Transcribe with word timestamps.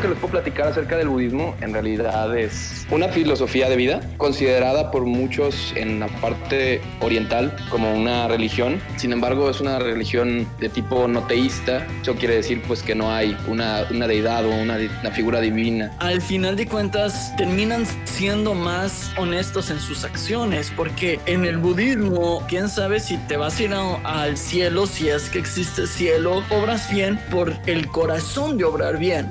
que 0.00 0.08
les 0.08 0.18
puedo 0.18 0.32
platicar 0.32 0.68
acerca 0.68 0.96
del 0.96 1.08
budismo 1.08 1.54
en 1.60 1.72
realidad 1.72 2.36
es 2.36 2.86
una 2.90 3.08
filosofía 3.08 3.68
de 3.68 3.76
vida 3.76 4.00
considerada 4.16 4.90
por 4.90 5.04
muchos 5.04 5.72
en 5.76 6.00
la 6.00 6.08
parte 6.08 6.80
oriental 7.00 7.54
como 7.70 7.92
una 7.92 8.26
religión. 8.28 8.80
Sin 8.96 9.12
embargo, 9.12 9.50
es 9.50 9.60
una 9.60 9.78
religión 9.78 10.46
de 10.58 10.68
tipo 10.68 11.06
no 11.08 11.22
teísta. 11.24 11.86
Eso 12.02 12.14
quiere 12.14 12.36
decir 12.36 12.62
pues 12.66 12.82
que 12.82 12.94
no 12.94 13.12
hay 13.12 13.36
una, 13.46 13.84
una 13.90 14.06
deidad 14.06 14.44
o 14.46 14.50
una, 14.50 14.78
una 15.00 15.10
figura 15.10 15.40
divina. 15.40 15.92
al 15.98 16.20
final 16.22 16.56
de 16.56 16.66
cuentas 16.66 17.32
terminan 17.36 17.84
siendo 18.04 18.54
más 18.54 19.12
honestos 19.16 19.70
en 19.70 19.80
sus 19.80 20.04
acciones, 20.04 20.72
porque 20.76 21.20
en 21.26 21.44
el 21.44 21.58
budismo, 21.58 22.44
quién 22.48 22.68
sabe 22.68 23.00
si 23.00 23.16
te 23.28 23.36
vas 23.36 23.58
a 23.58 23.62
ir 23.62 23.74
a- 23.74 24.22
al 24.22 24.36
cielo, 24.36 24.86
si 24.86 25.08
es 25.08 25.28
que 25.30 25.38
existe 25.38 25.86
cielo, 25.86 26.42
obras 26.50 26.90
bien 26.90 27.18
por 27.30 27.52
el 27.66 27.86
corazón 27.88 28.56
de 28.58 28.64
obrar 28.64 28.98
bien. 28.98 29.30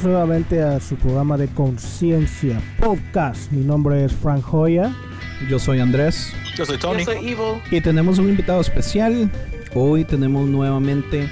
Bienvenidos 0.00 0.04
nuevamente 0.04 0.62
a 0.62 0.80
su 0.80 0.96
programa 0.96 1.36
de 1.36 1.46
Conciencia 1.48 2.58
Podcast. 2.78 3.50
Mi 3.52 3.62
nombre 3.62 4.02
es 4.02 4.12
Frank 4.12 4.42
Joya. 4.42 4.94
Yo 5.48 5.58
soy 5.58 5.80
Andrés 5.80 6.32
Yo 6.56 6.64
soy 6.64 6.78
Tony. 6.78 7.04
y 7.70 7.80
tenemos 7.82 8.18
un 8.18 8.30
invitado 8.30 8.62
especial. 8.62 9.30
Hoy 9.74 10.04
tenemos 10.04 10.48
nuevamente 10.48 11.28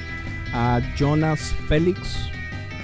a 0.52 0.80
Jonas 0.98 1.54
Félix 1.66 2.28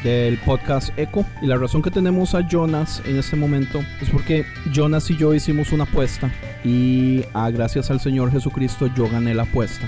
del 0.02 0.38
podcast 0.38 0.90
Echo. 0.98 1.26
Y 1.42 1.46
la 1.46 1.56
razón 1.56 1.82
que 1.82 1.90
tenemos 1.90 2.34
a 2.34 2.48
Jonas 2.48 3.02
en 3.04 3.18
este 3.18 3.36
momento 3.36 3.80
es 4.00 4.08
porque 4.08 4.46
Jonas 4.72 5.10
y 5.10 5.18
yo 5.18 5.34
hicimos 5.34 5.70
una 5.72 5.84
apuesta 5.84 6.30
y 6.64 7.24
ah, 7.34 7.50
gracias 7.50 7.90
al 7.90 8.00
Señor 8.00 8.32
Jesucristo 8.32 8.88
yo 8.94 9.08
gané 9.10 9.34
la 9.34 9.42
apuesta. 9.42 9.86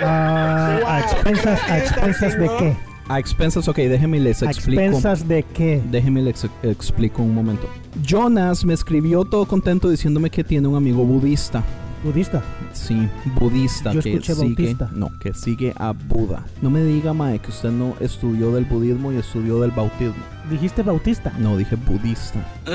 Ah, 0.00 0.78
a 0.86 1.00
expensas, 1.00 1.60
a 1.68 1.78
expensas 1.78 2.38
de 2.38 2.48
qué? 2.58 2.93
A 3.08 3.18
expensas, 3.18 3.68
ok, 3.68 3.76
déjenme 3.76 4.18
les 4.18 4.42
A 4.42 4.46
explico. 4.50 4.80
expensas 4.80 5.28
de 5.28 5.42
qué? 5.42 5.82
Déjenme 5.90 6.22
les 6.22 6.44
ex- 6.44 6.52
explico 6.62 7.22
un 7.22 7.34
momento. 7.34 7.68
Jonas 8.02 8.64
me 8.64 8.72
escribió 8.74 9.24
todo 9.24 9.44
contento 9.46 9.90
diciéndome 9.90 10.30
que 10.30 10.42
tiene 10.42 10.68
un 10.68 10.76
amigo 10.76 11.04
budista. 11.04 11.62
Budista. 12.02 12.42
Sí, 12.72 13.08
budista 13.40 13.92
Yo 13.92 14.00
que 14.02 14.10
escuché 14.14 14.34
sigue, 14.34 14.46
bautista. 14.46 14.90
no, 14.94 15.10
que 15.20 15.32
sigue 15.34 15.72
a 15.76 15.92
Buda. 15.92 16.44
No 16.62 16.70
me 16.70 16.82
diga, 16.84 17.12
mae, 17.14 17.38
que 17.38 17.50
usted 17.50 17.70
no 17.70 17.94
estudió 18.00 18.52
del 18.52 18.64
budismo 18.64 19.12
y 19.12 19.16
estudió 19.16 19.60
del 19.60 19.70
bautismo. 19.70 20.14
Dijiste 20.50 20.82
bautista. 20.82 21.32
No, 21.38 21.56
dije 21.56 21.76
budista. 21.76 22.44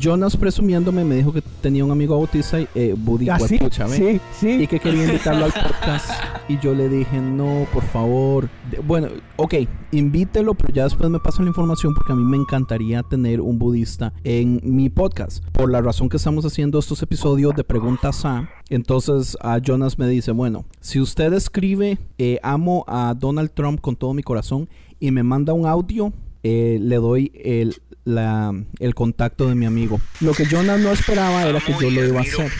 Jonas 0.00 0.36
presumiéndome 0.36 1.04
me 1.04 1.16
dijo 1.16 1.30
que 1.32 1.42
tenía 1.60 1.84
un 1.84 1.90
amigo 1.90 2.16
bautista 2.16 2.58
y 2.58 2.66
eh, 2.74 2.94
budista, 2.96 3.34
¿Ah, 3.36 3.38
sí? 3.40 3.58
Sí, 3.88 4.20
sí. 4.32 4.62
y 4.62 4.66
que 4.66 4.80
quería 4.80 5.04
invitarlo 5.04 5.44
al 5.46 5.52
podcast. 5.52 6.10
Y 6.46 6.58
yo 6.58 6.74
le 6.74 6.90
dije, 6.90 7.18
no, 7.22 7.66
por 7.72 7.82
favor. 7.84 8.50
De- 8.70 8.78
bueno, 8.80 9.08
ok, 9.36 9.54
invítelo, 9.92 10.52
pero 10.52 10.74
ya 10.74 10.84
después 10.84 11.08
me 11.08 11.18
pasa 11.18 11.42
la 11.42 11.48
información 11.48 11.94
porque 11.94 12.12
a 12.12 12.16
mí 12.16 12.22
me 12.22 12.36
encantaría 12.36 13.02
tener 13.02 13.40
un 13.40 13.58
budista 13.58 14.12
en 14.24 14.60
mi 14.62 14.90
podcast. 14.90 15.42
Por 15.52 15.70
la 15.70 15.80
razón 15.80 16.10
que 16.10 16.18
estamos 16.18 16.44
haciendo 16.44 16.78
estos 16.78 17.00
episodios 17.02 17.54
de 17.56 17.64
preguntas 17.64 18.26
a. 18.26 18.46
Entonces 18.68 19.38
a 19.40 19.56
Jonas 19.58 19.98
me 19.98 20.06
dice, 20.06 20.32
bueno, 20.32 20.66
si 20.80 21.00
usted 21.00 21.32
escribe, 21.32 21.96
eh, 22.18 22.38
amo 22.42 22.84
a 22.88 23.14
Donald 23.18 23.50
Trump 23.54 23.80
con 23.80 23.96
todo 23.96 24.12
mi 24.12 24.22
corazón 24.22 24.68
y 25.00 25.10
me 25.12 25.22
manda 25.22 25.54
un 25.54 25.64
audio, 25.64 26.12
eh, 26.44 26.78
le 26.80 26.96
doy 26.96 27.32
el, 27.44 27.74
la- 28.04 28.52
el 28.78 28.94
contacto 28.94 29.48
de 29.48 29.54
mi 29.56 29.66
amigo. 29.66 30.00
Lo 30.20 30.32
que 30.34 30.46
Jonas 30.46 30.78
no 30.78 30.92
esperaba 30.92 31.42
era 31.48 31.58
que 31.60 31.72
yo 31.72 31.90
lo 31.90 32.04
iba 32.06 32.20
a 32.20 32.22
hacer. 32.22 32.52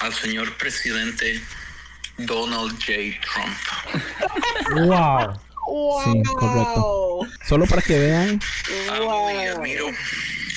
al 0.00 0.14
señor 0.14 0.56
presidente 0.56 1.40
Donald 2.18 2.72
J. 2.78 2.92
Trump. 3.32 4.86
Wow. 4.88 5.38
Sí, 6.04 6.22
correcto. 6.38 7.20
Ssolo 7.44 7.66
para 7.66 7.82
que 7.82 7.98
vean, 7.98 8.40
Amo 8.96 9.28
y 9.30 9.46
admiro 9.46 9.86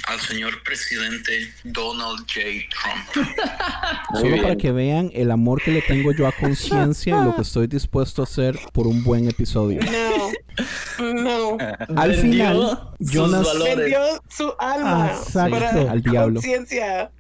al 0.08 0.20
señor 0.20 0.62
presidente 0.64 1.54
Donald 1.64 2.20
J. 2.28 2.42
Trump. 3.14 3.28
solo 4.20 4.42
para 4.42 4.56
que 4.58 4.72
vean 4.74 5.10
el 5.14 5.32
amor 5.32 5.62
que 5.62 5.72
le 5.72 5.82
tengo 5.82 6.12
yo 6.12 6.28
a 6.28 6.32
conciencia 6.34 7.22
y 7.22 7.24
lo 7.26 7.36
que 7.36 7.42
estoy 7.44 7.68
dispuesto 7.68 8.22
a 8.22 8.26
hacer 8.26 8.60
por 8.74 8.86
un 8.88 9.04
buen 9.04 9.30
episodio. 9.30 9.80
No, 11.00 11.14
no. 11.14 11.58
Al 11.96 12.10
Vendió 12.12 12.22
final, 12.22 12.90
Jonas. 13.00 13.48
Vendió 13.64 14.00
su 14.30 14.54
alma 14.60 15.12
Exacto. 15.14 15.52
para 15.58 15.92
Al 15.92 16.02
diablo. 16.04 16.36
conciencia. 16.36 17.12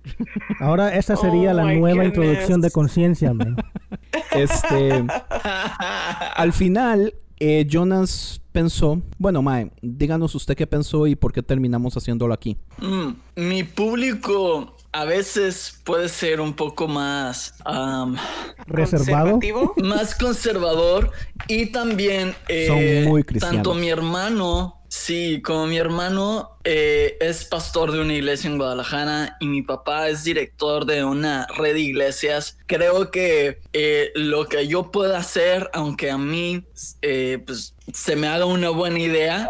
Ahora 0.59 0.93
esa 0.95 1.15
sería 1.15 1.51
Oh 1.51 1.53
la 1.53 1.63
nueva 1.63 2.03
goodness. 2.03 2.07
introducción 2.07 2.61
de 2.61 2.71
conciencia, 2.71 3.33
man. 3.33 3.55
Este, 4.31 5.03
al 6.35 6.51
final, 6.53 7.13
eh, 7.45 7.67
Jonas 7.69 8.41
pensó, 8.53 9.01
bueno, 9.17 9.41
Mae, 9.41 9.69
díganos 9.81 10.33
usted 10.33 10.55
qué 10.55 10.65
pensó 10.65 11.07
y 11.07 11.15
por 11.17 11.33
qué 11.33 11.43
terminamos 11.43 11.97
haciéndolo 11.97 12.33
aquí. 12.33 12.55
Mm, 12.77 13.09
mi 13.35 13.65
público 13.65 14.77
a 14.93 15.05
veces 15.05 15.79
puede 15.83 16.07
ser 16.07 16.39
un 16.39 16.53
poco 16.53 16.87
más... 16.87 17.55
Reservado. 18.67 19.31
Conservativo. 19.39 19.73
más 19.83 20.15
conservador 20.15 21.11
y 21.47 21.67
también 21.67 22.35
eh, 22.47 22.67
Son 22.67 23.11
muy 23.11 23.23
cristianos. 23.23 23.57
tanto 23.57 23.73
mi 23.73 23.89
hermano 23.89 24.83
sí 24.93 25.41
como 25.41 25.65
mi 25.65 25.77
hermano 25.77 26.59
eh, 26.63 27.17
es 27.19 27.45
pastor 27.45 27.91
de 27.91 27.99
una 27.99 28.13
iglesia 28.13 28.47
en 28.47 28.59
Guadalajara 28.59 29.37
y 29.39 29.47
mi 29.47 29.63
papá 29.63 30.07
es 30.07 30.23
director 30.23 30.85
de 30.85 31.03
una 31.03 31.47
red 31.57 31.73
de 31.73 31.79
iglesias 31.79 32.59
creo 32.67 33.09
que 33.09 33.59
eh, 33.73 34.11
lo 34.13 34.45
que 34.45 34.67
yo 34.67 34.91
pueda 34.91 35.17
hacer 35.17 35.67
aunque 35.73 36.11
a 36.11 36.19
mí 36.19 36.63
eh, 37.01 37.41
pues 37.43 37.73
se 37.91 38.15
me 38.15 38.27
haga 38.27 38.45
una 38.45 38.69
buena 38.69 38.99
idea 38.99 39.49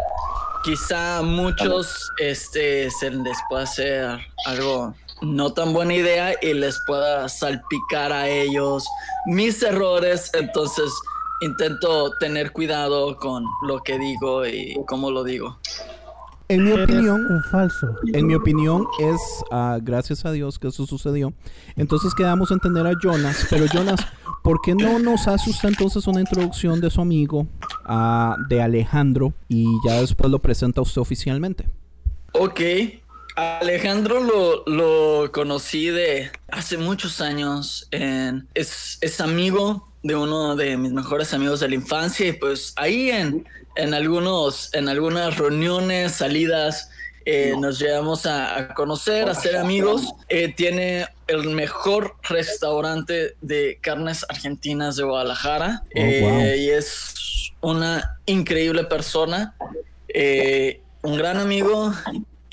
quizá 0.64 1.18
a 1.18 1.22
muchos 1.22 2.10
este 2.16 2.90
se 2.90 3.10
les 3.10 3.36
pueda 3.50 3.64
hacer 3.64 4.18
algo 4.46 4.94
no 5.22 5.52
tan 5.52 5.72
buena 5.72 5.94
idea 5.94 6.34
y 6.42 6.54
les 6.54 6.80
pueda 6.86 7.28
salpicar 7.28 8.12
a 8.12 8.28
ellos 8.28 8.86
mis 9.26 9.62
errores 9.62 10.30
entonces 10.34 10.92
intento 11.40 12.10
tener 12.18 12.52
cuidado 12.52 13.16
con 13.16 13.44
lo 13.66 13.80
que 13.82 13.98
digo 13.98 14.46
y 14.46 14.76
cómo 14.86 15.10
lo 15.10 15.24
digo 15.24 15.58
En 16.48 16.64
mi 16.64 16.72
opinión, 16.72 17.26
un 17.26 17.42
falso. 17.44 17.94
en 18.12 18.26
mi 18.26 18.34
opinión 18.34 18.86
es 18.98 19.20
ah, 19.50 19.78
gracias 19.80 20.24
a 20.24 20.30
Dios 20.32 20.58
que 20.58 20.68
eso 20.68 20.86
sucedió. 20.86 21.32
Entonces 21.74 22.14
quedamos 22.14 22.50
a 22.50 22.54
entender 22.54 22.86
a 22.86 22.92
Jonas, 23.02 23.46
pero 23.48 23.64
Jonas, 23.66 23.98
¿por 24.42 24.60
qué 24.60 24.74
no 24.74 24.98
nos 24.98 25.26
hace 25.26 25.48
usted 25.48 25.70
entonces 25.70 26.06
una 26.06 26.20
introducción 26.20 26.80
de 26.80 26.90
su 26.90 27.00
amigo 27.00 27.46
ah, 27.84 28.36
de 28.48 28.62
Alejandro 28.62 29.32
y 29.48 29.66
ya 29.86 30.00
después 30.00 30.30
lo 30.30 30.38
presenta 30.38 30.82
usted 30.82 31.00
oficialmente. 31.00 31.66
Ok. 32.32 32.60
Alejandro 33.36 34.20
lo, 34.20 34.64
lo 34.66 35.32
conocí 35.32 35.88
de 35.88 36.30
hace 36.48 36.76
muchos 36.78 37.20
años. 37.20 37.88
En, 37.90 38.46
es, 38.54 38.98
es 39.00 39.20
amigo 39.20 39.88
de 40.02 40.14
uno 40.14 40.54
de 40.54 40.76
mis 40.76 40.92
mejores 40.92 41.34
amigos 41.34 41.60
de 41.60 41.68
la 41.68 41.74
infancia 41.74 42.26
y 42.26 42.32
pues 42.32 42.72
ahí 42.76 43.10
en, 43.10 43.46
en, 43.74 43.92
algunos, 43.94 44.72
en 44.74 44.88
algunas 44.88 45.36
reuniones, 45.36 46.12
salidas, 46.12 46.90
eh, 47.24 47.54
nos 47.58 47.78
llevamos 47.80 48.26
a, 48.26 48.56
a, 48.56 48.74
conocer, 48.74 49.28
a 49.28 49.34
ser 49.34 49.56
amigos. 49.56 50.12
Eh, 50.28 50.52
tiene 50.54 51.08
el 51.26 51.48
mejor 51.50 52.16
restaurante 52.28 53.34
de 53.40 53.78
carnes 53.80 54.24
argentinas 54.28 54.96
de 54.96 55.04
Guadalajara 55.04 55.82
Oh, 55.86 55.88
eh, 55.94 56.20
wow. 56.20 56.54
y 56.54 56.70
es 56.70 57.52
una 57.62 58.18
increíble 58.26 58.84
persona, 58.84 59.56
un 61.02 61.16
gran 61.16 61.38
amigo 61.38 61.92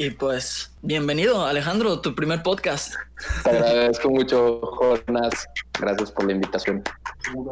y 0.01 0.09
pues 0.09 0.71
bienvenido 0.81 1.45
Alejandro, 1.45 2.01
tu 2.01 2.15
primer 2.15 2.41
podcast. 2.41 2.95
Te 3.43 3.51
agradezco 3.51 4.09
mucho, 4.09 4.59
Jonas. 5.05 5.47
Gracias 5.79 6.11
por 6.11 6.25
la 6.25 6.31
invitación. 6.31 6.81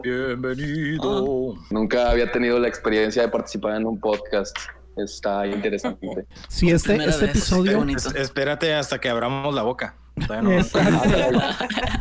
Bienvenido. 0.02 1.54
Nunca 1.70 2.10
había 2.10 2.32
tenido 2.32 2.58
la 2.60 2.68
experiencia 2.68 3.22
de 3.22 3.28
participar 3.28 3.76
en 3.76 3.86
un 3.86 4.00
podcast. 4.00 4.58
Está 4.98 5.46
interesante. 5.46 6.26
Sí, 6.48 6.72
este, 6.72 6.90
Primera 6.90 7.12
este 7.12 7.28
vez, 7.28 7.36
episodio, 7.36 7.86
espérate 8.16 8.74
hasta 8.74 9.00
que 9.00 9.10
abramos 9.10 9.54
la 9.54 9.62
boca. 9.62 9.96
Todavía 10.16 10.42
no. 10.42 10.52
Exacto. 10.52 11.40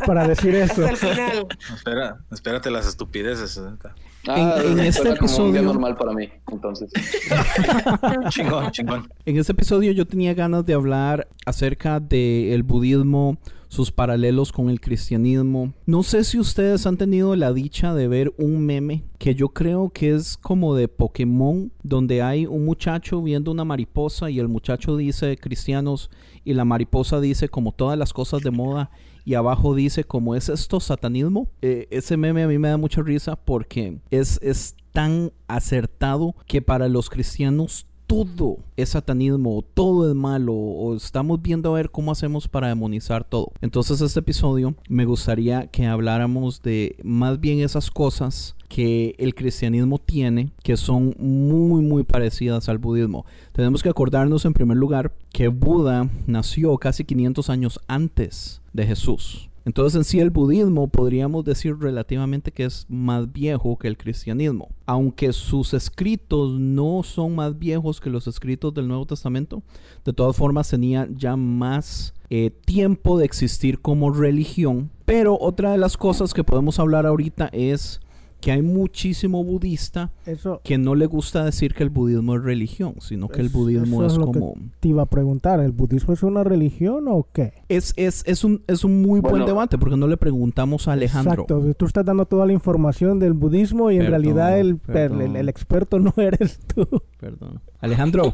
Para 0.05 0.27
decir 0.27 0.55
eso. 0.55 0.85
Hasta 0.85 0.89
el 0.89 0.97
final. 0.97 1.47
Espera, 1.75 2.17
espérate 2.31 2.71
las 2.71 2.87
estupideces. 2.87 3.57
neta. 3.59 3.95
Ah, 4.27 4.57
En- 4.63 4.71
en 4.73 4.79
este 4.79 5.01
suena 5.01 5.15
como 5.17 5.31
un 5.31 5.51
día 5.51 5.61
episodio- 5.61 5.61
normal 5.63 5.95
para 5.97 6.11
mí, 6.13 6.29
entonces. 6.51 6.91
Chingón, 8.29 8.71
chingón. 8.71 9.09
en 9.25 9.37
este 9.37 9.51
episodio 9.53 9.91
yo 9.93 10.05
tenía 10.05 10.33
ganas 10.33 10.65
de 10.65 10.73
hablar 10.73 11.27
acerca 11.45 11.99
del 11.99 12.63
budismo, 12.63 13.37
sus 13.69 13.91
paralelos 13.91 14.51
con 14.51 14.69
el 14.69 14.81
cristianismo. 14.81 15.73
No 15.85 16.03
sé 16.03 16.25
si 16.25 16.39
ustedes 16.39 16.85
han 16.85 16.97
tenido 16.97 17.35
la 17.35 17.53
dicha 17.53 17.93
de 17.93 18.09
ver 18.09 18.33
un 18.37 18.65
meme 18.65 19.03
que 19.17 19.35
yo 19.35 19.49
creo 19.49 19.91
que 19.91 20.13
es 20.13 20.35
como 20.35 20.75
de 20.75 20.87
Pokémon, 20.87 21.71
donde 21.83 22.21
hay 22.21 22.45
un 22.45 22.65
muchacho 22.65 23.21
viendo 23.21 23.51
una 23.51 23.63
mariposa 23.63 24.29
y 24.29 24.39
el 24.39 24.49
muchacho 24.49 24.97
dice 24.97 25.37
cristianos 25.37 26.09
y 26.43 26.53
la 26.53 26.65
mariposa 26.65 27.21
dice 27.21 27.47
como 27.47 27.71
todas 27.71 27.97
las 27.97 28.11
cosas 28.11 28.41
de 28.41 28.51
moda 28.51 28.89
y 29.23 29.35
abajo 29.35 29.75
dice 29.75 30.03
como 30.03 30.35
es 30.35 30.49
esto 30.49 30.79
satanismo. 30.79 31.47
Eh, 31.61 31.87
ese 31.91 32.17
meme 32.17 32.43
a 32.43 32.47
mí 32.47 32.57
me 32.57 32.69
da 32.69 32.77
mucha 32.77 33.03
risa 33.03 33.35
porque 33.35 33.99
es, 34.09 34.39
es 34.41 34.75
tan 34.91 35.31
acertado 35.47 36.35
que 36.47 36.61
para 36.63 36.89
los 36.89 37.09
cristianos 37.09 37.85
todo 38.09 38.57
es 38.75 38.89
satanismo, 38.89 39.63
todo 39.75 40.09
es 40.09 40.15
malo, 40.15 40.55
o 40.55 40.95
estamos 40.95 41.39
viendo 41.43 41.69
a 41.69 41.75
ver 41.75 41.91
cómo 41.91 42.11
hacemos 42.11 42.47
para 42.47 42.67
demonizar 42.67 43.23
todo. 43.23 43.51
Entonces 43.61 44.01
este 44.01 44.21
episodio 44.21 44.73
me 44.89 45.05
gustaría 45.05 45.67
que 45.67 45.85
habláramos 45.85 46.63
de 46.63 46.95
más 47.03 47.39
bien 47.39 47.59
esas 47.59 47.91
cosas 47.91 48.55
que 48.67 49.13
el 49.19 49.35
cristianismo 49.35 49.99
tiene 49.99 50.51
que 50.63 50.75
son 50.75 51.15
muy 51.19 51.83
muy 51.83 52.03
parecidas 52.03 52.67
al 52.67 52.79
budismo. 52.79 53.27
Tenemos 53.51 53.83
que 53.83 53.89
acordarnos 53.89 54.43
en 54.43 54.53
primer 54.53 54.77
lugar 54.77 55.13
que 55.31 55.49
Buda 55.49 56.09
nació 56.25 56.75
casi 56.79 57.05
500 57.05 57.47
años 57.51 57.79
antes 57.87 58.63
de 58.73 58.87
Jesús. 58.87 59.49
Entonces 59.69 59.97
en 59.97 60.03
sí 60.03 60.19
el 60.19 60.31
budismo 60.31 60.87
podríamos 60.87 61.45
decir 61.45 61.77
relativamente 61.77 62.51
que 62.51 62.65
es 62.65 62.87
más 62.89 63.31
viejo 63.31 63.77
que 63.77 63.87
el 63.87 63.99
cristianismo. 63.99 64.69
Aunque 64.87 65.31
sus 65.31 65.75
escritos 65.75 66.59
no 66.59 67.03
son 67.03 67.35
más 67.35 67.59
viejos 67.59 68.01
que 68.01 68.09
los 68.09 68.25
escritos 68.25 68.73
del 68.73 68.87
Nuevo 68.87 69.05
Testamento, 69.05 69.61
de 70.03 70.11
todas 70.11 70.35
formas 70.35 70.69
tenía 70.69 71.07
ya 71.15 71.35
más 71.35 72.15
eh, 72.31 72.49
tiempo 72.49 73.19
de 73.19 73.25
existir 73.25 73.79
como 73.79 74.09
religión. 74.09 74.89
Pero 75.05 75.37
otra 75.39 75.73
de 75.73 75.77
las 75.77 75.97
cosas 75.97 76.33
que 76.33 76.43
podemos 76.43 76.79
hablar 76.79 77.05
ahorita 77.05 77.51
es 77.53 78.01
que 78.39 78.51
hay 78.51 78.61
muchísimo 78.61 79.43
budista 79.43 80.11
Eso, 80.25 80.61
que 80.63 80.77
no 80.77 80.95
le 80.95 81.05
gusta 81.07 81.43
decir 81.43 81.73
que 81.73 81.83
el 81.83 81.89
budismo 81.89 82.35
es 82.35 82.43
religión, 82.43 82.95
sino 82.99 83.27
que 83.27 83.41
el 83.41 83.49
budismo 83.49 83.97
eso 84.03 84.05
es 84.05 84.13
es 84.13 84.17
lo 84.19 84.31
que- 84.31 84.39
como... 84.39 84.55
te 84.79 84.87
iba 84.87 85.03
a 85.03 85.05
preguntar, 85.05 85.59
¿el 85.59 85.71
budismo 85.71 86.13
es 86.13 86.23
una 86.23 86.43
religión 86.43 87.05
o 87.07 87.27
qué? 87.33 87.53
Es, 87.67 87.93
es, 87.97 88.23
es, 88.25 88.43
un, 88.43 88.63
es 88.67 88.83
un 88.83 89.01
muy 89.01 89.19
buen 89.19 89.45
debate 89.45 89.77
porque 89.77 89.97
no 89.97 90.07
le 90.07 90.17
preguntamos 90.17 90.87
a 90.87 90.93
Alejandro. 90.93 91.43
Exacto, 91.43 91.73
tú 91.77 91.85
estás 91.85 92.05
dando 92.05 92.25
toda 92.25 92.45
la 92.45 92.53
información 92.53 93.19
del 93.19 93.33
budismo 93.33 93.91
y 93.91 93.95
en 93.95 94.03
Perdón, 94.03 94.11
realidad 94.11 94.59
el, 94.59 94.77
perdón. 94.77 95.21
el- 95.21 95.35
el 95.35 95.49
experto 95.49 95.99
no 95.99 96.13
eres 96.17 96.59
tú. 96.73 96.87
Perdón. 97.19 97.59
Alejandro, 97.81 98.31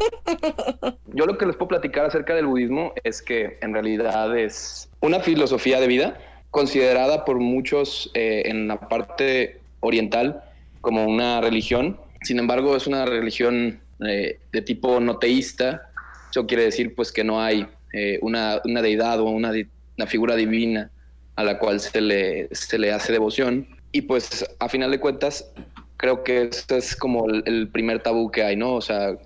Yo 1.13 1.25
lo 1.25 1.37
que 1.37 1.45
les 1.45 1.55
puedo 1.55 1.69
platicar 1.69 2.05
acerca 2.05 2.33
del 2.35 2.47
budismo 2.47 2.93
es 3.03 3.21
que 3.21 3.57
en 3.61 3.73
realidad 3.73 4.37
es 4.37 4.89
una 5.01 5.19
filosofía 5.19 5.79
de 5.79 5.87
vida 5.87 6.17
considerada 6.51 7.25
por 7.25 7.39
muchos 7.39 8.11
eh, 8.13 8.43
en 8.45 8.67
la 8.67 8.79
parte 8.87 9.59
oriental 9.85 10.43
como 10.81 11.05
una 11.05 11.41
religión. 11.41 11.97
Sin 12.21 12.39
embargo, 12.39 12.75
es 12.75 12.87
una 12.87 13.05
religión 13.05 13.79
eh, 14.07 14.39
de 14.51 14.61
tipo 14.61 14.99
no 14.99 15.17
teísta. 15.17 15.89
Eso 16.29 16.45
quiere 16.45 16.63
decir 16.63 16.95
pues 16.95 17.11
que 17.11 17.23
no 17.23 17.41
hay 17.41 17.67
eh, 17.93 18.19
una, 18.21 18.61
una 18.65 18.81
deidad 18.81 19.19
o 19.19 19.25
una, 19.25 19.51
una 19.97 20.07
figura 20.07 20.35
divina 20.35 20.91
a 21.35 21.43
la 21.43 21.59
cual 21.59 21.79
se 21.79 22.01
le, 22.01 22.49
se 22.51 22.77
le 22.77 22.91
hace 22.91 23.11
devoción. 23.11 23.67
Y 23.91 24.01
pues 24.01 24.45
a 24.59 24.69
final 24.69 24.91
de 24.91 24.99
cuentas, 24.99 25.51
creo 25.97 26.23
que 26.23 26.43
este 26.43 26.77
es 26.77 26.95
como 26.95 27.29
el, 27.29 27.43
el 27.45 27.69
primer 27.69 28.01
tabú 28.01 28.31
que 28.31 28.43
hay, 28.43 28.55
¿no? 28.55 28.73
O 28.73 28.81
sea, 28.81 29.17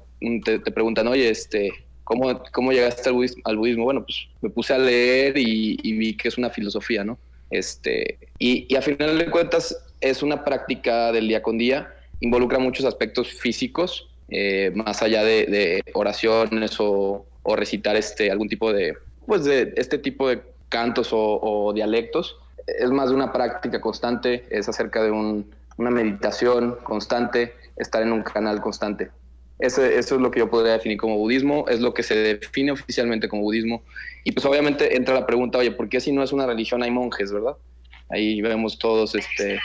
te, 0.43 0.59
te 0.59 0.71
preguntan, 0.71 1.07
oye, 1.07 1.29
este, 1.29 1.71
¿cómo, 2.03 2.41
cómo 2.51 2.71
llegaste 2.71 3.09
al 3.09 3.15
budismo? 3.15 3.41
al 3.45 3.57
budismo? 3.57 3.83
Bueno, 3.85 4.03
pues 4.05 4.27
me 4.41 4.49
puse 4.49 4.73
a 4.73 4.77
leer 4.77 5.37
y, 5.37 5.77
y 5.81 5.93
vi 5.93 6.15
que 6.15 6.27
es 6.27 6.37
una 6.37 6.49
filosofía, 6.49 7.03
¿no? 7.03 7.17
Este, 7.49 8.19
y, 8.37 8.71
y 8.71 8.75
a 8.75 8.81
final 8.81 9.17
de 9.17 9.29
cuentas 9.29 9.75
es 10.01 10.23
una 10.23 10.43
práctica 10.43 11.11
del 11.11 11.27
día 11.27 11.41
con 11.41 11.57
día, 11.57 11.93
involucra 12.19 12.59
muchos 12.59 12.85
aspectos 12.85 13.29
físicos, 13.29 14.09
eh, 14.29 14.71
más 14.75 15.01
allá 15.01 15.23
de, 15.23 15.81
oraciones 15.93 16.79
o, 16.79 17.25
o 17.43 17.55
recitar 17.55 17.95
este, 17.95 18.31
algún 18.31 18.47
tipo 18.47 18.71
de, 18.71 18.95
pues 19.25 19.43
de 19.45 19.73
este 19.77 19.97
tipo 19.97 20.27
de 20.29 20.41
cantos 20.69 21.09
o, 21.11 21.71
dialectos. 21.73 22.37
Es 22.67 22.91
más 22.91 23.09
de 23.09 23.15
una 23.15 23.31
práctica 23.31 23.81
constante, 23.81 24.45
es 24.51 24.69
acerca 24.69 25.03
de 25.03 25.11
un, 25.11 25.49
una 25.77 25.89
meditación 25.89 26.77
constante, 26.83 27.53
estar 27.77 28.03
en 28.03 28.11
un 28.11 28.21
canal 28.21 28.61
constante. 28.61 29.09
Ese- 29.57 29.97
eso 29.97 30.15
es 30.15 30.21
lo 30.21 30.29
que 30.31 30.39
yo 30.39 30.49
podría 30.49 30.73
definir 30.73 30.97
como 30.97 31.17
budismo, 31.17 31.65
es 31.67 31.79
lo 31.81 31.93
que 31.93 32.03
se 32.03 32.15
define 32.15 32.71
oficialmente 32.71 33.27
como 33.27 33.41
budismo. 33.41 33.81
Y 34.23 34.31
pues 34.31 34.45
obviamente 34.45 34.95
entra 34.95 35.15
la 35.15 35.25
pregunta, 35.25 35.57
oye, 35.57 35.71
¿por 35.71 35.89
qué 35.89 35.99
si 35.99 36.11
no 36.11 36.21
es 36.23 36.31
una 36.31 36.45
religión 36.45 36.83
hay 36.83 36.91
monjes, 36.91 37.31
verdad? 37.31 37.57
Ahí 38.09 38.41
vemos 38.41 38.77
todos 38.79 39.15
este, 39.15 39.59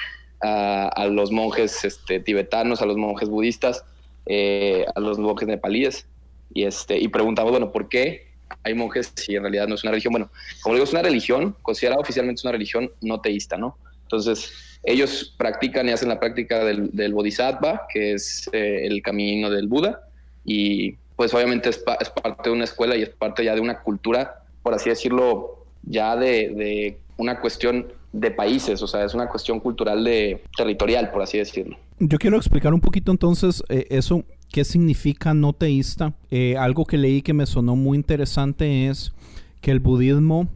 a, 0.45 0.89
a 0.89 1.07
los 1.07 1.31
monjes 1.31 1.85
este, 1.85 2.21
tibetanos, 2.21 2.83
a 2.83 2.87
los 2.87 2.97
monjes 2.97 3.29
budistas, 3.29 3.85
eh, 4.27 4.85
a 4.95 5.01
los 5.01 5.19
monjes 5.19 5.49
nepalíes. 5.49 6.07
Y, 6.53 6.65
este, 6.65 6.99
y 6.99 7.09
preguntamos, 7.09 7.51
bueno, 7.51 7.73
¿por 7.73 7.89
qué 7.89 8.29
hay 8.63 8.75
monjes 8.75 9.13
si 9.17 9.35
en 9.35 9.43
realidad 9.43 9.67
no 9.67 9.75
es 9.75 9.83
una 9.83 9.91
religión? 9.91 10.13
Bueno, 10.13 10.31
como 10.63 10.75
digo, 10.75 10.85
es 10.85 10.93
una 10.93 11.03
religión, 11.03 11.57
considerada 11.63 12.01
oficialmente 12.01 12.43
una 12.45 12.53
religión 12.53 12.91
no 13.01 13.21
teísta, 13.21 13.57
¿no? 13.57 13.77
Entonces, 14.03 14.53
ellos 14.85 15.35
practican 15.39 15.89
y 15.89 15.93
hacen 15.93 16.11
la 16.11 16.21
práctica 16.21 16.63
del, 16.65 16.91
del 16.93 17.15
bodhisattva, 17.15 17.87
que 17.93 18.13
es 18.13 18.49
eh, 18.53 18.87
el 18.87 19.03
camino 19.03 19.51
del 19.51 19.67
Buda, 19.67 20.03
y 20.45 20.97
pues 21.17 21.33
obviamente 21.33 21.71
es, 21.71 21.79
pa- 21.79 21.97
es 22.01 22.11
parte 22.11 22.51
de 22.51 22.55
una 22.55 22.65
escuela 22.65 22.95
y 22.97 23.03
es 23.03 23.09
parte 23.09 23.45
ya 23.45 23.55
de 23.55 23.61
una 23.61 23.81
cultura, 23.81 24.45
por 24.63 24.75
así 24.75 24.91
decirlo, 24.91 25.65
ya 25.83 26.17
de, 26.17 26.51
de 26.51 26.99
una 27.17 27.41
cuestión 27.41 27.93
de 28.15 28.31
países, 28.31 28.81
o 28.81 28.87
sea, 28.87 29.05
es 29.05 29.13
una 29.13 29.29
cuestión 29.29 29.59
cultural 29.59 30.05
de 30.05 30.41
territorial, 30.57 31.11
por 31.11 31.23
así 31.23 31.39
decirlo. 31.39 31.77
yo 31.99 32.17
quiero 32.19 32.37
explicar 32.37 32.73
un 32.73 32.81
poquito 32.81 33.11
entonces 33.11 33.63
eh, 33.69 33.87
eso, 33.91 34.25
qué 34.53 34.65
significa 34.65 35.35
no 35.35 35.53
teísta. 35.53 36.15
Eh, 36.31 36.57
algo 36.57 36.85
que 36.85 36.97
leí 36.97 37.23
que 37.23 37.35
me 37.35 37.45
sonó 37.45 37.75
muy 37.75 37.99
interesante 37.99 38.89
es 38.89 39.13
que 39.61 39.73
el 39.73 39.81
budismo 39.81 40.49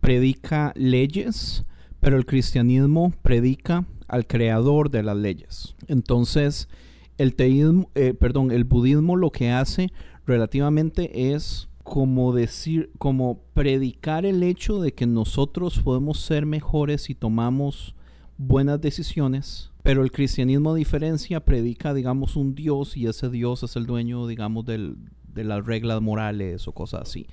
predica 0.00 0.72
leyes, 0.76 1.64
pero 2.00 2.18
el 2.18 2.26
cristianismo 2.26 3.14
predica 3.22 3.86
al 4.08 4.26
creador 4.26 4.90
de 4.90 5.02
las 5.02 5.16
leyes. 5.16 5.74
Entonces, 5.88 6.68
el 7.16 7.34
teísmo, 7.34 7.88
eh, 7.94 8.12
perdón, 8.12 8.50
el 8.50 8.64
budismo 8.64 9.16
lo 9.16 9.30
que 9.30 9.50
hace 9.50 9.90
relativamente 10.26 11.32
es 11.32 11.68
como 11.86 12.32
decir, 12.34 12.90
como 12.98 13.38
predicar 13.54 14.26
el 14.26 14.42
hecho 14.42 14.80
de 14.80 14.92
que 14.92 15.06
nosotros 15.06 15.78
podemos 15.78 16.18
ser 16.18 16.44
mejores 16.44 17.02
si 17.02 17.14
tomamos 17.14 17.94
buenas 18.38 18.80
decisiones, 18.80 19.70
pero 19.84 20.02
el 20.02 20.10
cristianismo 20.10 20.72
a 20.72 20.74
diferencia 20.74 21.38
predica, 21.44 21.94
digamos, 21.94 22.34
un 22.34 22.56
Dios 22.56 22.96
y 22.96 23.06
ese 23.06 23.30
Dios 23.30 23.62
es 23.62 23.76
el 23.76 23.86
dueño, 23.86 24.26
digamos, 24.26 24.64
del- 24.66 24.96
de 25.32 25.44
las 25.44 25.64
reglas 25.64 26.02
morales 26.02 26.66
o 26.66 26.72
cosas 26.72 27.02
así. 27.02 27.28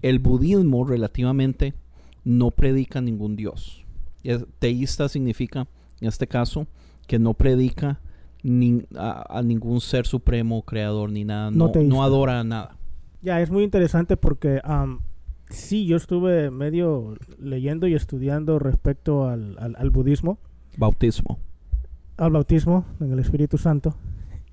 El 0.00 0.20
budismo 0.20 0.84
relativamente 0.84 1.74
no 2.24 2.52
predica 2.52 3.00
ningún 3.00 3.34
Dios. 3.34 3.84
Es- 4.22 4.46
teísta 4.60 5.08
significa, 5.08 5.66
en 6.00 6.06
este 6.06 6.28
caso, 6.28 6.68
que 7.08 7.18
no 7.18 7.34
predica 7.34 8.00
ni- 8.44 8.84
a, 8.96 9.38
a 9.38 9.42
ningún 9.42 9.80
ser 9.80 10.06
supremo, 10.06 10.62
creador, 10.62 11.10
ni 11.10 11.24
nada. 11.24 11.50
No 11.50 11.66
No, 11.74 11.82
no 11.82 12.04
adora 12.04 12.44
nada. 12.44 12.76
Ya, 13.22 13.40
es 13.40 13.50
muy 13.50 13.64
interesante 13.64 14.16
porque 14.16 14.60
am, 14.64 15.00
sí, 15.50 15.86
yo 15.86 15.96
estuve 15.96 16.50
medio 16.50 17.16
leyendo 17.38 17.86
y 17.86 17.94
estudiando 17.94 18.58
respecto 18.58 19.28
al, 19.28 19.56
al- 19.58 19.76
al 19.78 19.90
budismo, 19.90 20.38
Bautismo. 20.76 21.38
al 22.16 22.30
bautismo 22.30 22.84
en 23.00 23.12
el 23.12 23.18
Espíritu 23.18 23.58
Santo. 23.58 23.96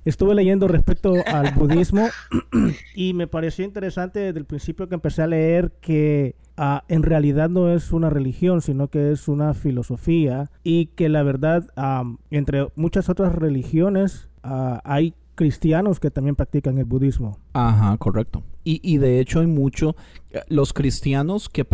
Estuve 0.03 0.35
leyendo 0.35 0.67
respecto 0.67 1.13
al 1.25 1.53
budismo 1.55 2.07
y 2.95 3.13
me 3.13 3.25
pareció 3.27 3.65
interesante 3.65 4.19
desde 4.19 4.39
el 4.39 4.45
principio 4.45 4.87
que 4.87 4.93
empecé 4.95 5.23
a 5.23 5.27
leer 5.27 5.71
que 5.81 6.35
ah, 6.57 6.83
en 6.87 7.01
realidad 7.03 7.49
no 7.49 7.71
es 7.71 7.91
una 7.91 8.09
religión, 8.11 8.61
sino 8.61 8.87
que 8.87 9.11
es 9.11 9.27
una 9.27 9.53
filosofía 9.55 10.51
y 10.63 10.87
que 10.87 11.09
la 11.09 11.23
verdad, 11.23 11.69
am, 11.75 12.17
entre 12.29 12.67
muchas 12.75 13.09
otras 13.09 13.33
religiones, 13.33 14.29
ah, 14.43 14.79
hay 14.83 15.15
cristianos 15.35 15.99
que 15.99 16.09
también 16.11 16.35
practican 16.35 16.77
el 16.77 16.85
budismo. 16.85 17.37
Ajá, 17.53 17.95
correcto. 17.97 18.43
Y, 18.63 18.79
y 18.83 18.97
de 18.97 19.19
hecho 19.19 19.39
hay 19.41 19.47
mucho, 19.47 19.95
eh, 20.31 20.39
los 20.47 20.73
cristianos 20.73 21.49
que, 21.49 21.65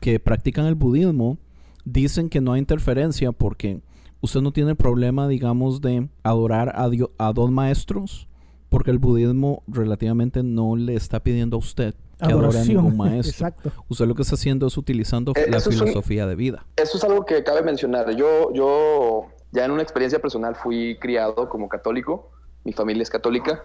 que 0.00 0.18
practican 0.20 0.66
el 0.66 0.74
budismo 0.74 1.38
dicen 1.84 2.28
que 2.28 2.40
no 2.40 2.52
hay 2.54 2.60
interferencia 2.60 3.32
porque 3.32 3.80
usted 4.20 4.40
no 4.40 4.52
tiene 4.52 4.74
problema, 4.74 5.28
digamos, 5.28 5.80
de 5.80 6.08
adorar 6.22 6.72
a, 6.74 6.88
dio- 6.88 7.12
a 7.18 7.32
dos 7.32 7.50
maestros, 7.50 8.28
porque 8.68 8.90
el 8.90 8.98
budismo 8.98 9.62
relativamente 9.66 10.42
no 10.42 10.76
le 10.76 10.94
está 10.94 11.20
pidiendo 11.20 11.56
a 11.56 11.58
usted 11.58 11.94
que 12.18 12.32
adore 12.32 12.60
a 12.60 12.64
ningún 12.64 12.96
maestro. 12.96 13.30
Exacto. 13.48 13.72
Usted 13.88 14.06
lo 14.06 14.14
que 14.14 14.22
está 14.22 14.36
haciendo 14.36 14.66
es 14.68 14.76
utilizando 14.78 15.32
Eh, 15.36 15.46
la 15.50 15.58
un- 15.58 15.62
filosofía 15.64 16.26
de 16.26 16.36
vida. 16.36 16.64
Eso 16.76 16.96
es 16.96 17.04
algo 17.04 17.24
que 17.26 17.42
cabe 17.44 17.62
mencionar. 17.62 18.14
Yo, 18.16 18.52
yo 18.54 19.26
ya 19.50 19.64
en 19.64 19.72
una 19.72 19.82
experiencia 19.82 20.20
personal 20.20 20.54
fui 20.54 20.96
criado 21.00 21.48
como 21.48 21.68
católico, 21.68 22.30
mi 22.64 22.72
familia 22.72 23.02
es 23.02 23.10
católica, 23.10 23.64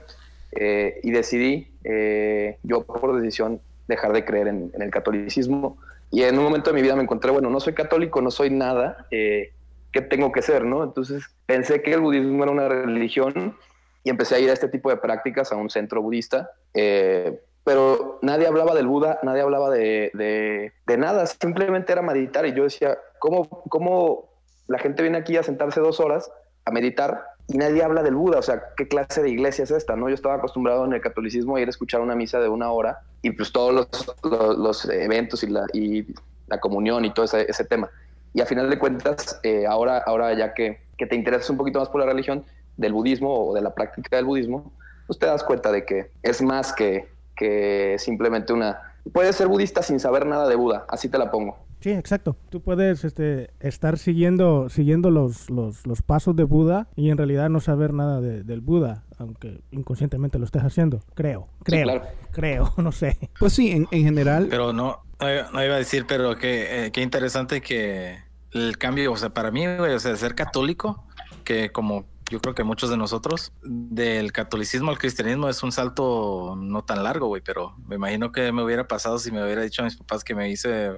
eh, 0.51 0.99
y 1.03 1.11
decidí, 1.11 1.71
eh, 1.83 2.57
yo 2.63 2.83
por 2.83 3.19
decisión, 3.19 3.61
dejar 3.87 4.13
de 4.13 4.25
creer 4.25 4.47
en, 4.47 4.71
en 4.73 4.81
el 4.81 4.91
catolicismo. 4.91 5.77
Y 6.11 6.23
en 6.23 6.37
un 6.37 6.43
momento 6.45 6.69
de 6.71 6.75
mi 6.75 6.81
vida 6.81 6.95
me 6.95 7.03
encontré, 7.03 7.31
bueno, 7.31 7.49
no 7.49 7.59
soy 7.59 7.73
católico, 7.73 8.21
no 8.21 8.31
soy 8.31 8.49
nada, 8.49 9.07
eh, 9.11 9.51
¿qué 9.91 10.01
tengo 10.01 10.31
que 10.31 10.41
ser? 10.41 10.63
¿no? 10.65 10.83
Entonces 10.83 11.23
pensé 11.45 11.81
que 11.81 11.93
el 11.93 12.01
budismo 12.01 12.43
era 12.43 12.51
una 12.51 12.67
religión 12.69 13.57
y 14.03 14.09
empecé 14.09 14.35
a 14.35 14.39
ir 14.39 14.49
a 14.49 14.53
este 14.53 14.69
tipo 14.69 14.89
de 14.89 14.97
prácticas 14.97 15.51
a 15.51 15.55
un 15.57 15.69
centro 15.69 16.01
budista. 16.01 16.49
eh, 16.73 17.39
pero 17.65 18.19
nadie 18.21 18.47
hablaba 18.47 18.73
del 18.73 18.87
Buda, 18.87 19.19
nadie 19.23 19.41
hablaba 19.41 19.69
de, 19.69 20.09
de- 20.13 20.71
de 20.85 20.97
nada, 20.97 21.25
simplemente 21.25 21.91
era 21.91 22.01
meditar. 22.01 22.45
Y 22.45 22.53
yo 22.53 22.63
decía, 22.63 22.97
¿cómo, 23.19 23.45
¿cómo 23.67 24.29
la 24.67 24.79
gente 24.79 25.01
viene 25.01 25.17
aquí 25.17 25.35
a 25.35 25.43
sentarse 25.43 25.81
dos 25.81 25.99
horas 25.99 26.31
a 26.63 26.71
meditar 26.71 27.25
y 27.47 27.57
nadie 27.57 27.83
habla 27.83 28.03
del 28.03 28.15
Buda? 28.15 28.39
O 28.39 28.41
sea, 28.41 28.61
¿qué 28.75 28.87
clase 28.87 29.21
de 29.23 29.29
iglesia 29.29 29.63
es 29.63 29.71
esta? 29.71 29.95
¿no? 29.95 30.09
Yo 30.09 30.15
estaba 30.15 30.35
acostumbrado 30.35 30.85
en 30.85 30.93
el 30.93 31.01
catolicismo 31.01 31.55
a 31.55 31.61
ir 31.61 31.67
a 31.67 31.69
escuchar 31.69 32.01
una 32.01 32.15
misa 32.15 32.39
de 32.39 32.49
una 32.49 32.71
hora 32.71 32.99
y 33.21 33.31
pues 33.31 33.51
todos 33.51 33.73
los, 33.73 34.57
los- 34.57 34.89
eventos 34.89 35.43
y 35.43 35.47
la, 35.47 35.65
y 35.73 36.05
la 36.47 36.59
comunión 36.59 37.05
y 37.05 37.13
todo 37.13 37.25
ese, 37.25 37.49
ese 37.49 37.63
tema. 37.65 37.89
Y 38.33 38.41
a 38.41 38.45
final 38.45 38.69
de 38.69 38.77
cuentas, 38.77 39.39
eh, 39.43 39.65
ahora, 39.65 39.97
ahora 40.05 40.33
ya 40.37 40.53
que, 40.53 40.79
que 40.97 41.07
te 41.07 41.15
interesas 41.15 41.49
un 41.49 41.57
poquito 41.57 41.79
más 41.79 41.89
por 41.89 42.01
la 42.01 42.05
religión 42.07 42.43
del 42.75 42.93
budismo 42.93 43.49
o 43.49 43.53
de 43.55 43.61
la 43.61 43.73
práctica 43.73 44.17
del 44.17 44.25
budismo, 44.25 44.71
pues 45.07 45.17
te 45.17 45.25
das 45.25 45.43
cuenta 45.43 45.71
de 45.71 45.85
que 45.85 46.11
es 46.21 46.41
más 46.41 46.73
que, 46.73 47.07
que 47.35 47.95
simplemente 47.97 48.53
una... 48.53 48.93
Puedes 49.13 49.35
ser 49.37 49.47
budista 49.47 49.81
sin 49.81 49.99
saber 50.01 50.25
nada 50.25 50.47
de 50.49 50.55
Buda, 50.55 50.85
así 50.89 51.07
te 51.09 51.17
la 51.17 51.31
pongo. 51.31 51.57
Sí, 51.79 51.91
exacto. 51.91 52.35
Tú 52.49 52.61
puedes 52.61 53.03
este, 53.03 53.51
estar 53.59 53.97
siguiendo, 53.97 54.67
siguiendo 54.69 55.11
los, 55.11 55.49
los, 55.49 55.85
los 55.85 56.01
pasos 56.01 56.35
de 56.35 56.43
Buda 56.43 56.87
y 56.95 57.11
en 57.11 57.17
realidad 57.17 57.49
no 57.49 57.59
saber 57.59 57.93
nada 57.93 58.19
de- 58.19 58.43
del 58.43 58.61
Buda, 58.61 59.05
aunque 59.19 59.61
inconscientemente 59.71 60.39
lo 60.39 60.45
estés 60.45 60.63
haciendo. 60.63 61.01
Creo, 61.13 61.47
creo, 61.63 61.83
claro. 61.83 62.03
creo, 62.31 62.73
no 62.77 62.91
sé. 62.91 63.17
Pues 63.39 63.53
sí, 63.53 63.71
en, 63.71 63.87
en 63.91 64.03
general. 64.03 64.47
Pero 64.49 64.73
no, 64.73 65.03
no 65.19 65.29
iba- 65.63 65.75
a 65.75 65.77
decir, 65.77 66.05
pero 66.07 66.35
que, 66.35 66.85
eh, 66.87 66.91
qué 66.91 67.01
interesante 67.01 67.61
que 67.61 68.17
el 68.53 68.77
cambio, 68.77 69.11
o 69.11 69.17
sea, 69.17 69.29
para 69.29 69.51
mí, 69.51 69.65
güey, 69.77 69.93
o 69.93 69.99
sea, 69.99 70.15
ser 70.15 70.33
católico, 70.33 71.05
que 71.43 71.71
como 71.71 72.05
yo 72.29 72.41
creo 72.41 72.53
que 72.55 72.63
muchos 72.65 72.89
de 72.89 72.97
nosotros, 72.97 73.53
del 73.61 74.33
catolicismo 74.33 74.89
al 74.91 74.97
cristianismo 74.97 75.47
es 75.47 75.63
un 75.63 75.71
salto 75.71 76.55
no 76.57 76.83
tan 76.83 77.01
largo, 77.03 77.27
güey, 77.27 77.41
pero 77.41 77.75
me 77.87 77.95
imagino 77.95 78.33
que 78.33 78.51
me 78.51 78.63
hubiera 78.63 78.85
pasado 78.85 79.17
si 79.17 79.31
me 79.31 79.41
hubiera 79.43 79.61
dicho 79.61 79.81
a 79.81 79.85
mis 79.85 79.95
papás 79.95 80.25
que 80.25 80.35
me 80.35 80.49
hice 80.49 80.91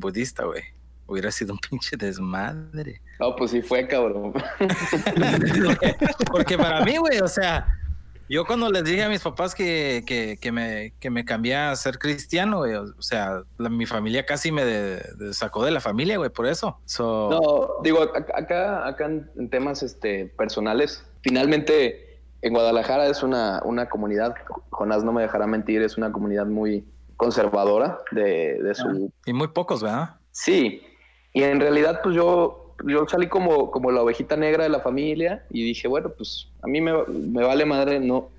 budista, 0.00 0.44
güey. 0.44 0.62
Hubiera 1.06 1.30
sido 1.30 1.52
un 1.52 1.58
pinche 1.70 1.96
desmadre. 1.96 3.00
No, 3.20 3.34
pues 3.36 3.50
sí 3.52 3.62
fue, 3.62 3.86
cabrón. 3.86 4.32
Porque 6.30 6.56
para 6.56 6.84
mí, 6.84 6.96
güey, 6.96 7.20
o 7.20 7.28
sea, 7.28 7.66
yo 8.28 8.44
cuando 8.46 8.70
les 8.70 8.84
dije 8.84 9.02
a 9.04 9.08
mis 9.08 9.20
papás 9.20 9.54
que, 9.54 10.02
que, 10.06 10.38
que 10.40 10.50
me, 10.52 10.92
que 10.98 11.10
me 11.10 11.24
cambié 11.24 11.56
a 11.56 11.76
ser 11.76 11.98
cristiano, 11.98 12.58
güey, 12.58 12.74
o 12.74 13.00
sea, 13.02 13.42
la- 13.58 13.68
mi 13.68 13.86
familia 13.86 14.24
casi 14.26 14.50
me 14.50 14.64
de- 14.64 15.02
de- 15.18 15.34
sacó 15.34 15.64
de 15.64 15.70
la 15.70 15.80
familia, 15.80 16.16
güey, 16.18 16.30
por 16.30 16.46
eso. 16.46 16.80
So, 16.86 17.28
No, 17.30 17.82
digo, 17.82 18.00
ac- 18.12 18.32
acá, 18.34 18.86
acá 18.86 19.06
en, 19.06 19.30
en 19.36 19.50
temas 19.50 19.82
este, 19.82 20.26
personales, 20.38 21.04
finalmente 21.22 22.20
en 22.42 22.52
Guadalajara 22.52 23.06
es 23.06 23.22
una, 23.22 23.62
una 23.64 23.88
comunidad, 23.88 24.34
Jonás 24.70 25.04
no 25.04 25.12
me 25.12 25.22
dejará 25.22 25.46
mentir, 25.46 25.82
es 25.82 25.96
una 25.96 26.12
comunidad 26.12 26.46
muy 26.46 26.84
conservadora 27.16 28.00
de, 28.10 28.62
de 28.62 28.74
su... 28.74 29.12
Y 29.26 29.32
muy 29.32 29.48
pocos, 29.48 29.82
¿verdad? 29.82 30.16
Sí, 30.30 30.82
y 31.32 31.42
en 31.42 31.60
realidad 31.60 32.00
pues 32.02 32.14
yo, 32.14 32.74
yo 32.86 33.06
salí 33.08 33.28
como, 33.28 33.70
como 33.70 33.90
la 33.90 34.02
ovejita 34.02 34.36
negra 34.36 34.64
de 34.64 34.70
la 34.70 34.80
familia 34.80 35.44
y 35.50 35.64
dije, 35.64 35.88
bueno, 35.88 36.10
pues 36.16 36.48
a 36.62 36.66
mí 36.66 36.80
me, 36.80 36.92
me 37.06 37.42
vale 37.44 37.64
madre, 37.64 38.00
no... 38.00 38.30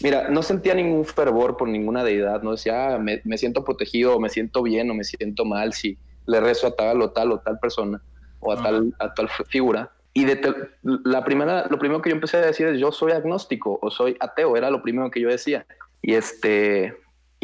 Mira, 0.00 0.28
no 0.28 0.42
sentía 0.42 0.74
ningún 0.74 1.04
fervor 1.04 1.56
por 1.56 1.66
ninguna 1.68 2.04
deidad, 2.04 2.42
no 2.42 2.52
decía, 2.52 2.94
"Ah, 2.94 2.98
me, 2.98 3.20
me 3.24 3.36
siento 3.36 3.64
protegido, 3.64 4.14
o 4.16 4.20
me 4.20 4.28
siento 4.28 4.62
bien, 4.62 4.88
o 4.90 4.94
me 4.94 5.02
siento 5.02 5.44
mal 5.44 5.72
si 5.72 5.98
le 6.26 6.40
rezo 6.40 6.68
a 6.68 6.76
tal 6.76 7.02
o 7.02 7.10
tal 7.10 7.32
o 7.32 7.40
tal 7.40 7.58
persona 7.58 8.00
o 8.38 8.52
a 8.52 8.62
tal, 8.62 8.94
a 9.00 9.12
tal 9.12 9.28
figura. 9.48 9.90
Y 10.14 10.24
de 10.24 10.36
te- 10.36 10.54
la 10.82 11.24
primera, 11.24 11.66
lo 11.68 11.78
primero 11.78 12.00
que 12.00 12.10
yo 12.10 12.14
empecé 12.14 12.36
a 12.36 12.40
decir 12.46 12.66
es 12.68 12.78
yo 12.78 12.92
soy 12.92 13.12
agnóstico 13.12 13.78
o 13.82 13.90
soy 13.90 14.16
ateo, 14.20 14.56
era 14.56 14.70
lo 14.70 14.82
primero 14.82 15.10
que 15.10 15.20
yo 15.20 15.28
decía. 15.28 15.66
Y 16.00 16.14
este 16.14 16.94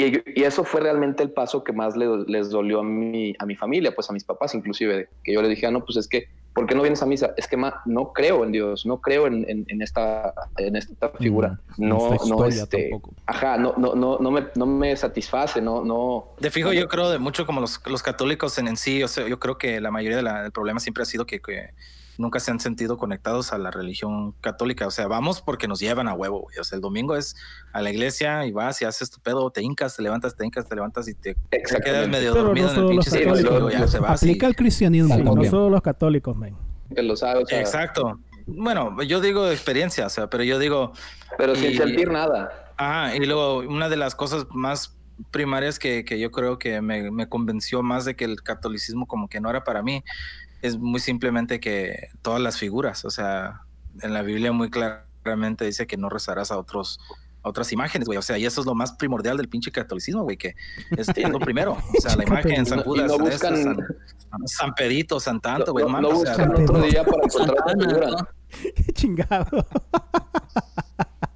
y, 0.05 0.23
y 0.40 0.45
eso 0.45 0.64
fue 0.64 0.81
realmente 0.81 1.23
el 1.23 1.31
paso 1.31 1.64
que 1.64 1.73
más 1.73 1.97
le- 1.97 2.25
les 2.26 2.50
dolió 2.50 2.81
a 2.81 2.85
mi, 2.85 3.35
a 3.38 3.47
mi 3.47 3.57
familia, 3.57 3.95
pues 3.95 4.09
a 4.11 4.12
mis 4.12 4.25
papás 4.25 4.55
inclusive, 4.55 5.09
que 5.25 5.33
yo 5.33 5.40
les 5.43 5.50
dije, 5.50 5.67
ah, 5.67 5.71
no, 5.71 5.85
pues 5.85 5.97
es 5.99 6.07
que, 6.09 6.28
¿por 6.52 6.67
qué 6.67 6.75
no 6.75 6.83
vienes 6.83 7.02
a 7.02 7.07
misa? 7.07 7.33
Es 7.37 7.47
que 7.49 7.57
ma, 7.57 7.81
no 7.85 8.12
creo 8.12 8.45
en 8.45 8.52
Dios, 8.52 8.87
no 8.87 9.00
creo 9.00 9.26
en, 9.26 9.45
en- 9.49 9.64
en 9.69 9.83
esta, 9.83 10.33
en 10.57 10.76
esta 10.76 11.11
figura. 11.11 11.61
Mm, 11.76 11.88
no, 11.88 11.97
esta 11.97 12.26
no, 12.26 12.49
historia 12.49 12.62
este, 12.62 12.90
ajá, 13.26 13.57
no, 13.59 13.75
no, 13.76 13.95
no, 13.95 14.19
no 14.19 14.31
me, 14.31 14.47
no 14.55 14.67
me 14.67 14.97
satisface, 14.97 15.61
no, 15.61 15.85
no. 15.85 16.28
De 16.38 16.50
fijo, 16.50 16.73
yo 16.73 16.88
creo 16.88 17.11
de 17.11 17.19
mucho 17.19 17.45
como 17.47 17.61
los, 17.61 17.81
los 17.87 18.02
católicos 18.02 18.57
en, 18.59 18.69
en 18.69 18.76
sí, 18.76 19.02
o 19.02 19.09
sea, 19.09 19.26
yo 19.28 19.38
creo 19.38 19.59
que 19.59 19.81
la 19.81 19.90
mayoría 19.90 20.17
de 20.17 20.23
la- 20.23 20.43
del 20.43 20.52
problema 20.52 20.81
siempre 20.81 21.02
ha 21.02 21.07
sido 21.07 21.26
que, 21.26 21.40
que 21.40 21.71
nunca 22.18 22.40
se 22.40 22.50
han 22.50 22.60
sentido 22.60 22.98
conectados 22.98 23.52
a 23.52 23.58
la 23.58 23.70
religión 23.70 24.32
católica. 24.40 24.87
O 24.87 24.90
sea, 24.90 25.06
vamos 25.06 25.40
porque 25.40 25.68
nos 25.68 25.80
llevan 25.80 26.08
a 26.08 26.14
huevo, 26.14 26.40
güey. 26.40 26.58
O 26.58 26.64
sea, 26.64 26.76
el 26.76 26.82
domingo 26.82 27.16
es 27.16 27.37
a 27.72 27.80
la 27.80 27.90
iglesia 27.90 28.44
y 28.44 28.52
vas 28.52 28.82
y 28.82 28.84
haces 28.84 29.10
tu 29.10 29.20
pedo, 29.20 29.50
te 29.50 29.62
hincas, 29.62 29.96
te 29.96 30.02
levantas, 30.02 30.37
te 30.37 30.44
hincas, 30.44 30.68
te 30.68 30.75
levantas 30.75 31.08
y 31.08 31.14
te, 31.14 31.37
te 31.50 31.62
quedas 31.82 32.08
medio 32.08 32.32
Pero 32.32 32.44
dormido 32.46 32.66
no 32.66 32.75
en 32.75 32.82
el 32.82 32.88
pinche 32.90 33.25
católicos. 33.25 33.72
ya 33.72 33.87
se 33.88 33.98
Aplica 33.98 34.46
el 34.46 34.56
cristianismo 34.56 35.14
Sí, 35.14 35.22
no 35.22 35.44
solo 35.44 35.70
los 35.70 35.80
católicos, 35.80 36.37
men. 36.37 36.56
Que 36.94 37.02
lo 37.02 37.16
sabe, 37.16 37.42
o 37.42 37.46
sea, 37.46 37.60
Exacto. 37.60 38.18
Bueno, 38.46 39.02
yo 39.02 39.20
digo 39.20 39.50
experiencia, 39.50 40.06
o 40.06 40.10
sea, 40.10 40.28
pero 40.28 40.42
yo 40.42 40.58
digo. 40.58 40.92
Pero 41.37 41.54
sin 41.54 41.76
sentir 41.76 42.10
nada. 42.10 42.72
Ajá, 42.78 43.14
y 43.14 43.20
luego 43.20 43.58
una 43.58 43.88
de 43.88 43.96
las 43.96 44.14
cosas 44.14 44.46
más 44.50 44.98
primarias 45.30 45.78
que, 45.78 46.04
que 46.04 46.18
yo 46.18 46.30
creo 46.30 46.58
que 46.58 46.80
me, 46.80 47.10
me 47.10 47.28
convenció 47.28 47.82
más 47.82 48.04
de 48.04 48.16
que 48.16 48.25
el 48.25 48.42
catolicismo 48.42 49.06
como 49.06 49.28
que 49.28 49.40
no 49.40 49.50
era 49.50 49.64
para 49.64 49.82
mí 49.82 50.04
es 50.62 50.78
muy 50.78 51.00
simplemente 51.00 51.60
que 51.60 52.08
todas 52.22 52.40
las 52.40 52.58
figuras, 52.58 53.04
o 53.04 53.10
sea, 53.10 53.62
en 54.02 54.12
la 54.12 54.22
Biblia 54.22 54.52
muy 54.52 54.70
claramente 54.70 55.64
dice 55.64 55.87
que 55.87 55.96
no 55.96 56.08
rezarás 56.08 56.50
a 56.50 56.58
otros 56.58 56.98
a 57.44 57.48
otras 57.50 57.72
imágenes, 57.72 58.06
güey, 58.06 58.18
o 58.18 58.22
sea, 58.22 58.37
y 58.37 58.44
eso 58.46 58.60
es 58.60 58.66
lo 58.66 58.75
más 58.75 58.92
primordial 58.94 59.37
del 59.37 59.48
pinche 59.48 59.70
catolicismo, 59.70 60.25
güey, 60.25 60.37
que 60.37 60.56
es, 60.96 61.08
es 61.08 61.30
lo 61.30 61.38
primero, 61.38 61.78
o 61.96 62.00
sea, 62.00 62.16
la 62.16 62.25
imagen, 62.26 62.66
San 62.66 62.82
Judas, 62.82 63.06
no 63.06 63.18
buscan- 63.18 63.76
San, 64.28 64.46
San 64.46 64.75
Pedrito, 64.75 65.20
San 65.20 65.40
Tanto, 65.40 65.70
güey, 65.72 65.84
no, 65.84 66.00
no 66.00 66.08
o 66.08 66.20
sea, 66.26 66.32
buscan 66.46 66.62
otro 66.62 66.82
día 66.82 67.04
para 67.04 67.22
encontrar 67.25 67.56
Santana, 67.58 67.88
figura. 67.88 68.06
¿no? 68.10 68.28
Qué 68.75 68.92
chingado. 68.92 69.66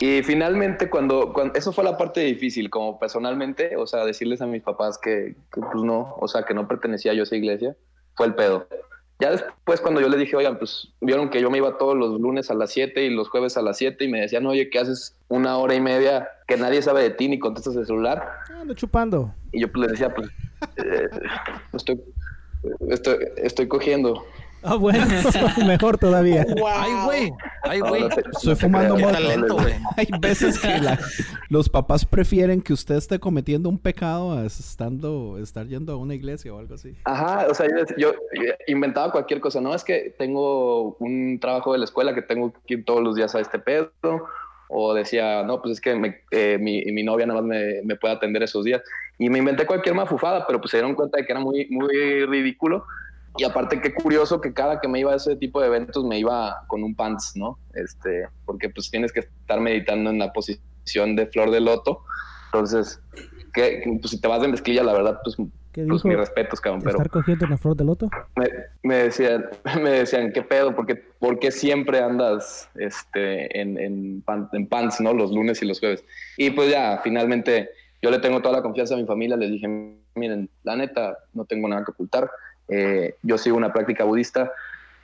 Y 0.00 0.22
finalmente, 0.22 0.88
cuando, 0.88 1.32
cuando 1.32 1.54
eso 1.54 1.72
fue 1.72 1.84
la 1.84 1.96
parte 1.96 2.20
difícil, 2.20 2.70
como 2.70 2.98
personalmente, 2.98 3.76
o 3.76 3.86
sea, 3.86 4.04
decirles 4.04 4.40
a 4.40 4.46
mis 4.46 4.62
papás 4.62 4.98
que, 4.98 5.34
que, 5.52 5.60
pues 5.60 5.82
no, 5.82 6.14
o 6.20 6.28
sea, 6.28 6.44
que 6.44 6.54
no 6.54 6.68
pertenecía 6.68 7.14
yo 7.14 7.22
a 7.22 7.24
esa 7.24 7.36
iglesia, 7.36 7.76
fue 8.14 8.26
el 8.26 8.34
pedo. 8.34 8.68
Ya 9.20 9.32
después, 9.32 9.80
cuando 9.80 10.00
yo 10.00 10.08
les 10.08 10.20
dije, 10.20 10.36
oigan, 10.36 10.58
pues 10.58 10.92
vieron 11.00 11.28
que 11.28 11.40
yo 11.40 11.50
me 11.50 11.58
iba 11.58 11.76
todos 11.76 11.96
los 11.96 12.20
lunes 12.20 12.50
a 12.52 12.54
las 12.54 12.70
7 12.70 13.04
y 13.04 13.10
los 13.10 13.28
jueves 13.28 13.56
a 13.56 13.62
las 13.62 13.76
7 13.78 14.04
y 14.04 14.08
me 14.08 14.20
decían, 14.20 14.46
oye, 14.46 14.70
¿qué 14.70 14.78
haces 14.78 15.16
una 15.26 15.56
hora 15.56 15.74
y 15.74 15.80
media 15.80 16.28
que 16.46 16.56
nadie 16.56 16.80
sabe 16.82 17.02
de 17.02 17.10
ti 17.10 17.28
ni 17.28 17.40
contestas 17.40 17.74
el 17.74 17.84
celular? 17.84 18.28
Ando 18.54 18.74
chupando. 18.74 19.34
Y 19.50 19.60
yo 19.60 19.72
pues, 19.72 19.82
les 19.82 19.90
decía, 19.92 20.14
pues, 20.14 20.28
eh, 20.76 21.08
estoy, 21.72 22.00
estoy, 22.90 23.16
estoy 23.38 23.66
cogiendo. 23.66 24.24
Ah, 24.62 24.74
bueno, 24.74 25.06
mejor 25.66 25.98
todavía. 25.98 26.44
Ay, 26.66 26.92
güey. 27.04 27.32
Ay, 27.62 27.80
güey. 27.80 28.04
Estoy 28.32 28.54
fumando 28.56 28.94
güey. 28.96 29.74
Hay 29.96 30.08
veces 30.20 30.58
que 30.58 30.78
la- 30.78 30.98
los 31.48 31.68
papás 31.68 32.04
prefieren 32.04 32.60
que 32.60 32.72
usted 32.72 32.96
esté 32.96 33.18
cometiendo 33.18 33.68
un 33.68 33.78
pecado 33.78 34.32
a 34.32 34.44
estando, 34.46 35.38
estar 35.38 35.66
yendo 35.66 35.92
a 35.92 35.96
una 35.96 36.14
iglesia 36.14 36.52
o 36.52 36.58
algo 36.58 36.74
así. 36.74 36.94
Ajá, 37.04 37.46
o 37.50 37.54
sea, 37.54 37.66
yo, 37.96 38.12
yo 38.12 38.12
inventaba 38.66 39.12
cualquier 39.12 39.40
cosa, 39.40 39.60
¿no? 39.60 39.74
Es 39.74 39.84
que 39.84 40.14
tengo 40.18 40.96
un 41.00 41.38
trabajo 41.40 41.72
de 41.72 41.78
la 41.78 41.84
escuela 41.84 42.14
que 42.14 42.22
tengo 42.22 42.52
que 42.66 42.74
ir 42.74 42.84
todos 42.84 43.02
los 43.02 43.14
días 43.14 43.34
a 43.34 43.40
este 43.40 43.58
pedo, 43.58 43.90
o 44.70 44.92
decía, 44.92 45.44
no, 45.44 45.62
pues 45.62 45.74
es 45.74 45.80
que 45.80 45.94
me- 45.94 46.20
eh, 46.30 46.58
mi, 46.60 46.84
mi 46.92 47.02
novia 47.02 47.26
nada 47.26 47.40
más 47.40 47.48
me, 47.48 47.80
me 47.84 47.96
puede 47.96 48.14
atender 48.14 48.42
esos 48.42 48.64
días. 48.64 48.82
Y 49.18 49.30
me 49.30 49.38
inventé 49.38 49.66
cualquier 49.66 49.94
mafufada, 49.94 50.46
pero 50.46 50.60
pues 50.60 50.70
se 50.70 50.76
dieron 50.76 50.94
cuenta 50.94 51.16
de 51.18 51.24
que 51.26 51.32
era 51.32 51.40
muy, 51.40 51.66
muy 51.70 52.26
ridículo. 52.26 52.84
Y 53.38 53.44
aparte, 53.44 53.80
qué 53.80 53.94
curioso 53.94 54.40
que 54.40 54.52
cada 54.52 54.80
que 54.80 54.88
me 54.88 54.98
iba 55.00 55.12
a 55.12 55.16
ese 55.16 55.36
tipo 55.36 55.60
de 55.60 55.68
eventos 55.68 56.04
me 56.04 56.18
iba 56.18 56.56
con 56.66 56.82
un 56.82 56.94
pants, 56.94 57.32
¿no? 57.36 57.58
Este, 57.74 58.28
porque 58.44 58.68
pues 58.68 58.90
tienes 58.90 59.12
que 59.12 59.20
estar 59.20 59.60
meditando 59.60 60.10
en 60.10 60.18
la 60.18 60.32
posición 60.32 61.16
de 61.16 61.26
flor 61.26 61.50
de 61.50 61.60
loto. 61.60 62.02
Entonces, 62.46 63.00
que, 63.54 63.82
pues 64.00 64.10
si 64.10 64.20
te 64.20 64.28
vas 64.28 64.40
de 64.42 64.48
mezclilla, 64.48 64.82
la 64.82 64.92
verdad, 64.92 65.20
pues, 65.22 65.36
¿Qué 65.72 65.84
pues 65.84 66.04
mis 66.04 66.16
respetos, 66.16 66.60
cabrón. 66.60 66.80
Pero 66.82 66.92
¿Estar 66.96 67.10
cogiendo 67.10 67.44
una 67.46 67.58
flor 67.58 67.76
de 67.76 67.84
loto? 67.84 68.08
me, 68.36 68.46
me 68.82 68.94
decían, 68.96 69.44
me 69.82 69.90
decían, 69.90 70.32
¿qué 70.32 70.42
pedo? 70.42 70.74
¿Por 70.74 70.86
qué, 70.86 70.96
por 70.96 71.38
qué 71.38 71.50
siempre 71.52 72.00
andas 72.00 72.68
este, 72.74 73.60
en, 73.60 73.78
en, 73.78 74.22
pan- 74.22 74.48
en 74.52 74.66
pants, 74.66 75.00
¿no? 75.00 75.12
Los 75.12 75.30
lunes 75.30 75.62
y 75.62 75.66
los 75.66 75.78
jueves. 75.78 76.04
Y 76.36 76.50
pues 76.50 76.70
ya, 76.70 77.00
finalmente, 77.04 77.70
yo 78.02 78.10
le 78.10 78.18
tengo 78.18 78.40
toda 78.40 78.56
la 78.56 78.62
confianza 78.62 78.94
a 78.94 78.98
mi 78.98 79.04
familia. 79.04 79.36
Les 79.36 79.50
dije, 79.50 79.68
miren, 80.14 80.48
la 80.62 80.74
neta, 80.74 81.16
no 81.34 81.44
tengo 81.44 81.68
nada 81.68 81.84
que 81.84 81.90
ocultar. 81.92 82.28
Eh, 82.68 83.14
yo 83.22 83.38
sigo 83.38 83.56
una 83.56 83.72
práctica 83.72 84.04
budista. 84.04 84.50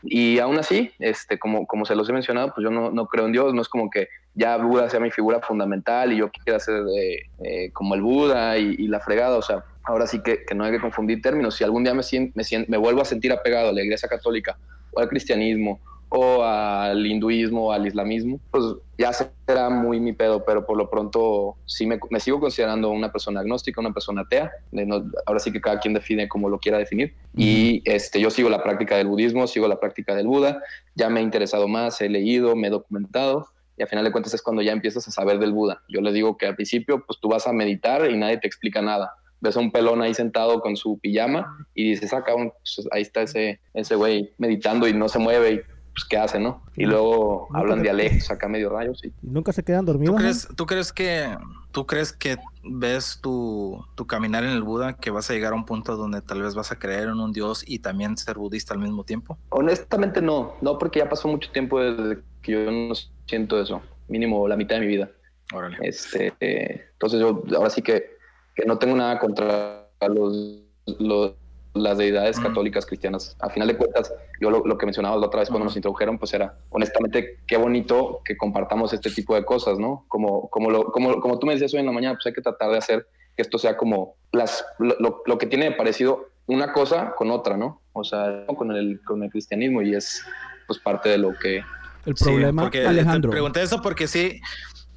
Y 0.06 0.38
aún 0.38 0.58
así, 0.58 0.92
este, 0.98 1.38
como, 1.38 1.66
como 1.66 1.86
se 1.86 1.94
los 1.94 2.08
he 2.10 2.12
mencionado, 2.12 2.52
pues 2.54 2.62
yo 2.62 2.70
no, 2.70 2.90
no 2.90 3.06
creo 3.06 3.24
en 3.24 3.32
Dios, 3.32 3.54
no 3.54 3.62
es 3.62 3.68
como 3.68 3.88
que 3.88 4.08
ya 4.34 4.58
Buda 4.58 4.90
sea 4.90 5.00
mi 5.00 5.10
figura 5.10 5.40
fundamental 5.40 6.12
y 6.12 6.18
yo 6.18 6.30
quiera 6.30 6.60
ser 6.60 6.82
eh, 6.94 7.22
eh, 7.42 7.70
como 7.72 7.94
el 7.94 8.02
Buda 8.02 8.58
y, 8.58 8.74
y 8.78 8.88
la 8.88 9.00
fregada, 9.00 9.38
o 9.38 9.42
sea, 9.42 9.64
ahora 9.82 10.06
sí 10.06 10.20
que, 10.22 10.44
que 10.44 10.54
no 10.54 10.64
hay 10.64 10.72
que 10.72 10.80
confundir 10.80 11.22
términos. 11.22 11.54
Si 11.54 11.64
algún 11.64 11.84
día 11.84 11.94
me, 11.94 12.02
me, 12.34 12.44
me 12.68 12.76
vuelvo 12.76 13.00
a 13.00 13.06
sentir 13.06 13.32
apegado 13.32 13.70
a 13.70 13.72
la 13.72 13.82
iglesia 13.82 14.06
católica 14.06 14.58
o 14.92 15.00
al 15.00 15.08
cristianismo 15.08 15.80
o 16.16 16.44
al 16.44 17.04
hinduismo 17.04 17.66
o 17.66 17.72
al 17.72 17.86
islamismo, 17.86 18.38
pues 18.52 18.64
ya 18.96 19.12
será 19.12 19.68
muy 19.68 19.98
mi 19.98 20.12
pedo, 20.12 20.44
pero 20.44 20.64
por 20.64 20.76
lo 20.76 20.88
pronto 20.88 21.56
sí 21.66 21.86
me, 21.86 21.98
me 22.10 22.20
sigo 22.20 22.38
considerando 22.38 22.90
una 22.90 23.10
persona 23.10 23.40
agnóstica, 23.40 23.80
una 23.80 23.92
persona 23.92 24.20
atea. 24.22 24.52
No- 24.70 25.04
ahora 25.26 25.40
sí 25.40 25.50
que 25.50 25.60
cada 25.60 25.80
quien 25.80 25.92
define 25.94 26.28
como 26.28 26.48
lo 26.48 26.60
quiera 26.60 26.78
definir. 26.78 27.14
Y 27.36 27.82
este, 27.84 28.20
yo 28.20 28.30
sigo 28.30 28.48
la 28.48 28.62
práctica 28.62 28.96
del 28.96 29.08
budismo, 29.08 29.48
sigo 29.48 29.66
la 29.66 29.80
práctica 29.80 30.14
del 30.14 30.28
Buda, 30.28 30.62
ya 30.94 31.08
me 31.10 31.18
he 31.18 31.22
interesado 31.24 31.66
más, 31.66 32.00
he 32.00 32.08
leído, 32.08 32.54
me 32.54 32.68
he 32.68 32.70
documentado. 32.70 33.48
Y 33.76 33.82
al 33.82 33.88
final 33.88 34.04
de 34.04 34.12
cuentas 34.12 34.32
es 34.34 34.40
cuando 34.42 34.62
ya 34.62 34.70
empiezas 34.70 35.08
a 35.08 35.10
saber 35.10 35.40
del 35.40 35.52
Buda. 35.52 35.82
Yo 35.88 36.00
les 36.00 36.14
digo 36.14 36.36
que 36.36 36.46
al 36.46 36.54
principio, 36.54 37.04
pues 37.04 37.18
tú 37.20 37.28
vas 37.28 37.48
a 37.48 37.52
meditar 37.52 38.08
y 38.08 38.16
nadie 38.16 38.38
te 38.38 38.46
explica 38.46 38.80
nada. 38.80 39.14
Ves 39.40 39.56
a 39.56 39.60
un 39.60 39.72
pelón 39.72 40.00
ahí 40.00 40.14
sentado 40.14 40.60
con 40.60 40.76
su 40.76 40.98
pijama 41.00 41.66
y 41.74 41.90
dices, 41.90 42.12
ah, 42.14 42.22
cabrón, 42.22 42.52
pues 42.52 42.86
ahí 42.92 43.02
está 43.02 43.22
ese 43.22 43.58
ese 43.74 43.96
güey 43.96 44.32
meditando 44.38 44.86
y 44.86 44.94
no 44.94 45.08
se 45.08 45.18
mueve 45.18 45.64
pues 45.94 46.04
qué 46.08 46.16
hace, 46.18 46.40
¿no? 46.40 46.62
Y 46.76 46.86
luego 46.86 47.46
Nunca 47.50 47.60
hablan 47.60 47.78
te- 47.78 47.82
dialectos 47.84 48.30
acá 48.30 48.48
medio 48.48 48.68
rayos 48.70 49.04
y 49.04 49.08
¿Y 49.08 49.30
nunca 49.30 49.52
se 49.52 49.62
quedan 49.62 49.84
¿Tú 49.84 49.92
dormidos? 49.92 50.16
crees, 50.16 50.48
¿Tú 50.56 50.66
crees 50.66 50.92
que 50.92 51.36
tú 51.70 51.86
crees 51.86 52.12
que 52.12 52.36
ves 52.62 53.18
tu, 53.22 53.84
tu 53.94 54.06
caminar 54.06 54.44
en 54.44 54.50
el 54.50 54.62
Buda 54.62 54.94
que 54.94 55.10
vas 55.10 55.30
a 55.30 55.34
llegar 55.34 55.52
a 55.52 55.56
un 55.56 55.64
punto 55.64 55.96
donde 55.96 56.20
tal 56.22 56.42
vez 56.42 56.54
vas 56.54 56.72
a 56.72 56.78
creer 56.78 57.04
en 57.08 57.20
un 57.20 57.32
dios 57.32 57.62
y 57.66 57.78
también 57.78 58.16
ser 58.16 58.36
budista 58.38 58.74
al 58.74 58.80
mismo 58.80 59.04
tiempo? 59.04 59.38
honestamente 59.50 60.20
no, 60.20 60.54
no 60.60 60.78
porque 60.78 60.98
ya 61.00 61.08
pasó 61.08 61.28
mucho 61.28 61.50
tiempo 61.52 61.80
desde 61.80 62.22
que 62.42 62.52
yo 62.52 62.70
no 62.70 62.94
siento 63.26 63.60
eso, 63.60 63.82
mínimo 64.08 64.46
la 64.48 64.56
mitad 64.56 64.76
de 64.76 64.80
mi 64.82 64.86
vida. 64.88 65.10
Órale. 65.52 65.78
Este, 65.82 66.32
eh, 66.40 66.84
entonces 66.92 67.20
yo 67.20 67.42
ahora 67.56 67.70
sí 67.70 67.82
que, 67.82 68.16
que 68.54 68.64
no 68.66 68.78
tengo 68.78 68.96
nada 68.96 69.18
contra 69.18 69.88
los, 70.08 70.62
los- 70.98 71.34
las 71.74 71.98
deidades 71.98 72.38
Ujú. 72.38 72.48
católicas 72.48 72.86
cristianas. 72.86 73.36
A 73.40 73.50
final 73.50 73.68
de 73.68 73.76
cuentas, 73.76 74.12
yo 74.40 74.50
lo, 74.50 74.64
lo 74.64 74.78
que 74.78 74.86
mencionabas 74.86 75.20
la 75.20 75.26
otra 75.26 75.40
vez 75.40 75.48
cuando 75.48 75.64
nos 75.64 75.76
introdujeron, 75.76 76.18
pues 76.18 76.32
era, 76.32 76.56
honestamente, 76.70 77.40
qué 77.46 77.56
bonito 77.56 78.20
que 78.24 78.36
compartamos 78.36 78.92
este 78.92 79.10
tipo 79.10 79.34
de 79.34 79.44
cosas, 79.44 79.78
¿no? 79.78 80.04
Como, 80.08 80.48
como, 80.50 80.70
lo, 80.70 80.84
como, 80.92 81.20
como 81.20 81.38
tú 81.38 81.46
me 81.46 81.52
decías 81.54 81.74
hoy 81.74 81.80
en 81.80 81.86
la 81.86 81.92
mañana, 81.92 82.14
pues 82.14 82.26
hay 82.26 82.32
que 82.32 82.42
tratar 82.42 82.70
de 82.70 82.78
hacer 82.78 83.06
que 83.36 83.42
esto 83.42 83.58
sea 83.58 83.76
como 83.76 84.14
las, 84.30 84.64
lo, 84.78 84.94
lo- 85.00 85.22
lo 85.26 85.38
que 85.38 85.46
tiene 85.46 85.64
de 85.66 85.72
parecido 85.72 86.28
una 86.46 86.72
cosa 86.72 87.12
con 87.16 87.30
otra, 87.32 87.56
¿no? 87.56 87.82
O 87.92 88.04
sea, 88.04 88.44
con 88.56 88.70
el, 88.70 89.00
con 89.04 89.22
el 89.24 89.30
cristianismo 89.30 89.82
y 89.82 89.94
es 89.94 90.24
pues 90.68 90.78
parte 90.78 91.08
de 91.08 91.18
lo 91.18 91.34
que... 91.36 91.62
El 92.06 92.16
Sí, 92.16 92.24
problema, 92.24 92.62
porque 92.62 92.86
Alejandro. 92.86 93.30
Te 93.30 93.34
pregunté 93.34 93.62
eso 93.62 93.80
porque 93.80 94.06
sí. 94.06 94.38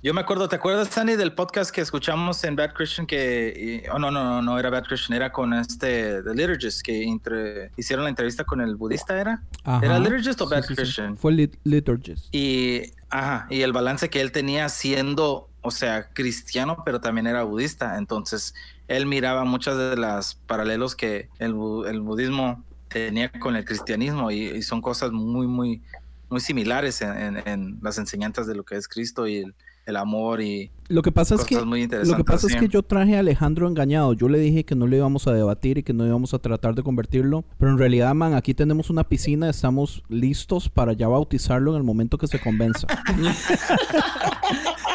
Yo 0.07 0.13
me 0.13 0.21
acuerdo, 0.21 0.47
¿te 0.47 0.55
acuerdas, 0.55 0.87
Sandy, 0.87 1.17
del 1.17 1.33
podcast 1.33 1.69
que 1.69 1.81
escuchamos 1.81 2.41
en 2.45 2.55
Bad 2.55 2.71
Christian? 2.73 3.05
Que, 3.05 3.81
y- 3.85 3.89
oh, 3.89 3.99
no, 3.99 4.09
no, 4.09 4.23
no, 4.23 4.41
no 4.41 4.57
era 4.57 4.69
Bad 4.69 4.85
Christian, 4.85 5.17
era 5.17 5.33
con 5.33 5.53
este, 5.53 6.23
The 6.23 6.33
Liturgist, 6.33 6.81
que 6.81 7.03
entre- 7.03 7.71
hicieron 7.75 8.05
la 8.05 8.09
entrevista 8.09 8.45
con 8.45 8.61
el 8.61 8.77
budista, 8.77 9.19
¿era? 9.19 9.43
Ajá. 9.65 9.85
¿Era 9.85 9.99
Liturgist 9.99 10.39
o 10.39 10.47
Bad 10.47 10.61
sí, 10.61 10.67
sí. 10.69 10.75
Christian? 10.75 11.17
Fue 11.17 11.33
lit- 11.33 11.57
liturgist. 11.65 12.33
Y, 12.33 12.83
ajá, 13.09 13.47
y 13.49 13.63
el 13.63 13.73
balance 13.73 14.09
que 14.09 14.21
él 14.21 14.31
tenía 14.31 14.69
siendo, 14.69 15.49
o 15.61 15.71
sea, 15.71 16.07
cristiano, 16.13 16.83
pero 16.85 17.01
también 17.01 17.27
era 17.27 17.43
budista. 17.43 17.97
Entonces, 17.97 18.53
él 18.87 19.07
miraba 19.07 19.43
muchas 19.43 19.75
de 19.77 19.97
las 19.97 20.35
paralelos 20.35 20.95
que 20.95 21.27
el, 21.37 21.53
el 21.85 21.99
budismo 21.99 22.63
tenía 22.87 23.29
con 23.29 23.57
el 23.57 23.65
cristianismo 23.65 24.31
y, 24.31 24.43
y 24.51 24.61
son 24.61 24.79
cosas 24.81 25.11
muy, 25.11 25.47
muy, 25.47 25.81
muy 26.29 26.39
similares 26.39 27.01
en, 27.01 27.17
en- 27.17 27.43
en 27.45 27.79
las 27.81 27.97
enseñanzas 27.97 28.47
de 28.47 28.55
lo 28.55 28.63
que 28.63 28.77
es 28.77 28.87
Cristo 28.87 29.27
y 29.27 29.39
el, 29.39 29.53
el 29.87 29.95
amor 29.95 30.41
y 30.41 30.69
Lo 30.89 31.01
que 31.01 31.13
pasa 31.13 31.35
es 31.35 31.41
cosas 31.41 31.59
que 31.59 31.65
muy 31.65 31.87
lo 31.87 32.17
que 32.17 32.23
pasa 32.25 32.47
es 32.47 32.55
que 32.57 32.67
yo 32.67 32.83
traje 32.83 33.15
a 33.15 33.19
Alejandro 33.19 33.67
engañado. 33.67 34.13
Yo 34.13 34.27
le 34.27 34.37
dije 34.37 34.65
que 34.65 34.75
no 34.75 34.85
le 34.85 34.97
íbamos 34.97 35.27
a 35.27 35.33
debatir 35.33 35.77
y 35.77 35.83
que 35.83 35.93
no 35.93 36.05
íbamos 36.05 36.33
a 36.33 36.39
tratar 36.39 36.75
de 36.75 36.83
convertirlo, 36.83 37.45
pero 37.57 37.71
en 37.71 37.77
realidad, 37.77 38.13
man, 38.13 38.33
aquí 38.33 38.53
tenemos 38.53 38.89
una 38.89 39.05
piscina, 39.05 39.49
estamos 39.49 40.03
listos 40.09 40.69
para 40.69 40.91
ya 40.91 41.07
bautizarlo 41.07 41.71
en 41.71 41.77
el 41.77 41.83
momento 41.83 42.17
que 42.17 42.27
se 42.27 42.39
convenza. 42.39 42.85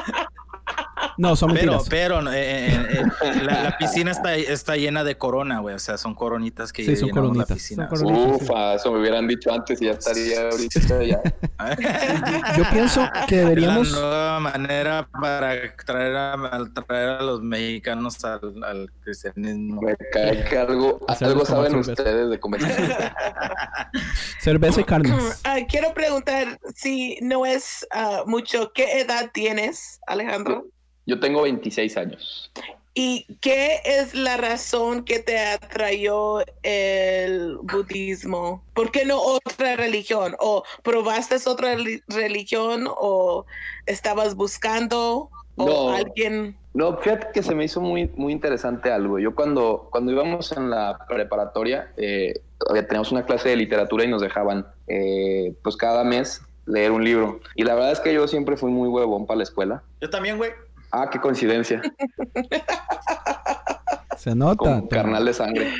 no, 1.19 1.37
son 1.37 1.53
Pero, 1.55 1.73
mentiras. 1.73 1.89
pero 1.89 2.33
eh, 2.33 2.67
eh, 2.69 3.03
eh, 3.23 3.35
la, 3.43 3.63
la 3.63 3.79
piscina 3.79 4.11
está, 4.11 4.35
está 4.37 4.77
llena 4.77 5.05
de 5.05 5.17
corona, 5.19 5.61
güey. 5.61 5.75
O 5.75 5.79
sea, 5.79 5.97
son 5.99 6.15
coronitas 6.15 6.73
que 6.73 6.85
Sí, 6.85 6.97
son 6.97 7.09
llenan 7.09 7.25
la 7.25 7.29
coronitas. 7.31 7.57
piscina. 7.57 7.89
Son 7.91 7.99
coronitas. 8.07 8.39
sí. 8.39 8.45
Ufa, 8.45 8.75
eso 8.75 8.93
me 8.93 9.01
hubieran 9.01 9.27
dicho 9.27 9.53
antes 9.53 9.81
y 9.83 9.87
ya 9.87 9.93
estaría 9.93 10.41
ahorita 10.51 11.03
ya. 11.05 11.21
Yo 12.57 12.65
pienso 12.73 13.09
que 13.29 13.37
deberíamos... 13.37 13.89
Es 13.89 13.95
la 13.95 14.01
nueva 14.01 14.41
manera 14.41 15.09
para 15.21 15.77
traer 15.85 16.17
a, 16.17 16.65
traer 16.87 17.09
a 17.11 17.23
los 17.23 17.43
mexicanos 17.43 18.25
al, 18.25 18.41
al 18.65 18.93
cristianismo. 19.03 19.81
Me 19.83 19.97
cae 20.13 20.45
que 20.45 20.59
algo, 20.59 21.01
algo 21.09 21.45
saben 21.45 21.71
cerveza. 21.73 21.93
ustedes 21.93 22.31
de 22.31 22.41
conversación. 22.41 22.93
Cerveza 24.41 24.81
y 24.81 24.85
carnes. 24.85 25.41
Ah, 25.45 25.59
quiero 25.69 25.93
preguntar 25.95 26.59
si 26.75 27.19
no 27.23 27.47
es 27.47 27.87
ah, 27.93 28.23
mucho, 28.27 28.73
¿qué 28.75 29.01
edad 29.01 29.31
tienes, 29.33 30.01
Alejandro? 30.07 30.67
Yo 31.07 31.19
tengo 31.21 31.43
26 31.43 31.97
años. 31.97 32.51
¿Y 32.95 33.25
qué 33.41 33.81
es 33.85 34.15
la 34.15 34.37
razón 34.37 35.05
que 35.05 35.19
te 35.19 35.39
atrayó 35.39 36.41
el 36.63 37.57
budismo? 37.63 38.63
¿Por 38.75 38.91
qué 38.91 39.05
no 39.07 39.19
otra 39.21 39.77
religión? 39.77 40.37
¿O 40.39 40.63
probaste 40.83 41.37
otra 41.47 41.75
reli- 41.75 42.03
religión? 42.09 42.87
¿O 42.89 43.47
estabas 43.87 44.35
buscando? 44.35 45.31
¿O 45.57 45.67
No. 45.67 45.91
alguien? 45.91 46.57
No, 46.75 46.97
fíjate 46.99 47.29
que 47.35 47.43
se 47.43 47.55
me 47.55 47.65
hizo 47.65 47.81
muy, 47.81 48.11
muy 48.17 48.33
interesante 48.33 48.91
algo. 48.91 49.19
Yo 49.19 49.35
cuando, 49.35 49.89
cuando 49.91 50.13
íbamos 50.13 50.53
en 50.53 50.71
la 50.71 50.99
preparatoria, 51.09 51.93
eh, 51.99 52.41
teníamos 52.89 53.13
una 53.13 53.27
clase 53.27 53.51
de 53.51 53.57
literatura 53.57 54.05
y 54.05 54.09
nos 54.09 54.23
dejaban, 54.23 54.67
eh, 54.87 55.55
pues 55.63 55.77
cada 55.77 56.03
mes, 56.05 56.41
leer 56.65 56.91
un 56.93 57.05
libro. 57.05 57.41
Y 57.57 57.65
la 57.65 57.75
verdad 57.75 57.93
es 57.93 58.01
que 58.01 58.15
yo 58.15 58.27
siempre 58.29 58.57
fui 58.57 58.71
muy 58.71 58.89
huevón 58.89 59.27
para 59.27 59.39
la 59.39 59.43
escuela. 59.45 59.83
Yo 60.01 60.09
también, 60.09 60.37
güey. 60.39 60.53
Ah, 60.93 61.09
qué 61.11 61.19
coincidencia. 61.19 61.81
Se 64.19 64.35
nota. 64.35 64.57
con 64.57 64.89
carnal 64.89 65.25
de 65.25 65.33
sangre. 65.33 65.73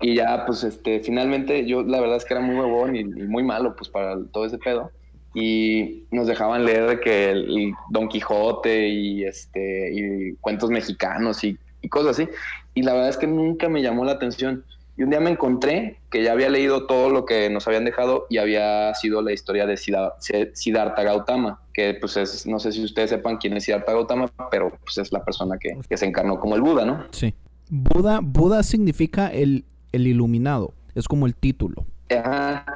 Y 0.00 0.16
ya, 0.16 0.44
pues, 0.44 0.64
este, 0.64 1.00
finalmente, 1.00 1.66
yo 1.66 1.82
la 1.82 2.00
verdad 2.00 2.16
es 2.16 2.24
que 2.24 2.34
era 2.34 2.42
muy 2.42 2.56
huevón 2.56 2.96
y, 2.96 3.00
y 3.00 3.04
muy 3.04 3.42
malo, 3.42 3.74
pues, 3.76 3.88
para 3.88 4.16
todo 4.32 4.44
ese 4.44 4.58
pedo. 4.58 4.90
Y 5.34 6.04
nos 6.10 6.26
dejaban 6.26 6.64
leer 6.64 7.00
que 7.00 7.30
el, 7.30 7.58
el 7.58 7.72
Don 7.90 8.08
Quijote 8.08 8.88
y, 8.88 9.24
este, 9.24 9.90
y 9.92 10.34
cuentos 10.40 10.70
mexicanos 10.70 11.44
y, 11.44 11.56
y 11.80 11.88
cosas 11.88 12.18
así. 12.18 12.28
Y 12.74 12.82
la 12.82 12.92
verdad 12.92 13.10
es 13.10 13.16
que 13.16 13.26
nunca 13.26 13.68
me 13.68 13.82
llamó 13.82 14.04
la 14.04 14.12
atención. 14.12 14.64
Y 14.98 15.04
un 15.04 15.10
día 15.10 15.20
me 15.20 15.30
encontré 15.30 16.00
que 16.10 16.24
ya 16.24 16.32
había 16.32 16.48
leído 16.50 16.88
todo 16.88 17.08
lo 17.08 17.24
que 17.24 17.48
nos 17.50 17.68
habían 17.68 17.84
dejado 17.84 18.26
y 18.28 18.38
había 18.38 18.92
sido 18.96 19.22
la 19.22 19.32
historia 19.32 19.64
de 19.64 19.74
Siddha- 19.74 20.14
Siddhartha 20.54 21.04
Gautama, 21.04 21.60
que 21.72 21.94
pues 21.94 22.16
es, 22.16 22.48
no 22.48 22.58
sé 22.58 22.72
si 22.72 22.82
ustedes 22.84 23.10
sepan 23.10 23.36
quién 23.36 23.56
es 23.56 23.62
Siddhartha 23.62 23.92
Gautama, 23.92 24.28
pero 24.50 24.70
pues 24.84 24.98
es 24.98 25.12
la 25.12 25.24
persona 25.24 25.56
que, 25.56 25.78
que 25.88 25.96
se 25.96 26.04
encarnó 26.04 26.40
como 26.40 26.56
el 26.56 26.62
Buda, 26.62 26.84
¿no? 26.84 27.04
Sí. 27.12 27.32
Buda, 27.70 28.18
Buda 28.20 28.64
significa 28.64 29.28
el, 29.28 29.64
el 29.92 30.08
iluminado. 30.08 30.74
Es 30.96 31.06
como 31.06 31.26
el 31.26 31.36
título. 31.36 31.86
Ajá, 32.10 32.66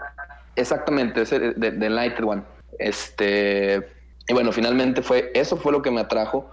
exactamente, 0.55 1.23
ese 1.23 1.41
de, 1.41 1.71
de 1.73 1.87
Enlightened 1.87 2.29
One. 2.31 2.43
Este, 2.79 3.85
y 4.29 4.33
bueno, 4.33 4.53
finalmente 4.53 5.03
fue, 5.03 5.33
eso 5.35 5.57
fue 5.57 5.73
lo 5.73 5.83
que 5.83 5.91
me 5.91 6.01
atrajo 6.03 6.49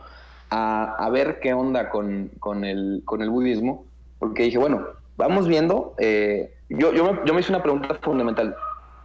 a, 0.50 0.96
a 0.98 1.10
ver 1.12 1.40
qué 1.40 1.54
onda 1.54 1.92
con, 1.92 2.32
con, 2.40 2.66
el, 2.66 3.04
con 3.06 3.22
el 3.22 3.30
budismo, 3.30 3.86
porque 4.18 4.44
dije, 4.44 4.58
bueno, 4.58 4.98
vamos 5.20 5.50
viendo, 5.50 5.96
eh, 5.98 6.54
yo, 6.70 6.94
yo, 6.94 7.04
me, 7.04 7.20
yo 7.26 7.34
me 7.34 7.42
hice 7.42 7.52
una 7.52 7.62
pregunta 7.62 8.00
fundamental, 8.02 8.56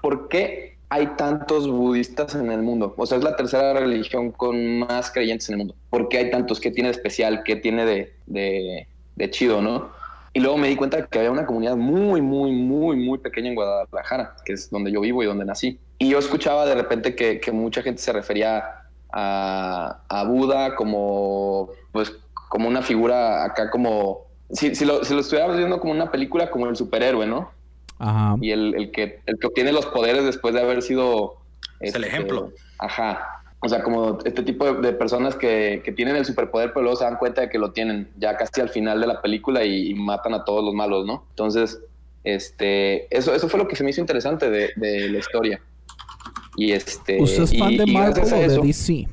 ¿por 0.01 0.29
qué 0.29 0.77
hay 0.89 1.09
tantos 1.17 1.69
budistas 1.69 2.37
en 2.37 2.53
el 2.53 2.63
mundo? 2.63 2.95
O 2.97 3.05
sea, 3.05 3.19
es 3.19 3.25
la 3.25 3.35
tercera 3.35 3.75
religión 3.75 4.31
con 4.31 4.79
más 4.79 5.11
creyentes 5.11 5.49
en 5.49 5.55
el 5.55 5.59
mundo. 5.59 5.75
¿Por 5.91 6.09
qué 6.09 6.19
hay 6.19 6.31
tantos? 6.31 6.61
¿Qué 6.61 6.71
tiene 6.71 6.91
de 6.91 6.93
especial? 6.93 7.43
¿Qué 7.43 7.57
tiene 7.57 7.85
de, 7.85 8.15
de, 8.27 8.87
de 9.17 9.31
chido, 9.31 9.61
no? 9.61 9.91
Y 10.33 10.41
luego 10.41 10.57
me 10.57 10.69
di 10.69 10.77
cuenta 10.77 11.05
que 11.05 11.19
había 11.19 11.33
una 11.33 11.47
comunidad 11.47 11.77
muy, 11.77 12.23
muy, 12.23 12.53
muy, 12.53 12.97
muy 12.97 13.19
pequeña 13.19 13.49
en 13.49 13.57
Guadalajara, 13.57 14.37
que 14.45 14.53
es 14.53 14.71
donde 14.71 14.93
yo 14.93 15.01
vivo 15.01 15.23
y 15.23 15.27
donde 15.27 15.45
nací. 15.45 15.81
Y 15.99 16.11
yo 16.11 16.19
escuchaba 16.19 16.65
de 16.65 16.77
repente 16.77 17.17
que, 17.17 17.41
que 17.41 17.51
mucha 17.51 17.83
gente 17.83 18.01
se 18.01 18.13
refería 18.13 18.65
a, 19.13 20.01
a, 20.09 20.25
Buda 20.25 20.77
como, 20.77 21.71
pues, 21.91 22.13
como 22.49 22.69
una 22.69 22.83
figura 22.83 23.45
acá 23.45 23.69
como... 23.69 24.24
Si, 24.51 24.75
si, 24.75 24.85
lo, 24.85 25.05
si 25.05 25.15
lo 25.15 25.21
estuviéramos 25.21 25.57
viendo 25.57 25.81
como 25.81 25.93
una 25.93 26.11
película, 26.11 26.51
como 26.51 26.67
el 26.67 26.77
superhéroe, 26.77 27.27
¿no? 27.27 27.51
Ajá. 27.99 28.37
Y 28.41 28.51
el, 28.51 28.75
el, 28.75 28.91
que, 28.91 29.21
el 29.27 29.39
que 29.39 29.47
obtiene 29.47 29.73
los 29.73 29.87
poderes 29.87 30.25
después 30.25 30.55
de 30.55 30.61
haber 30.61 30.83
sido... 30.83 31.37
Es 31.81 31.95
el 31.95 32.05
ejemplo. 32.05 32.53
Ajá. 32.79 33.43
O 33.61 33.69
sea, 33.69 33.83
como 33.83 34.19
este 34.25 34.43
tipo 34.43 34.67
de, 34.67 34.81
de 34.81 34.93
personas 34.93 35.35
que, 35.37 35.81
que, 35.85 35.91
tienen 35.93 36.17
el 36.17 36.27
superpoder, 36.27 36.73
pero 36.75 36.83
luego 36.83 36.99
se 36.99 37.05
dan 37.05 37.17
cuenta 37.17 37.41
de 37.41 37.49
que 37.49 37.59
lo 37.59 37.73
tienen 37.73 38.11
ya 38.19 38.37
casi 38.37 38.61
al 38.61 38.69
final 38.69 39.01
de 39.01 39.07
la 39.07 39.23
película 39.23 39.65
y, 39.65 39.91
y 39.91 39.95
matan 39.95 40.35
a 40.35 40.45
todos 40.45 40.63
los 40.63 40.75
malos, 40.75 41.07
¿no? 41.07 41.25
Entonces, 41.31 41.81
este, 42.25 43.15
eso, 43.17 43.35
eso 43.35 43.49
fue 43.49 43.59
lo 43.59 43.67
que 43.67 43.77
se 43.77 43.83
me 43.83 43.91
hizo 43.91 44.03
interesante 44.03 44.51
de, 44.51 44.71
de 44.77 45.09
la 45.09 45.19
historia. 45.19 45.61
Y 46.57 46.73
este. 46.73 47.21
¿Usted 47.21 47.45
es 47.45 47.59
fan 47.59 47.73
y, 47.73 47.79
de 47.79 47.87
Marvel 47.87 48.25
o 48.25 48.27
de 48.37 48.45
eso- 48.45 48.61
DC? 48.61 49.09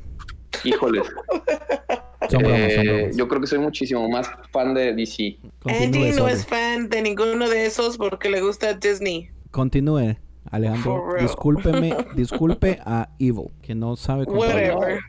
Híjoles. 0.63 1.04
Son 2.29 2.41
bromas, 2.43 2.73
son 2.73 2.88
Eh, 2.88 2.93
bromas. 2.97 3.17
yo 3.17 3.27
creo 3.27 3.41
que 3.41 3.47
soy 3.47 3.60
muchísimo 3.60 4.07
más 4.10 4.29
fan 4.51 4.73
de 4.73 4.93
DC. 4.93 5.38
Continúe, 5.60 5.84
Andy 5.86 5.99
no 6.12 6.13
sorry. 6.17 6.34
es 6.34 6.45
fan 6.45 6.89
de 6.89 7.01
ninguno 7.01 7.49
de 7.49 7.65
esos 7.65 7.97
porque 7.97 8.29
le 8.29 8.41
gusta 8.41 8.73
Disney. 8.73 9.29
Continúe, 9.51 10.15
Alejandro. 10.51 10.84
For 10.84 11.13
real. 11.13 11.25
Discúlpeme, 11.27 11.95
disculpe 12.15 12.79
a 12.86 13.10
Evil, 13.19 13.47
que 13.62 13.73
no 13.75 13.95
sabe 13.95 14.25
contar. 14.25 14.47
Whatever. 14.55 14.99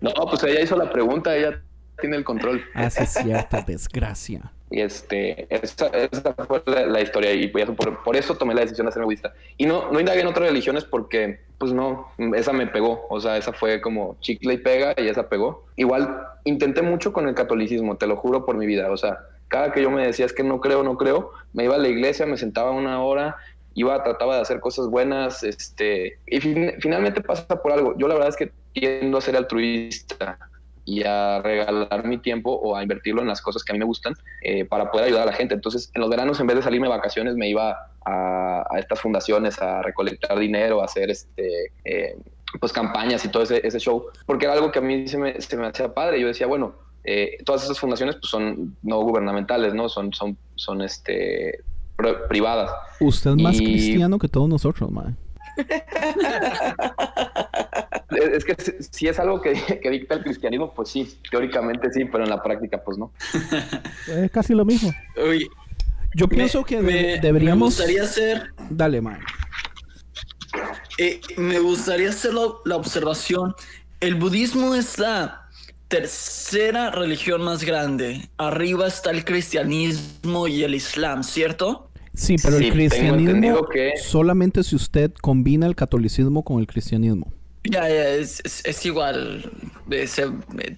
No, 0.00 0.10
pues 0.28 0.42
ella 0.44 0.60
hizo 0.62 0.76
la 0.76 0.90
pregunta, 0.90 1.36
ella 1.36 1.62
tiene 2.00 2.16
el 2.16 2.24
control. 2.24 2.62
Es 2.74 2.94
cierta 2.94 3.62
desgracia. 3.62 4.52
Y 4.70 4.80
este, 4.80 5.46
esa, 5.54 5.88
esa 5.88 6.32
fue 6.46 6.62
la, 6.64 6.86
la 6.86 7.00
historia 7.02 7.32
y 7.34 7.48
por, 7.48 7.76
por, 7.76 8.02
por 8.02 8.16
eso 8.16 8.36
tomé 8.36 8.54
la 8.54 8.62
decisión 8.62 8.86
de 8.86 8.88
hacerme 8.88 9.04
budista. 9.04 9.34
Y 9.58 9.66
no, 9.66 9.92
no 9.92 10.00
indagué 10.00 10.22
en 10.22 10.28
otras 10.28 10.48
religiones 10.48 10.84
porque, 10.84 11.40
pues 11.58 11.72
no, 11.72 12.08
esa 12.34 12.54
me 12.54 12.66
pegó. 12.66 13.06
O 13.10 13.20
sea, 13.20 13.36
esa 13.36 13.52
fue 13.52 13.82
como 13.82 14.16
chicle 14.20 14.54
y 14.54 14.58
pega 14.58 14.94
y 14.96 15.08
esa 15.08 15.28
pegó. 15.28 15.66
Igual 15.76 16.26
intenté 16.44 16.80
mucho 16.80 17.12
con 17.12 17.28
el 17.28 17.34
catolicismo, 17.34 17.98
te 17.98 18.06
lo 18.06 18.16
juro 18.16 18.46
por 18.46 18.56
mi 18.56 18.66
vida. 18.66 18.90
O 18.90 18.96
sea, 18.96 19.18
cada 19.48 19.72
que 19.72 19.82
yo 19.82 19.90
me 19.90 20.06
decía 20.06 20.24
es 20.24 20.32
que 20.32 20.42
no 20.42 20.58
creo, 20.60 20.82
no 20.82 20.96
creo, 20.96 21.32
me 21.52 21.64
iba 21.64 21.74
a 21.74 21.78
la 21.78 21.88
iglesia, 21.88 22.24
me 22.24 22.38
sentaba 22.38 22.70
una 22.70 23.02
hora, 23.02 23.36
iba, 23.74 24.02
trataba 24.02 24.36
de 24.36 24.40
hacer 24.40 24.60
cosas 24.60 24.86
buenas, 24.88 25.42
este, 25.42 26.18
y 26.26 26.40
fin- 26.40 26.72
finalmente 26.80 27.20
pasa 27.20 27.46
por 27.46 27.72
algo. 27.72 27.94
Yo 27.98 28.08
la 28.08 28.14
verdad 28.14 28.30
es 28.30 28.36
que 28.36 28.50
tiendo 28.72 29.18
a 29.18 29.20
ser 29.20 29.36
altruista 29.36 30.38
y 30.84 31.02
a 31.04 31.40
regalar 31.42 32.04
mi 32.06 32.18
tiempo 32.18 32.52
o 32.52 32.76
a 32.76 32.82
invertirlo 32.82 33.22
en 33.22 33.28
las 33.28 33.40
cosas 33.40 33.62
que 33.62 33.72
a 33.72 33.74
mí 33.74 33.78
me 33.78 33.84
gustan 33.84 34.14
eh, 34.42 34.64
para 34.64 34.90
poder 34.90 35.06
ayudar 35.06 35.22
a 35.22 35.26
la 35.26 35.32
gente. 35.32 35.54
Entonces, 35.54 35.90
en 35.94 36.00
los 36.00 36.10
veranos, 36.10 36.40
en 36.40 36.46
vez 36.48 36.56
de 36.56 36.62
salirme 36.62 36.86
de 36.88 36.94
vacaciones, 36.94 37.36
me 37.36 37.48
iba 37.48 37.90
a, 38.04 38.64
a 38.68 38.78
estas 38.78 39.00
fundaciones 39.00 39.60
a 39.62 39.80
recolectar 39.82 40.38
dinero, 40.38 40.82
a 40.82 40.86
hacer 40.86 41.10
este, 41.10 41.72
eh, 41.84 42.16
pues 42.60 42.72
campañas 42.72 43.24
y 43.24 43.28
todo 43.28 43.44
ese, 43.44 43.66
ese 43.66 43.78
show, 43.78 44.06
porque 44.26 44.44
era 44.46 44.54
algo 44.54 44.70
que 44.72 44.80
a 44.80 44.82
mí 44.82 45.06
se 45.08 45.18
me, 45.18 45.40
se 45.40 45.56
me 45.56 45.66
hacía 45.68 45.94
padre. 45.94 46.20
Yo 46.20 46.26
decía, 46.26 46.46
bueno, 46.48 46.74
eh, 47.04 47.38
todas 47.44 47.64
esas 47.64 47.78
fundaciones 47.78 48.16
pues, 48.16 48.28
son 48.30 48.76
no 48.82 49.00
gubernamentales, 49.02 49.74
¿no? 49.74 49.88
Son, 49.88 50.12
son, 50.12 50.36
son 50.56 50.82
este, 50.82 51.60
pri- 51.96 52.16
privadas. 52.28 52.70
Usted 53.00 53.30
es 53.30 53.36
más 53.36 53.60
Y- 53.60 53.64
cristiano 53.64 54.18
que 54.18 54.28
todos 54.28 54.48
nosotros, 54.48 54.90
man. 54.90 55.16
Es 58.16 58.44
que 58.44 58.56
si, 58.90 59.06
es 59.08 59.18
algo 59.18 59.40
que, 59.40 59.52
que 59.82 59.90
dicta 59.90 60.14
el 60.14 60.22
cristianismo, 60.22 60.72
pues 60.74 60.88
sí, 60.90 61.18
teóricamente 61.30 61.92
sí, 61.92 62.04
pero 62.04 62.24
en 62.24 62.30
la 62.30 62.42
práctica, 62.42 62.82
pues 62.84 62.98
no. 62.98 63.12
Es 64.08 64.30
casi 64.30 64.54
lo 64.54 64.64
mismo. 64.64 64.92
Oye, 65.16 65.46
Yo 66.14 66.26
me- 66.26 66.36
pienso 66.36 66.64
que 66.64 66.80
me- 66.80 67.18
deberíamos. 67.20 67.58
Me 67.78 67.84
gustaría 67.84 68.02
hacer, 68.04 68.52
Dale, 68.70 69.00
man. 69.00 69.20
eh, 70.98 71.20
me 71.36 71.58
gustaría 71.58 72.10
hacer 72.10 72.34
la, 72.34 72.42
la 72.64 72.76
observación. 72.76 73.54
El 74.00 74.16
budismo 74.16 74.74
es 74.74 74.98
la 74.98 75.48
tercera 75.88 76.90
religión 76.90 77.42
más 77.42 77.64
grande. 77.64 78.28
Arriba 78.38 78.86
está 78.86 79.10
el 79.10 79.24
cristianismo 79.24 80.48
y 80.48 80.64
el 80.64 80.74
islam, 80.74 81.22
¿cierto? 81.22 81.90
Sí, 82.14 82.36
pero 82.42 82.58
Sí, 82.58 82.64
el 82.66 82.72
cristianismo 82.72 83.66
que- 83.68 83.92
solamente 84.02 84.62
si 84.64 84.76
usted 84.76 85.12
combina 85.20 85.66
el 85.66 85.74
catolicismo 85.74 86.42
con 86.44 86.60
el 86.60 86.66
cristianismo. 86.66 87.32
Ya, 87.64 87.88
ya, 87.88 88.08
es, 88.08 88.40
es- 88.44 88.64
es 88.64 88.86
igual. 88.86 89.50
Eh, 89.90 90.06
se- 90.06 90.30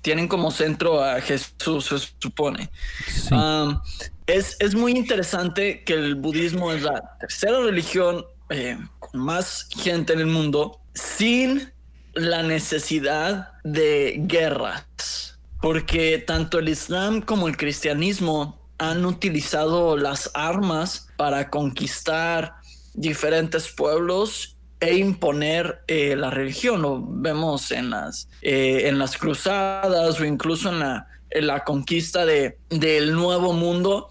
tienen 0.03 0.29
como 0.29 0.51
centro 0.51 1.03
a 1.03 1.21
Jesús, 1.21 1.87
se 1.87 1.99
supone. 2.19 2.71
Sí. 3.07 3.35
Um, 3.35 3.81
es, 4.27 4.57
es 4.61 4.75
muy 4.75 4.93
interesante 4.93 5.83
que 5.85 5.95
el 5.95 6.15
budismo 6.15 6.73
es 6.73 6.83
la 6.83 7.17
tercera 7.21 7.61
religión 7.61 8.25
eh, 8.51 8.79
con 8.99 9.21
más 9.21 9.69
gente 9.79 10.13
en 10.13 10.21
el 10.21 10.27
mundo 10.27 10.81
sin 10.95 11.73
la 12.15 12.43
necesidad 12.43 13.53
de 13.65 14.17
guerras. 14.27 15.39
Porque 15.61 16.19
tanto 16.19 16.59
el 16.59 16.69
Islam 16.69 17.23
como 17.23 17.49
el 17.49 17.57
cristianismo 17.57 18.61
han 18.79 19.07
utilizado 19.07 19.97
las 19.97 20.31
armas 20.35 21.09
para 21.17 21.49
conquistar 21.49 22.57
diferentes 22.93 23.69
pueblos 23.73 24.54
e 24.81 24.97
imponer 24.97 25.83
eh, 25.87 26.15
la 26.17 26.31
religión. 26.31 26.83
Lo 26.83 27.03
vemos 27.07 27.71
en 27.71 27.91
las, 27.91 28.29
eh, 28.43 28.83
en 28.89 28.99
las 28.99 29.17
cruzadas 29.17 30.21
o 30.21 30.25
incluso 30.25 30.69
en 30.71 30.81
la, 30.81 31.07
en 31.31 31.47
la 31.47 31.65
conquista 31.65 32.25
de, 32.27 32.59
del 32.71 33.13
nuevo 33.15 33.53
mundo. 33.53 34.09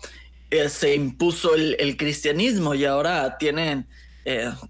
eh, 0.49 0.69
se 0.69 0.93
impuso 0.95 1.55
el, 1.55 1.75
el 1.79 1.97
cristianismo 1.97 2.75
y 2.75 2.85
ahora 2.85 3.37
tienen 3.39 3.87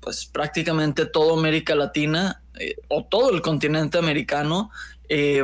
pues 0.02 0.26
prácticamente 0.26 1.06
toda 1.06 1.38
América 1.38 1.76
Latina 1.76 2.42
o 2.88 3.04
todo 3.06 3.30
el 3.32 3.42
continente 3.42 4.00
americano 4.00 4.72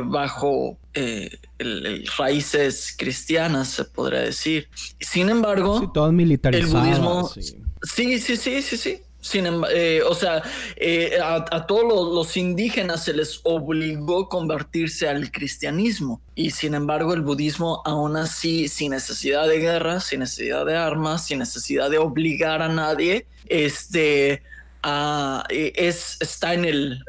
bajo 0.04 0.78
el- 0.94 1.38
el 1.58 2.06
raíces 2.18 2.94
cristianas, 2.98 3.68
se 3.68 3.84
podría 3.84 4.20
decir. 4.20 4.68
Sin 4.98 5.28
embargo, 5.28 5.78
Sí, 5.80 5.86
militarizadas. 6.12 6.98
el 6.98 7.02
budismo- 7.04 7.32
sí. 7.32 7.62
Sí, 7.82 8.18
sí, 8.18 8.36
sí, 8.36 8.62
sí, 8.62 8.76
sí. 8.76 9.02
Sin 9.20 9.46
eh, 9.70 10.02
o 10.02 10.14
sea, 10.14 10.42
eh, 10.76 11.18
a, 11.22 11.44
a 11.50 11.66
todos 11.66 11.84
los, 11.84 12.36
indígenas 12.36 13.04
se 13.04 13.12
les 13.12 13.40
obligó 13.44 14.24
a 14.24 14.28
convertirse 14.28 15.08
al 15.08 15.30
cristianismo. 15.30 16.22
Y 16.34 16.52
sin 16.52 16.74
embargo 16.74 17.12
el 17.12 17.20
budismo 17.20 17.82
aún 17.84 18.16
así, 18.16 18.68
sin 18.68 18.92
necesidad 18.92 19.46
de 19.46 19.58
guerra, 19.58 20.00
sin 20.00 20.20
necesidad 20.20 20.64
de 20.64 20.76
armas, 20.76 21.26
sin 21.26 21.38
necesidad 21.40 21.90
de 21.90 21.98
obligar 21.98 22.62
a 22.62 22.68
nadie, 22.68 23.26
este, 23.46 24.42
ah, 24.82 25.44
eh, 25.50 25.72
es, 25.76 26.16
está 26.20 26.54
en 26.54 26.64
el, 26.64 27.04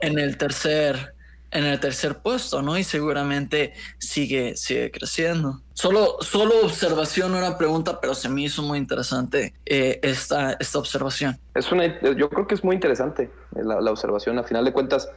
en 0.00 0.18
el 0.18 0.38
tercer 0.38 1.14
en 1.52 1.64
el 1.64 1.80
tercer 1.80 2.18
puesto, 2.18 2.62
¿no? 2.62 2.78
Y 2.78 2.84
seguramente 2.84 3.74
sigue, 3.98 4.56
sigue 4.56 4.90
creciendo. 4.90 5.60
Solo, 5.74 6.16
solo 6.20 6.54
observación, 6.62 7.34
una 7.34 7.56
pregunta, 7.58 8.00
pero 8.00 8.14
se 8.14 8.28
me 8.28 8.42
hizo 8.42 8.62
muy 8.62 8.78
interesante 8.78 9.54
eh, 9.66 9.98
esta, 10.02 10.52
esta 10.60 10.78
observación. 10.78 11.38
Es 11.54 11.72
una, 11.72 12.00
yo 12.14 12.28
creo 12.30 12.46
que 12.46 12.54
es 12.54 12.62
muy 12.62 12.74
interesante 12.74 13.24
eh, 13.56 13.60
la, 13.64 13.80
la 13.80 13.90
observación. 13.90 14.38
A 14.38 14.44
final 14.44 14.64
de 14.64 14.72
cuentas, 14.72 15.08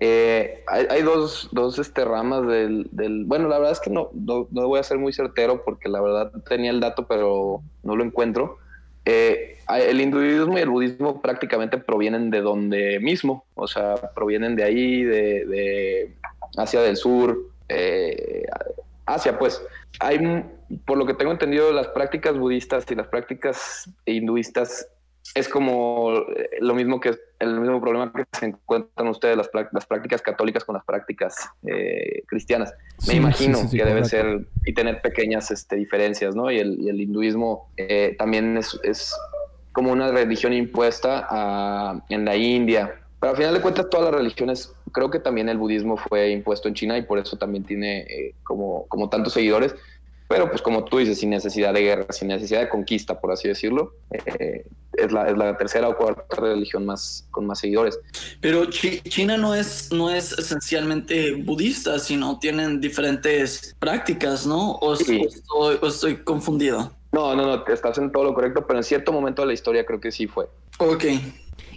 eh, 0.00 0.64
hay, 0.68 0.86
hay 0.88 1.02
dos, 1.02 1.48
dos 1.52 1.78
este, 1.78 2.04
ramas 2.04 2.46
del, 2.46 2.88
del- 2.92 3.24
Bueno, 3.26 3.48
la 3.48 3.58
verdad 3.58 3.72
es 3.72 3.80
que 3.80 3.90
no, 3.90 4.08
no, 4.14 4.48
no 4.50 4.66
voy 4.68 4.80
a 4.80 4.82
ser 4.84 4.98
muy 4.98 5.12
certero 5.12 5.62
porque 5.64 5.88
la 5.90 6.00
verdad 6.00 6.32
tenía 6.48 6.70
el 6.70 6.80
dato, 6.80 7.06
pero 7.06 7.62
no 7.82 7.96
lo 7.96 8.04
encuentro. 8.04 8.58
Eh, 9.04 9.58
el 9.68 10.00
hinduismo 10.00 10.58
y 10.58 10.60
el 10.60 10.68
budismo 10.68 11.20
prácticamente 11.20 11.78
provienen 11.78 12.30
de 12.30 12.40
donde 12.40 13.00
mismo, 13.00 13.44
o 13.54 13.66
sea, 13.66 13.94
provienen 14.14 14.54
de 14.56 14.64
ahí, 14.64 15.02
de, 15.02 16.12
Asia 16.56 16.82
del 16.82 16.96
Sur, 16.96 17.38
eh, 17.68 18.44
Asia, 19.06 19.38
pues. 19.38 19.62
Hay, 20.00 20.18
por 20.86 20.96
lo 20.98 21.06
que 21.06 21.14
tengo 21.14 21.32
entendido, 21.32 21.72
las 21.72 21.88
prácticas 21.88 22.36
budistas 22.36 22.90
y 22.90 22.94
las 22.94 23.06
prácticas 23.08 23.90
hinduistas 24.06 24.88
es 25.34 25.48
como 25.48 26.12
eh, 26.36 26.50
lo 26.60 26.74
mismo 26.74 27.00
que 27.00 27.14
el 27.38 27.58
mismo 27.60 27.80
problema 27.80 28.12
que 28.12 28.24
se 28.38 28.46
encuentran 28.46 29.08
ustedes 29.08 29.36
las, 29.36 29.50
las 29.72 29.86
prácticas 29.86 30.22
católicas 30.22 30.64
con 30.64 30.74
las 30.76 30.84
prácticas 30.84 31.36
eh, 31.66 32.22
cristianas. 32.26 32.72
Me 33.06 33.14
Sí, 33.14 33.16
imagino 33.16 33.56
sí, 33.58 33.62
sí, 33.64 33.68
sí, 33.70 33.76
que 33.78 33.84
debe 33.84 34.04
ser 34.04 34.46
y 34.64 34.74
tener 34.74 35.00
pequeñas 35.02 35.50
este, 35.50 35.76
diferencias, 35.76 36.36
¿no? 36.36 36.50
Y 36.50 36.58
el, 36.58 36.80
y 36.80 36.88
el 36.88 37.00
hinduismo 37.00 37.68
eh, 37.76 38.14
también 38.18 38.56
es, 38.58 38.78
es 38.84 39.12
como 39.72 39.90
una 39.92 40.10
religión 40.12 40.52
impuesta 40.52 41.26
a- 41.28 42.04
en 42.10 42.24
la 42.24 42.36
India. 42.36 42.94
Pero 43.20 43.30
al 43.30 43.36
final 43.36 43.54
de 43.54 43.60
cuentas 43.60 43.88
todas 43.88 44.10
las 44.10 44.14
religiones, 44.20 44.72
creo 44.92 45.10
que 45.10 45.18
también 45.20 45.48
el 45.48 45.56
budismo 45.58 45.96
fue 45.96 46.30
impuesto 46.30 46.68
en 46.68 46.74
China 46.74 46.98
y 46.98 47.02
por 47.02 47.18
eso 47.18 47.36
también 47.38 47.64
tiene 47.64 48.00
eh, 48.02 48.34
como, 48.44 48.86
como 48.88 49.08
tantos 49.08 49.32
seguidores. 49.32 49.74
Pero 50.32 50.48
pues 50.50 50.62
como 50.62 50.84
tú 50.84 50.98
dices, 50.98 51.18
sin 51.18 51.30
necesidad 51.30 51.72
de 51.74 51.80
guerra, 51.82 52.06
sin 52.10 52.28
necesidad 52.28 52.60
de 52.60 52.68
conquista, 52.68 53.20
por 53.20 53.32
así 53.32 53.48
decirlo, 53.48 53.94
eh, 54.10 54.64
es, 54.94 55.12
la, 55.12 55.28
es 55.28 55.36
la 55.36 55.56
tercera 55.56 55.88
o 55.88 55.96
cuarta 55.96 56.36
religión 56.40 56.84
más 56.86 57.26
con 57.30 57.46
más 57.46 57.58
seguidores. 57.60 57.98
Pero 58.40 58.64
Chi- 58.66 59.00
China 59.02 59.36
no 59.36 59.54
es, 59.54 59.90
no 59.92 60.10
es 60.10 60.32
esencialmente 60.38 61.32
budista, 61.32 61.98
sino 61.98 62.38
tienen 62.38 62.80
diferentes 62.80 63.74
prácticas, 63.78 64.46
¿no? 64.46 64.72
O, 64.80 64.96
Sí. 64.96 65.20
o 65.22 65.28
estoy, 65.28 65.78
o 65.82 65.86
estoy 65.86 66.16
confundido. 66.18 66.92
No, 67.12 67.34
no, 67.36 67.46
no, 67.46 67.62
te 67.64 67.72
estás 67.74 67.98
en 67.98 68.10
todo 68.10 68.24
lo 68.24 68.34
correcto, 68.34 68.66
pero 68.66 68.78
en 68.78 68.84
cierto 68.84 69.12
momento 69.12 69.42
de 69.42 69.48
la 69.48 69.54
historia 69.54 69.84
creo 69.84 70.00
que 70.00 70.10
sí 70.12 70.26
fue. 70.26 70.46
Ok. 70.78 71.04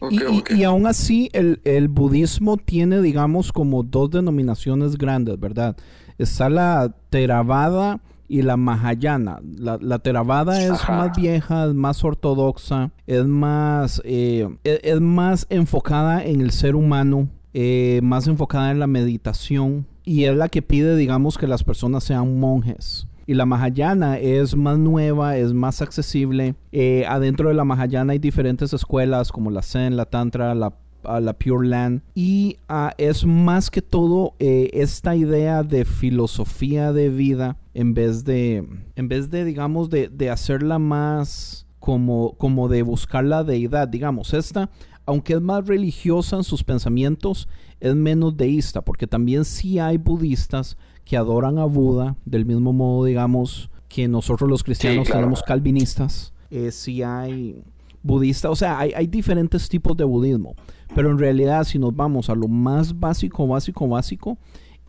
Ok, 0.02 0.12
Y, 0.12 0.16
y- 0.22 0.26
ok. 0.40 0.52
y 0.52 0.64
aún 0.64 0.88
así, 0.88 1.30
el, 1.34 1.62
el 1.64 1.88
budismo 1.90 2.58
tiene, 2.58 3.02
digamos, 3.02 3.52
como 3.52 3.84
dos 3.84 4.12
denominaciones 4.12 4.98
grandes, 4.98 5.40
¿verdad? 5.40 5.76
Está 6.18 6.50
la 6.50 6.94
Theravada 7.10 8.00
y 8.28 8.42
la 8.42 8.58
Mahayana. 8.58 9.40
La, 9.58 9.78
la 9.82 10.00
Theravada 10.00 10.64
es 10.64 10.72
Ajá. 10.72 10.98
más 10.98 11.18
vieja, 11.18 11.66
es 11.66 11.74
más 11.74 12.04
ortodoxa, 12.04 12.92
es 13.08 13.26
más, 13.26 14.02
eh, 14.06 14.48
es, 14.64 14.80
es 14.84 15.02
más 15.02 15.48
enfocada 15.50 16.24
en 16.24 16.42
el 16.42 16.52
ser 16.52 16.76
humano, 16.76 17.30
eh, 17.54 18.00
más 18.04 18.28
enfocada 18.28 18.72
en 18.72 18.80
la 18.80 18.88
meditación 18.88 19.88
y 20.04 20.26
es 20.26 20.36
la 20.36 20.50
que 20.50 20.62
pide, 20.62 20.96
digamos, 20.96 21.38
que 21.38 21.48
las 21.48 21.64
personas 21.64 22.04
sean 22.04 22.40
monjes. 22.40 23.08
Y 23.28 23.34
la 23.34 23.48
Mahayana 23.48 24.20
es 24.20 24.56
más 24.56 24.78
nueva, 24.78 25.38
es 25.38 25.52
más 25.52 25.82
accesible. 25.82 26.54
Eh, 26.72 27.06
adentro 27.08 27.50
de 27.50 27.56
la 27.56 27.64
Mahayana 27.64 28.14
hay 28.14 28.20
diferentes 28.20 28.72
escuelas 28.72 29.32
como 29.32 29.50
la 29.50 29.64
Zen, 29.64 29.98
la 29.98 30.06
Tantra, 30.06 30.54
la, 30.54 30.74
a 31.08 31.20
la 31.20 31.34
Pure 31.34 31.68
Land. 31.68 32.02
Y 32.14 32.58
ah, 32.68 32.94
es 32.98 33.26
más 33.26 33.70
que 33.70 33.82
todo 33.82 34.34
eh, 34.40 34.70
esta 34.74 35.16
idea 35.16 35.64
de 35.64 35.86
filosofía 35.86 36.94
de 36.94 37.10
vida 37.10 37.58
en 37.74 37.94
vez 37.94 38.24
de, 38.24 38.68
en 38.96 39.08
vez 39.08 39.30
de 39.30 39.46
digamos, 39.46 39.90
de, 39.90 40.10
de 40.10 40.30
hacerla 40.30 40.80
más 40.80 41.66
como, 41.80 42.34
como 42.38 42.68
de 42.68 42.82
buscar 42.82 43.24
la 43.24 43.44
deidad. 43.44 43.88
Digamos, 43.88 44.34
esta, 44.34 44.70
aunque 45.06 45.34
es 45.34 45.42
más 45.42 45.68
religiosa 45.68 46.38
en 46.38 46.44
sus 46.44 46.64
pensamientos, 46.64 47.48
es 47.80 47.96
menos 47.96 48.36
deísta, 48.38 48.82
porque 48.82 49.08
también 49.08 49.46
sí 49.46 49.80
hay 49.80 49.98
budistas 49.98 50.78
que 51.04 51.18
adoran 51.18 51.60
a 51.60 51.66
Buda, 51.66 52.16
del 52.26 52.46
mismo 52.46 52.74
modo, 52.74 53.06
digamos, 53.06 53.70
que 53.88 54.08
nosotros 54.08 54.50
los 54.50 54.64
cristianos 54.64 55.06
claro. 55.06 55.22
tenemos 55.22 55.44
calvinistas, 55.44 56.34
eh, 56.50 56.72
sí 56.72 57.04
hay 57.04 57.62
budistas, 58.02 58.52
o 58.52 58.56
sea, 58.56 58.80
hay, 58.80 58.92
hay 58.96 59.08
diferentes 59.08 59.70
tipos 59.70 59.96
de 59.96 60.04
budismo, 60.04 60.56
pero 60.94 61.12
en 61.12 61.18
realidad 61.18 61.64
si 61.64 61.80
nos 61.80 61.96
vamos 61.96 62.30
a 62.30 62.36
lo 62.36 62.48
más 62.48 63.00
básico, 63.00 63.48
básico, 63.48 63.88
básico, 63.88 64.38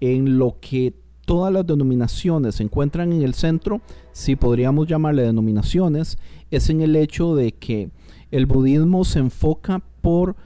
en 0.00 0.38
lo 0.38 0.58
que 0.60 0.94
todas 1.24 1.52
las 1.52 1.66
denominaciones 1.66 2.56
se 2.56 2.62
encuentran 2.62 3.12
en 3.12 3.22
el 3.22 3.34
centro, 3.34 3.80
si 4.12 4.36
podríamos 4.36 4.86
llamarle 4.86 5.22
denominaciones, 5.22 6.18
es 6.50 6.70
en 6.70 6.80
el 6.80 6.96
hecho 6.96 7.34
de 7.34 7.52
que 7.52 7.90
el 8.30 8.46
budismo 8.46 9.04
se 9.04 9.20
enfoca 9.20 9.82
por 10.00 10.36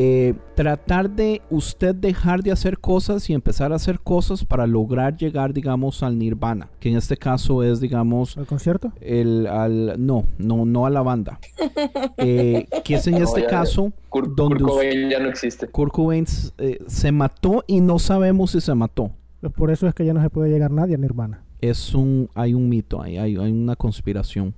eh, 0.00 0.34
tratar 0.54 1.10
de 1.10 1.42
usted 1.50 1.92
dejar 1.92 2.44
de 2.44 2.52
hacer 2.52 2.78
cosas 2.78 3.28
y 3.30 3.32
empezar 3.34 3.72
a 3.72 3.76
hacer 3.76 3.98
cosas 3.98 4.44
para 4.44 4.64
lograr 4.66 5.16
llegar, 5.16 5.52
digamos, 5.52 6.04
al 6.04 6.16
nirvana, 6.18 6.68
que 6.78 6.88
en 6.90 6.96
este 6.96 7.16
caso 7.16 7.64
es, 7.64 7.80
digamos, 7.80 8.36
¿Al 8.38 8.46
concierto? 8.46 8.92
el, 9.00 9.46
al, 9.48 9.96
no, 9.98 10.24
no, 10.38 10.64
no 10.64 10.86
a 10.86 10.90
la 10.90 11.02
banda, 11.02 11.40
Eh, 12.18 12.66
que 12.84 12.94
es 12.94 13.06
en 13.08 13.14
No, 13.14 13.24
este 13.24 13.40
ya- 13.42 13.48
caso 13.48 13.92
Kurt, 14.08 14.36
donde 14.36 14.56
Kurt 14.60 14.70
Cobain 14.70 15.10
ya 15.10 15.18
no 15.18 15.28
existe. 15.28 15.66
Kurt 15.68 15.92
Cobain 15.92 16.26
eh, 16.58 16.78
se 16.86 17.10
mató 17.10 17.64
y 17.66 17.80
no 17.80 17.98
sabemos 17.98 18.52
si 18.52 18.60
se 18.60 18.74
mató. 18.74 19.10
Pues 19.40 19.52
por 19.52 19.70
eso 19.70 19.86
es 19.88 19.94
que 19.94 20.04
ya 20.04 20.14
no 20.14 20.22
se 20.22 20.30
puede 20.30 20.50
llegar 20.50 20.70
nadie 20.70 20.94
a 20.94 20.98
Nirvana. 20.98 21.42
es 21.60 21.92
un 21.94 22.28
hay 22.34 22.54
un 22.54 22.68
mito 22.68 23.02
ahí, 23.02 23.16
hay, 23.18 23.36
hay 23.36 23.50
una 23.50 23.74
conspiración. 23.76 24.54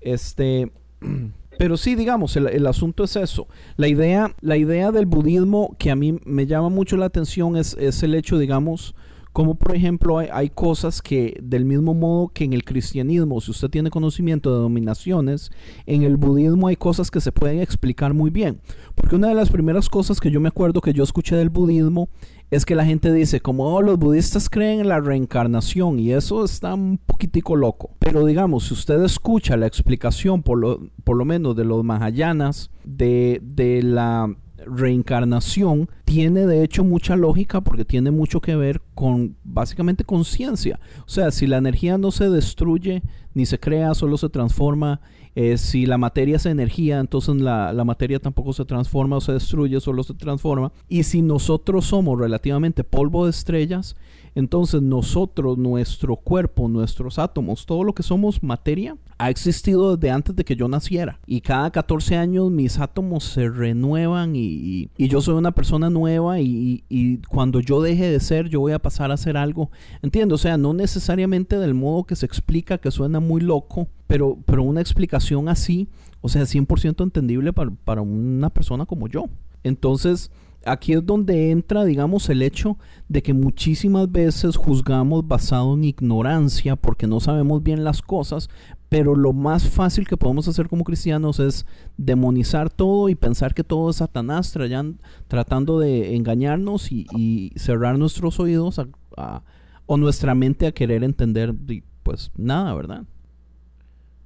Este 0.00 0.70
pero 1.58 1.76
sí, 1.76 1.94
digamos, 1.94 2.36
el, 2.36 2.66
asunto 2.66 3.04
es 3.04 3.16
eso. 3.16 3.48
La 3.76 3.88
idea, 3.88 4.34
la 4.40 4.56
idea 4.56 4.92
del 4.92 5.06
budismo 5.06 5.74
que 5.78 5.90
a 5.90 5.96
mí 5.96 6.18
me 6.24 6.46
llama 6.46 6.68
mucho 6.68 6.96
la 6.96 7.06
atención 7.06 7.56
es, 7.56 7.76
es 7.78 8.02
el 8.02 8.14
hecho, 8.14 8.38
digamos, 8.38 8.94
como 9.32 9.56
por 9.56 9.76
ejemplo 9.76 10.18
hay, 10.18 10.28
hay 10.32 10.50
cosas 10.50 11.02
que 11.02 11.38
del 11.42 11.64
mismo 11.64 11.94
modo 11.94 12.28
que 12.28 12.44
en 12.44 12.52
el 12.52 12.64
cristianismo, 12.64 13.40
si 13.40 13.50
usted 13.50 13.68
tiene 13.68 13.90
conocimiento 13.90 14.50
de 14.50 14.56
denominaciones, 14.56 15.50
en 15.86 16.02
el 16.02 16.16
budismo 16.16 16.68
hay 16.68 16.76
cosas 16.76 17.10
que 17.10 17.20
se 17.20 17.32
pueden 17.32 17.60
explicar 17.60 18.14
muy 18.14 18.30
bien. 18.30 18.60
Porque 18.94 19.16
una 19.16 19.28
de 19.28 19.34
las 19.34 19.50
primeras 19.50 19.88
cosas 19.88 20.20
que 20.20 20.30
yo 20.30 20.40
me 20.40 20.48
acuerdo 20.48 20.80
que 20.80 20.92
yo 20.92 21.04
escuché 21.04 21.36
del 21.36 21.50
budismo 21.50 22.08
es 22.50 22.64
que 22.64 22.74
la 22.74 22.84
gente 22.84 23.12
dice 23.12 23.40
como 23.40 23.74
"Oh, 23.74 23.82
los 23.82 23.98
budistas 23.98 24.48
creen 24.48 24.80
en 24.80 24.88
la 24.88 25.00
reencarnación 25.00 25.98
y 26.00 26.12
eso 26.12 26.44
está 26.44 26.74
un 26.74 26.98
poquitico 26.98 27.56
loco. 27.56 27.90
Pero 27.98 28.24
digamos, 28.24 28.68
si 28.68 28.74
usted 28.74 29.02
escucha 29.02 29.56
la 29.56 29.66
explicación 29.66 30.42
por 30.42 30.58
lo, 30.58 30.80
por 31.04 31.16
lo 31.16 31.24
menos 31.24 31.56
de 31.56 31.64
los 31.64 31.84
mahayanas 31.84 32.70
de, 32.84 33.40
de 33.42 33.82
la 33.82 34.34
reencarnación, 34.66 35.88
tiene 36.04 36.46
de 36.46 36.62
hecho 36.62 36.84
mucha 36.84 37.16
lógica 37.16 37.60
porque 37.60 37.84
tiene 37.84 38.10
mucho 38.10 38.40
que 38.40 38.56
ver 38.56 38.80
con 38.94 39.36
básicamente 39.44 40.04
conciencia. 40.04 40.80
O 41.06 41.08
sea, 41.08 41.30
si 41.30 41.46
la 41.46 41.58
energía 41.58 41.98
no 41.98 42.10
se 42.10 42.28
destruye 42.28 43.02
ni 43.34 43.46
se 43.46 43.58
crea, 43.58 43.94
solo 43.94 44.16
se 44.16 44.28
transforma. 44.28 45.00
Eh, 45.34 45.58
si 45.58 45.86
la 45.86 45.98
materia 45.98 46.36
es 46.36 46.46
energía, 46.46 46.98
entonces 46.98 47.36
la, 47.36 47.72
la 47.72 47.84
materia 47.84 48.18
tampoco 48.18 48.52
se 48.52 48.64
transforma 48.64 49.16
o 49.16 49.20
se 49.20 49.32
destruye, 49.32 49.80
solo 49.80 50.02
se 50.02 50.14
transforma. 50.14 50.72
Y 50.88 51.04
si 51.04 51.22
nosotros 51.22 51.86
somos 51.86 52.18
relativamente 52.18 52.84
polvo 52.84 53.24
de 53.24 53.30
estrellas, 53.30 53.96
entonces 54.38 54.80
nosotros, 54.82 55.58
nuestro 55.58 56.14
cuerpo, 56.16 56.68
nuestros 56.68 57.18
átomos, 57.18 57.66
todo 57.66 57.82
lo 57.82 57.92
que 57.92 58.04
somos 58.04 58.40
materia, 58.42 58.96
ha 59.18 59.30
existido 59.30 59.96
desde 59.96 60.12
antes 60.12 60.36
de 60.36 60.44
que 60.44 60.54
yo 60.54 60.68
naciera. 60.68 61.18
Y 61.26 61.40
cada 61.40 61.72
14 61.72 62.14
años 62.16 62.48
mis 62.48 62.78
átomos 62.78 63.24
se 63.24 63.48
renuevan 63.48 64.36
y, 64.36 64.90
y- 64.96 65.08
yo 65.08 65.20
soy 65.20 65.34
una 65.34 65.50
persona 65.50 65.90
nueva 65.90 66.40
y, 66.40 66.84
y 66.88 67.16
cuando 67.28 67.58
yo 67.58 67.82
deje 67.82 68.08
de 68.08 68.20
ser, 68.20 68.48
yo 68.48 68.60
voy 68.60 68.70
a 68.72 68.78
pasar 68.78 69.10
a 69.10 69.16
ser 69.16 69.36
algo. 69.36 69.72
Entiendo, 70.02 70.36
o 70.36 70.38
sea, 70.38 70.56
no 70.56 70.72
necesariamente 70.72 71.58
del 71.58 71.74
modo 71.74 72.04
que 72.04 72.14
se 72.14 72.24
explica, 72.26 72.78
que 72.78 72.92
suena 72.92 73.18
muy 73.18 73.40
loco, 73.40 73.88
pero, 74.06 74.38
pero 74.46 74.62
una 74.62 74.80
explicación 74.80 75.48
así, 75.48 75.88
o 76.20 76.28
sea, 76.28 76.42
100% 76.42 77.02
entendible 77.02 77.52
para, 77.52 77.72
para 77.72 78.02
una 78.02 78.50
persona 78.50 78.86
como 78.86 79.08
yo. 79.08 79.24
Entonces, 79.64 80.30
aquí 80.64 80.92
es 80.92 81.04
donde 81.04 81.50
entra, 81.50 81.84
digamos, 81.84 82.28
el 82.28 82.42
hecho 82.42 82.76
de 83.08 83.22
que 83.22 83.32
muchísimas 83.32 84.10
veces 84.10 84.56
juzgamos 84.56 85.26
basado 85.26 85.74
en 85.74 85.84
ignorancia 85.84 86.76
porque 86.76 87.06
no 87.06 87.20
sabemos 87.20 87.62
bien 87.62 87.84
las 87.84 88.02
cosas, 88.02 88.48
pero 88.88 89.14
lo 89.14 89.32
más 89.32 89.68
fácil 89.68 90.06
que 90.06 90.16
podemos 90.16 90.48
hacer 90.48 90.68
como 90.68 90.84
cristianos 90.84 91.40
es 91.40 91.66
demonizar 91.96 92.70
todo 92.70 93.08
y 93.08 93.14
pensar 93.14 93.54
que 93.54 93.64
todo 93.64 93.90
es 93.90 93.96
Satanás 93.96 94.52
trayan- 94.54 94.98
tratando 95.28 95.78
de 95.78 96.16
engañarnos 96.16 96.90
y, 96.92 97.06
y 97.16 97.52
cerrar 97.56 97.98
nuestros 97.98 98.40
oídos 98.40 98.78
a- 98.78 98.88
a- 99.16 99.42
o 99.86 99.96
nuestra 99.96 100.34
mente 100.34 100.66
a 100.66 100.72
querer 100.72 101.02
entender, 101.04 101.54
pues 102.02 102.30
nada, 102.36 102.74
¿verdad? 102.74 103.02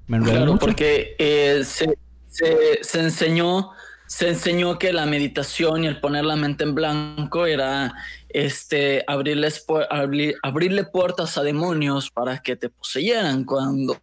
Me 0.06 0.18
Claro, 0.20 0.52
mucho. 0.52 0.66
porque 0.66 1.14
eh, 1.18 1.62
se, 1.64 1.96
se- 2.26 2.78
se 2.82 3.00
enseñó, 3.00 3.70
se 4.14 4.28
enseñó 4.28 4.78
que 4.78 4.92
la 4.92 5.06
meditación 5.06 5.84
y 5.84 5.86
el 5.86 5.98
poner 5.98 6.24
la 6.26 6.36
mente 6.36 6.64
en 6.64 6.74
blanco 6.74 7.46
era 7.46 7.94
este 8.28 9.04
abrirles 9.06 9.64
abrir- 9.90 10.34
abrirle 10.42 10.84
puertas 10.84 11.38
a 11.38 11.42
demonios 11.42 12.10
para 12.10 12.42
que 12.42 12.56
te 12.56 12.68
poseyeran 12.68 13.44
cuando, 13.44 13.98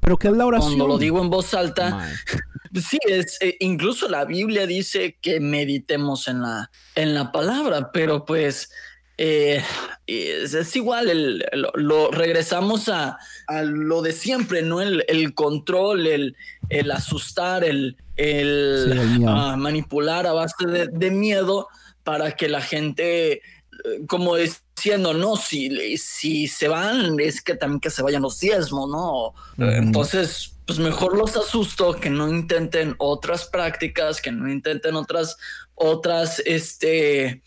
Pero 0.00 0.16
¿qué 0.18 0.28
es 0.28 0.34
la 0.34 0.46
oración? 0.46 0.70
cuando 0.70 0.88
lo 0.88 0.98
digo 0.98 1.20
en 1.20 1.28
voz 1.30 1.52
alta. 1.54 2.08
Sí, 2.74 2.96
es, 3.06 3.36
eh, 3.42 3.58
incluso 3.60 4.08
la 4.08 4.24
Biblia 4.24 4.66
dice 4.66 5.18
que 5.20 5.40
meditemos 5.40 6.26
en 6.26 6.40
la, 6.40 6.70
en 6.94 7.12
la 7.12 7.30
palabra, 7.30 7.92
pero 7.92 8.24
pues 8.24 8.70
eh, 9.18 9.62
es, 10.06 10.54
es 10.54 10.74
igual, 10.76 11.10
el- 11.10 11.44
lo, 11.52 11.70
lo- 11.74 12.10
regresamos 12.10 12.88
a, 12.88 13.18
a 13.46 13.60
lo 13.62 14.00
de 14.00 14.12
siempre, 14.12 14.62
¿no? 14.62 14.80
El, 14.80 15.04
el 15.08 15.34
control, 15.34 16.06
el, 16.06 16.34
el 16.70 16.90
asustar, 16.90 17.62
el, 17.62 17.98
el, 18.30 18.90
Sí, 18.92 18.98
el 18.98 19.18
miedo. 19.18 19.30
ah, 19.30 19.56
manipular 19.56 20.26
a 20.26 20.32
base 20.32 20.66
de, 20.66 20.88
de 20.88 21.10
miedo 21.10 21.68
para 22.04 22.32
que 22.32 22.48
la 22.48 22.60
gente, 22.60 23.32
eh, 23.32 23.40
como 24.06 24.36
diciendo, 24.36 25.14
no, 25.14 25.36
si, 25.36 25.96
si 25.98 26.48
se 26.48 26.68
van, 26.68 27.18
es 27.20 27.40
que 27.42 27.54
también 27.54 27.80
que 27.80 27.90
se 27.90 28.02
vayan 28.02 28.22
los 28.22 28.40
diezmos, 28.40 28.88
¿no? 28.88 29.34
Entonces, 29.64 30.56
pues 30.66 30.78
mejor 30.78 31.16
los 31.16 31.36
asusto 31.36 31.94
que 31.94 32.10
no 32.10 32.28
intenten 32.28 32.94
otras 32.98 33.46
prácticas, 33.46 34.20
que 34.20 34.32
no 34.32 34.50
intenten 34.50 34.96
otras, 34.96 35.36
otras, 35.74 36.40
este, 36.44 37.42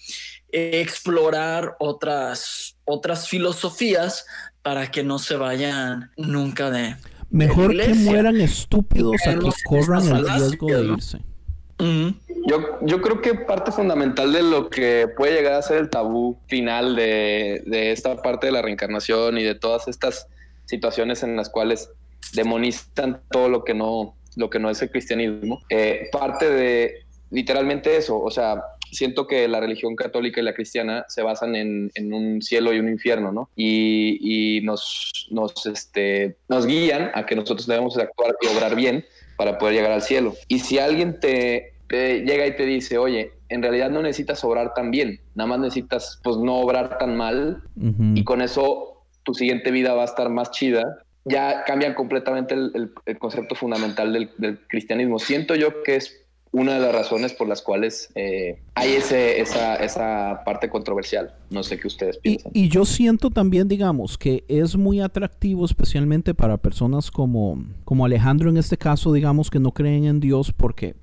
explorar 0.51 1.75
otras, 1.79 2.77
otras 2.85 3.27
filosofías 3.27 4.25
para 4.61 4.89
que 4.89 5.03
no 5.03 5.19
se 5.19 5.35
vayan 5.35 6.11
nunca 6.17 6.71
de, 6.71 6.95
Mejor 7.29 7.75
que 7.75 7.93
mueran 7.93 8.39
estúpidos 8.39 9.15
a 9.27 9.33
que 9.33 9.49
corran 9.65 10.07
el 10.07 10.27
riesgo 10.27 10.67
de 10.67 10.85
irse. 10.85 11.19
Yo, 12.47 12.79
yo 12.81 13.01
creo 13.01 13.21
que 13.21 13.33
parte 13.33 13.71
fundamental 13.71 14.31
de 14.31 14.43
lo 14.43 14.69
que 14.69 15.07
puede 15.17 15.33
llegar 15.33 15.53
a 15.53 15.61
ser 15.61 15.77
el 15.77 15.89
tabú 15.89 16.37
final 16.47 16.95
de, 16.95 17.63
de 17.65 17.91
esta 17.91 18.15
parte 18.21 18.47
de 18.47 18.53
la 18.53 18.61
reencarnación 18.61 19.37
y 19.37 19.43
de 19.43 19.55
todas 19.55 19.87
estas 19.87 20.27
situaciones 20.65 21.23
en 21.23 21.35
las 21.35 21.49
cuales 21.49 21.89
demonizan 22.33 23.21
todo 23.31 23.49
lo 23.49 23.63
que 23.63 23.73
no, 23.73 24.15
lo 24.35 24.49
que 24.49 24.59
no 24.59 24.69
es 24.69 24.81
el 24.81 24.91
cristianismo, 24.91 25.61
eh, 25.69 26.09
parte 26.11 26.49
de 26.49 27.05
literalmente 27.31 27.97
eso, 27.97 28.19
o 28.19 28.31
sea, 28.31 28.63
siento 28.95 29.27
que 29.27 29.47
la 29.47 29.59
religión 29.59 29.95
católica 29.95 30.39
y 30.41 30.43
la 30.43 30.53
cristiana 30.53 31.05
se 31.07 31.21
basan 31.21 31.55
en, 31.55 31.91
en 31.95 32.13
un 32.13 32.41
cielo 32.41 32.73
y 32.73 32.79
un 32.79 32.89
infierno, 32.89 33.31
¿no? 33.31 33.49
Y, 33.55 34.57
y 34.57 34.61
nos, 34.61 35.27
nos, 35.29 35.65
este, 35.67 36.37
nos 36.49 36.65
guían 36.65 37.11
a 37.13 37.25
que 37.25 37.35
nosotros 37.35 37.67
debemos 37.67 37.97
actuar 37.97 38.35
y 38.41 38.47
obrar 38.47 38.75
bien 38.75 39.05
para 39.37 39.57
poder 39.57 39.75
llegar 39.75 39.91
al 39.91 40.01
cielo. 40.01 40.33
Y 40.47 40.59
si 40.59 40.79
alguien 40.79 41.19
te, 41.19 41.73
te 41.87 42.21
llega 42.21 42.47
y 42.47 42.55
te 42.55 42.65
dice, 42.65 42.97
oye, 42.97 43.31
en 43.49 43.61
realidad 43.61 43.91
no 43.91 44.01
necesitas 44.01 44.43
obrar 44.43 44.73
tan 44.73 44.89
bien, 44.89 45.19
nada 45.35 45.47
más 45.49 45.59
necesitas 45.59 46.19
pues 46.23 46.37
no 46.37 46.55
obrar 46.57 46.97
tan 46.97 47.15
mal 47.15 47.61
y 48.15 48.23
con 48.23 48.41
eso 48.41 49.03
tu 49.23 49.33
siguiente 49.35 49.69
vida 49.71 49.93
va 49.93 50.01
a 50.01 50.05
estar 50.05 50.29
más 50.29 50.49
chida, 50.51 50.83
ya 51.25 51.63
cambian 51.63 51.93
completamente 51.95 52.53
el, 52.55 52.71
el- 52.75 52.91
el 53.05 53.17
concepto 53.19 53.53
fundamental 53.55 54.13
del, 54.13 54.31
del 54.37 54.59
cristianismo. 54.67 55.19
Siento 55.19 55.53
yo 55.55 55.83
que 55.83 55.95
es 55.97 56.24
una 56.57 56.75
de 56.75 56.79
las 56.79 56.93
razones 56.93 57.33
por 57.33 57.47
las 57.47 57.61
cuales 57.61 58.09
eh, 58.15 58.59
hay 58.75 58.93
ese, 58.93 59.41
esa, 59.41 59.75
esa 59.75 60.41
parte 60.45 60.69
controversial. 60.69 61.33
No 61.49 61.63
sé 61.63 61.77
qué 61.79 61.87
ustedes 61.87 62.17
Y, 62.23 62.37
piensan. 62.37 62.51
y 62.55 62.69
yo 62.69 62.85
siento 62.85 63.29
también, 63.29 63.67
digamos, 63.67 64.17
que 64.17 64.43
es 64.47 64.77
muy 64.77 65.01
atractivo, 65.01 65.65
especialmente 65.65 66.33
para 66.33 66.57
personas 66.57 67.11
como, 67.11 67.63
como 67.83 68.05
Alejandro 68.05 68.49
en 68.49 68.57
este 68.57 68.77
caso, 68.77 69.11
digamos, 69.11 69.49
que 69.49 69.59
no 69.59 69.71
creen 69.71 70.05
en 70.05 70.19
Dios, 70.19 70.53
porque 70.53 70.95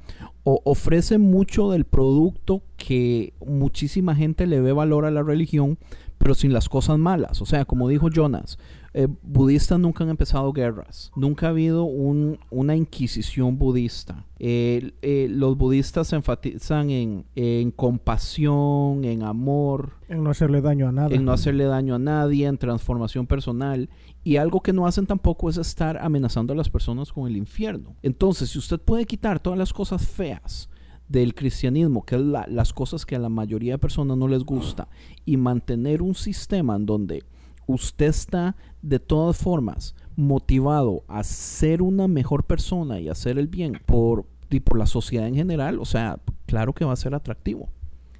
o- 0.44 0.60
ofrece 0.64 1.18
mucho 1.18 1.70
del 1.70 1.84
producto 1.84 2.62
que 2.76 3.34
muchísima 3.44 4.14
gente 4.16 4.46
le 4.46 4.60
ve 4.60 4.72
valor 4.72 5.04
a 5.04 5.10
la 5.10 5.22
religión, 5.22 5.78
pero 6.18 6.34
sin 6.34 6.52
las 6.52 6.68
cosas 6.68 6.98
malas. 6.98 7.42
O 7.42 7.46
sea, 7.46 7.64
como 7.64 7.88
dijo 7.88 8.08
Jonas, 8.08 8.58
eh, 8.94 9.08
budistas 9.22 9.80
nunca 9.80 10.04
han 10.04 10.10
empezado 10.10 10.52
guerras, 10.52 11.10
nunca 11.16 11.46
ha 11.46 11.50
habido 11.50 11.84
un- 11.84 12.38
una 12.50 12.76
inquisición 12.76 13.56
budista. 13.58 14.26
Eh, 14.38 14.92
eh, 15.02 15.28
los 15.30 15.56
budistas 15.56 16.08
se 16.08 16.16
enfatizan 16.16 16.90
en, 16.90 17.24
en 17.34 17.70
compasión, 17.70 19.04
en 19.04 19.22
amor, 19.22 19.92
En 20.08 20.22
no 20.22 20.30
hacerle 20.30 20.60
daño 20.60 20.88
a 20.88 20.92
nada. 20.92 21.14
en 21.14 21.24
no 21.24 21.32
hacerle 21.32 21.64
daño 21.64 21.94
a 21.94 21.98
nadie, 21.98 22.46
en 22.46 22.58
transformación 22.58 23.26
personal. 23.26 23.88
Y 24.24 24.36
algo 24.36 24.60
que 24.60 24.72
no 24.72 24.86
hacen 24.86 25.06
tampoco 25.06 25.48
es 25.50 25.56
estar 25.56 25.98
amenazando 25.98 26.52
a 26.52 26.56
las 26.56 26.68
personas 26.70 27.12
con 27.12 27.26
el 27.26 27.36
infierno. 27.36 27.96
Entonces, 28.02 28.50
si 28.50 28.58
usted 28.58 28.80
puede 28.80 29.04
quitar 29.06 29.40
todas 29.40 29.58
las 29.58 29.72
cosas 29.72 30.06
feas 30.06 30.68
del 31.08 31.34
cristianismo, 31.34 32.04
que 32.04 32.14
es 32.16 32.20
la- 32.22 32.46
las 32.48 32.72
cosas 32.72 33.04
que 33.04 33.16
a 33.16 33.18
la 33.18 33.28
mayoría 33.28 33.72
de 33.74 33.78
personas 33.78 34.16
no 34.16 34.28
les 34.28 34.44
gusta, 34.44 34.88
y 35.26 35.36
mantener 35.36 36.00
un 36.02 36.14
sistema 36.14 36.76
en 36.76 36.86
donde 36.86 37.24
usted 37.72 38.06
está 38.06 38.56
de 38.82 38.98
todas 38.98 39.36
formas 39.36 39.94
motivado 40.16 41.04
a 41.08 41.24
ser 41.24 41.82
una 41.82 42.08
mejor 42.08 42.44
persona 42.44 43.00
y 43.00 43.08
hacer 43.08 43.38
el 43.38 43.48
bien 43.48 43.80
por, 43.86 44.26
y 44.50 44.60
por 44.60 44.78
la 44.78 44.86
sociedad 44.86 45.26
en 45.26 45.34
general, 45.34 45.78
o 45.80 45.84
sea, 45.84 46.18
claro 46.46 46.72
que 46.72 46.84
va 46.84 46.92
a 46.92 46.96
ser 46.96 47.14
atractivo. 47.14 47.68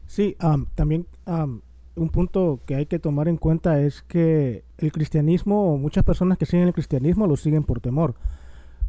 Sí, 0.07 0.37
am, 0.39 0.67
también 0.75 1.07
am, 1.27 1.63
un 1.97 2.09
punto 2.09 2.61
que 2.67 2.75
hay 2.75 2.87
que 2.87 2.99
tomar 2.99 3.29
en 3.29 3.37
cuenta 3.37 3.81
es 3.81 4.03
que 4.03 4.65
el 4.79 4.93
cristianismo, 4.93 5.77
muchas 5.79 6.05
personas 6.05 6.39
que 6.39 6.47
siguen 6.47 6.69
el 6.69 6.75
cristianismo 6.75 7.27
lo 7.27 7.37
siguen 7.37 7.65
por 7.65 7.81
temor. 7.81 8.15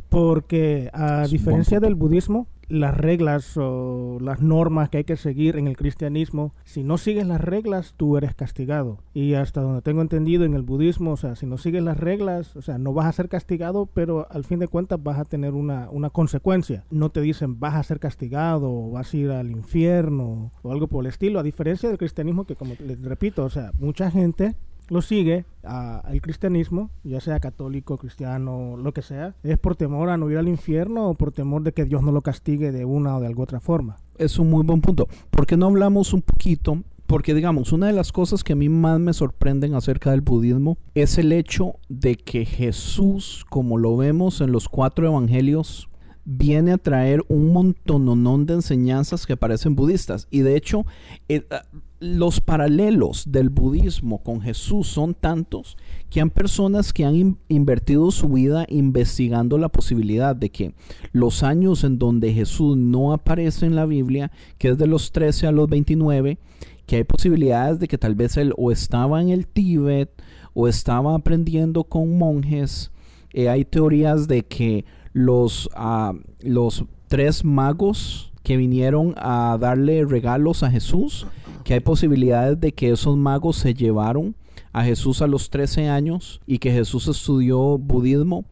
Porque 0.09 0.89
a 0.93 1.23
Es 1.23 1.31
diferencia 1.31 1.79
del 1.79 1.95
budismo, 1.95 2.47
las 2.69 2.95
reglas 2.95 3.57
o 3.57 4.17
las 4.21 4.41
normas 4.41 4.89
que 4.89 4.99
hay 4.99 5.03
que 5.03 5.17
seguir 5.17 5.57
en 5.57 5.67
el 5.67 5.77
cristianismo, 5.77 6.53
si 6.63 6.83
no 6.83 6.97
sigues 6.97 7.27
las 7.27 7.41
reglas, 7.41 7.93
tú 7.97 8.17
eres 8.17 8.35
castigado. 8.35 8.99
Y 9.13 9.33
hasta 9.33 9.61
donde 9.61 9.81
tengo 9.81 10.01
entendido 10.01 10.45
en 10.45 10.53
el 10.53 10.61
budismo, 10.61 11.11
o 11.11 11.17
sea, 11.17 11.35
si 11.35 11.45
no 11.45 11.57
sigues 11.57 11.83
las 11.83 11.97
reglas, 11.97 12.55
o 12.55 12.61
sea, 12.61 12.77
no 12.77 12.93
vas 12.93 13.07
a 13.07 13.13
ser 13.13 13.29
castigado, 13.29 13.85
pero 13.85 14.27
al 14.31 14.43
fin 14.43 14.59
de 14.59 14.67
cuentas 14.67 15.01
vas 15.01 15.19
a 15.19 15.25
tener 15.25 15.53
una, 15.53 15.89
una 15.89 16.09
consecuencia. 16.09 16.85
No 16.89 17.09
te 17.09 17.21
dicen 17.21 17.59
vas 17.59 17.75
a 17.75 17.83
ser 17.83 17.99
castigado 17.99 18.71
o 18.71 18.91
vas 18.91 19.13
a 19.13 19.17
ir 19.17 19.31
al 19.31 19.51
infierno 19.51 20.51
o 20.61 20.71
algo 20.71 20.87
por 20.87 21.05
el 21.05 21.09
estilo, 21.09 21.39
a 21.39 21.43
diferencia 21.43 21.89
del 21.89 21.97
cristianismo 21.97 22.45
que, 22.45 22.55
como 22.55 22.75
les 22.79 23.01
repito, 23.01 23.43
o 23.43 23.49
sea, 23.49 23.71
mucha 23.79 24.09
gente 24.11 24.55
lo 24.89 25.01
sigue 25.01 25.45
al 25.63 26.21
cristianismo, 26.21 26.89
ya 27.03 27.21
sea 27.21 27.39
católico, 27.39 27.97
cristiano, 27.97 28.75
lo 28.77 28.93
que 28.93 29.01
sea, 29.01 29.35
es 29.43 29.57
por 29.57 29.75
temor 29.75 30.09
a 30.09 30.17
no 30.17 30.29
ir 30.29 30.37
al 30.37 30.47
infierno 30.47 31.09
o 31.09 31.13
por 31.13 31.31
temor 31.31 31.63
de 31.63 31.73
que 31.73 31.85
Dios 31.85 32.03
no 32.03 32.11
lo 32.11 32.21
castigue 32.21 32.71
de 32.71 32.85
una 32.85 33.17
o 33.17 33.19
de 33.19 33.27
alguna 33.27 33.43
otra 33.43 33.59
forma. 33.59 33.97
es 34.17 34.39
un 34.39 34.49
muy 34.49 34.63
buen 34.63 34.81
punto. 34.81 35.07
¿Por 35.29 35.45
qué 35.47 35.57
no 35.57 35.67
hablamos 35.67 36.13
un 36.13 36.21
poquito? 36.21 36.83
Porque 37.07 37.33
digamos, 37.33 37.73
una 37.73 37.87
de 37.87 37.93
las 37.93 38.11
cosas 38.11 38.43
que 38.43 38.53
a 38.53 38.55
mí 38.55 38.69
más 38.69 38.99
me 38.99 39.13
sorprenden 39.13 39.75
acerca 39.75 40.11
del 40.11 40.21
budismo 40.21 40.77
es 40.95 41.17
el 41.17 41.31
hecho 41.31 41.75
de 41.89 42.15
que 42.15 42.45
Jesús, 42.45 43.45
como 43.49 43.77
lo 43.77 43.97
vemos 43.97 44.41
en 44.41 44.51
los 44.51 44.69
cuatro 44.69 45.05
evangelios, 45.05 45.89
viene 46.25 46.71
a 46.71 46.77
traer 46.77 47.23
un 47.27 47.51
montononón 47.51 48.45
de 48.45 48.55
enseñanzas 48.55 49.25
que 49.25 49.37
parecen 49.37 49.75
budistas. 49.75 50.27
Y 50.31 50.39
de 50.39 50.55
hecho, 50.55 50.85
eh, 51.27 51.45
ah, 51.51 51.63
los 51.99 52.41
paralelos 52.41 53.31
del 53.31 53.49
budismo 53.49 54.23
con 54.23 54.41
Jesús 54.41 54.87
son 54.87 55.13
tantos 55.13 55.77
que 56.09 56.21
hay 56.21 56.29
personas 56.29 56.91
que 56.91 57.05
han 57.05 57.15
in- 57.15 57.37
invertido 57.47 58.11
su 58.11 58.27
vida 58.29 58.65
investigando 58.69 59.57
la 59.57 59.69
posibilidad 59.69 60.35
de 60.35 60.49
que 60.49 60.73
los 61.13 61.43
años 61.43 61.83
en 61.83 61.97
donde 61.99 62.33
Jesús 62.33 62.75
no 62.77 63.13
aparece 63.13 63.65
en 63.65 63.75
la 63.75 63.85
Biblia, 63.85 64.31
que 64.57 64.69
es 64.69 64.77
de 64.77 64.87
los 64.87 65.11
13 65.11 65.47
a 65.47 65.51
los 65.51 65.69
29, 65.69 66.37
que 66.85 66.97
hay 66.97 67.03
posibilidades 67.05 67.79
de 67.79 67.87
que 67.87 67.97
tal 67.97 68.15
vez 68.15 68.35
él 68.37 68.53
o 68.57 68.71
estaba 68.71 69.21
en 69.21 69.29
el 69.29 69.47
Tíbet 69.47 70.09
o 70.53 70.67
estaba 70.67 71.15
aprendiendo 71.15 71.85
con 71.85 72.17
monjes. 72.17 72.91
Eh, 73.31 73.47
hay 73.49 73.63
teorías 73.65 74.27
de 74.27 74.43
que 74.43 74.85
los, 75.13 75.69
ah, 75.75 76.13
los 76.41 76.85
tres 77.07 77.45
magos 77.45 78.33
que 78.43 78.57
vinieron 78.57 79.13
a 79.17 79.57
darle 79.59 80.03
regalos 80.05 80.63
a 80.63 80.71
Jesús, 80.71 81.27
que 81.63 81.75
hay 81.75 81.79
posibilidades 81.79 82.59
de 82.59 82.73
que 82.73 82.91
esos 82.91 83.15
magos 83.15 83.55
se 83.55 83.73
llevaron 83.73 84.35
a 84.73 84.83
Jesús 84.83 85.21
a 85.21 85.27
los 85.27 85.49
13 85.49 85.87
años 85.87 86.41
y 86.45 86.59
que 86.59 86.71
Jesús 86.71 87.07
estudió 87.07 87.77
budismo 87.77 88.45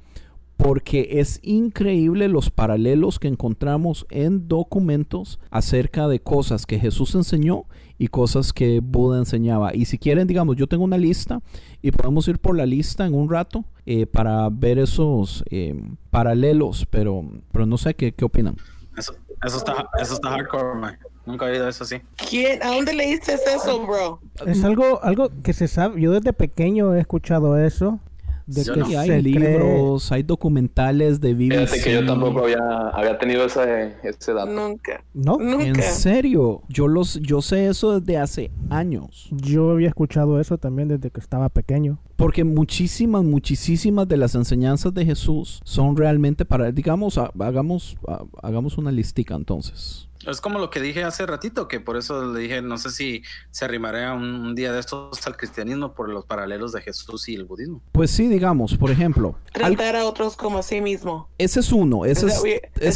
porque 0.55 1.07
es 1.13 1.39
increíble 1.41 2.27
los 2.27 2.51
paralelos 2.51 3.17
que 3.17 3.27
encontramos 3.27 4.05
en 4.11 4.47
documentos 4.47 5.39
acerca 5.49 6.07
de 6.07 6.21
cosas 6.21 6.67
que 6.67 6.77
Jesús 6.77 7.15
enseñó 7.15 7.65
y 8.01 8.07
cosas 8.07 8.51
que 8.51 8.79
Buda 8.79 9.19
enseñaba. 9.19 9.75
Y 9.75 9.85
si 9.85 9.99
quieren, 9.99 10.25
digamos, 10.25 10.55
yo 10.55 10.65
tengo 10.65 10.83
una 10.83 10.97
lista 10.97 11.39
y 11.83 11.91
podemos 11.91 12.27
ir 12.27 12.39
por 12.39 12.57
la 12.57 12.65
lista 12.65 13.05
en 13.05 13.13
un 13.13 13.29
rato 13.29 13.63
eh, 13.85 14.07
para 14.07 14.49
ver 14.49 14.79
esos 14.79 15.43
eh, 15.51 15.79
paralelos, 16.09 16.87
pero, 16.89 17.23
pero 17.51 17.67
no 17.67 17.77
sé 17.77 17.93
qué, 17.93 18.11
qué 18.11 18.25
opinan. 18.25 18.55
Eso, 18.97 19.13
eso 19.45 19.57
está, 19.57 19.87
eso 20.01 20.15
está 20.15 20.31
hardcore, 20.31 20.79
man. 20.79 20.97
Nunca 21.27 21.47
he 21.47 21.51
oído 21.51 21.69
eso 21.69 21.83
así. 21.83 21.97
¿Quién? 22.27 22.63
¿A 22.63 22.69
dónde 22.73 22.91
leíste 22.95 23.35
eso, 23.35 23.85
bro? 23.85 24.19
Es 24.47 24.63
algo, 24.63 25.03
algo 25.03 25.29
que 25.43 25.53
se 25.53 25.67
sabe, 25.67 26.01
yo 26.01 26.11
desde 26.11 26.33
pequeño 26.33 26.95
he 26.95 26.99
escuchado 26.99 27.55
eso, 27.55 27.99
de 28.47 28.63
Sí, 28.63 28.71
que 28.71 28.97
hay 28.97 29.07
se 29.07 29.19
cree- 29.19 29.21
libros, 29.23 30.11
hay 30.11 30.23
documentales 30.23 31.21
de 31.21 31.33
BBC. 31.33 31.67
Fíjate 31.67 31.81
que 31.83 31.93
yo 31.93 32.05
tampoco 32.05 32.43
había, 32.43 32.57
había 32.93 33.17
tenido 33.17 33.45
ese, 33.45 33.95
ese 34.03 34.33
dato. 34.33 34.51
Nunca. 34.51 35.03
¿No? 35.13 35.39
En 35.41 35.73
Nunca. 35.73 35.81
serio, 35.83 36.61
yo 36.69 36.87
los, 36.87 37.19
yo 37.21 37.41
sé 37.41 37.67
eso 37.67 37.99
desde 37.99 38.17
hace 38.17 38.51
años. 38.69 39.29
Yo 39.31 39.71
había 39.71 39.87
escuchado 39.89 40.39
eso 40.39 40.57
también 40.57 40.87
desde 40.89 41.09
que 41.11 41.19
estaba 41.19 41.49
pequeño. 41.49 41.99
Porque 42.15 42.43
muchísimas, 42.43 43.23
muchísimas 43.23 44.07
de 44.07 44.17
las 44.17 44.35
enseñanzas 44.35 44.93
de 44.93 45.05
Jesús 45.05 45.59
son 45.63 45.95
realmente 45.97 46.45
para, 46.45 46.71
digamos, 46.71 47.17
ha- 47.17 47.31
hagamos, 47.39 47.97
ha- 48.07 48.23
hagamos 48.43 48.77
una 48.77 48.91
listica 48.91 49.35
entonces. 49.35 50.07
Es 50.27 50.41
como 50.41 50.59
lo 50.59 50.69
que 50.69 50.79
dije 50.81 51.03
hace 51.03 51.25
ratito, 51.25 51.67
que 51.67 51.79
por 51.79 51.97
eso 51.97 52.33
le 52.33 52.39
dije, 52.39 52.61
no 52.61 52.77
sé 52.77 52.89
si 52.91 53.23
se 53.51 53.65
arrimaría 53.65 54.13
un, 54.13 54.23
un 54.23 54.55
día 54.55 54.71
de 54.71 54.79
estos 54.79 55.25
al 55.25 55.35
cristianismo 55.37 55.93
por 55.93 56.09
los 56.09 56.25
paralelos 56.25 56.71
de 56.73 56.81
Jesús 56.81 57.27
y 57.29 57.35
el 57.35 57.45
budismo. 57.45 57.81
Pues 57.91 58.11
sí, 58.11 58.27
digamos, 58.27 58.77
por 58.77 58.91
ejemplo, 58.91 59.35
al- 59.53 59.75
Tratar 59.75 59.95
a 59.97 60.05
otros 60.05 60.35
como 60.35 60.59
a 60.59 60.63
sí 60.63 60.81
mismo. 60.81 61.29
ese 61.37 61.59
es 61.61 61.71
uno, 61.71 62.05
ese 62.05 62.27
es, 62.27 62.43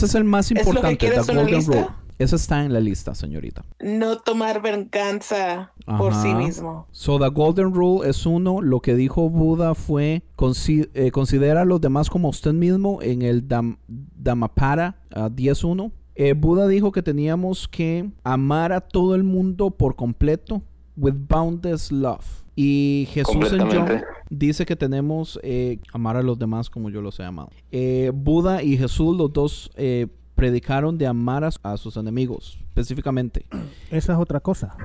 ese 0.04 0.18
el 0.18 0.24
más 0.24 0.52
¿es 0.52 0.58
lo 0.58 0.64
que 0.64 0.70
importante, 1.06 1.34
Golden. 1.34 1.88
Ese 2.18 2.38
está 2.38 2.64
en 2.64 2.72
la 2.72 2.80
lista, 2.80 3.14
señorita. 3.14 3.66
No 3.82 4.20
tomar 4.20 4.62
venganza 4.62 5.74
por 5.86 6.14
sí 6.16 6.34
mismo. 6.34 6.88
So, 6.92 7.20
the 7.20 7.28
Golden 7.28 7.74
Rule 7.74 8.10
es 8.10 8.26
uno. 8.26 8.62
Lo 8.62 8.80
que 8.80 8.96
dijo 8.96 9.30
Buda 9.30 9.76
fue: 9.76 10.24
consi- 10.38 10.90
eh, 10.94 11.12
considera 11.12 11.64
a 11.64 11.66
los 11.66 11.82
demás 11.82 12.10
como 12.10 12.30
usted 12.30 12.54
mismo 12.54 13.02
en 13.02 13.22
el 13.22 13.46
Dam- 13.50 13.80
Dhammapada 13.90 14.96
ah, 15.14 15.30
10.1. 15.30 15.92
Eh, 16.16 16.34
Buda 16.34 16.68
dijo 16.68 16.92
que 16.92 17.04
teníamos 17.04 17.68
que 17.68 18.10
amar 18.24 18.72
a 18.72 18.82
todo 18.82 19.16
el 19.16 19.24
mundo 19.24 19.72
por 19.72 19.96
completo, 19.96 20.62
with 20.96 21.14
boundless 21.28 21.92
love. 21.92 22.26
Y 22.56 23.08
Jesús 23.12 23.52
en 23.52 23.70
John, 23.70 24.02
dice 24.30 24.66
que 24.66 24.78
tenemos 24.78 25.38
eh, 25.44 25.80
amar 25.92 26.16
a 26.16 26.24
los 26.24 26.40
demás 26.40 26.70
como 26.70 26.90
yo 26.90 27.02
los 27.02 27.20
he 27.20 27.24
amado. 27.24 27.50
Eh, 27.72 28.12
Buda 28.16 28.64
y 28.64 28.78
Jesús, 28.78 29.18
los 29.18 29.34
dos 29.34 29.72
eh, 29.76 30.08
predicaron 30.36 30.98
de 30.98 31.06
amar 31.06 31.44
a, 31.44 31.50
a 31.64 31.78
sus 31.78 31.98
enemigos, 31.98 32.58
específicamente. 32.70 33.46
Esa 33.92 34.14
es 34.14 34.20
otra 34.20 34.40
cosa. 34.40 34.78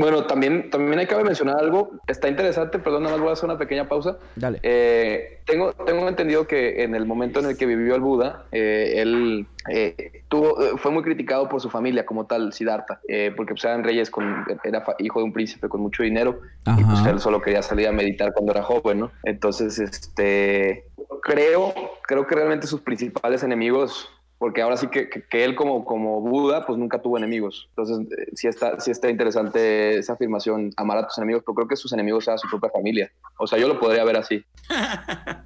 Bueno, 0.00 0.24
también, 0.24 0.70
también 0.70 0.98
hay 0.98 1.06
que 1.06 1.14
mencionar 1.16 1.58
algo. 1.58 1.90
Está 2.06 2.28
interesante, 2.28 2.78
perdón, 2.78 3.02
nada 3.02 3.16
más 3.16 3.20
voy 3.20 3.28
a 3.28 3.32
hacer 3.34 3.44
una 3.44 3.58
pequeña 3.58 3.86
pausa. 3.86 4.16
Dale. 4.34 4.58
Eh, 4.62 5.42
tengo, 5.44 5.74
tengo 5.74 6.08
entendido 6.08 6.46
que 6.46 6.82
en 6.82 6.94
el 6.94 7.04
momento 7.04 7.40
en 7.40 7.46
el 7.46 7.58
que 7.58 7.66
vivió 7.66 7.94
el 7.96 8.00
Buda, 8.00 8.46
eh, 8.50 8.94
él 8.96 9.46
eh, 9.68 10.22
tuvo, 10.28 10.58
eh, 10.62 10.70
fue 10.78 10.90
muy 10.90 11.02
criticado 11.02 11.50
por 11.50 11.60
su 11.60 11.68
familia 11.68 12.06
como 12.06 12.24
tal, 12.24 12.54
Siddhartha, 12.54 13.00
eh, 13.08 13.30
porque 13.36 13.52
pues, 13.52 13.62
eran 13.66 13.84
reyes, 13.84 14.10
con, 14.10 14.46
era 14.64 14.82
hijo 15.00 15.18
de 15.18 15.24
un 15.26 15.34
príncipe 15.34 15.68
con 15.68 15.82
mucho 15.82 16.02
dinero 16.02 16.40
y 16.78 16.82
pues 16.82 17.04
él 17.04 17.20
solo 17.20 17.42
quería 17.42 17.62
salir 17.62 17.86
a 17.86 17.92
meditar 17.92 18.32
cuando 18.32 18.52
era 18.52 18.62
joven, 18.62 19.00
¿no? 19.00 19.12
Entonces, 19.24 19.78
este, 19.78 20.86
creo, 21.22 21.74
creo 22.06 22.26
que 22.26 22.34
realmente 22.34 22.66
sus 22.66 22.80
principales 22.80 23.42
enemigos 23.42 24.08
porque 24.40 24.62
ahora 24.62 24.78
sí 24.78 24.86
que, 24.88 25.10
que- 25.10 25.44
él 25.44 25.54
como, 25.54 25.84
como 25.84 26.22
Buda, 26.22 26.64
pues 26.66 26.78
nunca 26.78 27.00
tuvo 27.02 27.18
enemigos. 27.18 27.68
Entonces, 27.76 27.98
eh, 28.18 28.30
sí 28.34 28.48
está, 28.48 28.80
sí 28.80 28.90
está 28.90 29.10
interesante 29.10 29.98
esa 29.98 30.14
afirmación, 30.14 30.70
amar 30.78 30.96
a 30.96 31.06
tus 31.06 31.18
enemigos, 31.18 31.42
pero 31.44 31.54
creo 31.56 31.68
que 31.68 31.76
sus 31.76 31.92
enemigos 31.92 32.24
sean 32.24 32.38
su 32.38 32.48
propia 32.48 32.70
familia. 32.70 33.12
O 33.38 33.46
sea, 33.46 33.58
yo 33.58 33.68
lo 33.68 33.78
podría 33.78 34.02
ver 34.02 34.16
así. 34.16 34.42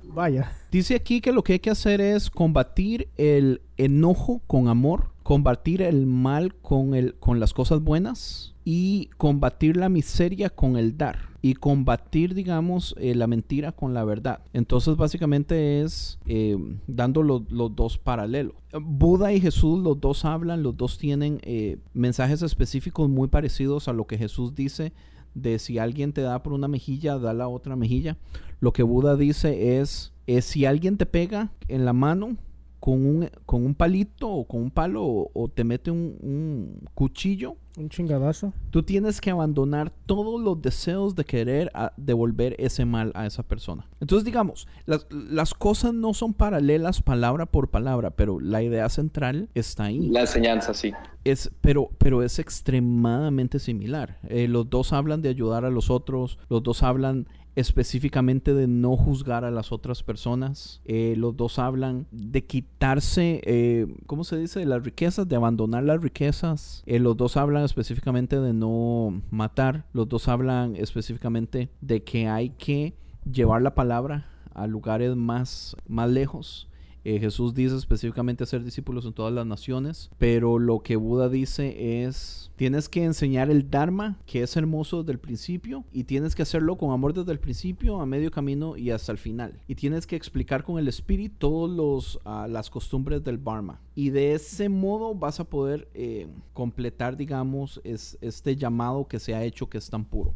Vaya. 0.04 0.52
Dice 0.70 0.94
aquí 0.94 1.20
que 1.20 1.32
lo 1.32 1.42
que 1.42 1.54
hay 1.54 1.58
que 1.58 1.70
hacer 1.70 2.00
es 2.00 2.30
combatir 2.30 3.08
el 3.16 3.62
enojo 3.76 4.42
con 4.46 4.68
amor, 4.68 5.10
combatir 5.24 5.82
el 5.82 6.06
mal 6.06 6.54
con, 6.54 6.94
el, 6.94 7.14
con 7.16 7.40
las 7.40 7.52
cosas 7.52 7.80
buenas 7.82 8.54
y 8.64 9.10
combatir 9.16 9.76
la 9.76 9.88
miseria 9.88 10.50
con 10.50 10.76
el 10.76 10.96
dar 10.96 11.18
y 11.42 11.54
combatir, 11.54 12.34
digamos, 12.34 12.94
eh, 12.98 13.14
la 13.14 13.26
mentira 13.26 13.72
con 13.72 13.92
la 13.92 14.04
verdad. 14.04 14.40
Entonces, 14.52 14.96
básicamente 14.96 15.82
es 15.82 16.18
eh, 16.26 16.56
dando 16.86 17.22
lo- 17.22 17.44
los 17.50 17.74
dos 17.74 17.98
paralelos. 17.98 18.54
Buda 18.80 19.32
y 19.32 19.40
Jesús, 19.40 19.82
los 19.82 20.00
dos 20.00 20.24
hablan, 20.24 20.62
los 20.62 20.76
dos 20.76 20.96
tienen 20.98 21.40
eh, 21.42 21.78
mensajes 21.92 22.40
específicos 22.42 23.08
muy 23.10 23.28
parecidos 23.28 23.88
a 23.88 23.92
lo 23.92 24.06
que 24.06 24.16
Jesús 24.18 24.54
dice 24.54 24.92
de 25.34 25.58
si 25.58 25.78
alguien 25.78 26.12
te 26.12 26.20
da 26.20 26.42
por 26.42 26.52
una 26.52 26.68
mejilla, 26.68 27.18
da 27.18 27.32
la 27.34 27.48
otra 27.48 27.76
mejilla. 27.76 28.16
Lo 28.60 28.72
que 28.72 28.82
Buda 28.82 29.16
dice 29.16 29.78
es, 29.80 30.12
es 30.26 30.44
si 30.44 30.64
alguien 30.64 30.96
te 30.96 31.06
pega 31.06 31.50
en 31.68 31.84
la 31.84 31.92
mano 31.92 32.36
con 32.84 33.06
un, 33.06 33.30
con 33.46 33.64
un 33.64 33.74
palito 33.74 34.28
o 34.28 34.44
con 34.46 34.60
un 34.60 34.70
palo 34.70 35.02
o, 35.02 35.30
o 35.32 35.48
te 35.48 35.64
mete 35.64 35.90
un, 35.90 36.18
un 36.20 36.80
cuchillo, 36.92 37.56
Un 37.78 37.88
chingadazo. 37.88 38.52
tú 38.68 38.82
tienes 38.82 39.22
que 39.22 39.30
abandonar 39.30 39.90
todos 40.04 40.38
los 40.38 40.60
deseos 40.60 41.14
de 41.14 41.24
querer 41.24 41.70
a- 41.72 41.94
devolver 41.96 42.54
ese 42.58 42.84
mal 42.84 43.10
a 43.14 43.24
esa 43.24 43.42
persona. 43.42 43.88
Entonces, 44.00 44.26
digamos, 44.26 44.68
las, 44.84 45.06
las 45.10 45.54
cosas 45.54 45.94
no 45.94 46.12
son 46.12 46.34
paralelas 46.34 47.00
palabra 47.00 47.46
por 47.46 47.70
palabra, 47.70 48.10
pero 48.10 48.38
la 48.38 48.62
idea 48.62 48.90
central 48.90 49.48
está 49.54 49.84
ahí. 49.84 50.06
La 50.10 50.20
enseñanza, 50.20 50.74
sí. 50.74 50.92
Es, 51.24 51.50
pero, 51.62 51.88
pero 51.96 52.22
es 52.22 52.38
extremadamente 52.38 53.58
similar. 53.60 54.18
Eh, 54.28 54.46
los 54.46 54.68
dos 54.68 54.92
hablan 54.92 55.22
de 55.22 55.30
ayudar 55.30 55.64
a 55.64 55.70
los 55.70 55.88
otros, 55.90 56.38
los 56.50 56.62
dos 56.62 56.82
hablan 56.82 57.28
específicamente 57.56 58.54
de 58.54 58.66
no 58.66 58.96
juzgar 58.96 59.44
a 59.44 59.50
las 59.50 59.72
otras 59.72 60.02
personas, 60.02 60.80
eh, 60.84 61.14
los 61.16 61.36
dos 61.36 61.58
hablan 61.58 62.06
de 62.10 62.44
quitarse, 62.44 63.40
eh, 63.44 63.86
¿cómo 64.06 64.24
se 64.24 64.36
dice? 64.36 64.60
De 64.60 64.66
las 64.66 64.82
riquezas, 64.82 65.28
de 65.28 65.36
abandonar 65.36 65.84
las 65.84 66.00
riquezas, 66.00 66.82
Eh, 66.86 66.98
los 66.98 67.16
dos 67.16 67.36
hablan 67.36 67.64
específicamente 67.64 68.40
de 68.40 68.52
no 68.52 69.22
matar, 69.30 69.86
los 69.92 70.08
dos 70.08 70.28
hablan 70.28 70.76
específicamente 70.76 71.70
de 71.80 72.02
que 72.02 72.28
hay 72.28 72.50
que 72.50 72.94
llevar 73.30 73.62
la 73.62 73.74
palabra 73.74 74.26
a 74.54 74.66
lugares 74.66 75.16
más, 75.16 75.76
más 75.88 76.10
lejos. 76.10 76.68
Eh, 77.04 77.18
Jesús 77.20 77.54
dice 77.54 77.76
específicamente 77.76 78.46
ser 78.46 78.64
discípulos 78.64 79.04
en 79.04 79.12
todas 79.12 79.32
las 79.32 79.46
naciones, 79.46 80.10
pero 80.18 80.58
lo 80.58 80.80
que 80.80 80.96
Buda 80.96 81.28
dice 81.28 82.04
es, 82.04 82.50
tienes 82.56 82.88
que 82.88 83.04
enseñar 83.04 83.50
el 83.50 83.70
Dharma, 83.70 84.18
que 84.26 84.42
es 84.42 84.56
hermoso 84.56 85.02
desde 85.02 85.12
el 85.12 85.18
principio, 85.18 85.84
y 85.92 86.04
tienes 86.04 86.34
que 86.34 86.42
hacerlo 86.42 86.76
con 86.76 86.92
amor 86.92 87.12
desde 87.12 87.32
el 87.32 87.40
principio, 87.40 88.00
a 88.00 88.06
medio 88.06 88.30
camino 88.30 88.76
y 88.76 88.90
hasta 88.90 89.12
el 89.12 89.18
final. 89.18 89.60
Y 89.68 89.74
tienes 89.74 90.06
que 90.06 90.16
explicar 90.16 90.64
con 90.64 90.78
el 90.78 90.88
espíritu 90.88 91.36
todas 91.38 92.18
las 92.48 92.70
costumbres 92.70 93.22
del 93.22 93.42
Dharma. 93.42 93.80
Y 93.94 94.10
de 94.10 94.32
ese 94.32 94.68
modo 94.68 95.14
vas 95.14 95.40
a 95.40 95.44
poder 95.44 95.88
eh, 95.94 96.26
completar, 96.52 97.16
digamos, 97.16 97.80
es, 97.84 98.18
este 98.20 98.56
llamado 98.56 99.06
que 99.06 99.18
se 99.18 99.34
ha 99.34 99.44
hecho 99.44 99.68
que 99.68 99.78
es 99.78 99.90
tan 99.90 100.04
puro. 100.04 100.34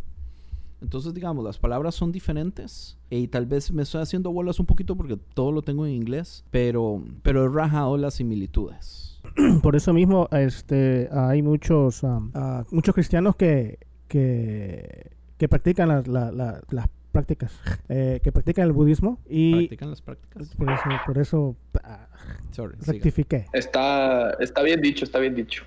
Entonces, 0.81 1.13
digamos, 1.13 1.45
las 1.45 1.59
palabras 1.59 1.95
son 1.97 2.13
diferentes 2.13 2.97
y 3.11 3.27
tal 3.29 3.47
vez 3.47 3.73
me 3.73 3.83
estoy 3.83 4.01
haciendo 4.03 4.31
bolas 4.31 4.61
un 4.61 4.67
poquito 4.67 4.95
porque 4.97 5.19
todo 5.35 5.51
lo 5.53 5.63
tengo 5.63 5.85
en 5.87 5.93
inglés, 5.93 6.45
pero, 6.51 7.03
pero 7.23 7.45
he 7.45 7.49
rajado 7.49 7.97
las 7.97 8.15
similitudes. 8.15 9.21
Por 9.63 9.75
eso 9.77 9.93
mismo 9.93 10.29
este, 10.31 11.09
hay 11.13 11.43
muchos, 11.43 12.05
am, 12.05 12.31
ah, 12.35 12.65
muchos 12.71 12.95
cristianos 12.95 13.35
que, 13.37 13.79
que, 14.07 15.11
que 15.37 15.49
practican 15.49 15.89
las, 15.89 16.07
la- 16.09 16.31
la- 16.33 16.61
las 16.71 16.87
prácticas, 17.13 17.53
eh, 17.89 18.21
que 18.23 18.31
practican 18.31 18.65
el 18.67 18.73
budismo 18.73 19.19
y 19.29 19.67
¿Practican 19.67 19.91
las 19.91 20.03
prácticas? 20.03 20.49
por 20.57 20.71
eso, 20.71 20.99
por 21.05 21.19
eso 21.19 21.57
ah, 21.83 22.07
Sorry, 22.53 22.77
siga. 22.81 22.93
rectifiqué. 22.93 23.47
Está, 23.53 24.31
está 24.35 24.63
bien 24.63 24.81
dicho, 24.81 25.05
está 25.05 25.19
bien 25.19 25.35
dicho. 25.35 25.65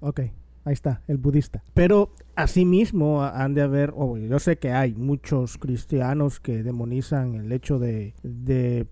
Ok, 0.00 0.20
ahí 0.64 0.72
está, 0.72 1.02
el 1.08 1.18
budista. 1.18 1.62
Pero 1.74 2.10
asimismo 2.36 3.22
han 3.22 3.54
de 3.54 3.62
haber, 3.62 3.94
yo 4.28 4.38
sé 4.38 4.58
que 4.58 4.70
hay 4.70 4.94
muchos 4.94 5.58
cristianos 5.58 6.40
que 6.40 6.62
demonizan 6.62 7.34
el 7.34 7.52
hecho 7.52 7.78
de, 7.78 8.14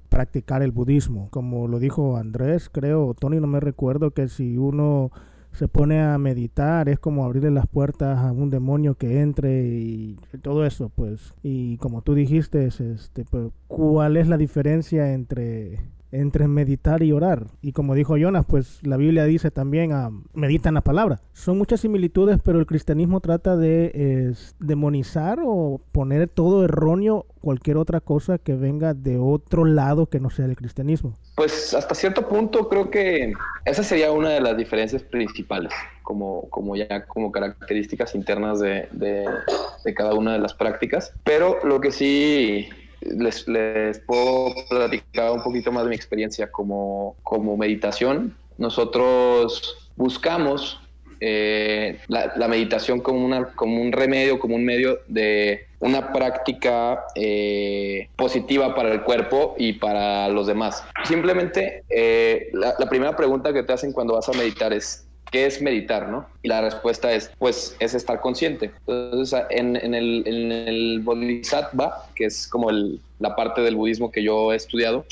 practicar 0.09 0.62
el 0.62 0.73
budismo. 0.73 1.29
Como 1.31 1.69
lo 1.69 1.79
dijo 1.79 2.17
Andrés, 2.17 2.69
creo, 2.71 3.14
Tony, 3.14 3.41
no 3.41 3.47
me 3.47 3.61
recuerdo 3.61 4.11
que 4.12 4.29
si 4.29 4.57
uno 4.57 5.11
se 5.53 5.69
pone 5.69 6.03
a 6.03 6.19
meditar 6.19 6.89
es 6.91 6.99
como 6.99 7.25
abrirle 7.25 7.51
las 7.51 7.67
puertas 7.67 8.19
a 8.19 8.31
un 8.31 8.51
demonio 8.51 8.95
que 8.95 9.21
entre 9.23 9.67
y 9.69 10.19
todo 10.43 10.67
eso, 10.67 10.91
pues. 10.95 11.35
Y 11.43 11.79
como 11.79 12.03
tú 12.03 12.14
dijiste, 12.14 12.67
es, 12.67 12.81
este, 12.81 13.25
pues, 13.25 13.49
¿cuál 13.67 14.17
es 14.17 14.29
la 14.29 14.37
diferencia 14.37 15.14
entre 15.14 15.81
entre 16.13 16.49
meditar 16.49 17.03
y 17.03 17.13
orar. 17.13 17.47
Y 17.63 17.73
como 17.73 17.95
dijo 17.95 18.17
Jonas, 18.17 18.45
pues 18.47 18.81
la 18.87 18.97
Biblia 18.97 19.25
dice 19.25 19.51
también, 19.51 19.93
ah, 19.93 20.11
medita 20.35 20.69
en 20.69 20.75
la 20.77 20.81
palabra. 20.81 21.21
Son 21.33 21.59
muchas 21.59 21.81
similitudes, 21.81 22.39
pero 22.43 22.59
el 22.59 22.67
cristianismo 22.67 23.21
trata 23.21 23.57
de 23.57 24.33
demonizar 24.59 25.39
o 25.45 25.81
poner 25.93 26.29
todo 26.29 26.65
erróneo 26.65 27.27
cualquier 27.41 27.77
otra 27.77 28.01
cosa 28.01 28.39
que 28.39 28.55
venga 28.55 28.95
de 28.95 29.19
otro 29.19 29.65
lado 29.65 30.07
que 30.07 30.19
no 30.21 30.31
sea 30.31 30.47
el 30.47 30.57
cristianismo. 30.57 31.15
Pues 31.37 31.75
hasta 31.75 31.95
cierto 31.95 32.29
punto 32.29 32.69
creo 32.69 32.91
que 32.91 33.33
esa 33.65 33.83
sería 33.83 34.11
una 34.13 34.31
de 34.31 34.41
las 34.41 34.57
diferencias 34.57 35.03
principales, 35.03 35.73
como, 36.03 36.49
como 36.51 36.75
ya 36.77 37.05
como 37.07 37.31
características 37.31 38.15
internas 38.15 38.59
de- 38.61 38.89
de 38.93 39.95
cada 39.95 40.15
una 40.15 40.33
de 40.33 40.39
las 40.41 40.55
prácticas. 40.55 41.13
Pero 41.25 41.59
lo 41.65 41.81
que 41.81 41.93
sí 41.93 42.67
les, 43.01 43.47
les 43.49 43.99
puedo 44.01 44.55
platicar 44.68 45.32
un 45.32 45.42
poquito 45.42 45.72
más 45.72 45.84
de 45.84 45.90
mi 45.90 45.97
experiencia 45.97 46.51
como, 46.51 47.16
como 47.22 47.57
meditación. 47.57 48.36
Nosotros 48.59 49.90
buscamos 49.97 50.80
eh, 51.20 51.99
la, 52.09 52.49
meditación 52.49 53.01
como, 53.01 53.24
una, 53.24 53.47
como 53.55 53.80
un 53.80 53.92
remedio, 53.92 54.38
como 54.38 54.57
un 54.57 54.64
medio 54.64 55.01
de 55.09 55.66
una 55.78 56.12
práctica 56.12 57.05
eh, 57.14 58.09
positiva 58.16 58.74
para 58.74 58.92
el 58.92 59.03
cuerpo 59.03 59.55
y 59.59 59.74
para 59.74 60.28
los 60.28 60.47
demás. 60.47 60.84
Simplemente 61.05 61.84
eh, 61.88 62.51
la 62.53 62.88
primera 62.88 63.16
pregunta 63.16 63.53
que 63.53 63.62
te 63.62 63.72
hacen 63.72 63.92
cuando 63.92 64.14
vas 64.14 64.28
a 64.28 64.32
meditar 64.32 64.72
es, 64.72 65.06
¿qué 65.37 65.45
es 65.45 65.61
meditar? 65.61 66.09
¿no? 66.09 66.26
Y 66.43 66.49
la 66.49 66.62
respuesta 66.62 67.12
es, 67.12 67.30
pues 67.39 67.76
es 67.78 67.93
estar 67.95 68.20
consciente. 68.22 68.70
Entonces, 68.87 69.39
en, 69.51 69.76
en 69.76 69.95
el, 69.95 70.22
en 70.26 70.51
el 70.51 71.01
Bodhisattva, 71.01 72.07
que 72.14 72.24
es 72.24 72.47
como 72.49 72.70
el- 72.70 73.01
la 73.18 73.37
parte 73.37 73.61
del 73.61 73.76
budismo 73.76 74.11
que 74.11 74.22
yo 74.22 74.53
he 74.53 74.57
estudiado, 74.57 75.05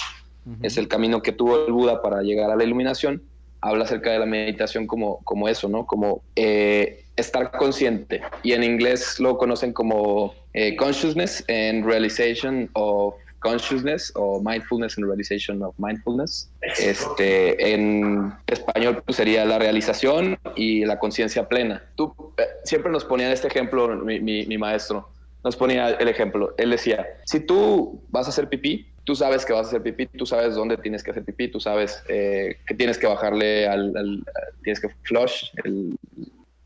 es 0.62 0.76
el 0.78 0.88
camino 0.88 1.20
que 1.22 1.32
tuvo 1.32 1.66
el 1.66 1.72
Buda 1.72 2.00
para 2.02 2.22
llegar 2.22 2.50
a 2.50 2.56
la 2.56 2.64
iluminación, 2.64 3.22
habla 3.60 3.84
acerca 3.84 4.12
de 4.12 4.18
la 4.18 4.26
meditación 4.26 4.86
como, 4.86 5.18
como 5.24 5.48
eso, 5.48 5.68
¿no? 5.68 5.86
Como 5.86 6.22
eh, 6.36 7.04
estar 7.16 7.50
consciente. 7.50 8.20
Y 8.42 8.52
en 8.52 8.62
inglés 8.64 9.18
lo 9.20 9.36
conocen 9.38 9.72
como 9.74 10.34
eh, 10.54 10.74
consciousness 10.76 11.44
and 11.48 11.84
realization 11.84 12.68
of 12.74 13.14
consciousness 13.44 14.10
o 14.16 14.40
mindfulness 14.40 14.96
and 14.96 15.06
realization 15.06 15.62
of 15.62 15.74
mindfulness. 15.78 16.50
Este, 16.78 17.74
en 17.74 18.32
español 18.46 19.02
pues, 19.04 19.16
sería 19.16 19.44
la 19.44 19.58
realización 19.58 20.38
y 20.56 20.84
la 20.86 20.98
conciencia 20.98 21.46
plena. 21.46 21.82
Tú 21.94 22.14
eh, 22.38 22.42
siempre 22.64 22.90
nos 22.90 23.04
ponía 23.04 23.30
este 23.32 23.48
ejemplo 23.48 23.88
mi, 23.96 24.18
mi- 24.20 24.46
mi 24.46 24.56
maestro. 24.58 25.10
Nos 25.44 25.56
ponía 25.56 25.90
el 25.90 26.08
ejemplo. 26.08 26.54
Él 26.56 26.70
decía, 26.70 27.06
si 27.26 27.38
tú 27.40 28.00
vas 28.08 28.26
a 28.26 28.30
hacer 28.30 28.48
pipí, 28.48 28.86
tú 29.04 29.14
sabes 29.14 29.44
que 29.44 29.52
vas 29.52 29.66
a 29.66 29.68
hacer 29.68 29.82
pipí, 29.82 30.06
tú 30.06 30.24
sabes 30.24 30.54
dónde 30.54 30.78
tienes 30.78 31.02
que 31.02 31.10
hacer 31.10 31.22
pipí, 31.22 31.48
tú 31.48 31.60
sabes 31.60 32.02
eh, 32.08 32.56
que 32.66 32.74
tienes 32.74 32.96
que 32.96 33.06
bajarle 33.06 33.68
al, 33.68 33.94
al- 33.94 34.24
tienes 34.62 34.80
que 34.80 34.88
flush 35.02 35.50
el, 35.64 35.94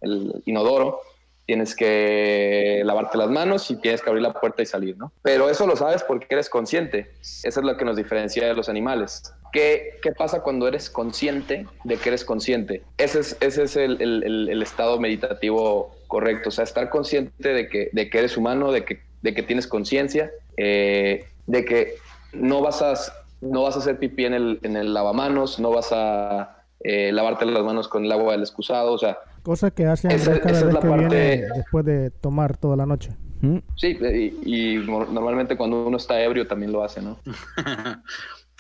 el 0.03 0.43
inodoro 0.47 1.01
tienes 1.49 1.75
que 1.75 2.83
lavarte 2.85 3.17
las 3.17 3.31
manos 3.31 3.71
y 3.71 3.77
tienes 3.77 4.03
que 4.03 4.11
abrir 4.11 4.23
la 4.23 4.35
puerta 4.35 4.61
y 4.63 4.67
salir, 4.67 4.99
¿no? 4.99 5.13
Pero 5.23 5.49
eso 5.49 5.67
lo 5.67 5.77
sabes 5.77 6.03
porque 6.05 6.27
eres 6.29 6.51
consciente. 6.51 7.11
Eso 7.23 7.61
es 7.61 7.65
lo 7.65 7.75
que 7.79 7.87
nos 7.87 7.97
diferencia 7.97 8.47
de 8.47 8.53
los 8.53 8.69
animales. 8.69 9.33
¿Qué, 9.51 9.99
qué 10.03 10.13
pasa 10.13 10.43
cuando 10.43 10.69
eres 10.69 10.91
consciente 10.91 11.67
de 11.85 11.97
que 11.97 12.11
eres 12.11 12.27
consciente? 12.27 12.83
Ese 12.99 13.21
es, 13.21 13.37
ese 13.41 13.63
es 13.63 13.77
el, 13.77 13.99
el- 14.03 14.63
estado 14.63 15.01
meditativo 15.01 15.97
correcto, 16.07 16.51
o 16.51 16.53
sea, 16.53 16.65
estar 16.65 16.91
consciente 16.91 17.49
de 17.55 17.67
que, 17.71 17.89
de 17.93 18.11
que 18.11 18.19
eres 18.19 18.37
humano, 18.37 18.71
de 18.71 18.85
que, 18.85 19.01
de 19.23 19.33
que 19.35 19.43
tienes 19.43 19.67
conciencia, 19.67 20.31
eh, 20.59 21.25
de 21.47 21.65
que 21.65 21.95
no 22.35 22.61
vas 22.61 22.83
a, 22.83 22.93
no 23.41 23.63
vas 23.63 23.75
a 23.77 23.79
hacer 23.79 23.99
pipí 23.99 24.27
en 24.27 24.35
el, 24.35 24.61
en 24.65 24.77
el 24.77 24.93
lavamanos, 24.93 25.59
no 25.59 25.71
vas 25.71 25.89
a 25.93 26.63
eh, 26.85 27.11
lavarte 27.11 27.47
las 27.47 27.65
manos 27.65 27.89
con 27.89 28.05
el 28.05 28.13
agua 28.13 28.33
del 28.33 28.43
excusado, 28.43 28.93
o 28.93 28.99
sea, 28.99 29.19
Cosa 29.49 29.71
que 29.71 29.87
hace 29.87 30.09
Esa- 30.09 30.33
Andrés 30.33 30.41
cada 30.43 30.51
esa 30.51 30.61
es 30.61 30.65
vez 30.67 30.75
la 30.75 30.81
que 30.83 30.89
parte- 30.89 31.07
viene 31.09 31.47
después 31.57 31.85
de 31.87 32.11
tomar 32.11 32.59
toda 32.59 32.77
la 32.77 32.85
noche. 32.85 33.17
¿Mm? 33.41 33.57
sí, 33.77 33.97
y, 34.45 34.75
y 34.75 34.77
no- 34.85 35.07
normalmente 35.07 35.57
cuando 35.57 35.87
uno 35.87 35.97
está 35.97 36.21
ebrio 36.21 36.47
también 36.47 36.71
lo 36.71 36.85
hace, 36.85 37.01
¿no? 37.01 37.19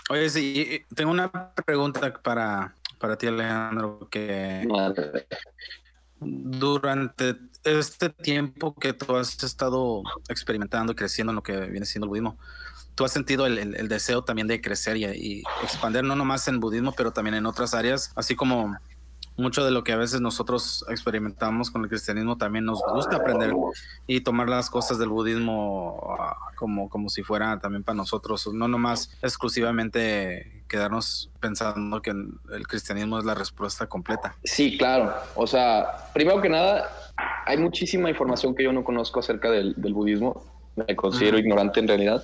Oye, 0.08 0.30
sí, 0.30 0.80
tengo 0.94 1.10
una 1.10 1.30
pregunta 1.66 2.10
para, 2.22 2.74
para 2.98 3.18
ti, 3.18 3.26
Alejandro, 3.26 4.08
que 4.10 4.66
durante 6.20 7.36
este 7.64 8.08
tiempo 8.08 8.74
que 8.74 8.94
tú 8.94 9.14
has 9.14 9.42
estado 9.42 10.02
experimentando 10.30 10.92
y 10.92 10.96
creciendo 10.96 11.32
en 11.32 11.36
lo 11.36 11.42
que 11.42 11.54
viene 11.66 11.84
siendo 11.84 12.06
el 12.06 12.08
budismo, 12.08 12.38
tú 12.94 13.04
has 13.04 13.12
sentido 13.12 13.44
el, 13.44 13.58
el- 13.58 13.74
el 13.76 13.88
deseo 13.88 14.24
también 14.24 14.48
de 14.48 14.62
crecer 14.62 14.96
y, 14.96 15.04
y 15.04 15.42
expandir 15.62 16.02
no 16.02 16.16
nomás 16.16 16.48
en 16.48 16.60
budismo, 16.60 16.92
pero 16.96 17.10
también 17.12 17.34
en 17.34 17.44
otras 17.44 17.74
áreas, 17.74 18.10
así 18.16 18.34
como 18.34 18.74
mucho 19.38 19.64
de 19.64 19.70
lo 19.70 19.84
que 19.84 19.92
a 19.92 19.96
veces 19.96 20.20
nosotros 20.20 20.84
experimentamos 20.88 21.70
con 21.70 21.82
el 21.82 21.88
cristianismo 21.88 22.36
también 22.36 22.64
nos 22.64 22.80
gusta 22.92 23.16
aprender 23.16 23.54
y 24.06 24.20
tomar 24.20 24.48
las 24.48 24.68
cosas 24.68 24.98
del 24.98 25.08
budismo 25.08 26.16
ah, 26.18 26.36
como, 26.56 26.88
como 26.90 27.08
si 27.08 27.22
fuera 27.22 27.58
también 27.58 27.84
para 27.84 27.96
nosotros, 27.96 28.46
no 28.52 28.68
nomás 28.68 29.16
exclusivamente 29.22 30.64
quedarnos 30.68 31.30
pensando 31.40 32.02
que 32.02 32.10
el 32.10 32.66
cristianismo 32.68 33.18
es 33.18 33.24
la 33.24 33.34
respuesta 33.34 33.86
completa. 33.86 34.36
Sí, 34.44 34.76
claro. 34.76 35.14
O 35.34 35.46
sea, 35.46 36.10
primero 36.12 36.42
que 36.42 36.48
nada, 36.50 36.90
hay 37.46 37.56
muchísima 37.56 38.10
información 38.10 38.54
que 38.54 38.64
yo 38.64 38.72
no 38.72 38.84
conozco 38.84 39.20
acerca 39.20 39.50
del, 39.50 39.72
del 39.76 39.94
budismo. 39.94 40.44
Me 40.76 40.94
considero 40.94 41.38
ignorante 41.38 41.80
en 41.80 41.88
realidad. 41.88 42.22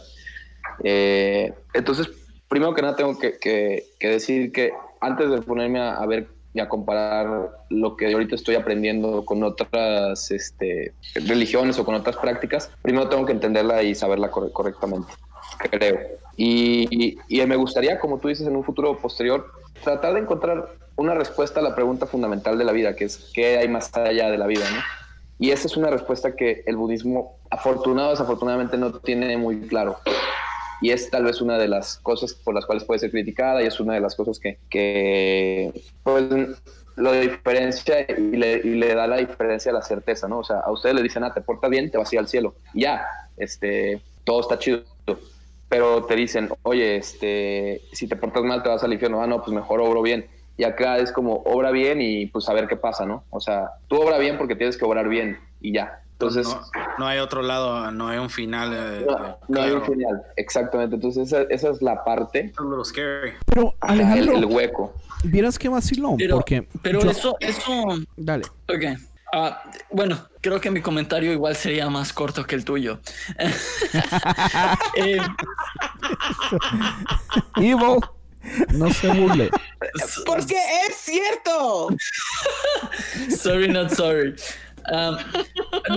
Eh, 0.83 1.55
entonces, 1.73 2.11
primero 2.49 2.75
que 2.75 2.83
nada, 2.83 2.97
tengo 2.97 3.19
que, 3.19 3.39
que- 3.39 3.85
que 3.99 4.09
decir 4.09 4.53
que 4.53 4.73
antes 5.01 5.31
de 5.31 5.41
ponerme 5.43 5.81
a, 5.81 5.95
a 5.97 6.07
ver 6.07 6.29
y 6.55 6.61
a 6.61 6.69
comparar 6.69 7.51
lo 7.69 7.97
que 7.97 8.13
ahorita 8.13 8.37
estoy 8.37 8.55
aprendiendo 8.55 9.25
con 9.25 9.43
otras 9.43 10.31
este, 10.31 10.95
religiones 11.15 11.79
o 11.81 11.85
con 11.85 11.97
otras 11.97 12.17
prácticas, 12.17 12.71
primero 12.81 13.09
tengo 13.09 13.27
que 13.27 13.33
entenderla 13.33 13.83
y 13.83 13.95
saberla 13.97 14.31
corre- 14.31 14.53
correctamente, 14.53 15.13
creo. 15.71 15.99
Y, 16.37 17.19
me 17.29 17.57
gustaría, 17.57 17.99
como 17.99 18.19
tú 18.19 18.29
dices, 18.29 18.47
en 18.47 18.55
un 18.55 18.65
futuro 18.65 18.97
posterior, 18.99 19.51
tratar 19.83 20.15
de 20.15 20.21
encontrar 20.21 20.69
una 20.97 21.15
respuesta 21.15 21.59
a 21.59 21.63
la 21.63 21.75
pregunta 21.75 22.07
fundamental 22.07 22.57
de 22.57 22.65
la 22.65 22.73
vida, 22.73 22.95
que 22.95 23.07
es 23.07 23.33
¿qué 23.35 23.59
hay 23.59 23.69
más 23.69 23.93
allá 23.97 24.31
de 24.31 24.39
la 24.39 24.47
vida? 24.47 24.65
Y 25.41 25.51
esa 25.51 25.67
es 25.67 25.77
una 25.77 25.91
respuesta 25.91 26.37
que 26.37 26.63
el 26.67 26.77
budismo, 26.77 27.39
afortunado 27.51 28.09
o 28.09 28.11
desafortunadamente, 28.13 28.79
no 28.79 28.93
tiene 28.93 29.37
muy 29.37 29.63
claro. 29.63 29.99
Y 30.85 30.91
es 30.91 31.09
tal 31.09 31.25
vez 31.25 31.41
una 31.41 31.57
de 31.57 31.67
las 31.67 31.97
cosas 31.97 32.35
por 32.35 32.55
las 32.55 32.67
cuales 32.67 32.85
puede 32.85 33.01
ser 33.01 33.11
criticada 33.11 33.63
y 33.63 33.67
es 33.67 33.81
una 33.81 33.95
de 33.95 34.01
las 34.01 34.15
cosas 34.15 34.39
que, 34.39 34.59
que 34.69 35.73
pues, 36.03 36.27
lo 36.97 37.13
diferencia 37.13 38.03
y 38.03 38.37
le, 38.37 38.95
da 38.95 39.07
la 39.07 39.17
diferencia 39.17 39.71
a 39.71 39.75
la 39.77 39.81
certeza, 39.81 40.29
¿no? 40.29 40.41
O 40.41 40.45
sea, 40.45 40.59
a 40.59 40.71
ustedes 40.71 40.95
le 40.95 41.03
dicen, 41.03 41.25
ah, 41.25 41.33
te 41.33 41.41
portas 41.41 41.71
bien, 41.71 41.91
te 41.91 41.97
vas 41.97 42.13
a 42.13 42.17
ir 42.17 42.19
al 42.19 42.29
cielo. 42.29 42.57
Ya, 42.75 43.07
este, 43.39 44.03
todo 44.25 44.43
está 44.43 44.59
chido. 44.59 44.83
Pero 45.71 46.05
te 46.05 46.17
dicen, 46.17 46.51
oye, 46.65 46.97
este, 46.97 47.81
si 47.93 48.07
te 48.07 48.17
portas 48.17 48.43
mal, 48.43 48.63
te 48.63 48.69
vas 48.69 48.85
al 48.85 48.93
infierno. 48.93 49.23
Ah, 49.23 49.27
no, 49.27 49.43
pues 49.43 49.57
mejor 49.57 49.81
obro 49.81 50.03
bien. 50.03 50.27
Y 50.59 50.65
acá 50.65 50.99
es 50.99 51.13
como 51.13 51.37
obra 51.47 51.71
bien 51.71 52.03
y 52.03 52.27
pues 52.27 52.47
a 52.51 52.53
ver 52.53 52.69
qué 52.69 52.77
pasa, 52.77 53.07
¿no? 53.07 53.25
O 53.31 53.41
sea, 53.41 53.71
tú 53.89 53.97
obra 54.03 54.19
bien 54.19 54.37
porque 54.37 54.55
tienes 54.55 54.77
que 54.77 54.85
obrar 54.85 55.09
bien 55.09 55.39
y 55.63 55.73
ya. 55.73 56.04
Entonces, 56.15 56.47
no, 56.47 56.61
no 56.99 57.07
hay 57.07 57.19
otro 57.19 57.43
lado, 57.43 57.91
no 57.91 58.09
hay 58.09 58.19
un 58.19 58.31
final. 58.31 58.73
eh, 58.73 59.05
no, 59.07 59.39
no 59.49 59.61
hay 59.63 59.73
un 59.73 59.85
final, 59.85 60.23
exactamente. 60.37 60.95
Entonces, 60.95 61.27
esa, 61.27 61.43
esa 61.51 61.71
es 61.71 61.83
la 61.83 62.05
parte. 62.05 62.53
Pero 62.57 63.75
el, 63.83 63.91
Alejandro, 63.91 64.37
el 64.37 64.45
hueco. 64.47 64.95
vieras 65.25 65.59
qué 65.59 65.69
vacilón, 65.69 66.17
Pero, 66.17 66.37
porque 66.37 66.67
pero 66.83 67.01
yo- 67.03 67.11
eso, 67.11 67.37
eso, 67.41 67.85
Dale. 68.17 68.45
ok. 68.69 68.99
Ah, 69.37 69.61
bueno, 69.91 70.17
creo 70.41 70.61
que 70.61 70.71
mi 70.71 70.81
comentario 70.81 71.33
igual 71.33 71.57
sería 71.57 71.91
más 71.91 72.13
corto 72.13 72.45
que 72.47 72.55
el 72.55 72.65
tuyo. 72.65 73.01
Eh, 74.97 75.19
Evil, 77.57 77.99
no 78.73 78.91
se 78.93 79.09
burle. 79.09 79.51
Porque 80.27 80.57
es 80.89 80.95
cierto. 80.97 81.89
sorry, 83.37 83.69
not 83.69 83.91
sorry. 83.91 84.35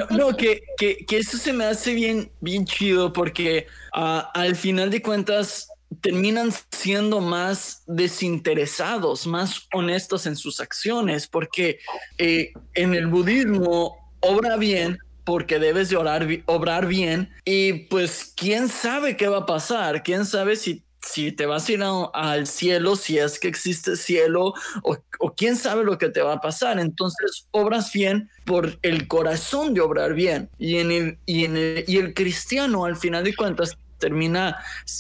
No, 0.10 0.36
que, 0.36 0.62
que, 0.78 1.06
eso 1.18 1.38
se 1.38 1.54
me 1.54 1.66
hace 1.66 1.94
bien, 1.94 2.32
bien 2.40 2.66
chido 2.66 3.14
porque 3.14 3.68
ah, 3.94 4.32
al 4.34 4.56
final 4.56 4.90
de 4.90 5.02
cuentas 5.02 5.70
terminan 6.02 6.52
siendo 6.72 7.22
más 7.22 7.84
desinteresados, 7.88 9.26
más 9.26 9.68
honestos 9.74 10.26
en 10.26 10.36
sus 10.36 10.60
acciones, 10.60 11.28
porque 11.28 11.80
eh, 12.18 12.52
en 12.74 12.94
el 12.94 13.08
budismo 13.08 14.12
obra 14.20 14.58
bien 14.58 14.98
porque 15.24 15.60
debes 15.60 15.90
de 15.90 15.98
obrar 16.46 16.88
bien 16.88 17.30
y 17.44 17.74
pues 17.74 18.34
quién 18.36 18.70
sabe 18.70 19.18
qué 19.18 19.28
va 19.28 19.40
a 19.40 19.46
pasar, 19.46 20.02
quién 20.02 20.26
sabe 20.26 20.56
si 20.56 20.86
si 21.08 21.32
te 21.32 21.46
vas 21.46 21.68
a 21.68 21.72
ir 21.72 21.84
al 22.14 22.48
cielo, 22.48 22.96
si 22.96 23.18
es 23.18 23.40
que 23.40 23.48
existe 23.48 23.96
cielo, 23.96 24.54
o, 24.84 24.98
o 25.20 25.34
quién 25.34 25.56
sabe 25.56 25.84
lo 25.84 25.98
que 25.98 26.10
te 26.10 26.22
va 26.22 26.34
a 26.34 26.42
pasar. 26.42 26.80
Entonces, 26.80 27.48
obras 27.52 27.92
bien 27.94 28.30
por 28.46 28.78
el 28.82 29.08
corazón 29.08 29.74
de 29.74 29.82
obrar 29.82 30.14
bien. 30.14 30.50
Y, 30.58 30.78
en 30.78 30.92
el, 30.92 31.20
y, 31.26 31.46
en 31.46 31.58
el, 31.58 31.86
y 31.88 31.98
el 31.98 32.14
cristiano, 32.14 32.86
al 32.86 32.96
final 32.96 33.24
de 33.24 33.36
cuentas, 33.36 33.78
termina 33.98 34.58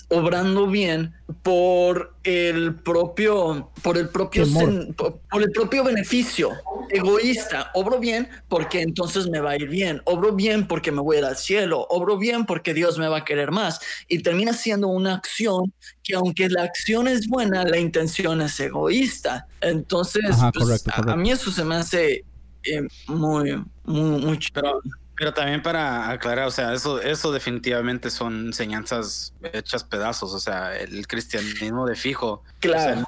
obrando 0.09 0.67
bien 0.67 1.13
por 1.43 2.15
el 2.23 2.75
propio 2.75 3.71
por 3.83 3.97
el 3.97 4.09
propio 4.09 4.43
sen- 4.45 4.95
por, 4.95 5.19
por 5.29 5.41
el 5.43 5.51
propio 5.51 5.83
beneficio. 5.83 6.51
Egoísta. 6.89 7.69
Obro 7.73 7.99
bien 7.99 8.29
porque 8.47 8.81
entonces 8.81 9.27
me 9.27 9.39
va 9.41 9.51
a 9.51 9.55
ir 9.57 9.67
bien. 9.69 10.01
Obro 10.05 10.33
bien 10.33 10.67
porque 10.67 10.91
me 10.91 11.01
voy 11.01 11.17
a 11.17 11.19
ir 11.19 11.25
al 11.25 11.37
cielo. 11.37 11.85
Obro 11.89 12.17
bien 12.17 12.45
porque 12.45 12.73
Dios 12.73 12.97
me 12.97 13.07
va 13.07 13.17
a 13.17 13.25
querer 13.25 13.51
más. 13.51 13.79
Y 14.07 14.19
termina 14.23 14.53
siendo 14.53 14.87
una 14.87 15.15
acción 15.15 15.73
que 16.03 16.15
aunque 16.15 16.49
la 16.49 16.63
acción 16.63 17.07
es 17.07 17.27
buena 17.27 17.63
la 17.65 17.77
intención 17.77 18.41
es 18.41 18.59
egoísta. 18.59 19.47
Entonces 19.61 20.23
Ajá, 20.31 20.51
pues, 20.51 20.83
correcto, 20.83 21.11
a- 21.11 21.15
mí 21.17 21.29
eso 21.31 21.51
se 21.51 21.63
me 21.65 21.75
hace 21.75 22.23
eh, 22.63 22.81
muy 23.07 23.63
muy 23.83 24.21
muy 24.25 24.39
chido. 24.39 24.81
Pero, 25.17 25.33
también 25.33 25.63
para 25.63 26.11
aclarar, 26.11 26.47
o 26.47 26.51
sea, 26.51 26.73
eso, 26.73 27.01
eso 27.01 27.31
definitivamente 27.31 28.09
son 28.11 28.47
enseñanzas 28.47 29.33
hechas 29.51 29.83
pedazos. 29.83 30.33
O 30.33 30.39
sea, 30.39 30.77
el 30.77 31.07
cristianismo 31.07 31.87
de 31.87 31.95
fijo. 31.95 32.43
Claro. 32.59 33.05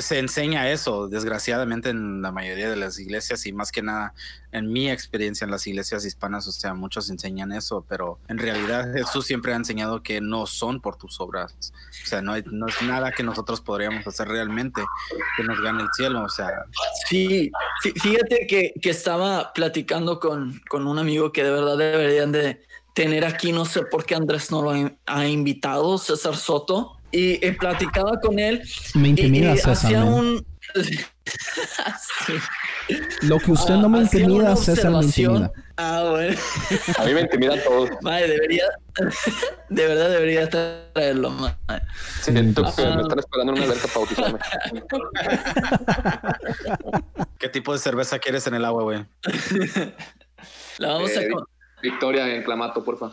Se 0.00 0.18
enseña 0.18 0.70
eso, 0.70 1.08
desgraciadamente, 1.08 1.88
en 1.90 2.20
la 2.22 2.30
mayoría 2.32 2.68
de 2.70 2.76
las 2.76 2.98
iglesias 2.98 3.46
y 3.46 3.52
más 3.52 3.72
que 3.72 3.82
nada 3.82 4.14
en 4.52 4.72
mi 4.72 4.90
experiencia 4.90 5.44
en 5.46 5.50
las 5.50 5.66
iglesias 5.66 6.04
hispanas, 6.04 6.46
o 6.46 6.52
sea, 6.52 6.74
muchos 6.74 7.10
enseñan 7.10 7.50
eso, 7.50 7.84
pero 7.88 8.18
en 8.28 8.38
realidad 8.38 8.92
Jesús 8.94 9.26
siempre 9.26 9.52
ha 9.52 9.56
enseñado 9.56 10.02
que 10.02 10.20
no 10.20 10.46
son 10.46 10.80
por 10.80 10.96
tus 10.96 11.20
obras. 11.20 11.54
O 12.04 12.06
sea, 12.06 12.22
no, 12.22 12.36
es 12.36 12.44
nada 12.82 13.10
que 13.10 13.22
nosotros 13.24 13.60
podríamos 13.60 14.06
hacer 14.06 14.28
realmente 14.28 14.82
que 15.36 15.42
nos 15.42 15.60
gane 15.60 15.82
el 15.82 15.88
cielo. 15.96 16.22
O 16.22 16.28
sea, 16.28 16.50
Sí, 17.08 17.50
fí- 17.82 18.00
fíjate 18.00 18.46
que, 18.46 18.74
que 18.80 18.90
estaba 18.90 19.52
platicando 19.54 20.20
con, 20.20 20.60
con 20.68 20.86
un 20.86 20.98
amigo 20.98 21.32
que 21.32 21.42
de 21.42 21.50
verdad 21.50 21.76
deberían 21.76 22.30
de 22.30 22.62
tener 22.94 23.24
aquí, 23.24 23.50
no 23.50 23.64
sé 23.64 23.82
por 23.82 24.04
qué 24.06 24.14
Andrés 24.14 24.52
no 24.52 24.62
lo 24.62 24.90
ha 25.06 25.26
invitado, 25.26 25.98
César 25.98 26.36
Soto, 26.36 26.92
y 27.14 27.38
eh, 27.46 27.52
platicaba 27.58 28.18
con 28.20 28.38
él. 28.38 28.62
Me 28.94 29.08
y- 29.08 29.10
intimida, 29.10 29.52
y 29.54 29.56
César, 29.56 29.72
hacía 29.72 30.00
man. 30.04 30.12
un... 30.14 30.46
Sí. 32.26 32.34
Lo 33.22 33.38
que 33.38 33.52
usted 33.52 33.74
no 33.76 33.88
me 33.88 33.98
Ah, 33.98 34.02
intimida, 34.02 34.54
César 34.56 34.90
me 34.90 35.02
intimida. 35.04 35.50
Ah, 35.76 36.06
bueno. 36.10 36.36
A 36.98 37.04
mí 37.04 37.14
me 37.14 37.20
intimidan 37.22 37.58
todos. 37.64 37.88
Madre, 38.02 38.28
debería, 38.28 38.64
de 39.70 39.86
verdad 39.86 40.10
debería 40.10 40.48
traerlo. 40.50 41.30
madre. 41.30 41.56
Siento 42.20 42.62
que 42.76 42.82
Ah. 42.82 42.94
me 42.96 43.02
están 43.02 43.18
esperando 43.18 43.52
en 43.52 43.58
una 43.58 43.66
alberca 43.72 43.88
para 43.88 43.98
bautizarme. 44.04 44.38
¿qué 47.38 47.48
tipo 47.48 47.72
de 47.72 47.78
cerveza 47.78 48.18
quieres 48.18 48.46
en 48.46 48.54
el 48.54 48.64
agua, 48.64 48.82
güey? 48.82 49.06
La 50.78 50.88
vamos, 50.88 51.10
Eh, 51.12 51.28
a, 51.34 51.80
Victoria 51.82 52.34
en 52.34 52.42
Clamato, 52.42 52.84
porfa. 52.84 53.12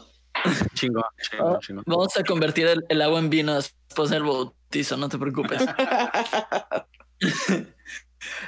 Chingo, 0.73 1.03
chingo, 1.21 1.59
chingo. 1.59 1.83
vamos 1.85 2.15
a 2.17 2.23
convertir 2.23 2.67
el, 2.67 2.83
el 2.89 3.01
agua 3.01 3.19
en 3.19 3.29
vino 3.29 3.55
después 3.55 4.09
del 4.09 4.23
bautizo, 4.23 4.97
no 4.97 5.09
te 5.09 5.17
preocupes. 5.17 5.61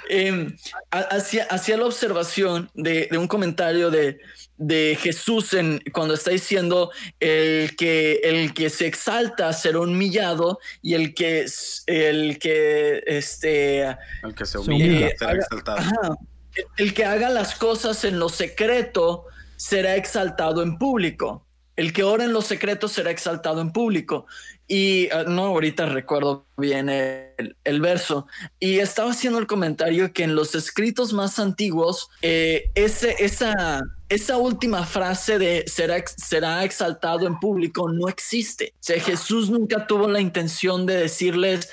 Em, 0.08 0.56
ha- 0.92 1.00
hacía, 1.00 1.46
hacía 1.50 1.78
la 1.78 1.86
observación 1.86 2.70
de, 2.76 3.08
de 3.10 3.18
un 3.18 3.28
comentario 3.28 3.90
de, 3.90 4.20
de 4.58 4.96
Jesús 5.02 5.54
en, 5.56 5.82
cuando 5.92 6.14
está 6.14 6.30
diciendo 6.30 6.92
el 7.20 7.76
que, 7.76 8.22
el 8.24 8.54
que 8.54 8.70
se 8.70 8.86
exalta 8.86 9.52
será 9.52 9.80
humillado 9.80 10.60
y 10.84 10.94
el 10.94 11.16
que, 11.16 11.48
el 11.88 12.38
que 12.38 13.04
este, 13.08 13.82
El 14.22 14.36
que 14.36 14.46
se 14.46 14.60
humilla 14.60 15.10
será 15.18 15.32
Haga- 15.32 15.40
exaltado. 15.42 15.78
Ajá. 15.80 16.16
El- 16.56 16.66
El 16.78 16.94
que 16.94 17.06
haga 17.06 17.30
las 17.30 17.56
cosas 17.56 18.04
en 18.06 18.20
lo 18.20 18.30
secreto 18.30 19.26
será 19.56 19.96
exaltado 19.96 20.62
en 20.62 20.78
público. 20.78 21.48
El 21.76 21.92
que 21.92 22.04
ora 22.04 22.24
en 22.24 22.34
lo 22.34 22.42
secreto 22.42 22.88
será 22.88 23.12
exaltado 23.12 23.62
en 23.62 23.72
público. 23.72 24.26
Y 24.68 25.10
ah, 25.12 25.24
no, 25.28 25.46
ahorita 25.46 25.88
recuerdo 25.88 26.46
bien 26.58 26.90
el, 26.90 27.56
el 27.64 27.82
verso. 27.82 28.28
Y 28.60 28.80
estaba 28.80 29.12
haciendo 29.12 29.40
el 29.40 29.48
comentario 29.48 30.14
que 30.14 30.24
en 30.24 30.36
los 30.36 30.56
escritos 30.56 31.14
más 31.14 31.40
antiguos, 31.40 32.10
eh, 32.22 32.72
ese, 32.76 33.16
esa, 33.20 33.82
esa 34.10 34.38
última 34.38 34.86
frase 34.86 35.38
de 35.40 35.64
será, 35.68 36.04
será 36.06 36.64
exaltado 36.64 37.28
en 37.28 37.40
público 37.40 37.90
no 37.90 38.08
existe. 38.08 38.74
O 38.76 38.84
sea, 38.84 39.00
Jesús 39.00 39.50
nunca 39.50 39.88
tuvo 39.88 40.08
la 40.08 40.22
intención 40.22 40.86
de 40.86 40.96
decirles, 40.98 41.70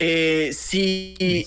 eh, 0.00 0.50
si, 0.52 1.46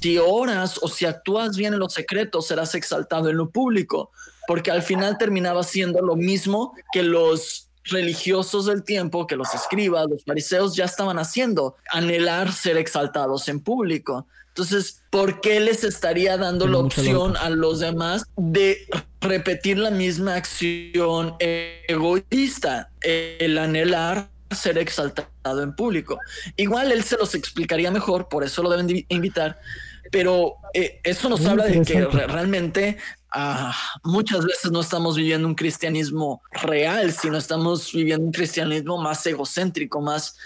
si 0.00 0.18
oras 0.18 0.78
o 0.82 0.88
si 0.88 1.06
actúas 1.06 1.56
bien 1.56 1.74
en 1.74 1.78
lo 1.78 1.88
secreto, 1.88 2.42
serás 2.42 2.74
exaltado 2.74 3.30
en 3.30 3.36
lo 3.36 3.50
público, 3.50 4.10
porque 4.50 4.72
al 4.72 4.82
final 4.82 5.16
terminaba 5.16 5.62
siendo 5.62 6.02
lo 6.02 6.16
mismo 6.16 6.74
que 6.92 7.04
los 7.04 7.68
religiosos 7.84 8.66
del 8.66 8.82
tiempo, 8.82 9.28
que 9.28 9.36
los 9.36 9.54
escribas, 9.54 10.08
los 10.10 10.24
fariseos 10.24 10.74
ya 10.74 10.86
estaban 10.86 11.20
haciendo, 11.20 11.76
anhelar 11.92 12.52
ser 12.52 12.76
exaltados 12.76 13.48
en 13.48 13.60
público. 13.60 14.26
Entonces, 14.48 15.04
¿por 15.10 15.40
qué 15.40 15.60
les 15.60 15.84
estaría 15.84 16.36
dando 16.36 16.66
la 16.66 16.78
opción 16.78 17.36
a 17.36 17.48
los 17.48 17.78
demás 17.78 18.24
de 18.36 18.88
repetir 19.20 19.78
la 19.78 19.92
misma 19.92 20.34
acción 20.34 21.36
egoísta, 21.38 22.90
el 23.02 23.56
anhelar 23.56 24.30
ser 24.50 24.78
exaltado 24.78 25.62
en 25.62 25.76
público? 25.76 26.18
Igual 26.56 26.90
él 26.90 27.04
se 27.04 27.16
los 27.16 27.36
explicaría 27.36 27.92
mejor, 27.92 28.28
por 28.28 28.42
eso 28.42 28.64
lo 28.64 28.70
deben 28.70 28.88
de 28.88 29.06
invitar, 29.10 29.60
pero 30.10 30.56
eh, 30.74 31.00
eso 31.04 31.28
nos 31.28 31.38
Muy 31.38 31.50
habla 31.50 31.66
de 31.66 31.82
que 31.82 32.04
realmente 32.04 32.98
ah, 33.32 33.74
muchas 34.04 34.44
veces 34.44 34.70
no 34.70 34.80
estamos 34.80 35.16
viviendo 35.16 35.46
un 35.46 35.54
cristianismo 35.54 36.42
real, 36.62 37.12
sino 37.12 37.36
estamos 37.38 37.92
viviendo 37.92 38.26
un 38.26 38.32
cristianismo 38.32 38.98
más 38.98 39.24
egocéntrico, 39.26 40.00
más, 40.00 40.36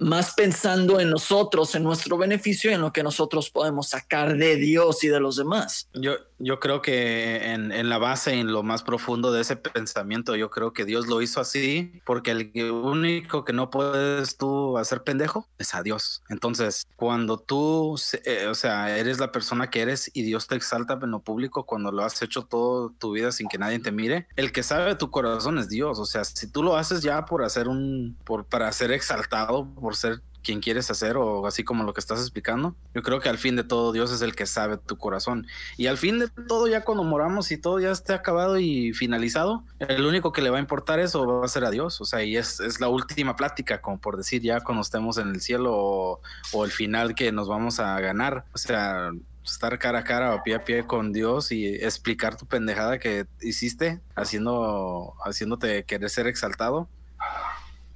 más 0.00 0.34
pensando 0.34 0.98
en 0.98 1.10
nosotros, 1.10 1.74
en 1.74 1.84
nuestro 1.84 2.16
beneficio 2.18 2.70
y 2.70 2.74
en 2.74 2.80
lo 2.80 2.92
que 2.92 3.02
nosotros 3.02 3.50
podemos 3.50 3.90
sacar 3.90 4.36
de 4.36 4.56
Dios 4.56 5.04
y 5.04 5.08
de 5.08 5.20
los 5.20 5.36
demás. 5.36 5.88
Yo, 5.94 6.14
yo 6.38 6.58
creo 6.58 6.80
que 6.82 7.52
en, 7.52 7.70
en 7.70 7.88
la 7.88 7.98
base, 7.98 8.32
en 8.32 8.50
lo 8.50 8.62
más 8.62 8.82
profundo 8.82 9.30
de 9.30 9.42
ese 9.42 9.56
pensamiento, 9.56 10.34
yo 10.36 10.50
creo 10.50 10.72
que 10.72 10.84
Dios 10.84 11.06
lo 11.06 11.20
hizo 11.20 11.40
así 11.40 11.92
porque 12.04 12.30
el 12.30 12.70
único 12.70 13.44
que 13.44 13.52
no 13.52 13.70
puedes 13.70 14.36
tú 14.36 14.78
hacer 14.78 15.02
pendejo 15.02 15.46
es 15.58 15.74
a 15.74 15.82
Dios. 15.82 16.22
Entonces, 16.28 16.86
cuando 16.96 17.38
tú, 17.38 17.98
eh, 18.24 18.46
o 18.46 18.54
sea, 18.54 18.96
eres 18.96 19.20
la 19.20 19.32
persona 19.32 19.70
que 19.70 19.82
eres 19.82 20.10
y 20.14 20.22
Dios 20.22 20.46
te 20.46 20.56
exalta 20.56 20.98
en 21.02 21.10
lo 21.10 21.20
público, 21.20 21.64
cuando 21.64 21.92
lo 21.92 22.02
has 22.02 22.20
hecho 22.22 22.42
toda 22.42 22.90
tu 22.98 23.12
vida 23.12 23.32
sin 23.32 23.48
que 23.48 23.58
nadie 23.58 23.78
te 23.78 23.92
mire, 23.92 24.26
el 24.36 24.52
que 24.52 24.62
sabe 24.62 24.94
tu 24.94 25.10
corazón 25.10 25.58
es 25.58 25.68
Dios. 25.68 25.98
O 25.98 26.06
sea, 26.06 26.24
si 26.24 26.50
tú 26.50 26.62
lo 26.62 26.76
haces 26.76 27.02
ya 27.02 27.26
por 27.26 27.44
hacer 27.44 27.68
un, 27.68 28.16
por, 28.24 28.44
para 28.44 28.72
ser 28.72 28.92
exaltado, 28.92 29.68
por 29.74 29.89
ser 29.96 30.22
quien 30.42 30.60
quieres 30.60 30.90
hacer 30.90 31.16
o 31.16 31.46
así 31.46 31.64
como 31.64 31.84
lo 31.84 31.92
que 31.92 32.00
estás 32.00 32.20
explicando, 32.20 32.74
yo 32.94 33.02
creo 33.02 33.20
que 33.20 33.28
al 33.28 33.38
fin 33.38 33.56
de 33.56 33.64
todo 33.64 33.92
Dios 33.92 34.10
es 34.10 34.22
el 34.22 34.34
que 34.34 34.46
sabe 34.46 34.78
tu 34.78 34.96
corazón. 34.96 35.46
Y 35.76 35.86
al 35.86 35.98
fin 35.98 36.18
de 36.18 36.28
todo, 36.28 36.66
ya 36.66 36.82
cuando 36.82 37.04
moramos 37.04 37.50
y 37.52 37.58
todo 37.58 37.78
ya 37.78 37.90
esté 37.90 38.14
acabado 38.14 38.58
y 38.58 38.92
finalizado, 38.92 39.64
el 39.78 40.06
único 40.06 40.32
que 40.32 40.42
le 40.42 40.50
va 40.50 40.56
a 40.56 40.60
importar 40.60 40.98
eso 40.98 41.26
va 41.26 41.44
a 41.44 41.48
ser 41.48 41.64
a 41.64 41.70
Dios. 41.70 42.00
O 42.00 42.04
sea, 42.04 42.22
y 42.22 42.36
es, 42.36 42.60
es 42.60 42.80
la 42.80 42.88
última 42.88 43.36
plática, 43.36 43.80
como 43.80 44.00
por 44.00 44.16
decir, 44.16 44.42
ya 44.42 44.60
cuando 44.60 44.82
estemos 44.82 45.18
en 45.18 45.28
el 45.28 45.40
cielo 45.40 45.72
o, 45.74 46.20
o 46.52 46.64
el 46.64 46.70
final 46.70 47.14
que 47.14 47.32
nos 47.32 47.48
vamos 47.48 47.80
a 47.80 48.00
ganar. 48.00 48.44
O 48.54 48.58
sea, 48.58 49.10
estar 49.44 49.78
cara 49.78 50.00
a 50.00 50.04
cara 50.04 50.34
o 50.34 50.42
pie 50.42 50.54
a 50.54 50.64
pie 50.64 50.86
con 50.86 51.12
Dios 51.12 51.52
y 51.52 51.66
explicar 51.66 52.36
tu 52.36 52.46
pendejada 52.46 52.98
que 52.98 53.26
hiciste, 53.40 54.00
haciendo, 54.14 55.14
haciéndote 55.24 55.84
querer 55.84 56.10
ser 56.10 56.26
exaltado. 56.26 56.88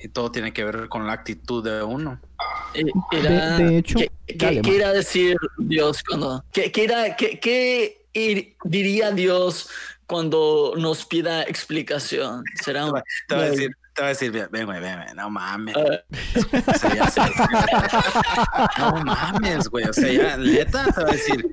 Y 0.04 0.08
todo 0.10 0.30
tiene 0.30 0.52
que 0.52 0.64
ver 0.64 0.88
con 0.90 1.06
la 1.06 1.14
actitud 1.14 1.64
de 1.64 1.82
uno. 1.82 2.20
Eh, 2.74 2.84
irá- 3.12 3.56
de 3.56 3.78
hecho, 3.78 3.98
¿qué, 3.98 4.10
dale, 4.36 4.60
qué 4.60 4.70
irá 4.76 4.88
a 4.88 4.92
decir 4.92 5.34
Dios 5.56 6.02
cuando... 6.06 6.44
¿Qué, 6.52 6.70
qué 6.70 6.84
irá- 6.86 7.16
qué- 7.16 7.40
qué 7.40 8.06
ir- 8.12 8.54
diría 8.64 9.12
Dios 9.12 9.70
cuando 10.06 10.74
nos 10.76 11.06
pida 11.06 11.42
explicación? 11.44 12.44
Será 12.62 12.84
un... 12.84 13.00
Te 13.28 13.34
va 13.34 13.42
a 13.44 13.50
decir, 13.50 13.70
te 13.94 14.02
va 14.02 14.08
a 14.08 14.10
decir, 14.10 14.30
ven, 14.30 14.48
ven, 14.50 14.66
güey, 14.66 14.78
ven, 14.80 14.98
ven, 15.06 15.16
no 15.16 15.30
mames. 15.30 15.74
Eh, 15.74 16.04
O 16.66 16.74
sea, 16.78 16.94
ya 16.94 17.10
sé. 17.10 17.20
no 18.78 19.04
mames, 19.04 19.68
güey. 19.68 19.86
O 19.86 19.92
sea, 19.94 20.12
ya, 20.12 20.36
neta, 20.36 20.84
te 20.92 21.02
va 21.02 21.08
a 21.08 21.12
decir, 21.12 21.46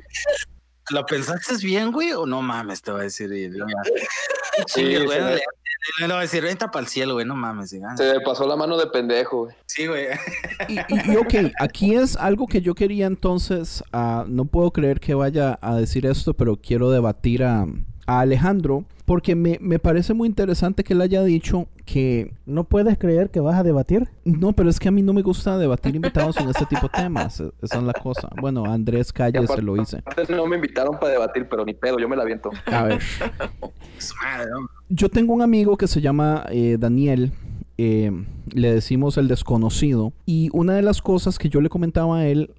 ¿lo 0.91 1.05
pensaste 1.05 1.55
bien, 1.65 1.91
güey? 1.91 2.11
O 2.13 2.25
no 2.25 2.41
mames, 2.41 2.81
te 2.81 2.91
va 2.91 2.99
a 2.99 3.03
decir. 3.03 3.31
Y 3.31 3.49
luego 3.49 3.67
ya, 3.69 4.65
chingue, 4.65 4.99
Sí, 4.99 5.05
güey, 5.05 5.19
le- 5.19 5.35
le- 5.35 6.07
le 6.07 6.13
va 6.13 6.19
a 6.19 6.21
decir, 6.21 6.43
venta 6.43 6.69
para 6.69 6.83
el 6.83 6.87
cielo, 6.89 7.13
güey, 7.15 7.25
no 7.25 7.35
mames. 7.35 7.73
gana. 7.73 7.97
Se 7.97 8.13
me 8.13 8.19
pasó 8.21 8.47
la 8.47 8.55
mano 8.55 8.77
de 8.77 8.87
pendejo, 8.87 9.45
güey. 9.45 9.55
Sí, 9.65 9.87
güey. 9.87 10.07
Y, 10.67 10.77
y- 10.79 11.11
y 11.13 11.15
ok, 11.17 11.53
aquí 11.59 11.95
es 11.95 12.15
algo 12.17 12.45
que 12.47 12.61
yo 12.61 12.75
quería 12.75 13.07
entonces, 13.07 13.83
ah, 13.91 14.25
no 14.27 14.45
puedo 14.45 14.71
creer 14.71 14.99
que 14.99 15.13
vaya 15.15 15.57
a 15.61 15.75
decir 15.75 16.05
esto, 16.05 16.33
pero 16.33 16.55
quiero 16.57 16.91
debatir 16.91 17.43
a, 17.43 17.65
a 18.05 18.19
Alejandro, 18.19 18.85
porque 19.11 19.35
me, 19.35 19.57
me 19.59 19.77
parece 19.77 20.13
muy 20.13 20.25
interesante 20.25 20.85
que 20.85 20.93
él 20.93 21.01
haya 21.01 21.21
dicho 21.21 21.67
que, 21.83 22.33
¿No 22.45 22.63
puedes 22.63 22.97
creer 22.97 23.29
que 23.29 23.41
vas 23.41 23.59
a 23.59 23.63
debatir? 23.63 24.07
no, 24.23 24.53
pero 24.53 24.69
es 24.69 24.79
que 24.79 24.87
a 24.87 24.91
mí 24.91 25.01
no 25.01 25.11
me 25.11 25.21
gusta 25.21 25.57
debatir 25.57 25.93
invitados 25.97 26.37
en 26.37 26.47
este 26.47 26.65
tipo 26.65 26.83
de 26.83 26.93
temas, 27.03 27.41
e- 27.41 27.51
esa 27.61 27.79
es 27.79 27.83
la 27.83 27.91
cosa. 27.91 28.29
Bueno, 28.39 28.63
a 28.63 28.73
Andrés 28.73 29.11
Calle 29.11 29.45
se 29.45 29.61
lo 29.61 29.75
hice. 29.75 30.01
No 30.29 30.47
me 30.47 30.55
invitaron 30.55 30.97
para 30.97 31.11
debatir, 31.11 31.45
pero 31.49 31.65
ni 31.65 31.73
pedo, 31.73 31.99
yo 31.99 32.07
me 32.07 32.15
la 32.15 32.23
aviento. 32.23 32.51
A 32.67 32.83
ver, 32.83 33.01
yo 34.87 35.09
tengo 35.09 35.33
un 35.33 35.41
amigo 35.41 35.75
que 35.75 35.87
se 35.87 35.99
llama 35.99 36.45
eh, 36.49 36.77
Daniel, 36.79 37.33
eh, 37.77 38.13
le 38.53 38.73
decimos 38.73 39.17
el 39.17 39.27
desconocido, 39.27 40.13
y 40.25 40.49
una 40.53 40.73
de 40.73 40.83
las 40.83 41.01
cosas 41.01 41.37
que 41.37 41.49
yo 41.49 41.59
le 41.59 41.67
comentaba 41.67 42.19
a 42.19 42.27
él 42.27 42.51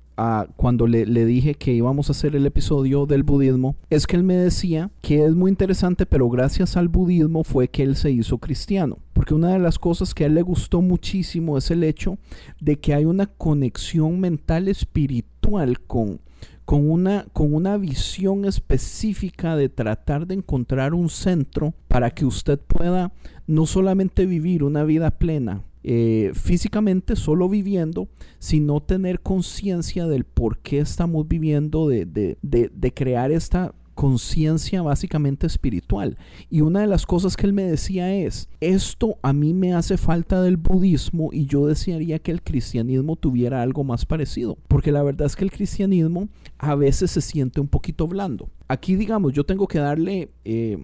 cuando 0.56 0.86
le, 0.86 1.06
le 1.06 1.24
dije 1.24 1.54
que 1.54 1.72
íbamos 1.72 2.08
a 2.08 2.12
hacer 2.12 2.36
el 2.36 2.46
episodio 2.46 3.06
del 3.06 3.22
budismo, 3.22 3.76
es 3.90 4.06
que 4.06 4.16
él 4.16 4.22
me 4.22 4.36
decía 4.36 4.90
que 5.00 5.24
es 5.24 5.34
muy 5.34 5.50
interesante, 5.50 6.06
pero 6.06 6.28
gracias 6.28 6.76
al 6.76 6.88
budismo 6.88 7.44
fue 7.44 7.68
que 7.68 7.82
él 7.82 7.96
se 7.96 8.10
hizo 8.10 8.38
cristiano. 8.38 8.98
Porque 9.12 9.34
una 9.34 9.52
de 9.52 9.58
las 9.58 9.78
cosas 9.78 10.14
que 10.14 10.24
a 10.24 10.26
él 10.26 10.34
le 10.34 10.42
gustó 10.42 10.80
muchísimo 10.80 11.58
es 11.58 11.70
el 11.70 11.84
hecho 11.84 12.18
de 12.60 12.78
que 12.78 12.94
hay 12.94 13.04
una 13.04 13.26
conexión 13.26 14.20
mental 14.20 14.68
espiritual 14.68 15.80
con 15.80 16.20
con 16.64 16.88
una, 16.88 17.26
con 17.32 17.52
una 17.54 17.76
visión 17.76 18.44
específica 18.44 19.56
de 19.56 19.68
tratar 19.68 20.26
de 20.26 20.34
encontrar 20.34 20.94
un 20.94 21.10
centro 21.10 21.74
para 21.88 22.10
que 22.10 22.24
usted 22.24 22.58
pueda 22.58 23.12
no 23.46 23.66
solamente 23.66 24.26
vivir 24.26 24.62
una 24.62 24.84
vida 24.84 25.10
plena 25.10 25.64
eh, 25.84 26.30
físicamente, 26.34 27.16
solo 27.16 27.48
viviendo, 27.48 28.08
sino 28.38 28.80
tener 28.80 29.20
conciencia 29.20 30.06
del 30.06 30.24
por 30.24 30.58
qué 30.58 30.78
estamos 30.78 31.26
viviendo, 31.28 31.88
de, 31.88 32.06
de- 32.06 32.36
de- 32.42 32.92
crear 32.94 33.30
esta 33.32 33.74
conciencia 33.94 34.80
básicamente 34.82 35.46
espiritual. 35.46 36.16
Y 36.48 36.62
una 36.62 36.80
de 36.80 36.86
las 36.86 37.04
cosas 37.04 37.36
que 37.36 37.46
él 37.46 37.52
me 37.52 37.64
decía 37.64 38.14
es, 38.14 38.48
esto 38.60 39.18
a 39.22 39.32
mí 39.32 39.52
me 39.54 39.74
hace 39.74 39.96
falta 39.98 40.40
del 40.42 40.56
budismo 40.56 41.28
y 41.32 41.44
yo 41.46 41.66
desearía 41.66 42.18
que 42.18 42.30
el 42.32 42.42
cristianismo 42.42 43.16
tuviera 43.16 43.60
algo 43.62 43.84
más 43.84 44.06
parecido, 44.06 44.56
porque 44.68 44.92
la 44.92 45.02
verdad 45.02 45.26
es 45.26 45.36
que 45.36 45.44
el 45.44 45.50
cristianismo 45.52 46.28
a 46.58 46.74
veces 46.74 47.10
se 47.10 47.20
siente 47.20 47.60
un 47.60 47.68
poquito 47.68 48.06
blando. 48.08 48.48
Aquí 48.66 48.96
digamos, 48.96 49.32
yo 49.34 49.44
tengo 49.44 49.68
que 49.68 49.78
darle 49.78 50.30
eh, 50.44 50.78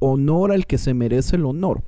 honor 0.00 0.52
al 0.52 0.66
que 0.66 0.78
se 0.78 0.92
merece 0.92 1.36
el 1.36 1.46
honor. 1.46 1.84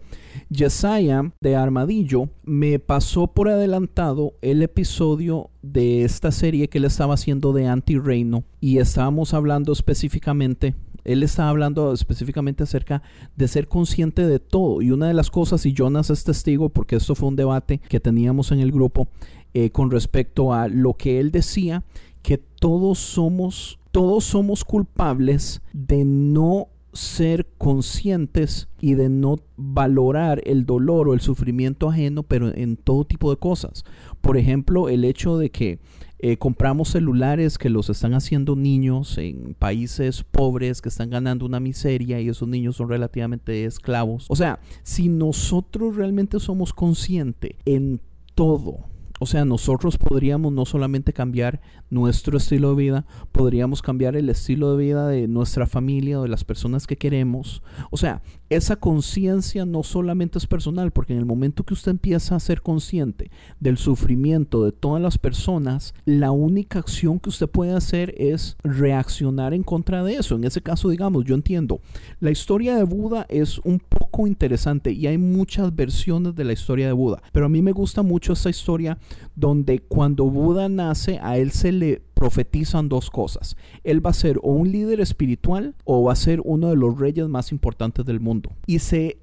Yesaya 0.48 1.32
de 1.40 1.56
Armadillo 1.56 2.28
me 2.44 2.78
pasó 2.78 3.26
por 3.26 3.48
adelantado 3.48 4.34
el 4.40 4.62
episodio 4.62 5.50
de 5.62 6.04
esta 6.04 6.30
serie 6.30 6.68
que 6.68 6.78
él 6.78 6.84
estaba 6.84 7.14
haciendo 7.14 7.52
de 7.52 7.66
Anti-Reino 7.66 8.44
y 8.60 8.78
estábamos 8.78 9.34
hablando 9.34 9.72
específicamente, 9.72 10.74
él 11.04 11.22
estaba 11.22 11.48
hablando 11.48 11.92
específicamente 11.92 12.62
acerca 12.62 13.02
de 13.36 13.48
ser 13.48 13.66
consciente 13.68 14.26
de 14.26 14.38
todo 14.38 14.82
y 14.82 14.90
una 14.90 15.08
de 15.08 15.14
las 15.14 15.30
cosas, 15.30 15.66
y 15.66 15.72
Jonas 15.72 16.10
es 16.10 16.24
testigo 16.24 16.68
porque 16.68 16.96
esto 16.96 17.14
fue 17.14 17.28
un 17.28 17.36
debate 17.36 17.80
que 17.88 18.00
teníamos 18.00 18.52
en 18.52 18.60
el 18.60 18.72
grupo 18.72 19.08
eh, 19.54 19.70
con 19.70 19.90
respecto 19.90 20.52
a 20.52 20.68
lo 20.68 20.94
que 20.94 21.18
él 21.18 21.30
decía, 21.30 21.82
que 22.22 22.38
todos 22.38 22.98
somos, 22.98 23.78
todos 23.90 24.24
somos 24.24 24.64
culpables 24.64 25.60
de 25.72 26.04
no 26.04 26.68
ser 26.92 27.46
conscientes 27.58 28.68
y 28.80 28.94
de 28.94 29.08
no 29.08 29.40
valorar 29.56 30.42
el 30.44 30.66
dolor 30.66 31.08
o 31.08 31.14
el 31.14 31.20
sufrimiento 31.20 31.88
ajeno, 31.88 32.22
pero 32.22 32.54
en 32.54 32.76
todo 32.76 33.04
tipo 33.04 33.30
de 33.30 33.36
cosas. 33.36 33.84
Por 34.20 34.36
ejemplo, 34.36 34.88
el 34.88 35.04
hecho 35.04 35.38
de 35.38 35.50
que 35.50 35.78
eh, 36.24 36.36
compramos 36.36 36.90
celulares 36.90 37.58
que 37.58 37.68
los 37.68 37.90
están 37.90 38.14
haciendo 38.14 38.54
niños 38.54 39.18
en 39.18 39.54
países 39.58 40.22
pobres 40.22 40.80
que 40.80 40.88
están 40.88 41.10
ganando 41.10 41.44
una 41.44 41.58
miseria 41.58 42.20
y 42.20 42.28
esos 42.28 42.46
niños 42.46 42.76
son 42.76 42.88
relativamente 42.88 43.64
esclavos. 43.64 44.26
O 44.28 44.36
sea, 44.36 44.60
si 44.84 45.08
nosotros 45.08 45.96
realmente 45.96 46.38
somos 46.38 46.72
conscientes 46.72 47.56
en 47.64 48.00
todo, 48.36 48.91
o 49.22 49.26
sea, 49.26 49.44
nosotros 49.44 49.98
podríamos 49.98 50.52
no 50.52 50.64
solamente 50.64 51.12
cambiar 51.12 51.60
nuestro 51.90 52.38
estilo 52.38 52.70
de 52.70 52.82
vida, 52.82 53.06
podríamos 53.30 53.80
cambiar 53.80 54.16
el 54.16 54.28
estilo 54.28 54.76
de 54.76 54.84
vida 54.84 55.06
de 55.06 55.28
nuestra 55.28 55.68
familia 55.68 56.18
o 56.18 56.24
de 56.24 56.28
las 56.28 56.42
personas 56.42 56.88
que 56.88 56.98
queremos. 56.98 57.62
O 57.92 57.96
sea, 57.96 58.20
esa 58.50 58.74
conciencia 58.76 59.64
no 59.64 59.84
solamente 59.84 60.38
es 60.38 60.46
personal, 60.48 60.90
porque 60.90 61.12
en 61.12 61.20
el 61.20 61.24
momento 61.24 61.62
que 61.62 61.72
usted 61.72 61.92
empieza 61.92 62.34
a 62.34 62.40
ser 62.40 62.62
consciente 62.62 63.30
del 63.60 63.78
sufrimiento 63.78 64.64
de 64.64 64.72
todas 64.72 65.00
las 65.00 65.18
personas, 65.18 65.94
la 66.04 66.32
única 66.32 66.80
acción 66.80 67.20
que 67.20 67.28
usted 67.28 67.48
puede 67.48 67.74
hacer 67.74 68.14
es 68.18 68.56
reaccionar 68.64 69.54
en 69.54 69.62
contra 69.62 70.02
de 70.02 70.16
eso. 70.16 70.34
En 70.34 70.42
ese 70.42 70.62
caso, 70.62 70.88
digamos, 70.88 71.24
yo 71.26 71.36
entiendo, 71.36 71.80
la 72.18 72.32
historia 72.32 72.74
de 72.74 72.82
Buda 72.82 73.24
es 73.28 73.60
un 73.60 73.78
poco 73.78 74.26
interesante 74.26 74.90
y 74.90 75.06
hay 75.06 75.16
muchas 75.16 75.72
versiones 75.74 76.34
de 76.34 76.44
la 76.44 76.54
historia 76.54 76.86
de 76.86 76.92
Buda, 76.92 77.22
pero 77.30 77.46
a 77.46 77.48
mí 77.48 77.62
me 77.62 77.70
gusta 77.70 78.02
mucho 78.02 78.32
esa 78.32 78.50
historia 78.50 78.98
donde 79.34 79.80
cuando 79.80 80.24
Buda 80.24 80.68
nace 80.68 81.18
a 81.22 81.38
él 81.38 81.50
se 81.50 81.72
le 81.72 82.02
profetizan 82.14 82.88
dos 82.88 83.10
cosas. 83.10 83.56
Él 83.84 84.04
va 84.04 84.10
a 84.10 84.14
ser 84.14 84.38
o 84.42 84.52
un 84.52 84.70
líder 84.70 85.00
espiritual 85.00 85.74
o 85.84 86.04
va 86.04 86.12
a 86.12 86.16
ser 86.16 86.40
uno 86.44 86.68
de 86.68 86.76
los 86.76 86.98
reyes 86.98 87.28
más 87.28 87.50
importantes 87.52 88.04
del 88.04 88.20
mundo. 88.20 88.52
Y 88.66 88.78
se 88.78 89.18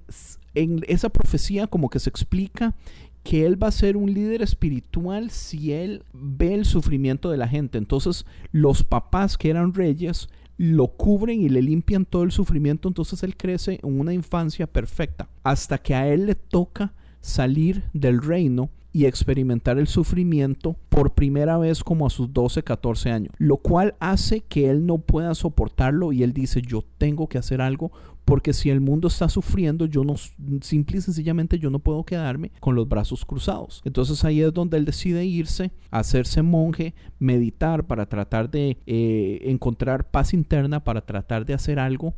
en 0.55 0.81
esa 0.87 1.09
profecía 1.09 1.67
como 1.67 1.89
que 1.89 1.99
se 1.99 2.09
explica 2.09 2.75
que 3.23 3.45
él 3.45 3.61
va 3.61 3.67
a 3.67 3.71
ser 3.71 3.97
un 3.97 4.13
líder 4.13 4.41
espiritual 4.41 5.29
si 5.29 5.73
él 5.73 6.03
ve 6.13 6.53
el 6.53 6.65
sufrimiento 6.65 7.29
de 7.29 7.37
la 7.37 7.47
gente. 7.47 7.77
Entonces, 7.77 8.25
los 8.51 8.83
papás 8.83 9.37
que 9.37 9.49
eran 9.49 9.73
reyes 9.73 10.29
lo 10.57 10.87
cubren 10.87 11.41
y 11.41 11.49
le 11.49 11.61
limpian 11.61 12.05
todo 12.05 12.23
el 12.23 12.31
sufrimiento, 12.31 12.89
entonces 12.89 13.23
él 13.23 13.37
crece 13.37 13.79
en 13.81 13.99
una 13.99 14.13
infancia 14.13 14.67
perfecta, 14.67 15.29
hasta 15.43 15.77
que 15.77 15.95
a 15.95 16.07
él 16.09 16.25
le 16.25 16.35
toca 16.35 16.93
salir 17.21 17.83
del 17.93 18.21
reino 18.21 18.69
y 18.91 19.05
experimentar 19.05 19.77
el 19.77 19.87
sufrimiento 19.87 20.75
por 20.89 21.13
primera 21.13 21.57
vez 21.57 21.83
como 21.83 22.07
a 22.07 22.09
sus 22.09 22.33
12, 22.33 22.63
14 22.63 23.11
años, 23.11 23.33
lo 23.37 23.57
cual 23.57 23.95
hace 23.99 24.41
que 24.41 24.69
él 24.69 24.85
no 24.85 24.97
pueda 24.97 25.35
soportarlo 25.35 26.11
y 26.11 26.23
él 26.23 26.33
dice, 26.33 26.61
yo 26.61 26.83
tengo 26.97 27.27
que 27.27 27.37
hacer 27.37 27.61
algo 27.61 27.91
porque 28.25 28.53
si 28.53 28.69
el 28.69 28.79
mundo 28.79 29.07
está 29.07 29.27
sufriendo, 29.27 29.85
yo 29.85 30.03
no, 30.03 30.15
simple 30.61 30.99
y 30.99 31.01
sencillamente 31.01 31.57
yo 31.57 31.71
no 31.71 31.79
puedo 31.79 32.03
quedarme 32.03 32.51
con 32.59 32.75
los 32.75 32.87
brazos 32.87 33.25
cruzados. 33.25 33.81
Entonces 33.85 34.23
ahí 34.23 34.41
es 34.41 34.53
donde 34.53 34.77
él 34.77 34.85
decide 34.85 35.25
irse, 35.25 35.71
hacerse 35.89 36.43
monje, 36.43 36.93
meditar 37.17 37.87
para 37.87 38.07
tratar 38.07 38.51
de 38.51 38.77
eh, 38.85 39.39
encontrar 39.45 40.11
paz 40.11 40.33
interna, 40.33 40.83
para 40.83 41.01
tratar 41.01 41.45
de 41.45 41.55
hacer 41.55 41.79
algo 41.79 42.13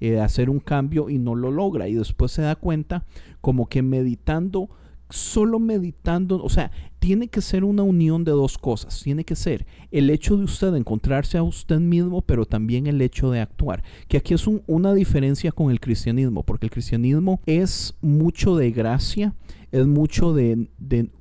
eh, 0.00 0.20
hacer 0.20 0.50
un 0.50 0.58
cambio 0.58 1.08
y 1.08 1.18
no 1.18 1.36
lo 1.36 1.52
logra 1.52 1.88
y 1.88 1.94
después 1.94 2.32
se 2.32 2.42
da 2.42 2.56
cuenta 2.56 3.04
como 3.40 3.68
que 3.68 3.80
meditando 3.80 4.68
solo 5.14 5.58
meditando, 5.58 6.42
o 6.42 6.48
sea, 6.48 6.70
tiene 6.98 7.28
que 7.28 7.40
ser 7.40 7.64
una 7.64 7.82
unión 7.82 8.24
de 8.24 8.32
dos 8.32 8.56
cosas. 8.56 9.02
Tiene 9.02 9.24
que 9.24 9.36
ser 9.36 9.66
el 9.90 10.08
hecho 10.10 10.36
de 10.36 10.44
usted 10.44 10.74
encontrarse 10.74 11.36
a 11.36 11.42
usted 11.42 11.78
mismo, 11.78 12.22
pero 12.22 12.46
también 12.46 12.86
el 12.86 13.00
hecho 13.02 13.30
de 13.30 13.40
actuar. 13.40 13.84
Que 14.08 14.16
aquí 14.16 14.32
es 14.34 14.46
una 14.66 14.94
diferencia 14.94 15.52
con 15.52 15.70
el 15.70 15.80
cristianismo, 15.80 16.42
porque 16.42 16.66
el 16.66 16.70
cristianismo 16.70 17.40
es 17.44 17.94
mucho 18.00 18.56
de 18.56 18.70
gracia, 18.70 19.34
es 19.70 19.86
mucho 19.86 20.32
de, 20.32 20.68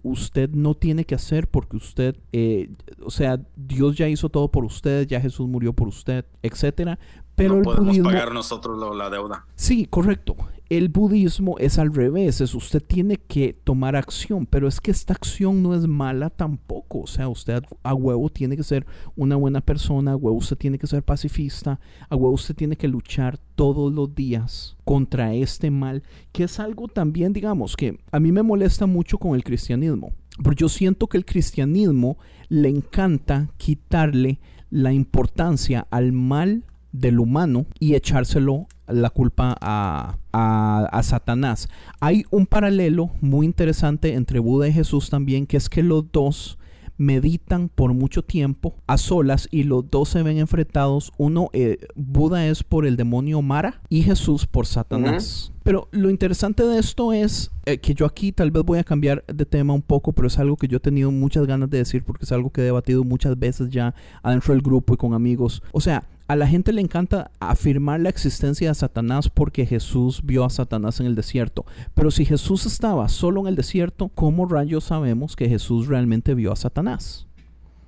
usted 0.03 0.51
no 0.51 0.75
tiene 0.75 1.05
que 1.05 1.15
hacer 1.15 1.47
porque 1.47 1.75
usted, 1.75 2.15
eh, 2.31 2.69
o 3.03 3.09
sea, 3.09 3.41
Dios 3.55 3.97
ya 3.97 4.07
hizo 4.07 4.29
todo 4.29 4.51
por 4.51 4.63
usted, 4.63 5.07
ya 5.07 5.19
Jesús 5.19 5.47
murió 5.49 5.73
por 5.73 5.87
usted, 5.87 6.23
etcétera. 6.43 6.99
Pero 7.35 7.53
no 7.53 7.59
el 7.59 7.63
podemos 7.63 7.87
budismo, 7.87 8.09
pagar 8.09 8.33
nosotros 8.33 8.95
la 8.95 9.09
deuda. 9.09 9.45
Sí, 9.55 9.85
correcto. 9.85 10.35
El 10.69 10.89
budismo 10.89 11.57
es 11.59 11.77
al 11.77 11.93
revés, 11.93 12.41
es 12.41 12.55
usted 12.55 12.81
tiene 12.81 13.17
que 13.17 13.53
tomar 13.63 13.95
acción, 13.95 14.47
pero 14.47 14.67
es 14.67 14.81
que 14.81 14.91
esta 14.91 15.13
acción 15.13 15.61
no 15.61 15.75
es 15.75 15.85
mala 15.87 16.29
tampoco. 16.29 17.01
O 17.01 17.07
sea, 17.07 17.27
usted 17.27 17.61
a 17.83 17.93
huevo 17.93 18.29
tiene 18.29 18.57
que 18.57 18.63
ser 18.63 18.85
una 19.15 19.35
buena 19.35 19.61
persona, 19.61 20.13
a 20.13 20.15
huevo 20.15 20.37
usted 20.37 20.57
tiene 20.57 20.79
que 20.79 20.87
ser 20.87 21.03
pacifista, 21.03 21.79
a 22.09 22.15
huevo 22.15 22.33
usted 22.33 22.55
tiene 22.55 22.75
que 22.75 22.87
luchar 22.87 23.37
todos 23.55 23.93
los 23.93 24.15
días 24.15 24.75
contra 24.83 25.33
este 25.33 25.69
mal, 25.69 26.01
que 26.31 26.45
es 26.45 26.59
algo 26.59 26.87
también, 26.87 27.33
digamos, 27.33 27.75
que 27.75 27.99
a 28.11 28.19
mí 28.19 28.31
me 28.31 28.41
molesta 28.41 28.87
mucho 28.87 29.17
con 29.17 29.35
el 29.35 29.43
cristianismo. 29.43 30.13
Porque 30.41 30.61
yo 30.61 30.69
siento 30.69 31.07
que 31.07 31.17
el 31.17 31.25
cristianismo 31.25 32.17
le 32.49 32.69
encanta 32.69 33.49
quitarle 33.57 34.39
la 34.71 34.91
importancia 34.91 35.85
al 35.91 36.13
mal 36.13 36.63
del 36.93 37.19
humano 37.19 37.65
y 37.79 37.95
echárselo 37.95 38.67
la 38.87 39.09
culpa 39.09 39.57
a, 39.59 40.17
a, 40.31 41.03
Satanás. 41.03 41.67
Hay 41.99 42.23
un 42.31 42.45
paralelo 42.45 43.09
muy 43.19 43.45
interesante 43.45 44.13
entre 44.13 44.39
Buda 44.39 44.69
y 44.69 44.73
Jesús 44.73 45.09
también, 45.09 45.45
que 45.45 45.57
es 45.57 45.67
que 45.67 45.83
los 45.83 46.09
dos 46.11 46.57
meditan 46.97 47.69
por 47.69 47.93
mucho 47.93 48.23
tiempo 48.23 48.75
a 48.85 48.97
solas 48.97 49.47
y 49.51 49.63
los 49.63 49.89
dos 49.89 50.09
se 50.09 50.23
ven 50.23 50.37
enfrentados. 50.37 51.11
Uno, 51.17 51.49
eh, 51.53 51.79
Buda 51.95 52.47
es 52.47 52.63
por 52.63 52.85
el 52.85 52.97
demonio 52.97 53.41
Mara 53.41 53.81
y 53.89 54.03
Jesús 54.03 54.45
por 54.45 54.67
Satanás. 54.67 55.51
Pero 55.63 55.87
lo 55.91 56.09
interesante 56.09 56.63
de 56.63 56.77
esto 56.77 57.13
es 57.13 57.51
eh, 57.65 57.79
que 57.79 57.93
yo 57.93 58.05
aquí 58.05 58.31
tal 58.31 58.51
vez 58.51 58.63
voy 58.63 58.79
a 58.79 58.83
cambiar 58.83 59.23
de 59.25 59.45
tema 59.45 59.73
un 59.73 59.81
poco, 59.81 60.13
pero 60.13 60.27
es 60.27 60.37
algo 60.37 60.55
que 60.55 60.67
yo 60.67 60.77
he 60.77 60.81
tenido 60.81 61.09
muchas 61.09 61.47
ganas 61.47 61.69
de 61.69 61.79
decir 61.79 62.03
porque 62.03 62.25
es 62.25 62.31
algo 62.31 62.51
que 62.51 62.61
he 62.61 62.65
debatido 62.65 63.03
muchas 63.03 63.39
veces 63.39 63.69
ya 63.69 63.95
adentro 64.21 64.53
del 64.53 64.61
grupo 64.61 64.93
y 64.93 64.97
con 64.97 65.13
amigos. 65.13 65.63
O 65.71 65.81
sea, 65.81 66.07
a 66.33 66.35
la 66.35 66.47
gente 66.47 66.73
le 66.73 66.81
encanta 66.81 67.29
afirmar 67.39 67.99
la 67.99 68.09
existencia 68.09 68.67
de 68.67 68.73
Satanás 68.73 69.29
porque 69.29 69.67
Jesús 69.67 70.21
vio 70.23 70.43
a 70.43 70.49
Satanás 70.49 70.99
en 70.99 71.05
el 71.05 71.13
desierto. 71.13 71.63
Pero 71.93 72.09
si 72.09 72.25
Jesús 72.25 72.65
estaba 72.65 73.07
solo 73.07 73.41
en 73.41 73.47
el 73.47 73.55
desierto, 73.55 74.09
¿cómo 74.09 74.47
rayos 74.47 74.85
sabemos 74.85 75.35
que 75.35 75.47
Jesús 75.47 75.85
realmente 75.85 76.33
vio 76.33 76.51
a 76.51 76.55
Satanás? 76.55 77.27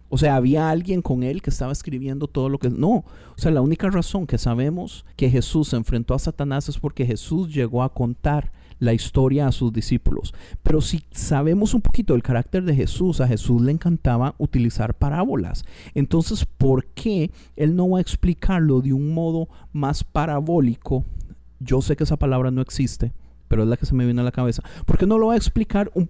O 0.10 0.20
sea, 0.20 0.36
había 0.36 0.70
alguien 0.70 1.02
con 1.02 1.24
él 1.24 1.42
que 1.42 1.50
estaba 1.50 1.72
escribiendo 1.72 2.28
todo 2.28 2.50
lo 2.50 2.60
que... 2.60 2.70
No, 2.70 2.92
o 2.92 3.06
sea, 3.38 3.50
la 3.50 3.62
única 3.62 3.90
razón 3.90 4.28
que 4.28 4.38
sabemos 4.38 5.06
que 5.16 5.32
Jesús 5.32 5.70
se 5.70 5.78
enfrentó 5.78 6.14
a 6.14 6.20
Satanás 6.20 6.70
es 6.70 6.78
porque 6.78 7.04
Jesús 7.04 7.52
llegó 7.52 7.82
a 7.82 7.96
contar 7.96 8.52
la 8.80 8.94
historia 8.94 9.48
a 9.48 9.52
sus 9.52 9.72
discípulos. 9.72 10.34
Pero 10.64 10.82
si 10.82 11.04
sabemos 11.12 11.74
un 11.74 11.82
poquito 11.82 12.14
del 12.14 12.24
carácter 12.24 12.64
de 12.64 12.76
Jesús, 12.76 13.22
a 13.22 13.28
Jesús 13.28 13.62
le 13.62 13.72
encantaba 13.72 14.36
utilizar 14.38 14.96
parábolas. 14.96 15.66
Entonces, 15.94 16.46
¿por 16.46 16.86
qué 16.88 17.32
él 17.56 17.76
no 17.76 17.90
va 17.90 18.00
a 18.00 18.02
explicarlo 18.02 18.82
de 18.82 18.94
un 18.94 19.14
modo 19.14 19.50
más 19.74 20.04
parabólico? 20.04 21.06
Yo 21.60 21.82
sé 21.82 21.96
que 21.96 22.04
esa 22.04 22.18
palabra 22.18 22.52
no 22.52 22.62
existe, 22.62 23.14
pero 23.48 23.64
es 23.64 23.70
la 23.70 23.78
que 23.78 23.86
se 23.86 23.96
me 23.96 24.06
vino 24.06 24.22
a 24.22 24.26
la 24.26 24.32
cabeza. 24.32 24.64
¿Por 24.86 24.98
qué 24.98 25.06
no 25.06 25.18
lo 25.18 25.28
va 25.28 25.34
a 25.34 25.38
explicar 25.38 25.92
un, 25.94 26.10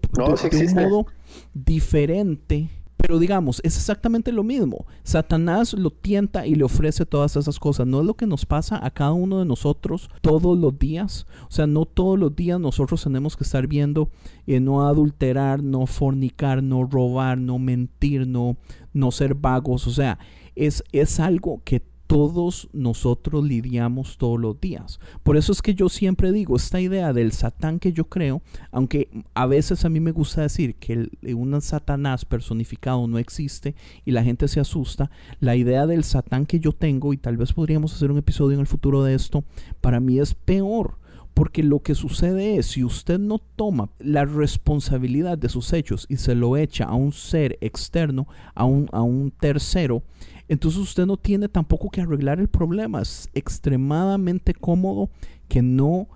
de 0.51 0.67
un 0.67 0.73
modo 0.73 1.05
diferente? 1.53 2.69
Pero 3.05 3.19
digamos, 3.19 3.61
es 3.63 3.77
exactamente 3.77 4.31
lo 4.31 4.43
mismo. 4.43 4.87
Satanás 5.03 5.73
lo 5.73 5.91
tienta 5.91 6.47
y 6.47 6.55
le 6.55 6.63
ofrece 6.63 7.05
todas 7.05 7.35
esas 7.35 7.59
cosas. 7.59 7.85
No 7.85 7.99
es 7.99 8.05
lo 8.07 8.15
que 8.15 8.25
nos 8.25 8.47
pasa 8.47 8.83
a 8.83 8.89
cada 8.89 9.11
uno 9.11 9.37
de 9.37 9.45
nosotros 9.45 10.09
todos 10.21 10.57
los 10.57 10.79
días. 10.79 11.27
O 11.47 11.51
sea, 11.51 11.67
no 11.67 11.85
todos 11.85 12.17
los 12.17 12.35
días 12.35 12.59
nosotros 12.59 13.03
tenemos 13.03 13.37
que 13.37 13.43
estar 13.43 13.67
viendo 13.67 14.09
eh, 14.47 14.59
no 14.59 14.87
adulterar, 14.87 15.61
no 15.61 15.85
fornicar, 15.85 16.63
no 16.63 16.83
robar, 16.83 17.37
no 17.37 17.59
mentir, 17.59 18.25
no, 18.25 18.57
no 18.91 19.11
ser 19.11 19.35
vagos. 19.35 19.85
O 19.85 19.91
sea, 19.91 20.17
es, 20.55 20.83
es 20.91 21.19
algo 21.19 21.61
que 21.63 21.83
todos 22.07 22.69
nosotros 22.73 23.43
lidiamos 23.43 24.17
todos 24.17 24.39
los 24.39 24.59
días. 24.59 24.99
Por 25.23 25.37
eso 25.37 25.51
es 25.51 25.61
que 25.61 25.75
yo 25.75 25.89
siempre 25.89 26.31
digo, 26.31 26.55
esta 26.55 26.79
idea 26.79 27.13
del 27.13 27.31
Satán 27.31 27.79
que 27.79 27.93
yo 27.93 28.05
creo, 28.05 28.41
aunque 28.71 29.09
a 29.33 29.45
veces 29.45 29.85
a 29.85 29.89
mí 29.89 29.99
me 29.99 30.11
gusta 30.11 30.41
decir 30.41 30.75
que 30.75 31.09
un 31.33 31.61
Satanás 31.61 32.25
personificado 32.25 33.07
no 33.07 33.17
existe 33.17 33.75
y 34.05 34.11
la 34.11 34.23
gente 34.23 34.47
se 34.47 34.59
asusta, 34.59 35.09
la 35.39 35.55
idea 35.55 35.87
del 35.87 36.03
Satán 36.03 36.45
que 36.45 36.59
yo 36.59 36.71
tengo, 36.71 37.13
y 37.13 37.17
tal 37.17 37.37
vez 37.37 37.53
podríamos 37.53 37.93
hacer 37.93 38.11
un 38.11 38.17
episodio 38.17 38.55
en 38.55 38.61
el 38.61 38.67
futuro 38.67 39.03
de 39.03 39.15
esto, 39.15 39.43
para 39.81 39.99
mí 39.99 40.19
es 40.19 40.33
peor. 40.33 40.99
Porque 41.33 41.63
lo 41.63 41.81
que 41.81 41.95
sucede 41.95 42.55
es, 42.55 42.67
si 42.67 42.85
usted 42.85 43.19
no 43.19 43.39
toma 43.39 43.89
la 43.99 44.23
responsabilidad 44.23 45.37
de 45.37 45.49
sus 45.49 45.73
hechos 45.73 46.05
y 46.07 46.15
se 46.15 46.33
lo 46.33 46.55
echa 46.55 46.85
a 46.85 46.95
un 46.95 47.11
ser 47.11 47.57
externo, 47.59 48.25
a 48.53 48.63
un, 48.63 48.87
a 48.93 49.01
un 49.01 49.31
tercero, 49.31 50.01
entonces 50.47 50.79
usted 50.79 51.05
no 51.05 51.17
tiene 51.17 51.49
tampoco 51.49 51.89
que 51.89 52.01
arreglar 52.01 52.39
el 52.39 52.47
problema. 52.47 53.01
Es 53.01 53.29
extremadamente 53.33 54.53
cómodo 54.53 55.09
que 55.47 55.61
no 55.61 56.07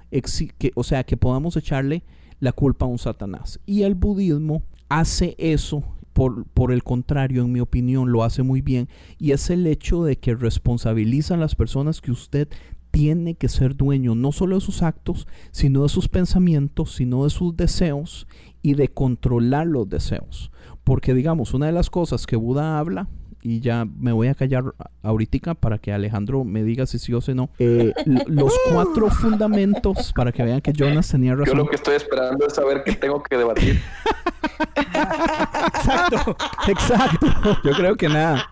que, 0.57 0.71
o 0.75 0.83
sea, 0.83 1.03
que 1.03 1.17
podamos 1.17 1.55
echarle 1.57 2.03
la 2.39 2.51
culpa 2.51 2.85
a 2.85 2.89
un 2.89 2.99
Satanás. 2.99 3.59
Y 3.65 3.83
el 3.83 3.95
budismo 3.95 4.63
hace 4.87 5.35
eso 5.37 5.83
por, 6.13 6.45
por, 6.45 6.71
el 6.71 6.83
contrario, 6.83 7.43
en 7.43 7.51
mi 7.51 7.59
opinión, 7.59 8.11
lo 8.11 8.23
hace 8.23 8.43
muy 8.43 8.61
bien. 8.61 8.89
Y 9.17 9.31
es 9.31 9.49
el 9.49 9.65
hecho 9.67 10.03
de 10.03 10.17
que 10.17 10.35
responsabiliza 10.35 11.35
a 11.35 11.37
las 11.37 11.55
personas 11.55 12.01
que 12.01 12.11
usted 12.11 12.49
tiene 12.91 13.35
que 13.35 13.49
ser 13.49 13.75
dueño 13.75 14.15
no 14.15 14.31
solo 14.31 14.55
de 14.55 14.61
sus 14.61 14.81
actos, 14.81 15.27
sino 15.51 15.83
de 15.83 15.89
sus 15.89 16.07
pensamientos, 16.07 16.95
sino 16.95 17.23
de 17.23 17.29
sus 17.29 17.55
deseos 17.55 18.27
y 18.61 18.73
de 18.73 18.89
controlar 18.89 19.67
los 19.67 19.87
deseos. 19.87 20.51
porque 20.83 21.13
digamos, 21.13 21.53
una 21.53 21.67
de 21.67 21.71
las 21.71 21.91
cosas 21.91 22.25
que 22.25 22.35
Buda 22.35 22.79
habla 22.79 23.07
y 23.41 23.59
ya 23.61 23.85
me 23.85 24.11
voy 24.11 24.27
a 24.27 24.35
callar 24.35 24.63
ahorita 25.03 25.53
para 25.55 25.77
que 25.77 25.93
Alejandro 25.93 26.43
me 26.43 26.63
diga 26.63 26.85
si 26.85 26.99
sí 26.99 27.13
o 27.13 27.21
si 27.21 27.33
no. 27.33 27.49
Eh, 27.59 27.93
l- 28.05 28.23
los 28.27 28.53
cuatro 28.71 29.09
fundamentos 29.09 30.11
para 30.13 30.31
que 30.31 30.43
vean 30.43 30.61
que 30.61 30.73
Jonas 30.73 31.07
tenía 31.09 31.31
Yo 31.31 31.37
razón. 31.37 31.57
lo 31.57 31.65
que 31.67 31.75
estoy 31.77 31.95
esperando 31.95 32.45
es 32.47 32.53
saber 32.53 32.83
qué 32.85 32.93
tengo 32.93 33.21
que 33.23 33.37
debatir. 33.37 33.79
Exacto, 35.75 36.35
exacto. 36.67 37.27
Yo 37.63 37.71
creo 37.71 37.95
que 37.95 38.09
nada. 38.09 38.49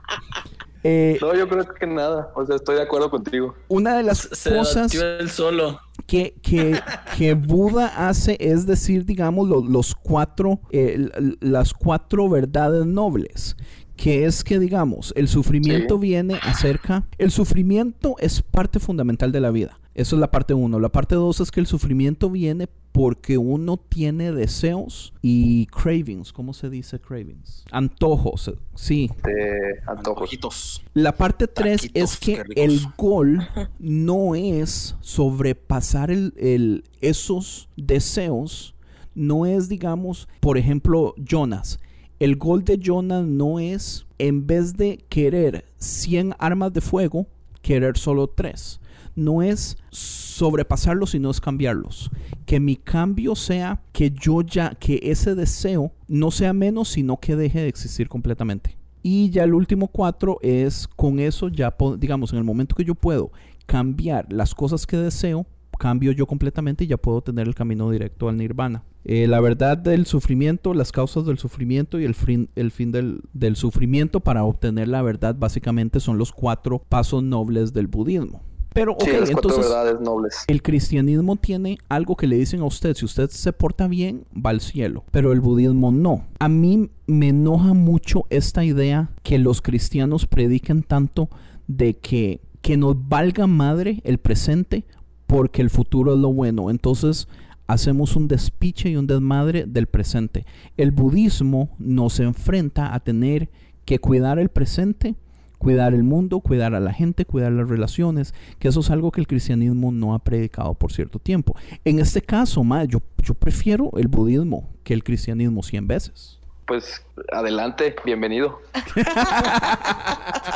Eh, 0.83 1.17
No, 1.21 1.33
yo 1.35 1.47
creo 1.49 1.65
que 1.73 1.87
nada. 1.87 2.31
O 2.35 2.45
sea, 2.45 2.55
estoy 2.55 2.75
de 2.75 2.83
acuerdo 2.83 3.09
contigo. 3.09 3.55
una 3.67 3.97
de 3.97 4.03
las 4.03 4.19
Se 4.19 4.55
cosas 4.55 4.91
solo. 5.27 5.79
que, 6.05 6.35
que, 6.41 6.79
que 7.17 7.33
Buda 7.33 8.07
hace 8.07 8.37
es 8.39 8.65
decir, 8.65 9.05
digamos, 9.05 9.49
lo- 9.49 9.63
los 9.65 9.95
cuatro, 9.95 10.59
eh, 10.71 11.09
las 11.41 11.73
cuatro 11.73 12.29
verdades 12.29 12.85
nobles. 12.85 13.57
Que 13.97 14.25
es 14.25 14.43
que, 14.43 14.59
digamos, 14.59 15.11
el 15.17 15.27
sufrimiento 15.27 15.95
Sí. 15.95 16.01
viene 16.01 16.35
acerca. 16.43 17.05
El 17.17 17.31
sufrimiento 17.31 18.15
es 18.19 18.41
parte 18.41 18.79
fundamental 18.79 19.31
de 19.31 19.41
la 19.41 19.51
vida. 19.51 19.79
Eso 19.95 20.15
es 20.15 20.19
la 20.19 20.29
parte 20.29 20.53
uno. 20.53 20.79
La 20.79 20.89
parte 20.89 21.15
dos 21.15 21.39
es 21.39 21.49
que 21.49 21.59
el 21.59 21.65
sufrimiento 21.65 22.29
viene 22.29 22.69
porque 22.91 23.39
uno 23.39 23.77
tiene 23.77 24.31
deseos 24.31 25.13
y 25.23 25.65
cravings. 25.67 26.31
¿Cómo 26.31 26.53
se 26.53 26.69
dice 26.69 26.99
cravings? 26.99 27.65
Antojos. 27.71 28.53
Sí. 28.75 29.09
De 29.23 29.79
antojos. 29.87 30.23
Ojitos. 30.27 30.83
La 30.93 31.13
parte 31.17 31.47
3 31.47 31.81
Taquitos, 31.81 32.11
es 32.13 32.17
que 32.19 32.43
el 32.55 32.79
gol 32.97 33.47
no 33.79 34.35
es 34.35 34.95
sobrepasar 35.01 36.11
el, 36.11 36.33
el- 36.37 36.83
esos 37.01 37.67
deseos, 37.75 38.75
no 39.15 39.47
es, 39.47 39.67
digamos, 39.67 40.27
por 40.39 40.59
ejemplo, 40.59 41.15
Jonas. 41.17 41.79
El 42.19 42.35
gol 42.37 42.63
de 42.63 42.79
Jonas 42.79 43.27
no 43.27 43.59
es, 43.59 44.07
en 44.17 44.47
vez 44.47 44.75
de 44.75 45.05
querer 45.07 45.65
100 45.77 46.33
armas 46.39 46.73
de 46.73 46.81
fuego, 46.81 47.27
querer 47.61 47.95
solo 47.95 48.27
3. 48.27 48.79
No 49.15 49.43
es 49.43 49.77
sobrepasarlos, 49.91 51.11
sino 51.11 51.29
es 51.29 51.39
cambiarlos. 51.39 52.09
Que 52.47 52.59
mi 52.59 52.75
cambio 52.75 53.35
sea 53.35 53.83
que 53.91 54.09
yo 54.09 54.41
ya, 54.41 54.71
que 54.71 54.99
ese 55.03 55.35
deseo 55.35 55.91
no 56.07 56.31
sea 56.31 56.53
menos, 56.53 56.89
sino 56.89 57.17
que 57.17 57.35
deje 57.35 57.59
de 57.59 57.67
existir 57.67 58.09
completamente. 58.09 58.77
Y 59.03 59.29
ya 59.29 59.43
el 59.43 59.53
último 59.53 59.87
cuatro 59.87 60.39
es 60.41 60.87
con 60.87 61.19
eso 61.19 61.49
ya, 61.49 61.75
digamos, 61.99 62.31
en 62.31 62.39
el 62.39 62.43
momento 62.43 62.75
que 62.75 62.83
yo 62.83 62.95
puedo 62.95 63.31
cambiar 63.67 64.33
las 64.33 64.55
cosas 64.55 64.87
que 64.87 64.97
deseo, 64.97 65.45
cambio 65.77 66.11
yo 66.11 66.25
completamente 66.25 66.83
y 66.83 66.87
ya 66.87 66.97
puedo 66.97 67.21
tener 67.21 67.47
el 67.47 67.55
camino 67.55 67.89
directo 67.89 68.29
al 68.29 68.37
nirvana. 68.37 68.83
Eh, 69.03 69.27
la 69.27 69.39
verdad 69.39 69.77
del 69.77 70.05
sufrimiento, 70.05 70.73
las 70.73 70.91
causas 70.91 71.25
del 71.25 71.37
sufrimiento 71.37 71.99
y 71.99 72.05
el 72.05 72.13
fin, 72.13 72.49
el 72.55 72.71
fin 72.71 72.91
del, 72.91 73.21
del 73.33 73.55
sufrimiento 73.55 74.19
para 74.19 74.43
obtener 74.43 74.89
la 74.89 75.01
verdad 75.01 75.35
básicamente 75.37 75.99
son 75.99 76.17
los 76.17 76.33
cuatro 76.33 76.79
pasos 76.79 77.23
nobles 77.23 77.73
del 77.73 77.87
budismo. 77.87 78.41
Pero, 78.77 78.93
ok, 78.93 79.03
sí, 79.25 79.31
entonces... 79.31 79.59
verdades 79.59 79.99
nobles. 80.01 80.43
El 80.47 80.61
cristianismo 80.61 81.35
tiene 81.35 81.79
algo 81.89 82.15
que 82.15 82.27
le 82.27 82.35
dicen 82.35 82.59
a 82.59 82.65
usted, 82.65 82.95
si 82.95 83.05
usted 83.05 83.29
se 83.31 83.51
porta 83.51 83.87
bien, 83.87 84.25
va 84.33 84.51
al 84.51 84.61
cielo, 84.61 85.03
pero 85.09 85.31
el 85.31 85.41
budismo 85.41 85.91
no. 85.91 86.27
A 86.37 86.47
mí 86.47 86.91
me 87.07 87.29
enoja 87.29 87.73
mucho 87.73 88.25
esta 88.29 88.63
idea 88.63 89.09
que 89.23 89.39
los 89.39 89.63
cristianos 89.63 90.27
prediquen 90.27 90.83
tanto 90.83 91.27
de 91.67 91.95
que, 91.95 92.41
que 92.61 92.77
nos 92.77 92.95
valga 93.07 93.47
madre 93.47 93.99
el 94.03 94.19
presente 94.19 94.85
porque 95.27 95.61
el 95.61 95.69
futuro 95.69 96.13
es 96.13 96.19
lo 96.19 96.33
bueno. 96.33 96.69
Entonces 96.69 97.27
hacemos 97.67 98.15
un 98.15 98.27
despiche 98.27 98.89
y 98.89 98.95
un 98.95 99.07
desmadre 99.07 99.65
del 99.67 99.87
presente. 99.87 100.45
El 100.77 100.91
budismo 100.91 101.75
nos 101.77 102.19
enfrenta 102.19 102.95
a 102.95 102.99
tener 103.01 103.49
que 103.85 103.99
cuidar 103.99 104.39
el 104.39 104.49
presente 104.49 105.15
cuidar 105.57 105.93
el 105.93 106.03
mundo, 106.03 106.39
cuidar 106.39 106.75
a 106.75 106.79
la 106.79 106.93
gente, 106.93 107.25
cuidar 107.25 107.51
las 107.51 107.67
relaciones, 107.67 108.33
que 108.59 108.67
eso 108.67 108.79
es 108.79 108.91
algo 108.91 109.11
que 109.11 109.21
el 109.21 109.27
cristianismo 109.27 109.91
no 109.91 110.13
ha 110.13 110.19
predicado 110.19 110.73
por 110.75 110.91
cierto 110.91 111.19
tiempo. 111.19 111.55
En 111.83 111.99
este 111.99 112.21
caso, 112.21 112.63
yo, 112.87 113.01
yo 113.23 113.33
prefiero 113.33 113.91
el 113.97 114.07
budismo 114.07 114.69
que 114.83 114.93
el 114.93 115.03
cristianismo 115.03 115.63
100 115.63 115.87
veces. 115.87 116.39
Pues 116.67 117.01
adelante, 117.31 117.95
bienvenido. 118.03 118.61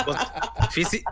Pues, 0.06 0.18
físi- 0.72 1.04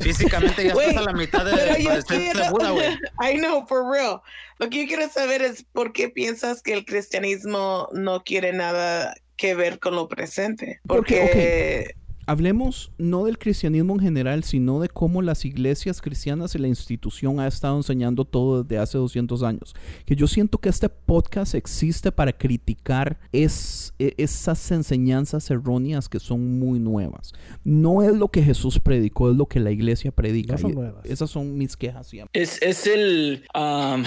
físicamente 0.00 0.64
ya 0.64 0.72
estás 0.72 0.96
a 0.96 1.02
la 1.02 1.12
mitad 1.12 1.44
de 1.44 1.50
Pero 1.56 1.76
yo 1.76 2.50
Buda, 2.50 2.70
güey. 2.70 2.96
I 3.20 3.38
know, 3.38 3.66
for 3.66 3.90
real. 3.90 4.20
Lo 4.58 4.70
que 4.70 4.82
yo 4.82 4.86
quiero 4.88 5.08
saber 5.10 5.42
es 5.42 5.64
por 5.64 5.92
qué 5.92 6.08
piensas 6.08 6.62
que 6.62 6.72
el 6.72 6.84
cristianismo 6.84 7.88
no 7.92 8.22
quiere 8.22 8.52
nada 8.52 9.14
que 9.36 9.56
ver 9.56 9.80
con 9.80 9.96
lo 9.96 10.06
presente. 10.08 10.80
Porque, 10.86 11.20
Porque, 11.20 11.94
Hablemos 12.28 12.92
no 12.98 13.24
del 13.24 13.38
cristianismo 13.38 13.94
en 13.94 14.00
general, 14.00 14.44
sino 14.44 14.80
de 14.80 14.90
cómo 14.90 15.22
las 15.22 15.46
iglesias 15.46 16.02
cristianas 16.02 16.54
y 16.54 16.58
la 16.58 16.68
institución 16.68 17.40
ha 17.40 17.46
estado 17.46 17.78
enseñando 17.78 18.26
todo 18.26 18.62
desde 18.62 18.76
hace 18.76 18.98
200 18.98 19.42
años. 19.42 19.74
Que 20.04 20.14
yo 20.14 20.26
siento 20.26 20.58
que 20.58 20.68
este 20.68 20.90
podcast 20.90 21.54
existe 21.54 22.12
para 22.12 22.34
criticar 22.34 23.18
es, 23.32 23.94
e- 23.98 24.12
esas 24.18 24.70
enseñanzas 24.72 25.50
erróneas 25.50 26.10
que 26.10 26.20
son 26.20 26.58
muy 26.58 26.78
nuevas. 26.78 27.32
No 27.64 28.02
es 28.02 28.14
lo 28.14 28.28
que 28.28 28.42
Jesús 28.42 28.78
predicó, 28.78 29.30
es 29.30 29.36
lo 29.38 29.46
que 29.46 29.58
la 29.58 29.70
iglesia 29.70 30.10
predica. 30.12 30.52
No 30.52 30.58
son 30.58 30.74
nuevas. 30.74 31.06
Esas 31.06 31.30
son 31.30 31.56
mis 31.56 31.78
quejas 31.78 32.08
siempre. 32.08 32.38
Es, 32.38 32.60
es 32.60 32.86
el, 32.86 33.46
am, 33.54 34.04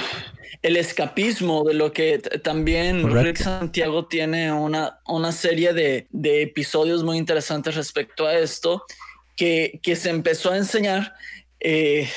el 0.61 0.77
escapismo 0.77 1.63
de 1.63 1.73
lo 1.73 1.91
que 1.91 2.19
también 2.19 3.01
Correcto. 3.01 3.23
Rick 3.23 3.37
Santiago 3.37 4.05
tiene 4.05 4.53
una, 4.53 4.99
una 5.07 5.31
serie 5.31 5.73
de, 5.73 6.05
de 6.11 6.43
episodios 6.43 7.03
muy 7.03 7.17
interesantes 7.17 7.73
respecto 7.73 8.10
a 8.27 8.37
esto, 8.37 8.83
que, 9.35 9.79
que 9.81 9.95
se 9.95 10.09
empezó 10.09 10.51
a 10.51 10.57
enseñar, 10.57 11.13
eh, 11.59 12.09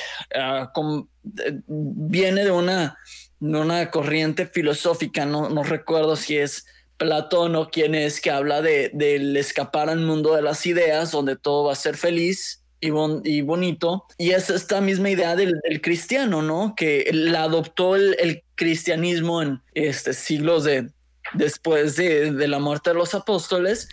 con- 0.72 1.08
eh, 1.44 1.60
viene 1.66 2.44
de 2.44 2.50
una, 2.50 2.98
de 3.40 3.58
una 3.58 3.90
corriente 3.90 4.46
filosófica, 4.46 5.24
no, 5.26 5.48
no 5.48 5.62
recuerdo 5.62 6.16
si 6.16 6.36
es 6.38 6.66
Platón 6.96 7.56
o 7.56 7.68
quién 7.70 7.94
es, 7.94 8.20
que 8.20 8.30
habla 8.30 8.62
de, 8.62 8.90
del 8.94 9.36
escapar 9.36 9.88
al 9.90 10.00
mundo 10.00 10.34
de 10.34 10.42
las 10.42 10.64
ideas, 10.66 11.10
donde 11.10 11.36
todo 11.36 11.64
va 11.64 11.72
a 11.72 11.76
ser 11.76 11.96
feliz 11.96 12.62
y, 12.80 12.90
bon- 12.90 13.20
y 13.24 13.40
bonito. 13.42 14.04
Y 14.18 14.30
es 14.30 14.48
esta 14.50 14.80
misma 14.80 15.10
idea 15.10 15.34
del, 15.34 15.60
del 15.68 15.80
cristiano, 15.80 16.40
¿no? 16.42 16.74
Que 16.76 17.10
la 17.12 17.42
adoptó 17.44 17.96
el, 17.96 18.16
el 18.20 18.42
cristianismo 18.54 19.42
en 19.42 19.60
este, 19.74 20.12
siglos 20.14 20.64
de, 20.64 20.90
después 21.34 21.96
de, 21.96 22.32
de 22.32 22.48
la 22.48 22.58
muerte 22.58 22.90
de 22.90 22.94
los 22.96 23.14
apóstoles. 23.14 23.88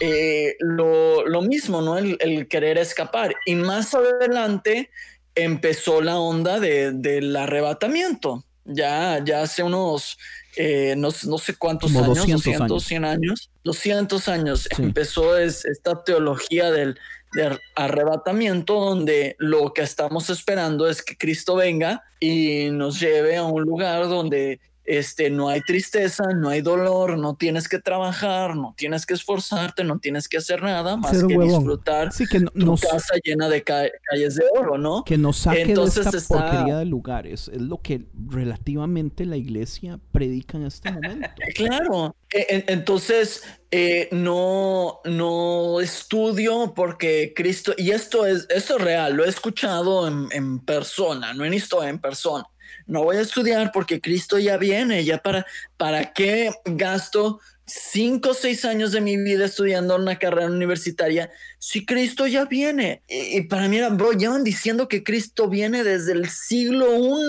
Eh, 0.00 0.56
lo, 0.60 1.26
lo 1.26 1.42
mismo, 1.42 1.80
¿no? 1.82 1.98
El, 1.98 2.16
el 2.20 2.48
querer 2.48 2.78
escapar. 2.78 3.34
Y 3.46 3.54
más 3.54 3.94
adelante 3.94 4.90
empezó 5.34 6.00
la 6.00 6.18
onda 6.18 6.58
de- 6.60 6.92
del 6.92 7.34
arrebatamiento. 7.36 8.44
Ya, 8.64 9.22
ya 9.24 9.42
hace 9.42 9.62
unos, 9.62 10.18
eh, 10.56 10.94
no, 10.96 11.08
no 11.26 11.38
sé 11.38 11.54
cuántos 11.56 11.92
Como 11.92 12.04
años, 12.04 12.18
200 12.18 12.44
200, 12.44 12.70
años. 12.70 12.84
100 12.84 13.04
años, 13.04 13.50
200 13.64 14.28
años, 14.28 14.68
Sí. 14.76 14.82
empezó 14.82 15.36
es, 15.38 15.64
esta 15.64 16.04
teología 16.04 16.70
del, 16.70 16.96
del 17.32 17.58
arrebatamiento 17.74 18.74
donde 18.74 19.34
lo 19.38 19.72
que 19.72 19.82
estamos 19.82 20.30
esperando 20.30 20.88
es 20.88 21.02
que 21.02 21.16
Cristo 21.16 21.56
venga 21.56 22.04
y 22.20 22.68
nos 22.70 23.00
lleve 23.00 23.36
a 23.36 23.44
un 23.44 23.62
lugar 23.62 24.08
donde 24.08 24.60
este, 24.98 25.30
no 25.30 25.48
hay 25.48 25.60
tristeza, 25.60 26.24
no 26.34 26.48
hay 26.48 26.60
dolor, 26.62 27.16
no 27.18 27.34
tienes 27.36 27.68
que 27.68 27.78
trabajar, 27.78 28.56
no 28.56 28.74
tienes 28.76 29.06
que 29.06 29.14
esforzarte, 29.14 29.84
no 29.84 29.98
tienes 29.98 30.28
que 30.28 30.38
hacer 30.38 30.62
nada 30.62 30.96
más 30.96 31.12
que 31.12 31.24
huevón. 31.36 31.48
disfrutar 31.60 32.12
Sí, 32.12 32.26
que 32.26 32.40
no- 32.40 32.50
tu 32.50 32.66
nos, 32.66 32.80
casa 32.80 33.14
llena 33.24 33.48
de 33.48 33.62
ca- 33.62 33.88
calles 34.10 34.34
de 34.34 34.44
oro, 34.58 34.78
¿no? 34.78 35.04
que 35.04 35.16
nos 35.16 35.36
saque 35.38 35.62
Entonces 35.62 36.04
de 36.04 36.18
esta 36.18 36.18
está- 36.18 36.34
porquería 36.50 36.76
de 36.78 36.84
lugares. 36.86 37.48
Es 37.52 37.60
lo 37.62 37.80
que 37.80 38.06
relativamente 38.28 39.24
la 39.26 39.36
iglesia 39.36 39.98
predica 40.12 40.56
en 40.58 40.66
este 40.66 40.90
momento. 40.90 41.28
Claro. 41.54 42.16
E- 42.32 42.46
en- 42.48 42.64
Entonces, 42.68 43.42
eh, 43.70 44.08
no, 44.12 45.00
no 45.04 45.80
estudio 45.80 46.72
porque 46.74 47.32
Cristo, 47.36 47.72
y 47.76 47.90
esto 47.90 48.26
es, 48.26 48.46
esto 48.50 48.76
es 48.78 48.82
real, 48.84 49.14
lo 49.14 49.24
he 49.24 49.28
escuchado 49.28 50.06
en, 50.08 50.26
en 50.32 50.58
persona, 50.60 51.32
no 51.34 51.44
en 51.44 51.54
historia, 51.54 51.88
en 51.90 51.98
persona. 51.98 52.44
No 52.86 53.04
voy 53.04 53.16
a 53.16 53.20
estudiar 53.20 53.70
porque 53.72 54.00
Cristo 54.00 54.38
ya 54.38 54.56
viene, 54.56 55.04
ya 55.04 55.18
para, 55.18 55.46
¿para 55.76 56.12
qué 56.12 56.50
gasto 56.64 57.40
cinco 57.66 58.30
o 58.30 58.34
seis 58.34 58.64
años 58.64 58.90
de 58.90 59.00
mi 59.00 59.16
vida 59.16 59.44
estudiando 59.44 59.94
una 59.94 60.18
carrera 60.18 60.48
universitaria 60.48 61.30
si 61.58 61.84
Cristo 61.84 62.26
ya 62.26 62.44
viene? 62.46 63.02
Y, 63.08 63.38
y 63.38 63.40
para 63.42 63.68
mí 63.68 63.76
era, 63.76 63.90
bro, 63.90 64.12
llevan 64.12 64.44
diciendo 64.44 64.88
que 64.88 65.04
Cristo 65.04 65.48
viene 65.48 65.84
desde 65.84 66.12
el 66.12 66.28
siglo 66.28 66.86
I, 66.96 67.26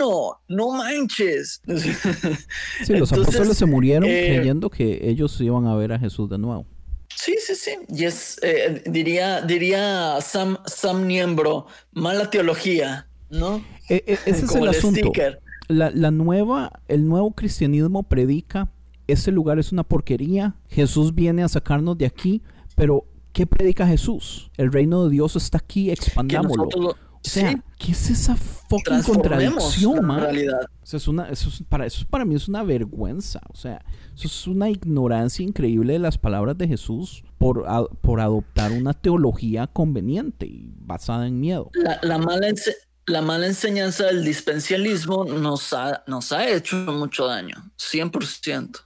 no 0.48 0.72
manches. 0.72 1.62
Sí, 1.68 2.94
los 2.94 3.12
Entonces, 3.12 3.36
apóstoles 3.36 3.58
se 3.58 3.66
murieron 3.66 4.10
eh, 4.10 4.36
creyendo 4.36 4.70
que 4.70 5.00
ellos 5.04 5.39
iban 5.42 5.68
a 5.68 5.76
ver 5.76 5.94
a 5.94 6.00
Jesús 6.00 6.30
de 6.30 6.38
nuevo. 6.38 6.66
Sí, 7.16 7.36
sí, 7.39 7.56
sí. 7.56 7.78
Y 7.89 8.06
es, 8.06 8.39
eh, 8.42 8.82
diría, 8.86 9.42
diría 9.42 10.20
Sam, 10.22 10.58
Sam 10.66 11.06
Niembro, 11.06 11.68
mala 11.92 12.30
teología, 12.30 13.08
¿no? 13.32 13.63
E- 13.89 14.03
e- 14.07 14.19
ese 14.25 14.45
es 14.45 14.55
el 14.55 14.63
el 14.63 14.69
asunto. 14.69 15.11
La, 15.67 15.89
la 15.91 16.11
nueva, 16.11 16.71
el 16.88 17.07
nuevo 17.07 17.32
cristianismo 17.32 18.03
predica 18.03 18.71
este 19.07 19.32
lugar 19.32 19.59
es 19.59 19.71
una 19.71 19.84
porquería, 19.84 20.55
Jesús 20.69 21.13
viene 21.15 21.43
a 21.43 21.49
sacarnos 21.49 21.97
de 21.97 22.05
aquí, 22.05 22.41
pero 22.75 23.05
¿qué 23.34 23.45
predica 23.45 23.86
Jesús? 23.88 24.51
El 24.57 24.71
reino 24.71 25.03
de 25.05 25.11
Dios 25.11 25.36
está 25.36 25.57
aquí, 25.57 25.89
expandámoslo. 25.91 26.63
O 27.23 27.29
sea, 27.29 27.51
Sí. 27.51 27.57
¿qué 27.77 27.91
es 27.91 28.09
esa 28.09 28.36
fucking 28.36 29.03
contradicción, 29.03 30.05
man? 30.05 30.21
realidad. 30.21 30.61
O 30.82 30.86
sea, 30.86 30.97
es 30.97 31.07
una, 31.07 31.29
eso, 31.29 31.49
es 31.49 31.61
para, 31.69 31.86
eso 31.86 32.05
para 32.09 32.25
mí 32.25 32.34
es 32.36 32.47
una 32.47 32.63
vergüenza. 32.63 33.41
O 33.53 33.55
sea, 33.55 33.84
eso 34.15 34.27
es 34.27 34.47
una 34.47 34.69
ignorancia 34.69 35.43
increíble 35.45 35.93
de 35.93 35.99
las 35.99 36.17
palabras 36.17 36.57
de 36.57 36.67
Jesús 36.67 37.23
por, 37.38 37.65
a- 37.67 37.84
por 38.01 38.21
adoptar 38.21 38.71
una 38.71 38.93
teología 38.93 39.67
conveniente 39.67 40.47
y 40.47 40.73
basada 40.79 41.27
en 41.27 41.39
miedo. 41.39 41.69
La, 41.73 41.99
la 42.01 42.17
mala 42.17 42.47
la 43.06 43.22
mala 43.22 43.47
enseñanza 43.47 44.06
del 44.06 44.24
dispensialismo 44.24 45.26
nos 45.26 45.74
ha, 45.74 46.04
nos 46.08 46.32
ha 46.32 46.47
hecho 46.47 46.76
mucho 46.76 47.28
daño, 47.28 47.56
100%. 47.78 48.82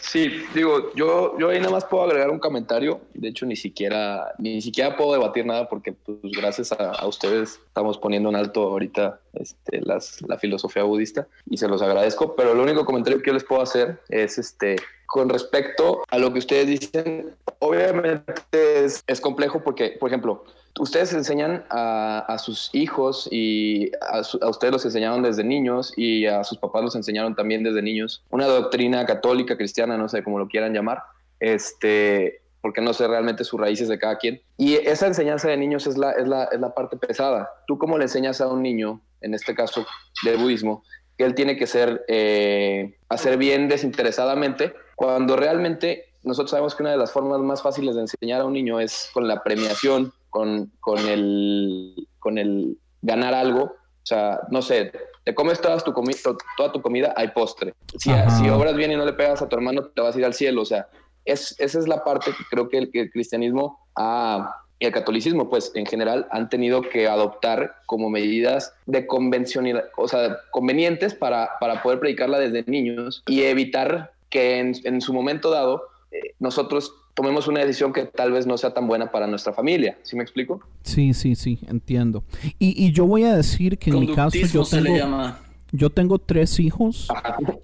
Sí, 0.00 0.44
digo, 0.54 0.92
yo, 0.94 1.38
yo 1.38 1.48
ahí 1.48 1.58
nada 1.58 1.72
más 1.72 1.84
puedo 1.84 2.04
agregar 2.04 2.30
un 2.30 2.38
comentario. 2.38 3.00
De 3.14 3.28
hecho, 3.28 3.46
ni 3.46 3.56
siquiera, 3.56 4.34
ni 4.38 4.60
siquiera 4.60 4.96
puedo 4.96 5.12
debatir 5.12 5.44
nada 5.46 5.68
porque, 5.68 5.92
pues, 5.92 6.18
gracias 6.22 6.72
a, 6.72 6.90
a 6.90 7.06
ustedes 7.06 7.60
estamos 7.66 7.98
poniendo 7.98 8.28
en 8.28 8.36
alto 8.36 8.62
ahorita 8.62 9.20
este, 9.34 9.80
las, 9.82 10.20
la 10.22 10.38
filosofía 10.38 10.82
budista 10.84 11.26
y 11.48 11.56
se 11.56 11.68
los 11.68 11.82
agradezco. 11.82 12.36
Pero 12.36 12.52
el 12.52 12.60
único 12.60 12.84
comentario 12.84 13.20
que 13.20 13.28
yo 13.28 13.34
les 13.34 13.44
puedo 13.44 13.62
hacer 13.62 14.00
es 14.08 14.38
este, 14.38 14.76
con 15.14 15.28
respecto 15.28 16.02
a 16.10 16.18
lo 16.18 16.32
que 16.32 16.40
ustedes 16.40 16.66
dicen. 16.66 17.36
Obviamente 17.60 18.84
es, 18.84 19.04
es 19.06 19.20
complejo 19.20 19.62
porque, 19.62 19.96
por 20.00 20.10
ejemplo, 20.10 20.42
ustedes 20.80 21.12
enseñan 21.12 21.64
a, 21.70 22.18
a 22.26 22.36
sus 22.38 22.68
hijos 22.72 23.28
y 23.30 23.92
a, 24.00 24.24
su- 24.24 24.40
a 24.42 24.48
ustedes 24.48 24.72
los 24.72 24.84
enseñaron 24.84 25.22
desde 25.22 25.44
niños 25.44 25.92
y 25.96 26.26
a 26.26 26.42
sus 26.42 26.58
papás 26.58 26.82
los 26.82 26.96
enseñaron 26.96 27.36
también 27.36 27.62
desde 27.62 27.80
niños 27.80 28.24
una 28.30 28.46
doctrina 28.48 29.06
católica, 29.06 29.56
cristiana, 29.56 29.96
no 29.96 30.08
sé 30.08 30.24
cómo 30.24 30.40
lo 30.40 30.48
quieran 30.48 30.72
llamar, 30.74 31.04
este, 31.38 32.42
porque 32.60 32.80
no 32.80 32.92
sé 32.92 33.06
realmente 33.06 33.44
sus 33.44 33.60
raíces 33.60 33.86
de 33.86 34.00
cada 34.00 34.18
quien. 34.18 34.42
Y 34.56 34.74
esa 34.74 35.06
enseñanza 35.06 35.48
de 35.48 35.56
niños 35.56 35.86
es 35.86 35.96
la, 35.96 36.10
es 36.10 36.26
la, 36.26 36.44
es 36.50 36.58
la 36.58 36.74
parte 36.74 36.96
pesada. 36.96 37.48
¿Tú 37.68 37.78
cómo 37.78 37.98
le 37.98 38.04
enseñas 38.06 38.40
a 38.40 38.48
un 38.48 38.62
niño, 38.62 39.00
en 39.20 39.32
este 39.32 39.54
caso 39.54 39.86
del 40.24 40.38
budismo, 40.38 40.82
que 41.16 41.24
él 41.24 41.36
tiene 41.36 41.56
que 41.56 41.68
ser, 41.68 42.04
eh, 42.08 42.96
hacer 43.08 43.36
bien 43.36 43.68
desinteresadamente, 43.68 44.74
cuando 44.96 45.36
realmente 45.36 46.04
nosotros 46.22 46.50
sabemos 46.50 46.74
que 46.74 46.82
una 46.82 46.92
de 46.92 46.96
las 46.98 47.12
formas 47.12 47.40
más 47.40 47.62
fáciles 47.62 47.94
de 47.94 48.02
enseñar 48.02 48.40
a 48.40 48.44
un 48.44 48.52
niño 48.54 48.80
es 48.80 49.10
con 49.12 49.28
la 49.28 49.42
premiación, 49.42 50.12
con, 50.30 50.72
con, 50.80 50.98
el, 51.06 52.08
con 52.18 52.38
el 52.38 52.78
ganar 53.02 53.34
algo. 53.34 53.62
O 53.64 54.06
sea, 54.06 54.40
no 54.50 54.62
sé, 54.62 54.92
te 55.24 55.34
comes 55.34 55.60
toda 55.60 55.78
tu, 55.78 55.92
comi- 55.92 56.20
to- 56.22 56.36
toda 56.56 56.72
tu 56.72 56.80
comida, 56.82 57.12
hay 57.16 57.28
postre. 57.28 57.74
Si, 57.98 58.10
Ajá. 58.10 58.30
si 58.30 58.48
obras 58.50 58.74
bien 58.76 58.92
y 58.92 58.96
no 58.96 59.04
le 59.04 59.12
pegas 59.12 59.42
a 59.42 59.48
tu 59.48 59.56
hermano, 59.56 59.84
te 59.84 60.00
vas 60.00 60.14
a 60.14 60.18
ir 60.18 60.24
al 60.24 60.34
cielo. 60.34 60.62
O 60.62 60.66
sea, 60.66 60.88
es, 61.24 61.54
esa 61.58 61.78
es 61.78 61.88
la 61.88 62.04
parte 62.04 62.30
que 62.32 62.44
creo 62.50 62.68
que 62.68 62.78
el, 62.78 62.90
que 62.90 63.00
el 63.00 63.10
cristianismo 63.10 63.78
ha, 63.96 64.56
y 64.78 64.86
el 64.86 64.92
catolicismo, 64.92 65.48
pues 65.48 65.72
en 65.74 65.86
general, 65.86 66.26
han 66.30 66.48
tenido 66.48 66.82
que 66.82 67.06
adoptar 67.08 67.76
como 67.86 68.10
medidas 68.10 68.74
de 68.86 69.06
convencionalidad, 69.06 69.84
o 69.96 70.08
sea, 70.08 70.36
convenientes 70.50 71.14
para, 71.14 71.50
para 71.60 71.82
poder 71.82 72.00
predicarla 72.00 72.38
desde 72.38 72.64
niños 72.66 73.22
y 73.26 73.42
evitar 73.44 74.12
que 74.34 74.58
en, 74.58 74.72
en 74.82 75.00
su 75.00 75.14
momento 75.14 75.48
dado 75.48 75.84
eh, 76.10 76.34
nosotros 76.40 76.92
tomemos 77.14 77.46
una 77.46 77.60
decisión 77.60 77.92
que 77.92 78.02
tal 78.06 78.32
vez 78.32 78.48
no 78.48 78.58
sea 78.58 78.74
tan 78.74 78.88
buena 78.88 79.12
para 79.12 79.28
nuestra 79.28 79.52
familia. 79.52 79.96
¿Sí 80.02 80.16
me 80.16 80.24
explico? 80.24 80.60
Sí, 80.82 81.14
sí, 81.14 81.36
sí, 81.36 81.60
entiendo. 81.68 82.24
Y, 82.58 82.84
y 82.84 82.90
yo 82.90 83.06
voy 83.06 83.22
a 83.22 83.36
decir 83.36 83.78
que 83.78 83.90
en 83.90 84.00
mi 84.00 84.12
caso 84.12 84.36
yo 84.52 84.64
se 84.64 84.80
le 84.80 84.90
tengo, 84.90 84.98
llama. 84.98 85.38
yo 85.70 85.90
tengo 85.90 86.18
tres 86.18 86.58
hijos 86.58 87.06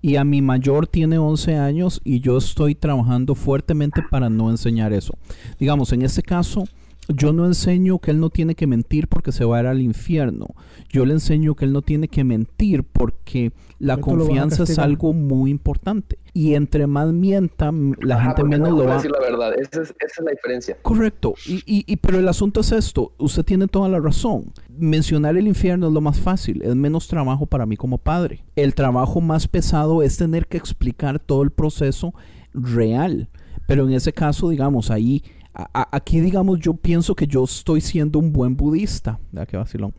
y 0.01 0.15
a 0.15 0.23
mi 0.23 0.43
mayor 0.43 0.87
tiene 0.87 1.19
11 1.19 1.57
años 1.57 2.01
y 2.05 2.21
yo 2.21 2.39
estoy 2.39 2.77
trabajando 2.77 3.35
fuertemente 3.35 4.01
para 4.09 4.31
no 4.31 4.49
enseñar 4.49 4.93
eso. 4.93 5.15
Digamos, 5.59 5.93
en 5.93 6.03
este 6.03 6.23
caso, 6.23 6.69
yo 7.15 7.33
no 7.33 7.47
enseño 7.47 7.99
que 7.99 8.11
él 8.11 8.21
no 8.21 8.31
tiene 8.31 8.55
que 8.55 8.67
mentir 8.67 9.09
porque 9.09 9.33
se 9.33 9.45
va 9.45 9.59
a 9.59 9.61
ir 9.61 9.67
al 9.67 9.81
infierno. 9.81 10.49
Yo 10.89 11.05
le 11.05 11.15
enseño 11.15 11.55
que 11.55 11.65
él 11.65 11.73
no 11.73 11.83
tiene 11.83 12.09
que 12.09 12.25
mentir 12.25 12.85
porque 12.85 13.53
la 13.79 13.95
a 13.95 13.97
confianza 13.99 14.65
es 14.65 14.79
algo 14.79 15.13
muy 15.13 15.51
importante. 15.51 16.19
Y 16.33 16.55
entre 16.55 16.87
más 16.87 17.13
mienta, 17.13 17.73
la 18.01 18.17
Ajá, 18.17 18.25
gente 18.27 18.45
menos 18.45 18.71
no 18.71 18.77
lo 18.77 18.85
va 18.87 18.97
decir 18.97 19.11
la 19.11 19.21
verdad. 19.21 19.53
Esa 19.55 19.83
es, 19.83 19.91
esa 19.91 19.95
es 20.21 20.25
la 20.25 20.31
diferencia. 20.31 20.77
Correcto. 20.83 21.35
Y, 21.47 21.57
y, 21.67 21.85
y- 21.87 21.97
pero 21.97 22.19
el 22.19 22.29
asunto 22.29 22.61
es 22.61 22.73
esto. 22.73 23.13
Usted 23.19 23.45
tiene 23.45 23.67
toda 23.67 23.89
la 23.89 23.99
razón. 23.99 24.53
Mencionar 24.69 25.37
el 25.37 25.49
infierno 25.49 25.89
es 25.89 25.93
lo 25.93 26.01
más 26.01 26.21
fácil. 26.21 26.63
Es 26.63 26.75
menos 26.77 27.09
trabajo 27.09 27.47
para 27.47 27.67
mí 27.67 27.77
como 27.77 27.99
padre. 27.99 28.45
El 28.57 28.75
trabajo 28.75 29.21
más 29.21 29.49
pesado 29.49 30.03
es 30.03 30.17
tener 30.17 30.47
que 30.47 30.57
explicar 30.57 31.19
todo 31.19 31.43
el 31.43 31.51
proceso 31.51 32.15
real. 32.55 33.29
Pero 33.67 33.87
en 33.87 33.95
ese 33.95 34.13
caso, 34.13 34.49
digamos, 34.49 34.91
ahí, 34.91 35.23
a- 35.55 35.89
aquí, 35.97 36.21
digamos, 36.21 36.59
yo 36.61 36.75
pienso 36.75 37.15
que 37.15 37.27
yo 37.27 37.45
estoy 37.45 37.81
siendo 37.81 38.19
un 38.19 38.33
buen 38.33 38.57
budista. 38.57 39.19
¿Verdad 39.33 39.49
qué 39.49 39.57
vacilón? 39.57 39.95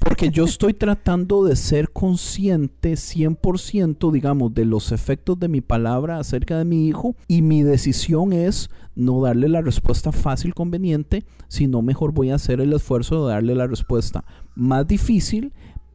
Porque 0.00 0.30
yo 0.30 0.44
estoy 0.44 0.74
tratando 0.74 1.44
de 1.44 1.56
ser 1.56 1.90
consciente 1.90 2.92
100%, 2.96 4.10
digamos, 4.12 4.54
de 4.54 4.64
los 4.64 4.92
efectos 4.92 5.38
de 5.38 5.48
mi 5.48 5.60
palabra 5.60 6.18
acerca 6.18 6.58
de 6.58 6.64
mi 6.64 6.86
hijo 6.88 7.14
y 7.28 7.42
mi 7.42 7.62
decisión 7.62 8.32
es 8.32 8.70
no 8.94 9.20
darle 9.22 9.48
la 9.48 9.60
respuesta 9.62 10.12
fácil, 10.12 10.54
conveniente, 10.54 11.24
sino 11.48 11.82
mejor 11.82 12.12
voy 12.12 12.30
a 12.30 12.36
hacer 12.36 12.60
el 12.60 12.72
esfuerzo 12.72 13.26
de 13.26 13.34
darle 13.34 13.54
la 13.54 13.66
respuesta 13.66 14.24
más 14.54 14.86
difícil, 14.86 15.52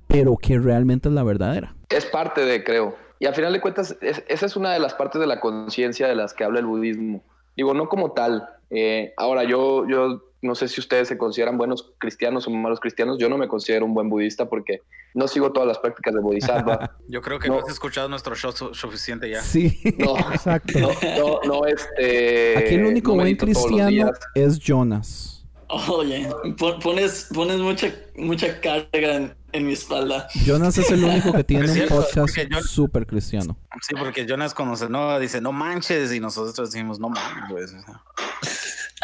pero 0.07 0.37
que 0.37 0.59
realmente 0.59 1.09
es 1.09 1.15
la 1.15 1.23
verdadera. 1.23 1.75
Es 1.89 2.05
parte 2.05 2.41
de, 2.45 2.63
creo. 2.63 2.95
Y 3.19 3.25
al 3.27 3.35
final 3.35 3.53
de 3.53 3.61
cuentas, 3.61 3.95
es- 4.01 4.23
esa 4.27 4.45
es 4.45 4.55
una 4.55 4.71
de 4.73 4.79
las 4.79 4.93
partes 4.93 5.19
de 5.21 5.27
la 5.27 5.39
conciencia 5.39 6.07
de 6.07 6.15
las 6.15 6.33
que 6.33 6.43
habla 6.43 6.59
el 6.59 6.65
budismo. 6.65 7.23
Digo, 7.55 7.73
no 7.73 7.87
como 7.89 8.11
tal. 8.11 8.47
Eh, 8.69 9.13
ahora, 9.17 9.43
yo, 9.43 9.87
yo 9.89 10.23
no 10.41 10.55
sé 10.55 10.67
si 10.67 10.79
ustedes 10.79 11.07
se 11.07 11.17
consideran 11.17 11.57
buenos 11.57 11.93
cristianos 11.97 12.47
o 12.47 12.49
malos 12.51 12.79
cristianos. 12.79 13.17
Yo 13.19 13.29
no 13.29 13.37
me 13.37 13.47
considero 13.47 13.85
un 13.85 13.93
buen 13.93 14.09
budista 14.09 14.47
porque 14.49 14.81
no 15.13 15.27
sigo 15.27 15.51
todas 15.51 15.67
las 15.67 15.77
prácticas 15.79 16.13
de 16.13 16.21
Bodhisattva. 16.21 16.97
Yo 17.09 17.21
creo 17.21 17.37
que 17.37 17.49
No. 17.49 17.55
no, 17.55 17.59
has 17.61 17.69
escuchado 17.69 18.07
nuestro 18.07 18.33
show 18.35 18.51
su- 18.53 18.73
suficiente 18.73 19.29
ya. 19.29 19.41
Sí. 19.41 19.77
No, 19.97 20.15
Exacto. 20.33 20.79
no, 20.79 20.89
no, 21.17 21.39
no, 21.59 21.65
este. 21.65 22.57
Aquí 22.57 22.75
el 22.75 22.85
único 22.85 23.11
no 23.11 23.17
buen 23.23 23.35
cristiano 23.35 24.11
es 24.33 24.57
Jonas. 24.59 25.45
Oye, 25.89 26.27
pon- 26.57 26.79
pones, 26.79 27.29
pones 27.33 27.57
mucha, 27.59 27.93
mucha 28.15 28.59
carga 28.59 29.15
en, 29.15 29.33
en 29.53 29.67
mi 29.67 29.73
espalda. 29.73 30.27
Jonas 30.45 30.77
es 30.77 30.89
el 30.91 31.03
único 31.03 31.33
que 31.33 31.43
tiene 31.43 31.71
un 31.71 31.87
podcast 31.87 32.37
yo- 32.49 32.61
súper 32.61 33.05
cristiano. 33.05 33.57
Sí, 33.81 33.95
porque 33.97 34.25
Jonas 34.25 34.53
conoce, 34.53 34.89
no, 34.89 35.17
dice, 35.19 35.41
no 35.41 35.51
manches, 35.51 36.13
y 36.13 36.19
nosotros 36.19 36.71
decimos, 36.71 36.99
no 36.99 37.11
sea. 37.15 38.01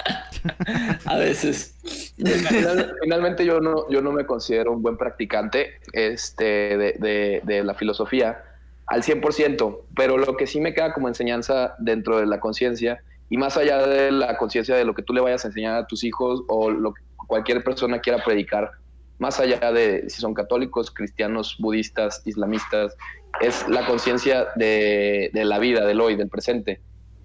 A 1.05 1.17
veces. 1.17 1.75
Final- 2.17 2.95
finalmente 3.01 3.45
yo 3.45 3.59
no, 3.59 3.89
yo 3.89 4.01
no 4.01 4.11
me 4.11 4.25
considero 4.25 4.71
un 4.71 4.81
buen 4.81 4.97
practicante 4.97 5.79
este, 5.93 6.43
de, 6.77 6.93
de- 6.99 7.41
de 7.43 7.63
la 7.63 7.73
filosofía 7.73 8.43
al 8.85 9.03
100%, 9.03 9.79
pero 9.95 10.17
lo 10.17 10.37
que 10.37 10.47
sí 10.47 10.61
me 10.61 10.73
queda 10.73 10.93
como 10.93 11.07
enseñanza 11.09 11.75
dentro 11.79 12.19
de 12.19 12.25
la 12.25 12.39
conciencia 12.39 13.01
y 13.29 13.35
más 13.37 13.57
allá 13.57 13.85
de 13.85 14.11
la 14.11 14.37
conciencia 14.37 14.75
de 14.75 14.85
lo 14.85 14.95
que 14.95 15.01
tú 15.03 15.13
le 15.13 15.19
vayas 15.19 15.43
a 15.43 15.49
enseñar 15.49 15.75
a 15.75 15.87
tus 15.87 16.03
hijos 16.05 16.43
o 16.47 16.71
lo 16.71 16.93
que 16.93 17.01
cualquier 17.27 17.61
persona 17.65 17.99
quiera 17.99 18.23
predicar, 18.23 18.71
más 19.19 19.39
allá 19.39 19.71
de 19.71 20.09
si 20.09 20.21
son 20.21 20.33
católicos, 20.33 20.91
cristianos, 20.91 21.55
budistas, 21.59 22.21
islamistas, 22.25 22.95
es 23.41 23.67
la 23.67 23.85
conciencia 23.85 24.47
de, 24.55 25.29
de 25.33 25.45
la 25.45 25.59
vida, 25.59 25.85
del 25.85 26.01
hoy, 26.01 26.15
del 26.15 26.29
presente. 26.29 26.81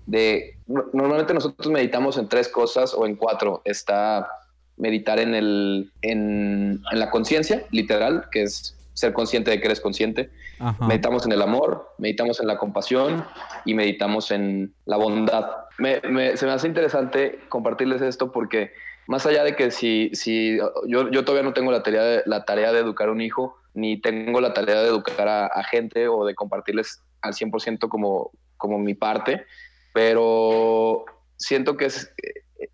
De, 0.07 0.57
no- 0.67 0.87
normalmente 0.93 1.33
nosotros 1.35 1.69
meditamos 1.71 2.19
en 2.19 2.29
tres 2.29 2.49
cosas 2.49 2.93
o 2.95 3.07
en 3.07 3.17
cuatro. 3.17 3.63
Está 3.65 4.29
meditar 4.77 5.19
en, 5.19 5.35
el, 5.35 5.93
en, 6.03 6.83
en 6.91 6.99
la 6.99 7.11
conciencia, 7.11 7.65
literal, 7.71 8.25
que 8.33 8.43
es 8.43 8.77
ser 8.95 9.13
consciente 9.13 9.51
de 9.51 9.61
que 9.61 9.67
eres 9.67 9.81
consciente. 9.81 10.31
Ajá. 10.59 10.87
Meditamos 10.87 11.25
en 11.27 11.33
el 11.33 11.41
amor, 11.43 11.91
meditamos 11.99 12.41
en 12.41 12.47
la 12.47 12.59
compasión 12.59 13.25
y 13.65 13.75
meditamos 13.75 14.31
en 14.31 14.75
la 14.87 14.97
bondad. 14.97 15.47
Me- 15.79 16.01
me- 16.09 16.37
se 16.37 16.47
me 16.47 16.53
hace 16.53 16.69
interesante 16.69 17.39
compartirles 17.49 18.03
esto 18.03 18.33
porque 18.33 18.73
más 19.07 19.27
allá 19.27 19.45
de 19.45 19.57
que 19.57 19.71
si, 19.71 20.11
si 20.15 20.59
yo, 20.87 21.11
yo 21.11 21.25
todavía 21.25 21.43
no 21.49 21.55
tengo 21.55 21.73
la 21.73 21.83
tarea, 21.83 22.03
de, 22.03 22.23
la 22.27 22.45
tarea 22.45 22.73
de 22.73 22.81
educar 22.81 23.09
a 23.09 23.13
un 23.13 23.21
hijo, 23.21 23.57
ni 23.75 24.01
tengo 24.01 24.41
la 24.41 24.53
tarea 24.55 24.83
de 24.83 24.89
educar 24.89 25.29
a, 25.29 25.47
a 25.47 25.65
gente 25.65 26.09
o 26.09 26.25
de 26.25 26.35
compartirles 26.35 27.03
al 27.21 27.35
100% 27.35 27.89
como, 27.89 28.31
como 28.57 28.79
mi 28.79 28.95
parte, 28.95 29.45
pero 29.93 31.05
siento 31.37 31.77
que 31.77 31.87
es, 31.87 32.13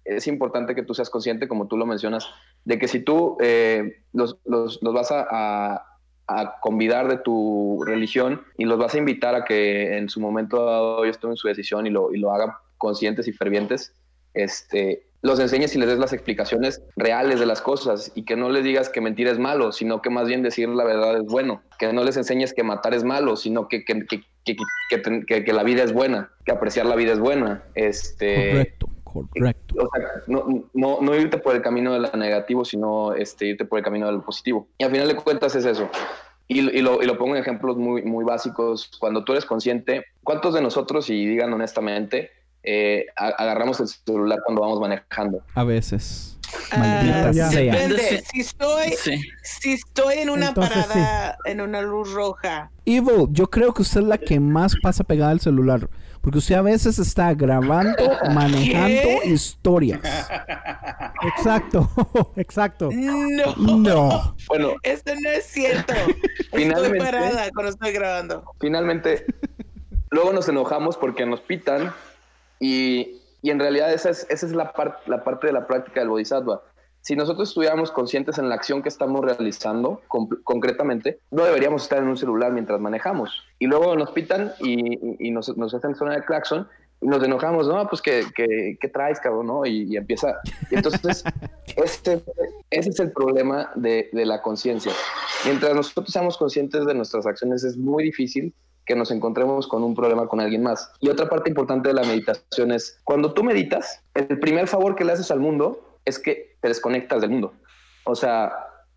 es 0.04 0.26
importante 0.26 0.74
que 0.74 0.82
tú 0.82 0.94
seas 0.94 1.10
consciente, 1.10 1.48
como 1.48 1.68
tú 1.68 1.76
lo 1.76 1.86
mencionas, 1.86 2.28
de 2.64 2.78
que 2.78 2.88
si 2.88 3.00
tú 3.00 3.36
eh, 3.40 4.02
los, 4.12 4.38
los- 4.44 4.80
los 4.82 4.94
vas 4.94 5.10
a, 5.12 5.26
a- 5.30 5.84
a 6.30 6.60
convidar 6.60 7.08
de 7.08 7.16
tu 7.16 7.82
religión 7.86 8.44
y 8.58 8.66
los 8.66 8.76
vas 8.78 8.94
a 8.94 8.98
invitar 8.98 9.34
a 9.34 9.44
que 9.46 9.96
en 9.96 10.10
su 10.10 10.20
momento 10.20 10.62
dado 10.66 11.02
ellos 11.04 11.18
tomen 11.18 11.38
su 11.38 11.48
decisión 11.48 11.86
y 11.86 11.90
lo, 11.90 12.12
y 12.14 12.18
lo 12.18 12.30
hagan 12.32 12.50
conscientes 12.76 13.26
y 13.28 13.32
fervientes, 13.32 13.94
este, 14.34 15.07
los 15.28 15.38
enseñes 15.38 15.74
y 15.76 15.78
les 15.78 15.88
des 15.88 15.98
las 15.98 16.12
explicaciones 16.12 16.82
reales 16.96 17.38
de 17.38 17.46
las 17.46 17.60
cosas 17.62 18.10
y 18.16 18.24
que 18.24 18.34
no 18.36 18.50
les 18.50 18.64
digas 18.64 18.88
que 18.88 19.00
mentir 19.00 19.28
es 19.28 19.38
malo, 19.38 19.70
sino 19.70 20.02
que 20.02 20.10
más 20.10 20.26
bien 20.26 20.42
decir 20.42 20.68
la 20.68 20.82
verdad 20.84 21.16
es 21.18 21.24
bueno, 21.24 21.62
que 21.78 21.92
no 21.92 22.02
les 22.02 22.16
enseñes 22.16 22.52
que 22.52 22.64
matar 22.64 22.94
es 22.94 23.04
malo, 23.04 23.36
sino 23.36 23.68
que, 23.68 23.84
que, 23.84 24.04
que- 24.06 24.24
que, 25.44 25.52
la 25.52 25.62
vida 25.62 25.82
es 25.84 25.92
buena, 25.92 26.30
que 26.44 26.52
apreciar 26.52 26.86
la 26.86 26.96
vida 26.96 27.12
es 27.12 27.18
buena. 27.18 27.62
Este, 27.74 28.50
Correcto, 28.50 28.88
correcto. 29.04 29.74
o 29.78 29.88
sea, 29.94 30.08
no, 30.26 30.64
no, 30.72 30.98
no 31.02 31.14
irte 31.16 31.36
por 31.38 31.54
el 31.54 31.60
camino 31.62 31.92
de 31.92 32.00
lo 32.00 32.10
negativo, 32.12 32.64
sino 32.64 33.12
este, 33.12 33.46
irte 33.46 33.66
por 33.66 33.78
el 33.78 33.84
camino 33.84 34.06
de 34.06 34.12
lo 34.12 34.22
positivo. 34.22 34.66
Y 34.78 34.84
al 34.84 34.90
final 34.90 35.06
de 35.08 35.16
cuentas 35.16 35.54
es 35.54 35.66
eso. 35.66 35.90
Y, 36.50 36.60
y 36.60 36.80
lo, 36.80 37.02
y 37.02 37.06
lo 37.06 37.18
pongo 37.18 37.36
en 37.36 37.42
ejemplos 37.42 37.76
muy, 37.76 38.00
muy 38.02 38.24
básicos. 38.24 38.90
Cuando 38.98 39.22
tú 39.22 39.32
eres 39.32 39.44
consciente, 39.44 40.06
¿cuántos 40.24 40.54
de 40.54 40.62
nosotros, 40.62 41.10
y 41.10 41.26
digan 41.26 41.52
honestamente, 41.52 42.30
eh, 42.62 43.06
agarramos 43.16 43.80
el 43.80 43.88
celular 43.88 44.40
cuando 44.44 44.62
vamos 44.62 44.80
manejando? 44.80 45.42
A 45.54 45.64
veces. 45.64 46.38
Ah, 46.72 46.78
Maldita 46.78 47.32
sea. 47.50 47.72
Depende. 47.74 48.24
Si 48.32 48.40
estoy, 48.40 48.92
Sí. 48.92 49.20
si 49.42 49.72
estoy 49.74 50.14
en 50.18 50.30
una 50.30 50.48
Entonces, 50.48 50.86
parada, 50.86 51.36
en 51.44 51.60
una 51.60 51.82
luz 51.82 52.12
roja, 52.12 52.70
Evil, 52.86 53.26
yo 53.30 53.50
creo 53.50 53.74
que 53.74 53.82
usted 53.82 54.00
es 54.00 54.06
la 54.06 54.16
que 54.18 54.40
más 54.40 54.74
pasa 54.82 55.04
pegada 55.04 55.30
al 55.30 55.40
celular. 55.40 55.88
Porque 56.22 56.38
usted 56.38 56.56
a 56.56 56.62
veces 56.62 56.98
está 56.98 57.32
grabando, 57.34 57.94
manejando 58.34 58.88
¿Qué? 59.22 59.28
historias. 59.28 60.00
Exacto, 61.36 61.88
exacto. 62.36 62.90
no, 62.92 63.54
No. 63.56 64.36
Bueno, 64.48 64.74
eso 64.82 65.02
no 65.22 65.30
es 65.30 65.44
cierto. 65.46 65.92
Estoy 65.94 66.62
Finalmente- 66.64 66.98
parada 66.98 67.48
cuando 67.54 67.70
estoy 67.72 67.92
grabando. 67.92 68.44
finalmente, 68.60 69.26
luego 70.10 70.32
nos 70.32 70.48
enojamos 70.48 70.96
porque 70.96 71.26
nos 71.26 71.40
pitan 71.40 71.92
y, 72.60 73.20
y 73.42 73.50
en 73.50 73.58
realidad 73.58 73.92
esa 73.92 74.10
es, 74.10 74.26
esa 74.30 74.46
es 74.46 74.52
la, 74.52 74.72
par- 74.72 75.00
la 75.06 75.24
parte 75.24 75.46
de 75.46 75.52
la 75.52 75.66
práctica 75.66 76.00
del 76.00 76.08
bodhisattva. 76.08 76.62
Si 77.00 77.14
nosotros 77.16 77.48
estuviéramos 77.50 77.90
conscientes 77.92 78.38
en 78.38 78.48
la 78.48 78.56
acción 78.56 78.82
que 78.82 78.88
estamos 78.88 79.24
realizando 79.24 80.02
con- 80.08 80.28
concretamente, 80.44 81.20
no 81.30 81.44
deberíamos 81.44 81.82
estar 81.84 81.98
en 81.98 82.08
un 82.08 82.16
celular 82.16 82.52
mientras 82.52 82.80
manejamos. 82.80 83.44
Y 83.58 83.66
luego 83.66 83.94
nos 83.96 84.10
pitan 84.10 84.52
y, 84.60 84.94
y- 84.94 85.16
y 85.20 85.30
nos, 85.30 85.56
nos 85.56 85.72
hacen 85.74 85.94
sonar 85.94 86.16
el 86.18 86.24
claxon 86.24 86.68
y 87.00 87.06
nos 87.06 87.22
enojamos, 87.22 87.68
no, 87.68 87.88
pues 87.88 88.02
que, 88.02 88.24
que, 88.34 88.76
¿qué 88.80 88.88
traes, 88.88 89.20
cabrón, 89.20 89.46
¿no? 89.46 89.64
Y, 89.64 89.84
y 89.84 89.96
empieza. 89.96 90.34
y 90.70 90.74
entonces, 90.74 91.22
este, 91.76 92.20
ese 92.70 92.90
es 92.90 92.98
el 92.98 93.12
problema 93.12 93.70
de, 93.76 94.10
de 94.12 94.26
la 94.26 94.42
conciencia. 94.42 94.92
Mientras 95.44 95.72
nosotros 95.76 96.08
seamos 96.12 96.36
conscientes 96.36 96.84
de 96.84 96.94
nuestras 96.94 97.24
acciones, 97.24 97.62
es 97.62 97.76
muy 97.76 98.02
difícil 98.02 98.52
que 98.88 98.96
nos 98.96 99.10
encontremos 99.10 99.68
con 99.68 99.84
un 99.84 99.94
problema 99.94 100.26
con 100.26 100.40
alguien 100.40 100.62
más. 100.62 100.90
Y 100.98 101.10
otra 101.10 101.28
parte 101.28 101.50
importante 101.50 101.88
de 101.90 101.94
la 101.94 102.02
meditación 102.02 102.72
es, 102.72 102.98
cuando 103.04 103.34
tú 103.34 103.44
meditas, 103.44 104.02
el 104.14 104.40
primer 104.40 104.66
favor 104.66 104.96
que 104.96 105.04
le 105.04 105.12
haces 105.12 105.30
al 105.30 105.40
mundo 105.40 105.98
es 106.06 106.18
que 106.18 106.56
te 106.62 106.68
desconectas 106.68 107.20
del 107.20 107.28
mundo. 107.30 107.52
O 108.04 108.14
sea, 108.16 108.50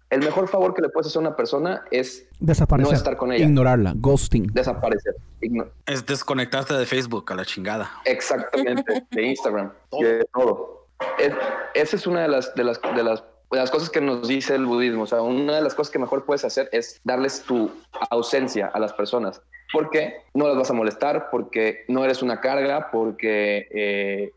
el 0.09 0.21
mejor 0.21 0.47
favor 0.47 0.73
que 0.73 0.81
le 0.81 0.87
puedes 0.89 1.07
hacer 1.07 1.19
a 1.19 1.27
una 1.27 1.35
persona 1.35 1.83
es 1.91 2.25
no 2.39 2.47
Desaparecer. 2.47 2.93
estar 2.95 3.17
con 3.17 3.33
ella, 3.33 3.45
Ignorarla. 3.45 3.93
Ghosting. 3.97 4.47
desaparecer. 4.53 5.15
Igno- 5.41 5.67
Es 5.85 6.05
desconectarte 6.05 6.73
de 6.73 6.85
Facebook 6.85 7.29
a 7.31 7.35
la 7.35 7.43
chingada. 7.43 7.91
Exactamente, 8.05 9.05
de 9.11 9.23
Instagram 9.23 9.73
y 9.91 10.03
de 10.03 10.25
todo. 10.33 10.87
Es- 11.19 11.33
esa 11.73 11.95
es 11.97 12.07
una 12.07 12.21
de 12.21 12.29
las, 12.29 12.55
de, 12.55 12.63
las, 12.63 12.79
de, 12.81 13.03
las, 13.03 13.23
de 13.51 13.57
las 13.57 13.71
cosas 13.71 13.89
que 13.89 13.99
nos 13.99 14.25
dice 14.27 14.55
el 14.55 14.65
budismo. 14.65 15.03
O 15.03 15.07
sea, 15.07 15.21
una 15.21 15.55
de 15.55 15.61
las 15.61 15.75
cosas 15.75 15.91
que 15.91 15.99
mejor 15.99 16.23
puedes 16.25 16.45
hacer 16.45 16.69
es 16.71 17.01
darles 17.03 17.41
tu 17.43 17.71
ausencia 18.09 18.67
a 18.73 18.79
las 18.79 18.93
personas. 18.93 19.41
Porque 19.71 20.23
no 20.33 20.47
las 20.47 20.57
vas 20.57 20.69
a 20.69 20.73
molestar, 20.73 21.29
porque 21.31 21.85
no 21.87 22.03
eres 22.03 22.21
una 22.21 22.41
carga, 22.41 22.89
porque 22.91 23.67
eh, 23.71 24.31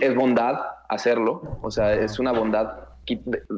es 0.00 0.14
bondad 0.14 0.60
hacerlo. 0.88 1.58
O 1.62 1.70
sea, 1.70 1.94
es 1.94 2.18
una 2.18 2.32
bondad 2.32 2.90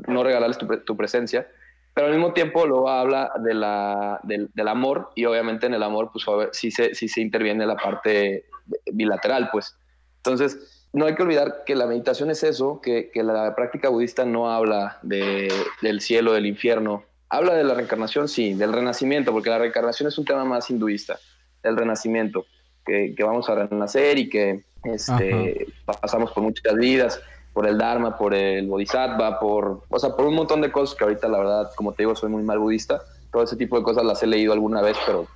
no 0.06 0.22
regalarles 0.22 0.58
tu, 0.58 0.66
tu 0.84 0.96
presencia. 0.96 1.46
Pero 1.94 2.06
al 2.06 2.14
mismo 2.14 2.32
tiempo 2.32 2.66
luego 2.66 2.88
habla 2.88 3.32
de 3.40 3.54
la, 3.54 4.20
del, 4.22 4.50
del 4.54 4.68
amor 4.68 5.10
y 5.14 5.26
obviamente 5.26 5.66
en 5.66 5.74
el 5.74 5.82
amor 5.82 6.10
pues 6.10 6.24
sí, 6.52 6.70
se, 6.70 6.94
sí 6.94 7.08
se 7.08 7.20
interviene 7.20 7.66
la 7.66 7.76
parte 7.76 8.46
bilateral 8.92 9.50
pues. 9.52 9.76
Entonces 10.16 10.88
no 10.94 11.04
hay 11.04 11.14
que 11.14 11.22
olvidar 11.22 11.64
que 11.66 11.74
la 11.74 11.86
meditación 11.86 12.30
es 12.30 12.42
eso, 12.44 12.80
que, 12.80 13.10
que 13.10 13.22
la 13.22 13.54
práctica 13.54 13.90
budista 13.90 14.24
no 14.24 14.50
habla 14.50 14.98
de, 15.02 15.52
del 15.82 16.00
cielo, 16.00 16.32
del 16.32 16.46
infierno. 16.46 17.04
Habla 17.34 17.54
de 17.54 17.64
la 17.64 17.72
reencarnación, 17.72 18.28
sí, 18.28 18.52
del 18.52 18.74
renacimiento, 18.74 19.32
porque 19.32 19.48
la 19.48 19.56
reencarnación 19.56 20.06
es 20.06 20.18
un 20.18 20.26
tema 20.26 20.44
más 20.44 20.68
hinduista, 20.68 21.18
el 21.62 21.78
renacimiento, 21.78 22.44
que, 22.84 23.14
que 23.16 23.24
vamos 23.24 23.48
a 23.48 23.54
renacer 23.54 24.18
y 24.18 24.28
que 24.28 24.64
este, 24.84 25.66
pasamos 26.00 26.30
por 26.32 26.42
muchas 26.42 26.74
vidas 26.74 27.22
por 27.54 27.66
el 27.66 27.78
Dharma, 27.78 28.18
por 28.18 28.34
el 28.34 28.66
Bodhisattva, 28.68 29.40
por, 29.40 29.82
o 29.88 29.98
sea, 29.98 30.14
por 30.14 30.26
un 30.26 30.34
montón 30.34 30.60
de 30.60 30.70
cosas 30.70 30.94
que 30.94 31.04
ahorita 31.04 31.26
la 31.28 31.38
verdad, 31.38 31.70
como 31.74 31.92
te 31.92 32.02
digo, 32.02 32.14
soy 32.14 32.28
muy 32.28 32.42
mal 32.42 32.58
budista. 32.58 33.02
Todo 33.30 33.44
ese 33.44 33.56
tipo 33.56 33.78
de 33.78 33.82
cosas 33.82 34.04
las 34.04 34.22
he 34.22 34.26
leído 34.26 34.52
alguna 34.52 34.82
vez, 34.82 34.98
pero 35.06 35.26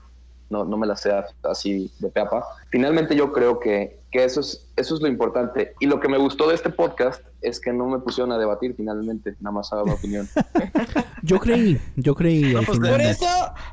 no, 0.51 0.65
no 0.65 0.77
me 0.77 0.87
las 0.87 1.01
sé 1.01 1.13
así 1.43 1.91
de 1.99 2.09
peapa. 2.09 2.45
Finalmente 2.71 3.17
yo 3.17 3.33
creo 3.33 3.59
que, 3.59 3.99
que 4.13 4.25
eso, 4.25 4.41
es, 4.41 4.69
eso 4.77 4.95
es 4.95 5.01
lo 5.01 5.09
importante. 5.09 5.75
Y 5.81 5.87
lo 5.87 5.99
que 6.01 6.09
me 6.09 6.19
gustó 6.19 6.49
de 6.49 6.55
este 6.55 6.71
podcast 6.71 7.21
es 7.43 7.61
que 7.61 7.73
no 7.73 7.87
me 7.87 7.99
pusieron 7.99 8.33
a 8.33 8.39
debatir 8.39 8.75
finalmente, 8.77 9.35
nada 9.41 9.55
más 9.55 9.73
a 9.73 9.83
mi 9.85 9.91
opinión. 9.91 10.29
Yo 11.23 11.39
creí, 11.41 11.81
yo 11.97 12.15
creí. 12.15 12.55
pues. 12.65 12.79
Por 12.79 13.01
eso, 13.01 13.27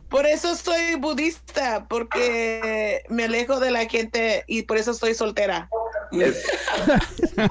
por 0.09 0.25
eso 0.25 0.55
soy 0.55 0.95
budista, 0.99 1.85
porque 1.87 3.03
me 3.09 3.25
alejo 3.25 3.59
de 3.59 3.69
la 3.69 3.85
gente 3.85 4.43
y 4.47 4.63
por 4.63 4.77
eso 4.77 4.89
estoy 4.91 5.13
soltera. 5.13 5.69
Es- 6.11 6.43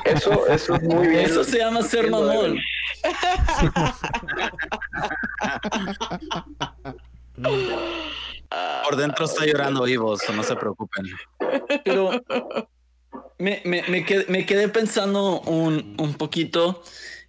eso, 0.05 0.47
eso 0.49 0.75
es 0.75 0.83
muy 0.83 1.07
bien. 1.07 1.25
Eso 1.27 1.45
se 1.45 1.59
llama 1.59 1.83
ser 1.83 2.11
mamón. 2.11 2.57
Por 8.85 8.97
dentro 8.97 9.25
está 9.25 9.45
llorando 9.47 9.83
vivos, 9.85 10.23
no 10.35 10.43
se 10.43 10.57
preocupen. 10.57 11.07
Pero 11.85 12.11
me, 13.39 13.63
me- 13.65 13.83
me 13.89 14.05
quedé, 14.05 14.27
me 14.29 14.47
quedé 14.47 14.69
pensando 14.69 15.41
un, 15.43 15.97
un 15.99 16.15
poquito. 16.15 16.83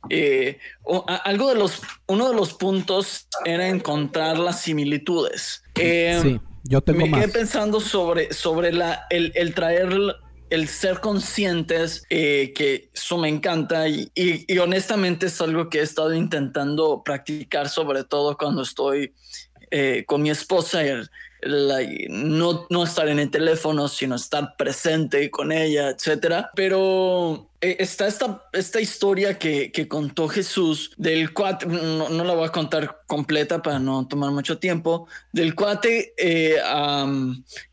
eh, 0.09 0.59
o- 0.84 1.05
a- 1.07 1.15
algo 1.15 1.47
de 1.49 1.55
los, 1.55 1.82
uno 2.07 2.30
de 2.30 2.36
los 2.36 2.53
puntos 2.53 3.28
era 3.45 3.67
encontrar 3.69 4.38
las 4.38 4.59
similitudes. 4.61 5.63
Eh, 5.80 6.19
Sí, 6.21 6.39
yo 6.63 6.82
tengo 6.82 7.05
me 7.05 7.11
quedé 7.11 7.30
pensando 7.30 7.80
sobre, 7.80 8.34
sobre 8.34 8.74
la, 8.74 9.05
el, 9.09 9.32
el 9.36 9.53
traer, 9.53 9.89
el 10.49 10.67
ser 10.67 10.99
conscientes, 10.99 12.03
eh, 12.09 12.51
que 12.53 12.89
eso 12.93 13.17
me 13.17 13.30
encanta 13.30 13.88
y, 13.88 14.11
y- 14.13 14.43
y 14.53 14.57
honestamente 14.59 15.28
es 15.28 15.39
algo 15.39 15.69
que 15.69 15.80
he 15.80 15.84
estado 15.84 16.13
intentando 16.13 17.01
practicar, 17.03 17.69
sobre 17.69 18.03
todo 18.03 18.38
cuando 18.38 18.61
estoy 18.63 19.13
eh, 19.76 20.03
con 20.05 20.21
mi 20.21 20.30
esposa, 20.30 20.84
el- 20.84 21.09
no, 22.09 22.67
no 22.69 22.84
estar 22.84 23.07
en 23.09 23.19
el 23.19 23.30
teléfono, 23.30 23.88
sino 23.89 24.15
estar 24.15 24.55
presente 24.57 25.30
con 25.30 25.51
ella, 25.51 25.89
etcétera. 25.89 26.51
Pero 26.55 27.49
está 27.64 28.07
esta, 28.07 28.43
esta 28.53 28.82
historia 28.82 29.39
que, 29.39 29.72
que 29.72 29.88
contó 29.88 30.28
Jesús 30.28 30.91
del 30.97 31.34
cuate, 31.34 31.66
no, 31.66 32.09
no 32.09 32.24
la 32.24 32.34
voy 32.34 32.45
a 32.47 32.51
contar 32.51 32.99
completa 33.07 33.61
para 33.61 33.80
no 33.80 34.07
tomar 34.07 34.32
mucho 34.32 34.57
tiempo, 34.57 35.07
del 35.32 35.55
cuate 35.55 36.14
eh, 36.18 36.57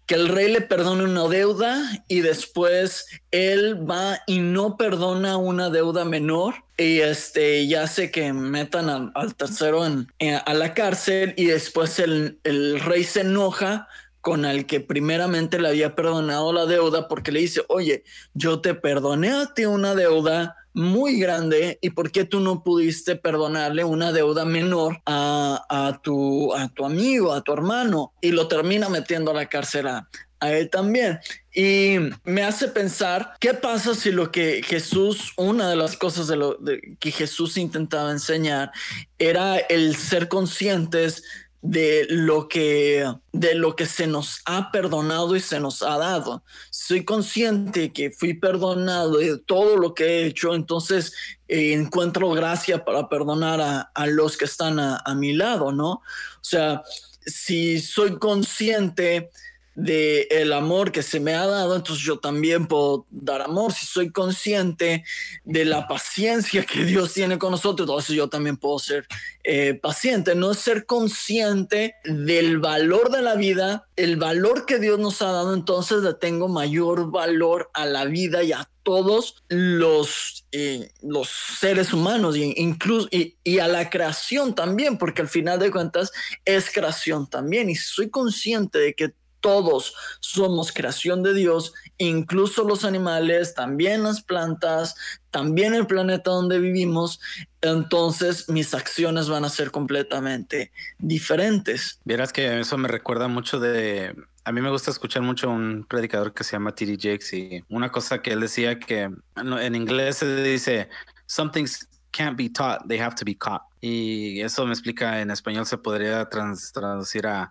que 0.06 0.14
el 0.14 0.28
rey 0.28 0.50
le 0.52 0.60
perdona 0.60 1.04
una 1.04 1.28
deuda 1.28 1.80
y 2.08 2.20
después 2.20 3.06
él 3.30 3.88
va 3.88 4.20
y 4.26 4.38
no 4.40 4.76
perdona 4.76 5.36
una 5.36 5.70
deuda 5.70 6.04
menor 6.04 6.54
y 6.76 7.00
este 7.00 7.66
ya 7.68 7.84
hace 7.84 8.10
que 8.10 8.32
metan 8.32 8.88
al, 8.88 9.12
al 9.14 9.34
tercero 9.34 9.86
en- 9.86 10.08
a 10.44 10.54
la 10.54 10.74
cárcel 10.74 11.34
y 11.36 11.46
después 11.46 11.98
el, 11.98 12.38
el 12.44 12.80
rey 12.80 13.04
se 13.04 13.20
enoja 13.20 13.86
con 14.20 14.44
el 14.44 14.66
que 14.66 14.80
primeramente 14.80 15.58
le 15.58 15.68
había 15.68 15.94
perdonado 15.94 16.52
la 16.52 16.66
deuda 16.66 17.08
porque 17.08 17.32
le 17.32 17.40
dice, 17.40 17.62
oye, 17.68 18.04
yo 18.34 18.60
te 18.60 18.74
perdoné 18.74 19.30
a 19.30 19.54
ti 19.54 19.64
una 19.64 19.94
deuda 19.94 20.56
muy 20.72 21.18
grande 21.18 21.78
y 21.80 21.90
por 21.90 22.10
qué 22.12 22.24
tú 22.24 22.40
no 22.40 22.62
pudiste 22.62 23.16
perdonarle 23.16 23.84
una 23.84 24.12
deuda 24.12 24.44
menor 24.44 25.00
a, 25.06 25.64
a 25.68 26.00
tu, 26.02 26.54
a 26.54 26.68
tu 26.68 26.84
amigo, 26.84 27.32
a 27.32 27.42
tu 27.42 27.52
hermano 27.52 28.12
y 28.20 28.30
lo 28.30 28.46
termina 28.46 28.88
metiendo 28.88 29.30
a 29.30 29.34
la 29.34 29.46
cárcel 29.46 29.88
a, 29.88 30.08
a 30.40 30.52
él 30.52 30.70
también. 30.70 31.20
Y 31.54 31.96
me 32.24 32.42
hace 32.42 32.68
pensar, 32.68 33.34
¿qué 33.40 33.54
pasa 33.54 33.94
si 33.94 34.10
lo 34.10 34.32
que 34.32 34.62
Jesús, 34.64 35.32
una 35.36 35.68
de 35.68 35.76
las 35.76 35.96
cosas 35.96 36.26
de 36.26 36.36
lo 36.36 36.58
que 36.98 37.10
Jesús 37.10 37.56
intentaba 37.56 38.10
enseñar 38.10 38.70
era 39.18 39.58
el 39.58 39.96
ser 39.96 40.28
conscientes 40.28 41.22
de 41.62 42.06
lo 42.08 42.48
que 42.48 43.04
de 43.32 43.54
lo 43.54 43.76
que 43.76 43.86
se 43.86 44.06
nos 44.06 44.40
ha 44.46 44.70
perdonado 44.70 45.36
y 45.36 45.40
se 45.40 45.60
nos 45.60 45.82
ha 45.82 45.98
dado. 45.98 46.42
Soy 46.70 47.04
consciente 47.04 47.92
que 47.92 48.10
fui 48.10 48.34
perdonado 48.34 49.18
de 49.18 49.38
todo 49.38 49.76
lo 49.76 49.94
que 49.94 50.04
he 50.04 50.26
hecho, 50.26 50.54
entonces 50.54 51.12
eh, 51.48 51.72
encuentro 51.74 52.30
gracia 52.30 52.84
para 52.84 53.08
perdonar 53.08 53.60
a, 53.60 53.80
a 53.94 54.06
los 54.06 54.36
que 54.36 54.46
están 54.46 54.78
a, 54.78 55.02
a 55.04 55.14
mi 55.14 55.32
lado, 55.32 55.72
¿no? 55.72 55.90
O 55.92 56.02
sea, 56.42 56.82
si 57.26 57.80
soy 57.80 58.18
consciente 58.18 59.30
de 59.74 60.22
el 60.30 60.52
amor 60.52 60.92
que 60.92 61.02
se 61.02 61.20
me 61.20 61.34
ha 61.34 61.46
dado, 61.46 61.76
entonces 61.76 62.04
yo 62.04 62.18
también 62.18 62.66
puedo 62.66 63.06
dar 63.10 63.42
amor. 63.42 63.72
Si 63.72 63.86
soy 63.86 64.10
consciente 64.10 65.04
de 65.44 65.64
la 65.64 65.86
paciencia 65.86 66.64
que 66.64 66.84
Dios 66.84 67.12
tiene 67.12 67.38
con 67.38 67.52
nosotros, 67.52 67.88
entonces 67.88 68.16
yo 68.16 68.28
también 68.28 68.56
puedo 68.56 68.78
ser 68.78 69.06
eh, 69.44 69.74
paciente. 69.74 70.34
No 70.34 70.50
es 70.50 70.58
ser 70.58 70.86
consciente 70.86 71.94
del 72.04 72.58
valor 72.58 73.10
de 73.10 73.22
la 73.22 73.36
vida, 73.36 73.86
el 73.96 74.16
valor 74.16 74.66
que 74.66 74.78
Dios 74.78 74.98
nos 74.98 75.22
ha 75.22 75.32
dado, 75.32 75.54
entonces 75.54 76.02
le 76.02 76.14
tengo 76.14 76.48
mayor 76.48 77.10
valor 77.10 77.70
a 77.74 77.86
la 77.86 78.04
vida 78.04 78.42
y 78.42 78.52
a 78.52 78.68
todos 78.82 79.36
los, 79.48 80.46
eh, 80.52 80.90
los 81.02 81.28
seres 81.60 81.92
humanos 81.92 82.36
y, 82.36 82.54
incluso, 82.56 83.08
y, 83.10 83.36
y, 83.44 83.58
a 83.58 83.68
la 83.68 83.90
creación 83.90 84.54
también, 84.54 84.98
porque 84.98 85.22
al 85.22 85.28
final 85.28 85.58
de 85.58 85.70
cuentas 85.70 86.10
es 86.44 86.70
creación 86.72 87.28
también. 87.28 87.70
Y 87.70 87.76
soy 87.76 88.10
consciente 88.10 88.78
de 88.78 88.94
que 88.94 89.14
todos 89.40 89.94
somos 90.20 90.72
creación 90.72 91.22
de 91.22 91.34
Dios, 91.34 91.72
incluso 91.98 92.64
los 92.64 92.84
animales, 92.84 93.54
también 93.54 94.02
las 94.02 94.22
plantas, 94.22 94.94
también 95.30 95.74
el 95.74 95.86
planeta 95.86 96.30
donde 96.30 96.58
vivimos, 96.58 97.20
entonces 97.60 98.48
mis 98.48 98.74
acciones 98.74 99.28
van 99.28 99.44
a 99.44 99.48
ser 99.48 99.70
completamente 99.70 100.72
diferentes. 100.98 102.00
Vieras 102.04 102.32
que 102.32 102.60
eso 102.60 102.78
me 102.78 102.88
recuerda 102.88 103.28
mucho 103.28 103.60
de... 103.60 104.14
A 104.44 104.52
mí 104.52 104.62
me 104.62 104.70
gusta 104.70 104.90
escuchar 104.90 105.22
mucho 105.22 105.50
un 105.50 105.84
predicador 105.88 106.32
que 106.32 106.44
se 106.44 106.52
llama 106.52 106.74
T.D. 106.74 106.96
Jakes 106.96 107.36
y 107.36 107.64
una 107.68 107.92
cosa 107.92 108.22
que 108.22 108.32
él 108.32 108.40
decía 108.40 108.78
que 108.78 109.10
en 109.36 109.74
inglés 109.74 110.16
se 110.16 110.42
dice, 110.42 110.88
some 111.26 111.50
things 111.50 111.86
can't 112.10 112.36
be 112.36 112.48
taught, 112.48 112.86
they 112.88 112.98
have 112.98 113.14
to 113.14 113.24
be 113.24 113.36
caught. 113.36 113.62
Y 113.80 114.40
eso 114.40 114.64
me 114.66 114.72
explica, 114.72 115.20
en 115.20 115.30
español 115.30 115.66
se 115.66 115.78
podría 115.78 116.28
trans, 116.28 116.72
traducir 116.72 117.26
a 117.26 117.50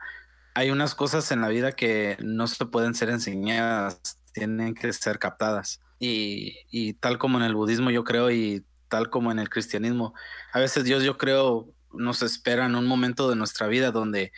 hay 0.54 0.72
unas 0.72 0.96
cosas 0.96 1.32
en 1.32 1.42
la 1.42 1.48
vida 1.48 1.72
que 1.72 2.18
no 2.22 2.48
se 2.48 2.66
pueden 2.66 2.96
ser 2.96 3.10
enseñadas, 3.10 4.20
tienen 4.34 4.74
que 4.74 4.92
ser 4.94 5.20
captadas. 5.20 5.82
Y, 6.00 6.56
y, 6.72 6.94
tal 6.94 7.18
como 7.18 7.38
en 7.38 7.44
el 7.44 7.56
budismo 7.56 7.92
yo 7.92 8.04
creo 8.04 8.32
y 8.32 8.64
tal 8.88 9.10
como 9.10 9.32
en 9.32 9.40
el 9.40 9.50
cristianismo, 9.50 10.14
a 10.54 10.60
veces 10.60 10.86
Dios 10.86 11.04
yo 11.04 11.18
creo 11.18 11.68
nos 11.94 12.22
espera 12.22 12.66
en 12.66 12.76
un 12.76 12.86
momento 12.86 13.30
de 13.30 13.36
nuestra 13.36 13.68
vida 13.68 13.92
donde 13.92 14.32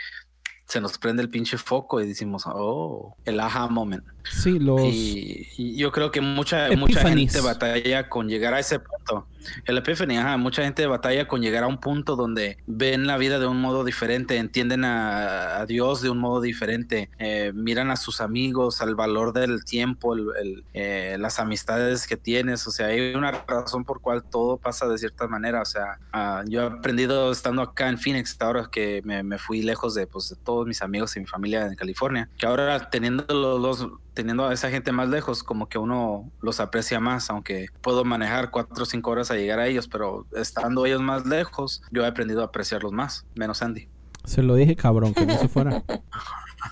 se 0.66 0.80
nos 0.80 0.98
prende 0.98 1.22
el 1.22 1.30
pinche 1.30 1.58
foco 1.58 2.00
y 2.00 2.08
decimos, 2.08 2.44
oh, 2.46 3.18
el 3.26 3.40
aha 3.40 3.68
moment. 3.68 4.06
Sí, 4.24 4.60
los... 4.60 4.82
Y, 4.84 5.76
yo 5.76 5.92
creo 5.92 6.12
que 6.12 6.22
mucha, 6.22 6.70
mucha 6.76 7.08
gente 7.08 7.42
batalla 7.42 8.10
con 8.10 8.30
llegar 8.30 8.54
a 8.54 8.60
ese 8.60 8.80
punto. 8.80 9.28
El 9.66 9.78
Epiphany, 9.78 10.18
ajá, 10.18 10.38
mucha 10.38 10.64
gente 10.64 10.86
batalla 10.86 11.28
con 11.28 11.42
llegar 11.42 11.64
a 11.64 11.68
un 11.68 11.80
punto 11.80 12.16
donde 12.16 12.58
ven 12.68 13.08
la 13.08 13.18
vida 13.18 13.40
de 13.40 13.48
un 13.48 13.60
modo 13.60 13.84
diferente, 13.84 14.38
entienden 14.38 14.86
a, 14.86 15.66
Dios 15.68 16.02
de 16.02 16.10
un 16.10 16.20
modo 16.20 16.42
diferente, 16.42 17.10
eh, 17.20 17.52
miran 17.54 17.92
a 17.92 17.96
sus 17.96 18.22
amigos, 18.22 18.82
al 18.82 18.96
valor 18.96 19.34
del 19.34 19.64
tiempo, 19.64 20.14
el, 20.14 20.64
eh, 20.74 21.18
las 21.20 21.40
amistades 21.40 22.08
que 22.08 22.18
tienes, 22.18 22.68
o 22.68 22.72
sea, 22.72 22.88
hay 22.88 23.14
una 23.16 23.32
razón 23.32 23.84
por 23.86 24.02
cual 24.02 24.24
todo 24.24 24.58
pasa 24.58 24.88
de 24.88 24.98
cierta 24.98 25.28
manera, 25.28 25.62
o 25.62 25.66
sea, 25.66 26.00
uh, 26.14 26.48
yo 26.50 26.62
he 26.62 26.66
aprendido 26.66 27.32
estando 27.32 27.62
acá 27.62 27.90
en 27.90 27.98
Phoenix, 27.98 28.38
ahora 28.40 28.70
que 28.72 29.02
me, 29.04 29.24
me 29.24 29.38
fui 29.38 29.62
lejos 29.62 29.94
de, 29.94 30.08
pues, 30.08 30.30
de 30.30 30.36
todos 30.36 30.68
mis 30.68 30.82
amigos 30.82 31.16
y 31.16 31.20
mi 31.20 31.28
familia 31.28 31.68
en 31.68 31.76
California, 31.76 32.30
que 32.38 32.46
ahora 32.46 32.90
teniendo 32.90 33.24
los 33.60 33.88
teniendo 34.14 34.48
a 34.48 34.54
esa 34.54 34.70
gente 34.70 34.92
más 34.92 35.10
lejos, 35.10 35.44
como 35.44 35.70
que 35.70 35.78
uno 35.78 36.30
los 36.42 36.60
aprecia 36.60 37.00
más, 37.00 37.30
aunque 37.30 37.68
puedo 37.82 38.04
manejar 38.04 38.52
cuatro 38.52 38.84
o 38.84 38.86
cinco 38.86 39.12
horas 39.12 39.32
a 39.32 39.36
llegar 39.36 39.60
a 39.60 39.68
ellos, 39.68 39.88
pero 39.88 40.26
estando 40.36 40.86
ellos 40.86 41.02
más 41.02 41.26
lejos, 41.26 41.82
yo 41.92 42.04
he 42.04 42.08
aprendido 42.08 42.42
a 42.42 42.46
apreciarlos 42.46 42.92
más, 42.92 43.26
menos 43.36 43.62
Andy. 43.62 43.88
Se 44.26 44.44
lo 44.44 44.56
dije, 44.56 44.76
cabrón, 44.76 45.14
que 45.14 45.26
no 45.26 45.38
se 45.38 45.48
fuera. 45.48 45.84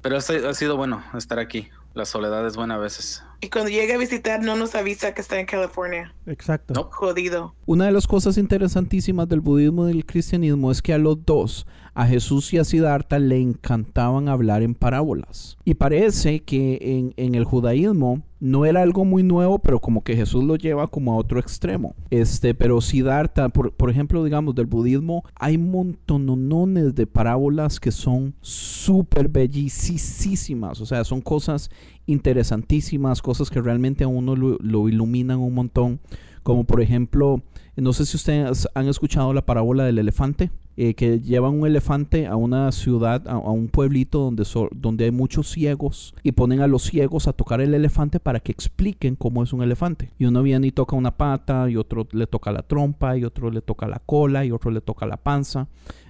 pero 0.02 0.18
ha 0.18 0.54
sido 0.54 0.78
bueno 0.78 1.04
estar 1.16 1.40
aquí. 1.40 1.70
La 1.96 2.06
soledad 2.06 2.46
es 2.46 2.56
buena 2.56 2.76
a 2.76 2.78
veces. 2.78 3.24
Y 3.42 3.50
cuando 3.50 3.72
llegue 3.72 3.94
a 3.94 3.98
visitar, 3.98 4.42
no 4.44 4.56
nos 4.56 4.76
avisa 4.76 5.14
que 5.14 5.22
está 5.22 5.40
en 5.40 5.48
California. 5.48 6.14
Exacto. 6.28 6.74
No. 6.76 6.90
Jodido. 6.92 7.56
Una 7.66 7.86
de 7.86 7.92
las 7.92 8.06
cosas 8.06 8.38
interesantísimas 8.38 9.28
del 9.28 9.40
budismo 9.40 9.90
y 9.90 9.94
del 9.94 10.06
cristianismo 10.06 10.72
es 10.72 10.82
que 10.82 10.94
a 10.94 11.00
los 11.00 11.26
dos, 11.26 11.66
a 12.00 12.08
Jesús 12.08 12.54
y 12.54 12.58
a 12.58 12.64
Siddhartha, 12.64 13.20
le 13.20 13.42
encantaban 13.42 14.30
hablar 14.30 14.64
en 14.64 14.74
parábolas. 14.74 15.58
Y 15.66 15.74
parece 15.74 16.40
que 16.40 17.12
en, 17.18 17.36
el 17.36 17.44
judaísmo 17.44 18.22
no 18.40 18.66
era 18.66 18.84
algo 18.84 19.04
muy 19.04 19.22
nuevo, 19.22 19.60
pero 19.60 19.82
como 19.82 20.02
que 20.02 20.16
Jesús 20.16 20.46
lo 20.46 20.56
lleva 20.56 20.88
como 20.88 21.12
a 21.12 21.18
otro 21.18 21.42
extremo. 21.42 21.96
Este, 22.10 22.54
pero 22.54 22.80
Siddhartha, 22.80 23.50
por, 23.50 23.90
ejemplo, 23.90 24.24
digamos, 24.24 24.56
del 24.56 24.68
budismo, 24.68 25.26
hay 25.36 25.58
montonones 25.58 26.96
de 26.96 27.06
parábolas 27.06 27.82
que 27.82 27.92
son 27.92 28.34
súper 28.40 29.28
bellísimas. 29.28 30.80
O 30.80 30.86
sea, 30.86 31.04
son 31.04 31.20
cosas 31.20 31.70
interesantísimas, 32.06 33.22
cosas 33.22 33.50
que 33.50 33.60
realmente 33.60 34.06
a 34.06 34.08
uno 34.08 34.38
lo, 34.38 34.88
iluminan 34.88 35.40
un 35.40 35.54
montón. 35.54 36.00
Como 36.44 36.64
por 36.64 36.80
ejemplo, 36.80 37.44
no 37.82 37.94
sé 37.94 38.06
si 38.06 38.18
ustedes 38.18 38.68
han 38.74 38.88
escuchado 38.88 39.34
la 39.34 39.46
parábola 39.46 39.84
del 39.84 40.00
elefante. 40.00 40.52
Eh, 40.82 40.94
que 40.94 41.20
llevan 41.20 41.60
un 41.60 41.68
elefante 41.68 42.26
a 42.26 42.38
una 42.38 42.72
ciudad, 42.72 43.28
a, 43.28 43.38
un 43.38 43.68
pueblito 43.68 44.20
donde, 44.20 44.46
donde 44.72 45.04
hay 45.04 45.12
muchos 45.12 45.50
ciegos 45.50 46.16
y 46.24 46.32
ponen 46.32 46.62
a 46.62 46.68
los 46.68 46.84
ciegos 46.84 47.28
a 47.28 47.34
tocar 47.34 47.60
el 47.60 47.74
elefante 47.74 48.22
para 48.22 48.40
que 48.40 48.54
expliquen 48.54 49.18
cómo 49.18 49.44
es 49.44 49.52
un 49.52 49.62
elefante. 49.62 50.14
Y 50.18 50.24
uno 50.24 50.42
viene 50.42 50.68
y 50.68 50.72
toca 50.72 50.96
una 50.96 51.18
pata, 51.18 51.70
y 51.70 51.76
otro 51.76 52.08
le 52.14 52.28
toca 52.28 52.54
la 52.54 52.62
trompa, 52.62 53.18
y 53.18 53.26
otro 53.26 53.52
le 53.52 53.62
toca 53.62 53.90
la 53.90 54.00
cola, 54.00 54.46
y 54.46 54.52
otro 54.54 54.72
le 54.72 54.80
toca 54.80 55.06
la 55.06 55.18
panza. 55.18 55.68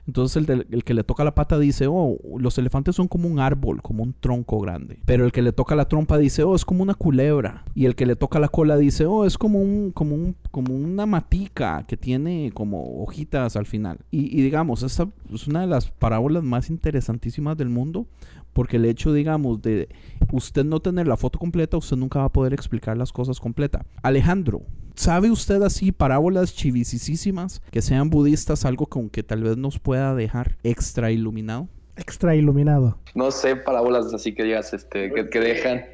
Entonces 0.09 0.43
el, 0.49 0.83
que 0.83 0.95
le 0.95 1.03
toca 1.03 1.23
la 1.23 1.35
pata 1.35 1.59
dice, 1.59 1.85
oh, 1.87 2.17
los 2.39 2.57
elefantes 2.57 2.95
son 2.95 3.07
como 3.07 3.27
un 3.27 3.39
árbol, 3.39 3.83
como 3.83 4.01
un 4.01 4.15
tronco 4.19 4.59
grande. 4.59 4.99
Pero 5.05 5.23
el 5.23 5.31
que 5.31 5.43
le 5.43 5.51
toca 5.51 5.75
la 5.75 5.87
trompa 5.87 6.17
dice, 6.17 6.43
oh, 6.43 6.55
es 6.55 6.65
como 6.65 6.81
una 6.81 6.95
culebra. 6.95 7.63
Y 7.75 7.85
el 7.85 7.95
que 7.95 8.07
le 8.07 8.15
toca 8.15 8.39
la 8.39 8.47
cola 8.47 8.75
dice, 8.75 9.05
oh, 9.05 9.23
es 9.23 9.37
como 9.37 9.61
un, 9.61 9.91
como 9.91 10.15
un, 10.15 10.35
como 10.49 10.73
una 10.73 11.05
matica 11.05 11.58
que 11.87 11.97
tiene 11.97 12.51
como 12.53 13.03
hojitas 13.03 13.55
al 13.55 13.65
final. 13.65 13.99
Y, 14.11 14.37
y 14.37 14.41
digamos, 14.41 14.83
esta 14.83 15.07
es 15.33 15.47
una 15.47 15.61
de 15.61 15.67
las 15.67 15.89
parábolas 15.91 16.43
más 16.43 16.69
interesantísimas 16.69 17.57
del 17.57 17.69
mundo 17.69 18.07
porque 18.53 18.77
el 18.77 18.85
hecho, 18.85 19.13
digamos, 19.13 19.61
de 19.61 19.89
usted 20.31 20.65
no 20.65 20.79
tener 20.79 21.07
la 21.07 21.17
foto 21.17 21.39
completa, 21.39 21.77
usted 21.77 21.97
nunca 21.97 22.19
va 22.19 22.25
a 22.25 22.31
poder 22.33 22.53
explicar 22.53 22.97
las 22.97 23.11
cosas 23.11 23.39
completas. 23.39 23.85
Alejandro, 24.01 24.63
¿Sabe 24.99 25.31
usted 25.31 25.61
así 25.61 25.93
parábolas 25.93 26.53
chivisísimas 26.53 27.61
que 27.71 27.81
sean 27.81 28.09
budistas, 28.09 28.65
algo 28.65 28.85
con 28.85 29.09
que 29.09 29.23
tal 29.23 29.43
vez 29.43 29.55
nos 29.55 29.79
pueda 29.79 30.13
dejar 30.13 30.57
extra 30.61 31.09
iluminado? 31.09 31.69
Extra 31.95 32.35
iluminado. 32.35 32.97
No 33.15 33.31
sé 33.31 33.55
parábolas 33.55 34.13
así 34.13 34.35
que 34.35 34.43
digas, 34.43 34.73
este, 34.73 35.09
que, 35.13 35.39
dejan 35.39 35.85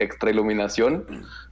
extra 0.00 0.30
iluminación, 0.30 1.06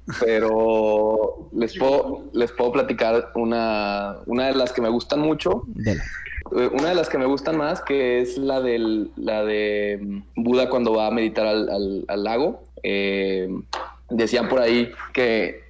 pero 0.21 1.49
les 1.53 1.77
puedo, 1.79 2.25
les 2.33 2.53
puedo 2.53 2.73
platicar 2.73 3.33
una, 3.35 4.17
una 4.27 4.47
de 4.47 4.55
las 4.55 4.73
que 4.73 4.83
me 4.83 4.89
gustan 4.89 5.21
mucho. 5.21 5.63
Eh, 5.85 6.71
una 6.73 6.91
de 6.91 6.95
las 6.95 7.09
que 7.09 7.19
me 7.19 7.27
gustan 7.27 7.57
más, 7.57 7.81
que 7.83 8.21
es 8.21 8.39
la, 8.39 8.61
del, 8.61 9.11
la 9.17 9.45
de 9.45 10.23
Buda 10.37 10.69
cuando 10.69 10.93
va 10.93 11.09
a 11.09 11.11
meditar 11.11 11.47
al, 11.47 12.25
lago. 12.25 12.63
Eh, 12.83 13.49
decían 14.11 14.49
por 14.49 14.61
ahí 14.61 14.91
que 15.13 15.67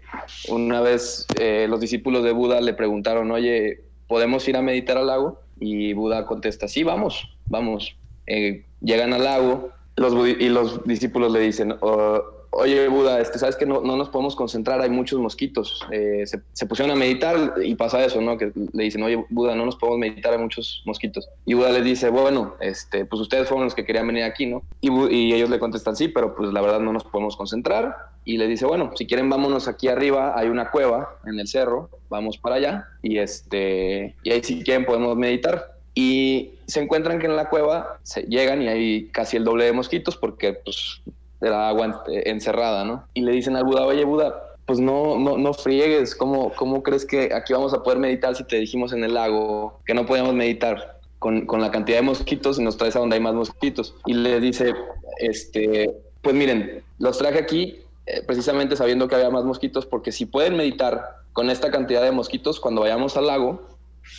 una 0.48 0.80
vez 0.80 1.26
eh, 1.38 1.66
los 1.68 1.80
discípulos 1.80 2.24
de 2.24 2.32
Buda 2.32 2.60
le 2.60 2.74
preguntaron, 2.74 3.30
oye, 3.30 3.84
¿podemos 4.06 4.46
ir 4.48 4.56
a 4.56 4.62
meditar 4.62 4.98
al 4.98 5.06
lago? 5.06 5.40
Y 5.58 5.92
Buda 5.94 6.26
contesta, 6.26 6.68
sí, 6.68 6.82
vamos, 6.82 7.36
vamos. 7.46 7.96
Eh, 8.26 8.64
llegan 8.80 9.12
al 9.12 9.24
lago 9.24 9.70
los, 9.96 10.28
y 10.28 10.48
los 10.48 10.84
discípulos 10.84 11.32
le 11.32 11.40
dicen, 11.40 11.74
oh, 11.80 12.22
oye 12.56 12.88
Buda, 12.88 13.20
este, 13.20 13.38
sabes 13.38 13.56
que 13.56 13.66
no, 13.66 13.80
no, 13.80 13.96
nos 13.96 14.08
podemos 14.08 14.34
concentrar, 14.34 14.80
hay 14.80 14.90
muchos 14.90 15.20
mosquitos. 15.20 15.86
Eh, 15.92 16.24
se, 16.26 16.66
pusieron 16.66 16.90
a 16.94 16.98
meditar 16.98 17.54
y 17.62 17.74
pasa 17.74 18.04
eso, 18.04 18.20
¿no? 18.20 18.36
Que 18.38 18.52
le 18.72 18.84
dicen, 18.84 19.02
oye 19.02 19.24
Buda, 19.30 19.54
no 19.54 19.64
nos 19.64 19.76
podemos 19.76 19.98
meditar, 19.98 20.32
hay 20.32 20.38
muchos 20.38 20.82
mosquitos. 20.86 21.28
Y 21.44 21.54
Buda 21.54 21.70
les 21.70 21.84
dice, 21.84 22.08
bueno, 22.08 22.54
este, 22.60 23.04
pues 23.04 23.20
ustedes 23.20 23.48
fueron 23.48 23.64
los 23.64 23.74
que 23.74 23.84
querían 23.84 24.06
venir 24.06 24.24
aquí, 24.24 24.46
¿no? 24.46 24.62
Y, 24.80 24.90
y 25.14 25.32
ellos 25.34 25.50
le 25.50 25.58
contestan, 25.58 25.96
sí, 25.96 26.08
pero 26.08 26.34
pues 26.34 26.52
la 26.52 26.60
verdad 26.60 26.80
no 26.80 26.92
nos 26.92 27.04
podemos 27.04 27.36
concentrar. 27.36 27.96
Y 28.24 28.38
le 28.38 28.48
dice, 28.48 28.66
bueno, 28.66 28.90
si 28.96 29.06
quieren 29.06 29.30
vámonos 29.30 29.68
aquí 29.68 29.86
arriba, 29.86 30.34
hay 30.36 30.48
una 30.48 30.70
cueva 30.70 31.20
en 31.26 31.38
el 31.38 31.46
cerro, 31.46 31.90
vamos 32.08 32.38
para 32.38 32.56
allá 32.56 32.88
y, 33.00 33.18
este, 33.18 34.16
y 34.24 34.30
ahí 34.30 34.42
si 34.42 34.64
quieren 34.64 34.84
podemos 34.84 35.16
meditar. 35.16 35.76
Y 35.94 36.50
se 36.66 36.82
encuentran 36.82 37.18
que 37.18 37.26
en 37.26 37.36
la 37.36 37.48
cueva 37.48 37.98
se 38.02 38.22
llegan 38.22 38.62
y 38.62 38.68
hay 38.68 39.08
casi 39.08 39.36
el 39.36 39.44
doble 39.44 39.64
de 39.64 39.72
mosquitos 39.72 40.16
porque 40.16 40.52
pues 40.52 41.00
era 41.40 41.68
agua 41.68 42.04
encerrada, 42.06 42.84
¿no? 42.84 43.04
Y 43.14 43.22
le 43.22 43.32
dicen 43.32 43.56
al 43.56 43.64
Buda, 43.64 43.84
oye 43.86 44.04
Buda, 44.04 44.56
pues 44.64 44.80
no, 44.80 45.18
no, 45.18 45.38
no 45.38 45.54
friegues, 45.54 46.14
¿Cómo, 46.14 46.52
¿cómo 46.56 46.82
crees 46.82 47.04
que 47.04 47.32
aquí 47.32 47.52
vamos 47.52 47.72
a 47.72 47.82
poder 47.82 47.98
meditar 47.98 48.34
si 48.34 48.44
te 48.44 48.56
dijimos 48.56 48.92
en 48.92 49.04
el 49.04 49.14
lago 49.14 49.80
que 49.86 49.94
no 49.94 50.06
podíamos 50.06 50.34
meditar? 50.34 50.96
Con, 51.18 51.46
con, 51.46 51.62
la 51.62 51.70
cantidad 51.70 51.96
de 51.96 52.02
mosquitos 52.02 52.58
y 52.58 52.62
nos 52.62 52.76
traes 52.76 52.94
a 52.94 52.98
donde 52.98 53.16
hay 53.16 53.22
más 53.22 53.34
mosquitos. 53.34 53.94
Y 54.04 54.12
le 54.12 54.38
dice, 54.38 54.74
este, 55.18 55.90
pues 56.20 56.36
miren, 56.36 56.84
los 56.98 57.16
traje 57.16 57.38
aquí 57.38 57.80
eh, 58.06 58.22
precisamente 58.24 58.76
sabiendo 58.76 59.08
que 59.08 59.16
había 59.16 59.30
más 59.30 59.44
mosquitos, 59.44 59.86
porque 59.86 60.12
si 60.12 60.26
pueden 60.26 60.56
meditar 60.56 61.16
con 61.32 61.50
esta 61.50 61.70
cantidad 61.70 62.02
de 62.02 62.12
mosquitos, 62.12 62.60
cuando 62.60 62.82
vayamos 62.82 63.16
al 63.16 63.26
lago, 63.26 63.66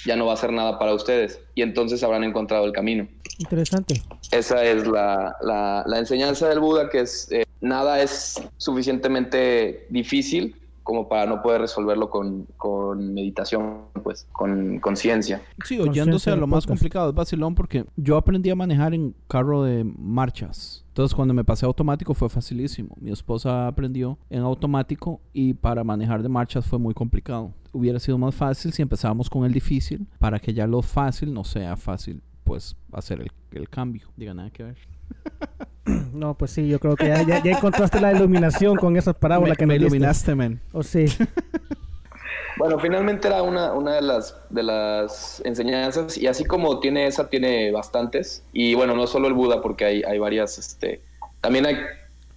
ya 0.06 0.18
no 0.18 0.26
va 0.26 0.34
a 0.34 0.38
ser 0.38 0.52
nada 0.52 0.78
para 0.78 0.94
ustedes 0.94 1.40
y 1.56 1.62
entonces 1.62 2.04
habrán 2.04 2.24
encontrado 2.24 2.66
el 2.66 2.74
camino. 2.74 3.08
Interesante. 3.40 4.02
Esa 4.32 4.64
es 4.64 4.88
la, 4.88 5.36
la- 5.42 5.84
la 5.86 6.00
enseñanza 6.00 6.48
del 6.50 6.60
Buda, 6.60 6.90
que 6.90 7.02
es 7.02 7.32
eh, 7.32 7.46
nada 7.62 8.02
es 8.02 8.42
suficientemente 8.58 9.86
difícil 9.90 10.56
como 10.84 11.10
para 11.10 11.26
no 11.26 11.42
poder 11.42 11.60
resolverlo 11.60 12.10
con, 12.10 12.48
con 12.56 13.14
meditación, 13.14 13.82
pues, 14.04 14.26
con 14.32 14.80
conciencia. 14.80 15.42
Sí, 15.66 15.78
oyéndose 15.82 16.32
a 16.32 16.38
lo 16.38 16.48
más 16.48 16.66
complicado, 16.66 17.10
es 17.10 17.16
vacilón 17.16 17.56
porque 17.56 17.84
yo 17.98 18.16
aprendí 18.16 18.50
a 18.52 18.56
manejar 18.56 18.94
en 18.94 19.14
carro 19.28 19.64
de 19.64 19.84
marchas. 19.84 20.86
Entonces 20.88 21.14
cuando 21.14 21.34
me 21.34 21.44
pasé 21.44 21.66
a 21.66 21.68
automático 21.68 22.14
fue 22.14 22.30
facilísimo. 22.30 22.96
Mi 23.02 23.12
esposa 23.12 23.68
aprendió 23.68 24.18
en 24.30 24.40
automático 24.44 25.20
y 25.34 25.54
para 25.56 25.84
manejar 25.84 26.24
de 26.24 26.30
marchas 26.30 26.66
fue 26.66 26.80
muy 26.80 26.94
complicado. 26.94 27.52
Hubiera 27.74 28.00
sido 28.00 28.18
más 28.18 28.34
fácil 28.34 28.72
si 28.72 28.82
empezábamos 28.82 29.30
con 29.30 29.44
el 29.46 29.52
difícil 29.54 30.08
para 30.20 30.40
que 30.40 30.54
ya 30.54 30.66
lo 30.66 30.82
fácil 30.82 31.34
no 31.34 31.44
sea 31.44 31.76
fácil 31.76 32.22
pues 32.48 32.76
hacer 32.94 33.22
el, 33.22 33.32
el 33.52 33.70
cambio. 33.70 34.08
Diga 34.16 34.34
nada 34.34 34.50
que 34.50 34.64
ver. 34.64 34.78
No, 36.14 36.34
pues 36.34 36.52
sí, 36.52 36.68
yo 36.68 36.80
creo 36.80 36.96
que 36.98 37.08
ya, 37.08 37.22
ya- 37.24 37.42
ya 37.42 37.52
encontraste 37.52 38.02
la 38.02 38.12
iluminación 38.12 38.76
con 38.76 38.98
esas 38.98 39.16
parábolas 39.16 39.52
me, 39.52 39.56
que 39.58 39.66
me 39.66 39.76
iluminaste, 39.76 40.36
men. 40.36 40.60
Oh, 40.74 40.84
sí. 40.84 41.06
Bueno, 42.58 42.80
finalmente 42.80 43.28
era 43.28 43.44
una, 43.44 43.72
una 43.74 43.94
de, 43.94 44.02
las, 44.02 44.36
de 44.50 44.64
las 44.64 45.44
enseñanzas, 45.46 46.18
y 46.18 46.26
así 46.26 46.44
como 46.44 46.80
tiene 46.80 47.06
esa, 47.06 47.30
tiene 47.30 47.72
bastantes. 47.72 48.44
Y 48.52 48.74
bueno, 48.74 48.96
no 48.96 49.06
solo 49.06 49.28
el 49.28 49.34
Buda, 49.36 49.62
porque 49.62 49.86
hay, 49.86 50.02
hay 50.04 50.18
varias, 50.18 50.58
este, 50.58 51.02
también 51.40 51.68
hay, 51.68 51.78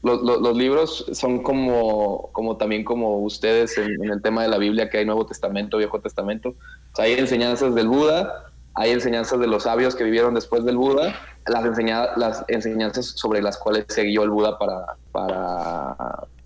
los, 0.02 0.20
los- 0.20 0.42
los 0.42 0.54
libros 0.56 1.06
son 1.12 1.42
como, 1.42 2.28
como 2.32 2.58
también 2.58 2.84
como 2.84 3.18
ustedes 3.20 3.78
en, 3.78 3.92
en 4.04 4.10
el 4.10 4.20
tema 4.20 4.42
de 4.42 4.48
la 4.48 4.58
Biblia, 4.58 4.90
que 4.90 4.98
hay 4.98 5.06
Nuevo 5.06 5.24
Testamento, 5.24 5.78
Viejo 5.78 6.00
Testamento. 6.00 6.50
O 6.92 6.96
sea, 6.96 7.06
hay 7.06 7.14
enseñanzas 7.14 7.74
del 7.74 7.88
Buda, 7.88 8.49
hay 8.74 8.90
enseñanzas 8.90 9.38
de 9.40 9.46
los 9.46 9.64
sabios 9.64 9.94
que 9.94 10.04
vivieron 10.04 10.34
después 10.34 10.64
del 10.64 10.76
Buda, 10.76 11.14
las, 11.46 11.64
enseña- 11.64 12.10
las 12.16 12.44
enseñanzas 12.48 13.06
sobre 13.06 13.42
las 13.42 13.58
cuales 13.58 13.84
se 13.88 14.02
guió 14.04 14.22
el 14.22 14.30
Buda 14.30 14.58
para, 14.58 14.84
para 15.12 15.96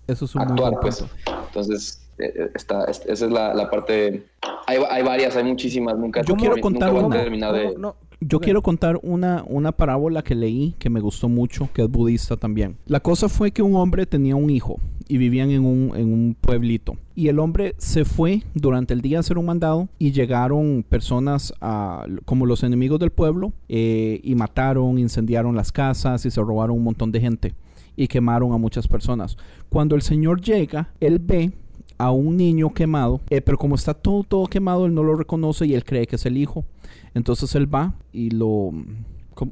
Eso 0.07 0.25
es 0.25 0.35
un 0.35 0.41
actuar, 0.41 0.73
pues. 0.81 1.03
Entonces, 1.47 2.01
eh, 2.17 2.33
eh, 2.35 2.51
está, 2.55 2.85
es- 2.85 3.01
esa 3.05 3.25
es 3.25 3.31
la, 3.31 3.53
la 3.53 3.69
parte. 3.69 4.25
Hay, 4.67 4.77
hay 4.89 5.03
varias, 5.03 5.35
hay 5.35 5.43
muchísimas. 5.43 5.97
Nunca, 5.97 6.21
Yo 6.23 6.35
quiero 6.35 6.55
nunca 6.55 6.61
contar 6.61 6.91
voy 6.91 7.03
a 7.03 7.05
una. 7.05 7.51
de. 7.51 7.65
No, 7.73 7.77
no, 7.77 7.95
Yo 8.21 8.37
ok. 8.37 8.43
quiero 8.43 8.61
contar 8.61 8.99
una, 9.03 9.43
una 9.47 9.71
parábola 9.71 10.23
que 10.23 10.33
leí 10.35 10.75
que 10.79 10.89
me 10.89 10.99
gustó 11.01 11.29
mucho, 11.29 11.69
que 11.73 11.83
es 11.83 11.89
budista 11.89 12.37
también. 12.37 12.77
La 12.87 12.99
cosa 12.99 13.29
fue 13.29 13.51
que 13.51 13.61
un 13.61 13.75
hombre 13.75 14.05
tenía 14.05 14.35
un 14.35 14.49
hijo 14.49 14.79
y 15.07 15.17
vivían 15.17 15.51
en 15.51 15.65
un, 15.65 15.91
en 15.95 16.11
un 16.11 16.35
pueblito. 16.39 16.97
Y 17.15 17.27
el 17.27 17.39
hombre 17.39 17.75
se 17.77 18.05
fue 18.05 18.43
durante 18.53 18.93
el 18.93 19.01
día 19.01 19.17
a 19.17 19.19
hacer 19.21 19.37
un 19.37 19.45
mandado 19.45 19.87
y 19.99 20.11
llegaron 20.11 20.85
personas 20.87 21.53
a, 21.61 22.05
como 22.25 22.45
los 22.45 22.63
enemigos 22.63 22.99
del 22.99 23.11
pueblo 23.11 23.53
eh, 23.69 24.19
y 24.23 24.35
mataron, 24.35 24.97
incendiaron 24.97 25.55
las 25.55 25.71
casas 25.71 26.25
y 26.25 26.31
se 26.31 26.41
robaron 26.41 26.77
un 26.77 26.83
montón 26.83 27.11
de 27.11 27.21
gente 27.21 27.53
y 27.95 28.07
quemaron 28.07 28.53
a 28.53 28.57
muchas 28.57 28.87
personas. 28.87 29.37
Cuando 29.69 29.95
el 29.95 30.01
señor 30.01 30.41
llega, 30.41 30.89
él 30.99 31.19
ve 31.19 31.53
a 31.97 32.11
un 32.11 32.35
niño 32.35 32.73
quemado, 32.73 33.21
eh, 33.29 33.41
pero 33.41 33.57
como 33.57 33.75
está 33.75 33.93
todo, 33.93 34.23
todo 34.23 34.47
quemado, 34.47 34.85
él 34.85 34.93
no 34.93 35.03
lo 35.03 35.15
reconoce 35.15 35.65
y 35.65 35.73
él 35.73 35.85
cree 35.85 36.07
que 36.07 36.17
es 36.17 36.25
el 36.25 36.37
hijo. 36.37 36.65
Entonces 37.13 37.55
él 37.55 37.73
va 37.73 37.93
y 38.11 38.31
lo... 38.31 38.71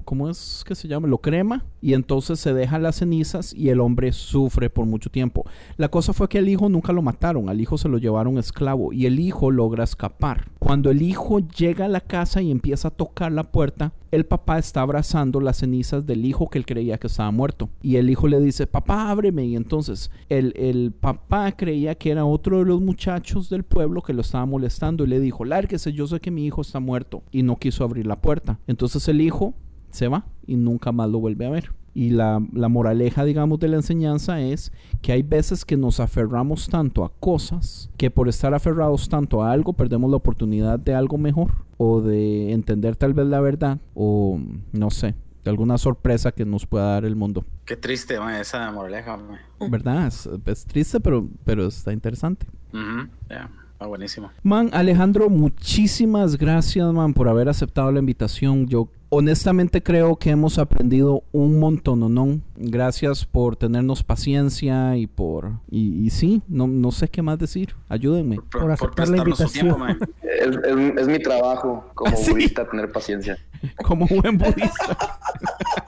¿Cómo, 0.05 0.29
es 0.29 0.63
que 0.65 0.75
se 0.75 0.87
llama? 0.87 1.09
Lo 1.09 1.17
crema 1.17 1.65
y 1.83 1.95
entonces 1.95 2.39
se 2.39 2.53
deja 2.53 2.79
las 2.79 2.95
cenizas 2.95 3.53
y 3.53 3.67
el 3.67 3.81
hombre 3.81 4.13
sufre 4.13 4.69
por 4.69 4.85
mucho 4.85 5.09
tiempo. 5.09 5.45
La 5.75 5.89
cosa 5.89 6.13
fue 6.13 6.29
que 6.29 6.37
el 6.37 6.47
hijo 6.47 6.69
nunca 6.69 6.93
lo 6.93 7.01
mataron, 7.01 7.49
al 7.49 7.59
hijo 7.59 7.77
se 7.77 7.89
lo 7.89 7.97
llevaron 7.97 8.37
esclavo 8.37 8.93
y 8.93 9.05
el 9.05 9.19
hijo 9.19 9.51
logra 9.51 9.83
escapar. 9.83 10.49
Cuando 10.59 10.89
el 10.91 11.01
hijo 11.01 11.39
llega 11.39 11.83
a 11.83 11.89
la 11.89 11.99
casa 11.99 12.41
y 12.41 12.51
empieza 12.51 12.87
a 12.87 12.91
tocar 12.91 13.33
la 13.33 13.51
puerta, 13.51 13.91
el 14.11 14.25
papá 14.25 14.59
está 14.59 14.79
abrazando 14.79 15.41
las 15.41 15.57
cenizas 15.57 16.05
del 16.05 16.23
hijo 16.23 16.49
que 16.49 16.57
él 16.57 16.65
creía 16.65 16.97
que 16.97 17.07
estaba 17.07 17.31
muerto. 17.31 17.67
Y 17.81 17.97
el 17.97 18.09
hijo 18.09 18.29
le 18.29 18.39
dice, 18.39 18.65
papá, 18.65 19.09
ábreme. 19.09 19.43
Y 19.43 19.57
entonces 19.57 20.09
el, 20.29 20.53
el 20.55 20.93
papá 20.93 21.51
creía 21.51 21.95
que 21.95 22.11
era 22.11 22.23
otro 22.23 22.59
de 22.59 22.65
los 22.65 22.79
muchachos 22.79 23.49
del 23.49 23.63
pueblo 23.63 24.01
que 24.01 24.13
lo 24.13 24.21
estaba 24.21 24.45
molestando 24.45 25.03
y 25.03 25.07
le 25.07 25.19
dijo, 25.19 25.43
lárguese, 25.43 25.91
yo 25.91 26.07
sé 26.07 26.21
que 26.21 26.31
mi 26.31 26.45
hijo 26.45 26.61
está 26.61 26.79
muerto. 26.79 27.23
Y 27.31 27.43
no 27.43 27.57
quiso 27.57 27.83
abrir 27.83 28.05
la 28.05 28.21
puerta. 28.21 28.59
Entonces 28.67 29.05
el 29.09 29.19
hijo 29.19 29.53
se 29.93 30.07
va 30.07 30.25
y 30.45 30.55
nunca 30.55 30.91
más 30.91 31.09
lo 31.09 31.19
vuelve 31.19 31.45
a 31.45 31.49
ver. 31.49 31.71
Y 31.95 32.09
la, 32.09 32.41
la 32.53 32.69
moraleja, 32.69 33.23
digamos, 33.23 33.59
de 33.59 33.67
la 33.67 33.75
enseñanza 33.75 34.41
es 34.41 34.71
que 35.03 35.11
hay 35.11 35.21
veces 35.21 35.63
que 35.63 35.77
nos 35.77 35.99
aferramos 35.99 36.67
tanto 36.67 37.05
a 37.05 37.11
cosas 37.19 37.91
que 37.97 38.09
por 38.09 38.27
estar 38.27 38.53
aferrados 38.55 39.09
tanto 39.09 39.43
a 39.43 39.51
algo 39.51 39.73
perdemos 39.73 40.09
la 40.09 40.17
oportunidad 40.17 40.79
de 40.79 40.95
algo 40.95 41.19
mejor 41.19 41.51
o 41.77 42.01
de 42.01 42.51
entender 42.51 42.95
tal 42.95 43.13
vez 43.13 43.27
la 43.27 43.41
verdad 43.41 43.77
o 43.93 44.39
no 44.71 44.89
sé, 44.89 45.13
de 45.43 45.49
alguna 45.51 45.77
sorpresa 45.77 46.31
que 46.31 46.45
nos 46.45 46.65
pueda 46.65 46.93
dar 46.93 47.05
el 47.05 47.15
mundo. 47.15 47.45
Qué 47.65 47.75
triste, 47.75 48.19
ma, 48.19 48.39
esa 48.39 48.71
moraleja, 48.71 49.17
ma. 49.17 49.39
¿Verdad? 49.69 50.07
Es, 50.07 50.27
es 50.45 50.65
triste, 50.65 50.99
pero, 50.99 51.27
pero 51.45 51.67
está 51.67 51.93
interesante. 51.93 52.47
Ujú, 52.73 53.07
ya, 53.29 53.51
está 53.73 53.85
buenísimo. 53.85 54.31
Man, 54.41 54.69
Alejandro, 54.73 55.29
muchísimas 55.29 56.37
gracias, 56.37 56.91
man, 56.91 57.13
por 57.13 57.27
haber 57.27 57.49
aceptado 57.49 57.91
la 57.91 57.99
invitación. 57.99 58.67
Yo 58.67 58.89
honestamente 59.13 59.81
creo 59.83 60.15
que 60.17 60.29
hemos 60.31 60.57
aprendido 60.59 61.23
un 61.31 61.59
montón, 61.59 62.03
¿o 62.03 62.09
no? 62.09 62.39
Gracias 62.55 63.25
por 63.25 63.55
tenernos 63.55 64.03
paciencia 64.03 64.95
y 64.97 65.07
por... 65.07 65.53
Y, 65.69 66.05
y 66.05 66.09
sí, 66.09 66.41
no, 66.47 66.67
no 66.67 66.91
sé 66.91 67.07
qué 67.07 67.21
más 67.21 67.39
decir. 67.39 67.75
Ayúdenme. 67.89 68.39
Por 68.51 68.71
aceptar 68.71 69.07
la 69.09 69.23
prestarnos 69.23 69.37
su 69.39 69.47
tiempo, 69.59 69.77
invitación. 69.79 69.99
ma. 69.99 70.67
Es, 70.67 70.71
es- 70.95 70.97
es 71.01 71.07
mi 71.07 71.19
trabajo 71.19 71.85
como 71.95 72.15
Sí. 72.23 72.31
budista 72.31 72.67
tener 72.69 72.91
paciencia. 72.91 73.37
Como 73.83 74.05
buen 74.07 74.37
budista. 74.37 74.97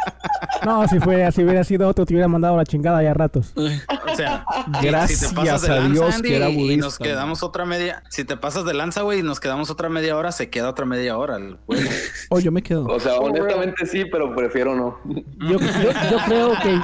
No, 0.65 0.87
si 0.87 0.99
fue 0.99 1.23
así 1.23 1.43
hubiera 1.43 1.63
sido 1.63 1.87
otro, 1.87 2.05
te 2.05 2.13
hubiera 2.13 2.27
mandado 2.27 2.57
la 2.57 2.65
chingada 2.65 3.01
ya 3.03 3.11
a 3.11 3.13
ratos. 3.13 3.53
O 3.55 4.15
sea, 4.15 4.45
si- 4.81 4.87
Gracias 4.87 5.19
si 5.19 5.29
te 5.29 5.35
pasas 5.35 5.61
de 5.61 5.67
a 5.71 5.75
lanza, 5.75 5.93
Dios 5.93 6.15
Andy, 6.15 6.29
que 6.29 6.35
era 6.35 6.49
y 6.49 6.55
budista, 6.55 6.85
nos 6.85 6.97
quedamos 6.97 7.43
otra 7.43 7.65
media. 7.65 8.03
Si 8.09 8.23
te 8.25 8.37
pasas 8.37 8.65
de 8.65 8.73
lanza, 8.73 9.01
güey, 9.01 9.19
y 9.19 9.23
nos 9.23 9.39
quedamos 9.39 9.69
otra 9.69 9.89
media 9.89 10.15
hora, 10.17 10.31
se 10.31 10.49
queda 10.49 10.69
otra 10.69 10.85
media 10.85 11.17
hora. 11.17 11.37
el 11.37 11.57
güey. 11.67 11.81
Oh, 12.29 12.39
yo 12.39 12.51
me 12.51 12.61
quedo. 12.63 12.85
O 12.87 12.99
sea, 12.99 13.15
honestamente 13.17 13.85
sí, 13.85 14.05
pero 14.05 14.35
prefiero 14.35 14.75
no. 14.75 14.99
Yo, 15.39 15.59
yo, 15.59 15.91
yo 16.11 16.17
creo 16.25 16.51
que... 16.61 16.79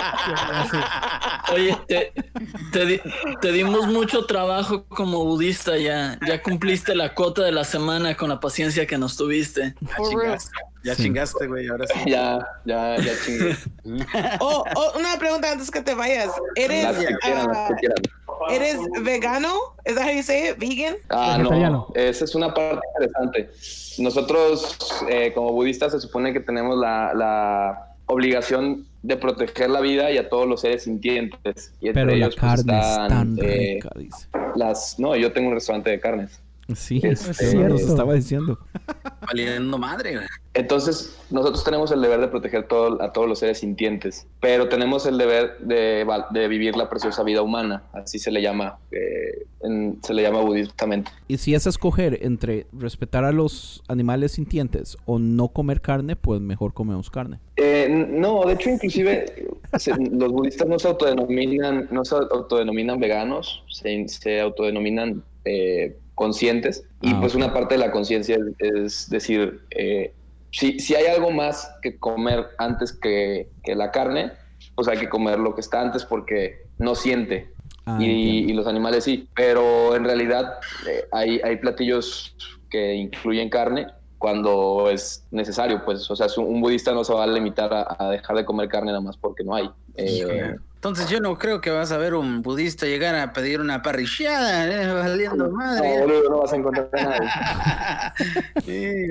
Oye, 1.53 1.77
te, 2.71 3.01
te 3.41 3.51
dimos 3.51 3.87
mucho 3.87 4.25
trabajo 4.25 4.85
como 4.85 5.25
budista 5.25 5.77
ya. 5.77 6.17
Ya 6.27 6.41
cumpliste 6.41 6.95
la 6.95 7.13
cuota 7.13 7.41
de 7.43 7.51
la 7.51 7.63
semana 7.63 8.15
con 8.15 8.29
la 8.29 8.39
paciencia 8.39 8.85
que 8.85 8.97
nos 8.97 9.17
tuviste. 9.17 9.75
Ya 10.83 10.95
chingaste, 10.95 10.95
ya 10.95 10.95
Sí. 10.95 11.03
chingaste, 11.03 11.47
güey, 11.47 11.67
ahora 11.67 11.85
sí. 11.87 11.93
ya, 12.09 12.47
ya, 12.65 12.97
ya 12.97 13.11
chingué. 13.25 13.55
Oh, 14.39 14.63
oh, 14.75 14.91
una 14.99 15.17
pregunta 15.17 15.51
antes 15.51 15.69
que 15.71 15.81
te 15.81 15.93
vayas. 15.93 16.31
¿Eres, 16.55 16.83
Las 16.83 16.97
que 16.97 17.15
quieran, 17.17 17.47
las 17.47 17.67
que 17.67 17.73
ah, 17.73 17.77
quieran. 17.79 17.97
¿eres 18.49 18.77
vegano? 19.03 19.55
¿Es 19.83 19.95
that 19.95 20.05
how 20.07 20.11
you 20.11 20.23
say 20.23 20.49
it? 20.49 20.57
¿Vegan? 20.57 20.95
Ah, 21.09 21.37
no. 21.37 21.87
Esa 21.93 22.25
es 22.25 22.33
una 22.35 22.53
parte 22.53 22.81
interesante. 22.95 23.49
Nosotros, 23.99 24.77
eh, 25.09 25.31
como 25.33 25.51
budistas, 25.51 25.91
se 25.91 25.99
supone 25.99 26.33
que 26.33 26.39
tenemos 26.39 26.77
la, 26.77 27.13
la 27.13 27.87
obligación 28.07 28.87
de 29.03 29.17
proteger 29.17 29.69
la 29.69 29.81
vida 29.81 30.11
y 30.11 30.17
a 30.17 30.29
todos 30.29 30.47
los 30.47 30.61
seres 30.61 30.83
sintientes. 30.83 31.73
Y 31.81 31.87
entre 31.87 32.03
Pero 32.05 32.15
la 32.15 32.25
ellos, 32.25 32.35
pues, 32.35 32.63
carne 32.63 32.79
es 32.79 32.87
están, 32.87 33.09
tan 33.09 33.37
eh, 33.41 33.73
rica, 33.75 33.89
dice. 33.95 34.27
las. 34.55 34.99
No, 34.99 35.15
yo 35.15 35.31
tengo 35.31 35.49
un 35.49 35.55
restaurante 35.55 35.89
de 35.91 35.99
carnes. 35.99 36.40
Sí, 36.75 36.99
es 37.03 37.27
eso 37.27 37.33
cierto. 37.51 37.69
nos 37.69 37.81
estaba 37.81 38.13
diciendo. 38.13 38.57
Valiendo 39.27 39.77
madre. 39.77 40.19
Entonces, 40.53 41.17
nosotros 41.29 41.63
tenemos 41.63 41.91
el 41.91 42.01
deber 42.01 42.19
de 42.19 42.27
proteger 42.27 42.67
todo, 42.67 43.01
a 43.01 43.13
todos 43.13 43.27
los 43.27 43.39
seres 43.39 43.59
sintientes, 43.59 44.27
pero 44.41 44.67
tenemos 44.67 45.05
el 45.05 45.17
deber 45.17 45.57
de, 45.59 46.03
val- 46.03 46.25
de 46.31 46.47
vivir 46.49 46.75
la 46.75 46.89
preciosa 46.89 47.23
vida 47.23 47.41
humana, 47.41 47.83
así 47.93 48.19
se 48.19 48.31
le 48.31 48.41
llama, 48.41 48.77
eh, 48.91 49.45
en- 49.61 49.99
se 50.03 50.13
le 50.13 50.23
llama 50.23 50.41
budistamente. 50.41 51.09
Y 51.29 51.37
si 51.37 51.53
es 51.55 51.67
escoger 51.67 52.19
entre 52.23 52.67
respetar 52.73 53.23
a 53.23 53.31
los 53.31 53.81
animales 53.87 54.33
sintientes 54.33 54.97
o 55.05 55.19
no 55.19 55.47
comer 55.49 55.79
carne, 55.79 56.15
pues 56.17 56.41
mejor 56.41 56.73
comemos 56.73 57.09
carne. 57.09 57.39
Eh, 57.55 57.87
no, 58.09 58.43
de 58.45 58.53
hecho, 58.53 58.69
inclusive 58.71 59.47
se- 59.77 59.93
los 60.11 60.31
budistas 60.33 60.67
no 60.67 60.77
se 60.79 60.87
autodenominan, 60.89 61.87
no 61.91 62.03
se 62.03 62.15
autodenominan 62.15 62.99
veganos, 62.99 63.63
se, 63.69 64.05
se 64.09 64.41
autodenominan 64.41 65.23
eh, 65.45 65.97
conscientes. 66.15 66.83
Y 67.01 67.11
Ah, 67.13 67.17
pues 67.21 67.35
una 67.35 67.53
parte 67.53 67.75
de 67.75 67.79
la 67.79 67.91
conciencia 67.91 68.37
es, 68.37 68.75
es 68.75 69.09
decir, 69.09 69.61
eh, 69.71 70.13
si, 70.51 70.79
si 70.79 70.95
hay 70.95 71.05
algo 71.07 71.31
más 71.31 71.71
que 71.81 71.97
comer 71.97 72.47
antes 72.57 72.91
que, 72.93 73.49
que 73.63 73.75
la 73.75 73.91
carne, 73.91 74.33
pues 74.75 74.87
hay 74.87 74.97
que 74.97 75.09
comer 75.09 75.39
lo 75.39 75.55
que 75.55 75.61
está 75.61 75.81
antes 75.81 76.05
porque 76.05 76.63
no 76.77 76.95
siente. 76.95 77.51
Ah, 77.85 77.97
y, 77.99 78.49
y 78.49 78.53
los 78.53 78.67
animales 78.67 79.03
sí, 79.03 79.27
pero 79.35 79.95
en 79.95 80.03
realidad 80.03 80.53
eh, 80.87 81.05
hay, 81.11 81.41
hay 81.43 81.57
platillos 81.57 82.35
que 82.69 82.93
incluyen 82.93 83.49
carne 83.49 83.87
cuando 84.21 84.87
es 84.91 85.25
necesario, 85.31 85.83
pues, 85.83 86.09
o 86.11 86.15
sea, 86.15 86.27
un, 86.37 86.61
budista 86.61 86.91
no 86.93 87.03
se 87.03 87.11
va 87.11 87.23
a 87.23 87.27
limitar 87.27 87.73
a, 87.73 87.95
a 87.97 88.11
dejar 88.11 88.35
de 88.37 88.45
comer 88.45 88.69
carne 88.69 88.91
nada 88.91 89.01
más 89.01 89.17
porque 89.17 89.43
no 89.43 89.55
hay. 89.55 89.67
Eh, 89.95 90.53
Entonces 90.75 91.09
yo 91.09 91.19
no 91.19 91.39
creo 91.39 91.59
que 91.59 91.71
vas 91.71 91.91
a 91.91 91.97
ver 91.97 92.13
un 92.13 92.43
budista 92.43 92.85
llegar 92.85 93.15
a 93.15 93.33
pedir 93.33 93.59
una 93.59 93.81
parrillada, 93.81 94.67
¿eh? 94.67 94.93
valiendo 94.93 95.49
madre. 95.49 95.95
no, 95.97 96.01
boludo, 96.01 96.29
no 96.29 96.37
vas 96.41 96.53
a 96.53 96.55
encontrar 96.55 96.89
a 96.93 97.03
nadie. 97.03 97.29
Sí, 98.63 99.07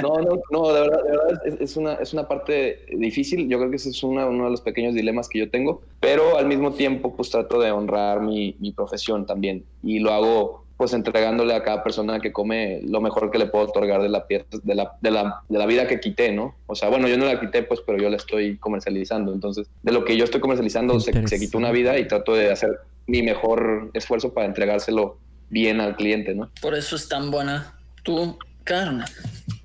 No, 0.00 0.18
no, 0.22 0.40
no, 0.50 0.72
de 0.72 0.80
verdad, 0.80 1.04
de 1.04 1.10
verdad 1.10 1.42
es, 1.44 1.60
es 1.60 1.76
una, 1.76 1.92
es 1.94 2.14
una 2.14 2.26
parte 2.26 2.86
difícil. 2.96 3.46
Yo 3.50 3.58
creo 3.58 3.68
que 3.68 3.76
ese 3.76 3.90
es 3.90 4.02
una- 4.02 4.24
uno 4.26 4.44
de 4.44 4.50
los 4.50 4.62
pequeños 4.62 4.94
dilemas 4.94 5.28
que 5.28 5.40
yo 5.40 5.50
tengo, 5.50 5.82
pero 6.00 6.38
al 6.38 6.46
mismo 6.46 6.72
tiempo 6.72 7.14
pues 7.14 7.28
trato 7.28 7.60
de 7.60 7.70
honrar 7.70 8.22
mi, 8.22 8.56
mi 8.60 8.72
profesión 8.72 9.26
también 9.26 9.66
y 9.82 9.98
lo 9.98 10.10
hago 10.14 10.61
pues 10.82 10.94
entregándole 10.94 11.54
a 11.54 11.62
cada 11.62 11.84
persona 11.84 12.18
que 12.18 12.32
come 12.32 12.80
lo 12.82 13.00
mejor 13.00 13.30
que 13.30 13.38
le 13.38 13.46
puedo 13.46 13.66
otorgar 13.66 14.02
de 14.02 14.08
la, 14.08 14.26
pie- 14.26 14.44
de 14.64 14.74
la, 14.74 14.96
de 15.00 15.12
la, 15.12 15.42
de 15.48 15.56
la 15.56 15.66
vida 15.66 15.86
que 15.86 16.00
quité, 16.00 16.32
¿no? 16.32 16.56
O 16.66 16.74
sea, 16.74 16.88
bueno, 16.88 17.06
yo 17.06 17.16
no 17.16 17.24
la 17.24 17.38
quité 17.38 17.62
pues, 17.62 17.78
pero 17.86 17.98
yo 17.98 18.10
la 18.10 18.16
estoy 18.16 18.56
comercializando. 18.58 19.32
Entonces, 19.32 19.68
de 19.84 19.92
lo 19.92 20.04
que 20.04 20.16
yo 20.16 20.24
estoy 20.24 20.40
comercializando 20.40 20.98
se, 20.98 21.28
se 21.28 21.38
quitó 21.38 21.58
una 21.58 21.70
vida 21.70 22.00
y 22.00 22.08
trato 22.08 22.34
de 22.34 22.50
hacer 22.50 22.80
mi 23.06 23.22
mejor 23.22 23.92
esfuerzo 23.94 24.34
para 24.34 24.48
entregárselo 24.48 25.18
bien 25.50 25.80
al 25.80 25.94
cliente, 25.94 26.34
¿no? 26.34 26.50
Por 26.60 26.74
eso 26.74 26.96
es 26.96 27.08
tan 27.08 27.30
buena 27.30 27.74
tu 28.02 28.36
carne. 28.64 29.04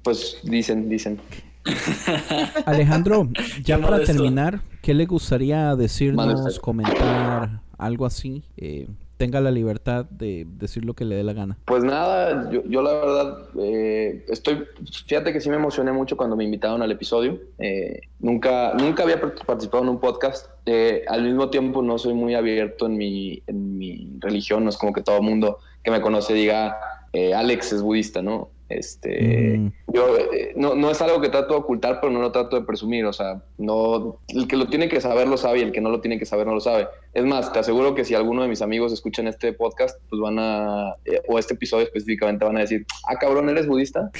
Pues 0.03 0.37
dicen, 0.43 0.87
dicen. 0.87 1.19
Alejandro, 2.67 3.27
ya 3.63 3.79
para 3.79 4.03
terminar, 4.03 4.59
¿qué 4.83 4.93
le 4.93 5.07
gustaría 5.07 5.75
decirnos, 5.75 6.59
comentar, 6.59 7.61
algo 7.79 8.05
así? 8.05 8.43
Eh, 8.55 8.87
tenga 9.17 9.41
la 9.41 9.51
libertad 9.51 10.05
de 10.05 10.45
decir 10.47 10.85
lo 10.85 10.93
que 10.93 11.05
le 11.05 11.15
dé 11.15 11.23
la 11.23 11.33
gana. 11.33 11.57
Pues 11.65 11.83
nada, 11.83 12.49
yo, 12.51 12.63
yo 12.65 12.81
la 12.81 12.93
verdad 12.93 13.37
eh, 13.59 14.25
estoy, 14.29 14.63
fíjate 15.07 15.33
que 15.33 15.41
sí 15.41 15.49
me 15.49 15.55
emocioné 15.55 15.91
mucho 15.91 16.15
cuando 16.15 16.35
me 16.35 16.43
invitaron 16.43 16.81
al 16.81 16.91
episodio. 16.91 17.39
Eh, 17.57 18.01
nunca, 18.19 18.73
nunca 18.75 19.03
había 19.03 19.19
part- 19.19 19.43
participado 19.45 19.83
en 19.83 19.89
un 19.89 19.99
podcast. 19.99 20.47
Eh, 20.65 21.03
al 21.07 21.23
mismo 21.23 21.49
tiempo 21.49 21.81
no 21.81 21.97
soy 21.97 22.13
muy 22.13 22.35
abierto 22.35 22.85
en 22.85 22.97
mi, 22.97 23.41
en 23.47 23.77
mi 23.77 24.17
religión, 24.19 24.63
no 24.63 24.69
es 24.69 24.77
como 24.77 24.93
que 24.93 25.01
todo 25.01 25.21
mundo 25.21 25.59
que 25.83 25.91
me 25.91 26.01
conoce 26.01 26.33
diga, 26.33 26.77
eh, 27.13 27.33
Alex 27.33 27.73
es 27.73 27.81
budista, 27.81 28.21
¿no? 28.21 28.49
Este, 28.69 29.57
Mm. 29.57 29.71
yo 29.93 30.17
eh, 30.17 30.53
no, 30.55 30.75
no 30.75 30.91
es 30.91 31.01
algo 31.01 31.21
que 31.21 31.29
trato 31.29 31.53
de 31.53 31.59
ocultar, 31.59 31.99
pero 32.01 32.11
no 32.11 32.19
lo 32.21 32.31
trato 32.31 32.59
de 32.59 32.65
presumir. 32.65 33.05
O 33.05 33.13
sea, 33.13 33.41
no, 33.57 34.19
el 34.27 34.47
que 34.47 34.57
lo 34.57 34.67
tiene 34.67 34.89
que 34.89 35.01
saber 35.01 35.27
lo 35.27 35.37
sabe 35.37 35.59
y 35.59 35.63
el 35.63 35.71
que 35.71 35.81
no 35.81 35.89
lo 35.89 36.01
tiene 36.01 36.19
que 36.19 36.25
saber 36.25 36.45
no 36.47 36.53
lo 36.53 36.59
sabe. 36.59 36.87
Es 37.13 37.25
más, 37.25 37.51
te 37.53 37.59
aseguro 37.59 37.95
que 37.95 38.05
si 38.05 38.15
alguno 38.15 38.41
de 38.41 38.49
mis 38.49 38.61
amigos 38.61 38.91
escuchan 38.91 39.27
este 39.27 39.53
podcast, 39.53 39.99
pues 40.09 40.21
van 40.21 40.37
a, 40.39 40.95
eh, 41.05 41.21
o 41.27 41.39
este 41.39 41.53
episodio 41.53 41.85
específicamente, 41.85 42.45
van 42.45 42.57
a 42.57 42.61
decir, 42.61 42.85
ah, 43.07 43.15
cabrón, 43.15 43.49
¿eres 43.49 43.67
budista? 43.67 44.11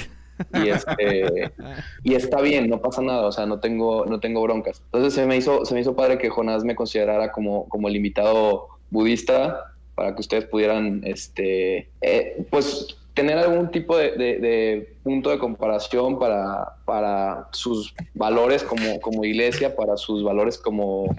Y, 0.54 0.68
este, 0.68 1.52
y 2.04 2.14
está 2.14 2.40
bien, 2.40 2.70
no 2.70 2.80
pasa 2.80 3.02
nada, 3.02 3.26
o 3.26 3.32
sea, 3.32 3.46
no 3.46 3.60
tengo, 3.60 4.06
no 4.06 4.20
tengo 4.20 4.42
broncas. 4.42 4.82
Entonces 4.86 5.14
se 5.14 5.26
me 5.26 5.36
hizo, 5.36 5.64
se 5.64 5.74
me 5.74 5.80
hizo 5.80 5.96
padre 5.96 6.18
que 6.18 6.30
Jonás 6.30 6.64
me 6.64 6.76
considerara 6.76 7.32
como, 7.32 7.68
como 7.68 7.88
el 7.88 7.96
invitado 7.96 8.68
budista 8.90 9.74
para 9.94 10.14
que 10.14 10.20
ustedes 10.20 10.44
pudieran, 10.44 11.02
este, 11.04 11.90
eh, 12.00 12.46
pues, 12.50 12.96
tener 13.18 13.38
algún 13.38 13.70
tipo 13.70 13.96
de, 13.96 14.12
de- 14.12 14.38
de 14.38 14.94
punto 15.02 15.30
de 15.30 15.38
comparación 15.38 16.18
para, 16.18 16.76
para 16.84 17.48
sus 17.52 17.94
valores 18.14 18.62
como, 18.62 19.00
como 19.00 19.24
iglesia, 19.24 19.74
para 19.76 19.96
sus 19.96 20.22
valores 20.22 20.56
como, 20.58 21.14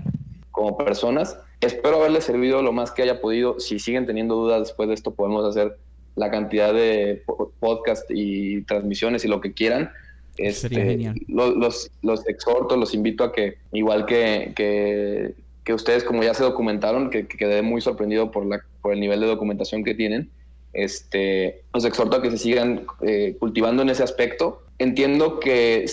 como 0.51 0.77
personas. 0.77 1.37
Espero 1.61 1.97
haberles 1.97 2.23
servido 2.23 2.61
lo 2.61 2.71
más 2.71 2.91
que 2.91 3.01
haya 3.03 3.19
podido. 3.21 3.59
Si 3.59 3.79
siguen 3.79 4.05
teniendo 4.05 4.35
dudas 4.35 4.61
después 4.61 4.87
de 4.87 4.95
esto, 4.95 5.11
podemos 5.13 5.45
hacer 5.45 5.77
la 6.15 6.31
cantidad 6.31 6.73
de 6.73 7.21
po- 7.25 7.51
podcast 7.59 8.05
y 8.09 8.61
transmisiones 8.63 9.25
y 9.25 9.27
lo 9.27 9.41
que 9.41 9.53
quieran. 9.53 9.91
Este, 10.37 10.69
genial. 10.69 11.15
lo- 11.27 11.51
los, 11.51 11.91
los 12.01 12.25
exhorto, 12.27 12.77
los 12.77 12.93
invito 12.93 13.25
a 13.25 13.33
que, 13.33 13.57
igual 13.73 14.05
que, 14.05 14.53
que, 14.55 15.33
que 15.65 15.73
ustedes, 15.73 16.03
como 16.05 16.23
ya 16.23 16.33
se 16.33 16.43
documentaron, 16.43 17.09
que, 17.09 17.27
que 17.27 17.37
quedé 17.37 17.61
muy 17.61 17.81
sorprendido 17.81 18.31
por, 18.31 18.45
la, 18.45 18.61
por 18.81 18.93
el 18.93 19.01
nivel 19.01 19.19
de 19.19 19.27
documentación 19.27 19.83
que 19.83 19.93
tienen, 19.95 20.29
este, 20.73 21.63
los 21.73 21.85
exhorto 21.85 22.17
a 22.17 22.21
que 22.21 22.31
se 22.31 22.37
sigan 22.37 22.85
eh, 23.01 23.35
cultivando 23.39 23.81
en 23.81 23.89
ese 23.89 24.03
aspecto. 24.03 24.63
Entiendo 24.77 25.39
que, 25.39 25.85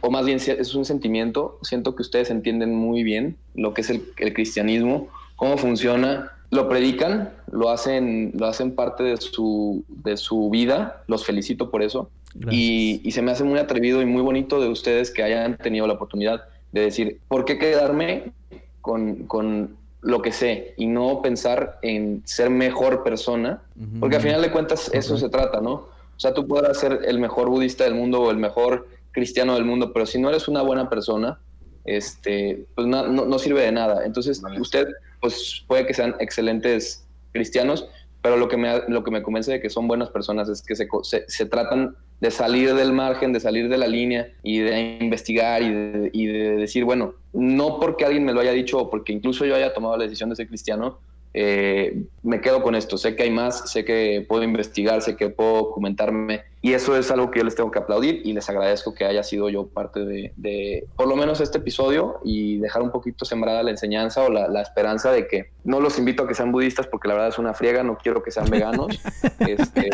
o 0.00 0.10
más 0.10 0.24
bien 0.24 0.38
es 0.38 0.74
un 0.74 0.84
sentimiento, 0.84 1.58
siento 1.62 1.96
que 1.96 2.02
ustedes 2.02 2.30
entienden 2.30 2.74
muy 2.74 3.02
bien 3.02 3.36
lo 3.54 3.74
que 3.74 3.80
es 3.80 3.90
el, 3.90 4.04
el 4.18 4.32
cristianismo, 4.32 5.08
cómo 5.34 5.56
funciona, 5.56 6.32
lo 6.50 6.68
predican, 6.68 7.32
lo 7.50 7.70
hacen, 7.70 8.32
lo 8.34 8.46
hacen 8.46 8.74
parte 8.74 9.02
de 9.02 9.16
su, 9.16 9.84
de 9.88 10.16
su 10.16 10.50
vida, 10.50 11.02
los 11.08 11.24
felicito 11.26 11.70
por 11.70 11.82
eso. 11.82 12.10
Y, 12.50 13.00
y 13.02 13.10
se 13.10 13.22
me 13.22 13.32
hace 13.32 13.42
muy 13.42 13.58
atrevido 13.58 14.00
y 14.02 14.06
muy 14.06 14.22
bonito 14.22 14.60
de 14.60 14.68
ustedes 14.68 15.10
que 15.10 15.22
hayan 15.22 15.56
tenido 15.56 15.86
la 15.86 15.94
oportunidad 15.94 16.44
de 16.70 16.82
decir, 16.82 17.20
¿por 17.26 17.44
qué 17.44 17.58
quedarme 17.58 18.32
con, 18.80 19.24
con 19.24 19.77
lo 20.00 20.22
que 20.22 20.32
sé 20.32 20.74
y 20.76 20.86
no 20.86 21.22
pensar 21.22 21.78
en 21.82 22.22
ser 22.24 22.50
mejor 22.50 23.02
persona? 23.02 23.62
Porque 24.00 24.16
al 24.16 24.22
final 24.22 24.42
de 24.42 24.50
cuentas 24.50 24.90
eso 24.92 25.16
se 25.16 25.28
trata, 25.28 25.60
¿no? 25.60 25.72
O 25.72 26.20
sea, 26.20 26.34
tú 26.34 26.46
podrás 26.46 26.78
ser 26.78 27.00
el 27.04 27.18
mejor 27.18 27.48
budista 27.48 27.84
del 27.84 27.94
mundo 27.94 28.22
o 28.22 28.30
el 28.30 28.36
mejor 28.36 28.88
cristiano 29.12 29.54
del 29.54 29.64
mundo, 29.64 29.92
pero 29.92 30.06
si 30.06 30.20
no 30.20 30.28
eres 30.28 30.48
una 30.48 30.62
buena 30.62 30.88
persona, 30.88 31.38
este, 31.84 32.66
pues 32.74 32.86
no 32.86 33.38
sirve 33.38 33.62
de 33.62 33.72
nada. 33.72 34.04
Entonces, 34.04 34.42
usted, 34.60 34.88
pues 35.20 35.64
puede 35.66 35.86
que 35.86 35.94
sean 35.94 36.14
excelentes 36.18 37.06
cristianos, 37.32 37.88
pero 38.28 38.36
lo 38.36 38.46
que 38.46 38.58
me, 38.58 38.82
lo 38.88 39.02
que 39.02 39.10
me 39.10 39.22
convence 39.22 39.50
de 39.50 39.58
que 39.58 39.70
son 39.70 39.88
buenas 39.88 40.10
personas 40.10 40.50
es 40.50 40.60
que 40.60 40.76
se, 40.76 40.86
se, 41.02 41.24
se 41.26 41.46
tratan 41.46 41.96
de 42.20 42.30
salir 42.30 42.74
del 42.74 42.92
margen, 42.92 43.32
de 43.32 43.40
salir 43.40 43.70
de 43.70 43.78
la 43.78 43.86
línea 43.86 44.28
y 44.42 44.58
de 44.58 44.98
investigar 45.00 45.62
y 45.62 45.72
de, 45.72 46.10
y 46.12 46.26
de 46.26 46.56
decir, 46.56 46.84
bueno, 46.84 47.14
no 47.32 47.80
porque 47.80 48.04
alguien 48.04 48.26
me 48.26 48.34
lo 48.34 48.40
haya 48.40 48.52
dicho 48.52 48.80
o 48.80 48.90
porque 48.90 49.14
incluso 49.14 49.46
yo 49.46 49.54
haya 49.54 49.72
tomado 49.72 49.96
la 49.96 50.04
decisión 50.04 50.28
de 50.28 50.36
ser 50.36 50.46
cristiano, 50.46 50.98
eh, 51.34 52.02
me 52.22 52.40
quedo 52.40 52.62
con 52.62 52.74
esto. 52.74 52.98
Sé 52.98 53.14
que 53.16 53.22
hay 53.24 53.30
más, 53.30 53.70
sé 53.70 53.84
que 53.84 54.24
puedo 54.28 54.42
investigar, 54.42 55.02
sé 55.02 55.16
que 55.16 55.28
puedo 55.30 55.56
documentarme 55.58 56.42
y 56.60 56.72
eso 56.72 56.96
es 56.96 57.10
algo 57.12 57.30
que 57.30 57.38
yo 57.38 57.44
les 57.44 57.54
tengo 57.54 57.70
que 57.70 57.78
aplaudir 57.78 58.20
y 58.24 58.32
les 58.32 58.48
agradezco 58.50 58.92
que 58.92 59.04
haya 59.04 59.22
sido 59.22 59.48
yo 59.48 59.66
parte 59.68 60.00
de, 60.04 60.32
de 60.36 60.84
por 60.96 61.06
lo 61.06 61.14
menos 61.14 61.40
este 61.40 61.58
episodio 61.58 62.18
y 62.24 62.58
dejar 62.58 62.82
un 62.82 62.90
poquito 62.90 63.24
sembrada 63.24 63.62
la 63.62 63.70
enseñanza 63.70 64.22
o 64.24 64.30
la, 64.30 64.48
la 64.48 64.60
esperanza 64.62 65.12
de 65.12 65.28
que 65.28 65.50
no 65.64 65.78
los 65.80 65.98
invito 65.98 66.24
a 66.24 66.28
que 66.28 66.34
sean 66.34 66.50
budistas 66.50 66.86
porque 66.88 67.06
la 67.08 67.14
verdad 67.14 67.28
es 67.28 67.38
una 67.38 67.54
friega, 67.54 67.82
no 67.84 67.96
quiero 67.96 68.22
que 68.22 68.30
sean 68.32 68.50
veganos. 68.50 68.98
este, 69.38 69.88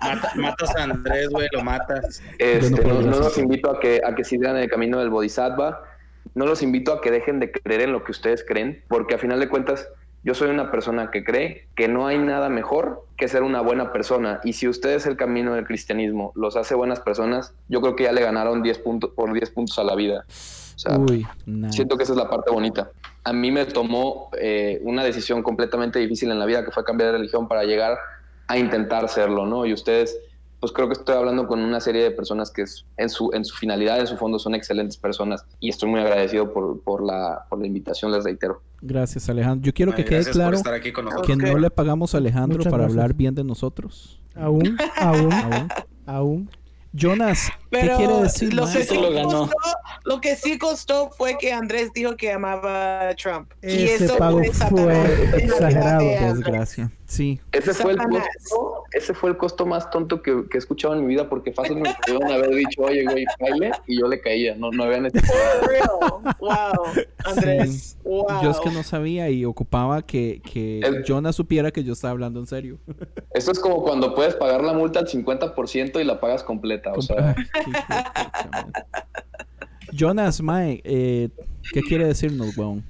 Mata- 0.00 0.32
matas 0.36 0.76
a 0.76 0.82
Andrés, 0.84 1.28
güey, 1.30 1.48
lo 1.52 1.62
matas. 1.64 2.22
Este, 2.38 2.84
no 2.84 3.00
los 3.18 3.38
invito 3.38 3.70
a 3.70 3.80
que, 3.80 4.00
a 4.04 4.14
que 4.14 4.24
sigan 4.24 4.56
el 4.56 4.68
camino 4.68 4.98
del 4.98 5.10
Bodhisattva. 5.10 5.82
No 6.34 6.46
los 6.46 6.62
invito 6.62 6.92
a 6.92 7.00
que 7.00 7.10
dejen 7.10 7.40
de 7.40 7.50
creer 7.52 7.82
en 7.82 7.92
lo 7.92 8.04
que 8.04 8.12
ustedes 8.12 8.44
creen, 8.46 8.82
porque 8.88 9.14
a 9.14 9.18
final 9.18 9.40
de 9.40 9.48
cuentas 9.48 9.88
yo 10.24 10.34
soy 10.34 10.50
una 10.50 10.70
persona 10.70 11.10
que 11.10 11.24
cree 11.24 11.68
que 11.76 11.88
no 11.88 12.06
hay 12.06 12.18
nada 12.18 12.48
mejor 12.48 13.04
que 13.16 13.28
ser 13.28 13.42
una 13.42 13.60
buena 13.60 13.92
persona. 13.92 14.40
Y 14.44 14.52
si 14.52 14.68
ustedes 14.68 15.06
el 15.06 15.16
camino 15.16 15.54
del 15.54 15.64
cristianismo 15.64 16.32
los 16.34 16.56
hace 16.56 16.74
buenas 16.74 17.00
personas, 17.00 17.54
yo 17.68 17.80
creo 17.80 17.96
que 17.96 18.04
ya 18.04 18.12
le 18.12 18.20
ganaron 18.20 18.62
10 18.62 18.78
puntos 18.80 19.10
por 19.14 19.32
10 19.32 19.50
puntos 19.50 19.78
a 19.78 19.84
la 19.84 19.94
vida. 19.94 20.24
O 20.28 20.78
sea, 20.78 20.98
Uy, 20.98 21.26
nice. 21.46 21.72
Siento 21.72 21.96
que 21.96 22.04
esa 22.04 22.12
es 22.12 22.18
la 22.18 22.28
parte 22.28 22.50
bonita. 22.50 22.90
A 23.24 23.32
mí 23.32 23.50
me 23.50 23.64
tomó 23.66 24.30
eh, 24.38 24.80
una 24.82 25.02
decisión 25.02 25.42
completamente 25.42 25.98
difícil 25.98 26.30
en 26.30 26.38
la 26.38 26.46
vida, 26.46 26.64
que 26.64 26.70
fue 26.70 26.84
cambiar 26.84 27.12
de 27.12 27.18
religión 27.18 27.48
para 27.48 27.64
llegar 27.64 27.98
a 28.46 28.58
intentar 28.58 29.08
serlo, 29.08 29.44
¿no? 29.46 29.66
Y 29.66 29.72
ustedes, 29.72 30.18
pues 30.60 30.72
creo 30.72 30.88
que 30.88 30.94
estoy 30.94 31.14
hablando 31.14 31.46
con 31.46 31.60
una 31.60 31.80
serie 31.80 32.02
de 32.02 32.10
personas 32.10 32.50
que 32.50 32.62
es- 32.62 32.84
en, 32.96 33.08
su, 33.08 33.30
en 33.32 33.44
su 33.44 33.54
finalidad, 33.56 34.00
en 34.00 34.06
su 34.06 34.16
fondo, 34.16 34.38
son 34.38 34.54
excelentes 34.54 34.96
personas. 34.96 35.44
Y 35.60 35.68
estoy 35.70 35.88
muy 35.88 36.00
agradecido 36.00 36.52
por, 36.52 36.80
por, 36.82 37.04
la, 37.04 37.44
por 37.48 37.60
la 37.60 37.66
invitación, 37.66 38.10
les 38.12 38.24
reitero. 38.24 38.60
Gracias, 38.80 39.28
Alejandro. 39.28 39.64
Yo 39.66 39.72
quiero 39.72 39.92
Ay, 39.92 39.98
que 40.02 40.04
quede 40.04 40.24
claro 40.30 40.56
estar 40.56 40.74
aquí 40.74 40.92
con 40.92 41.04
nosotros. 41.06 41.26
que 41.26 41.36
no 41.36 41.58
le 41.58 41.70
pagamos 41.70 42.14
a 42.14 42.18
Alejandro 42.18 42.58
Muchas 42.58 42.70
para 42.70 42.84
gracias. 42.84 42.98
hablar 43.02 43.14
bien 43.14 43.34
de 43.34 43.44
nosotros. 43.44 44.20
Aún, 44.34 44.76
aún, 44.96 45.32
Aún. 45.32 45.68
aún. 46.06 46.50
Jonas, 46.94 47.48
¿qué 47.70 47.80
Pero 47.82 47.96
quiere 47.98 48.14
decir? 48.22 48.54
lo, 48.54 48.64
que 48.64 48.82
sí 48.82 48.94
lo 48.98 49.12
costó, 49.22 49.50
lo 50.06 50.20
que 50.22 50.36
sí 50.36 50.58
costó 50.58 51.10
fue 51.10 51.36
que 51.38 51.52
Andrés 51.52 51.92
dijo 51.94 52.16
que 52.16 52.32
amaba 52.32 53.10
a 53.10 53.14
Trump. 53.14 53.52
y 53.62 53.66
Ese 53.84 54.06
eso 54.06 54.16
pago 54.16 54.38
fue 54.42 54.68
fue 54.70 55.36
exagerado. 55.44 56.00
Desgracia. 56.34 56.90
Sí. 57.08 57.40
Ese 57.52 57.72
fue, 57.72 57.92
el 57.92 57.96
costo, 57.98 58.84
ese 58.92 59.14
fue 59.14 59.30
el 59.30 59.38
costo 59.38 59.64
más 59.64 59.88
tonto 59.88 60.20
que, 60.20 60.46
que 60.50 60.58
he 60.58 60.60
escuchado 60.60 60.94
en 60.94 61.00
mi 61.00 61.06
vida, 61.14 61.26
porque 61.26 61.52
fácilmente 61.52 61.96
pudieron 62.04 62.30
haber 62.30 62.50
dicho, 62.50 62.82
oye, 62.82 63.02
güey, 63.04 63.24
baile, 63.40 63.72
y 63.86 63.98
yo 63.98 64.08
le 64.08 64.20
caía. 64.20 64.54
No, 64.56 64.70
no 64.70 64.84
había 64.84 65.00
necesidad. 65.00 65.32
For 65.58 65.68
real. 65.70 66.36
Wow, 66.38 67.04
Andrés. 67.24 67.96
Wow. 68.04 68.42
Yo 68.42 68.50
es 68.50 68.60
que 68.60 68.70
no 68.70 68.82
sabía 68.82 69.30
y 69.30 69.46
ocupaba 69.46 70.02
que, 70.02 70.42
que 70.52 70.80
El- 70.80 71.02
Jonas 71.02 71.34
supiera 71.34 71.70
que 71.70 71.82
yo 71.82 71.94
estaba 71.94 72.10
hablando 72.10 72.40
en 72.40 72.46
serio. 72.46 72.78
Esto 73.32 73.52
es 73.52 73.58
como 73.58 73.82
cuando 73.82 74.14
puedes 74.14 74.34
pagar 74.34 74.62
la 74.62 74.74
multa 74.74 74.98
al 74.98 75.06
50% 75.08 75.98
y 76.02 76.04
la 76.04 76.20
pagas 76.20 76.44
completa. 76.44 76.92
O 76.94 77.00
sea. 77.00 77.34
Jonas, 79.92 80.42
Mae, 80.42 80.82
eh, 80.84 81.30
¿qué 81.72 81.80
quiere 81.80 82.04
decirnos, 82.04 82.54
weón? 82.58 82.84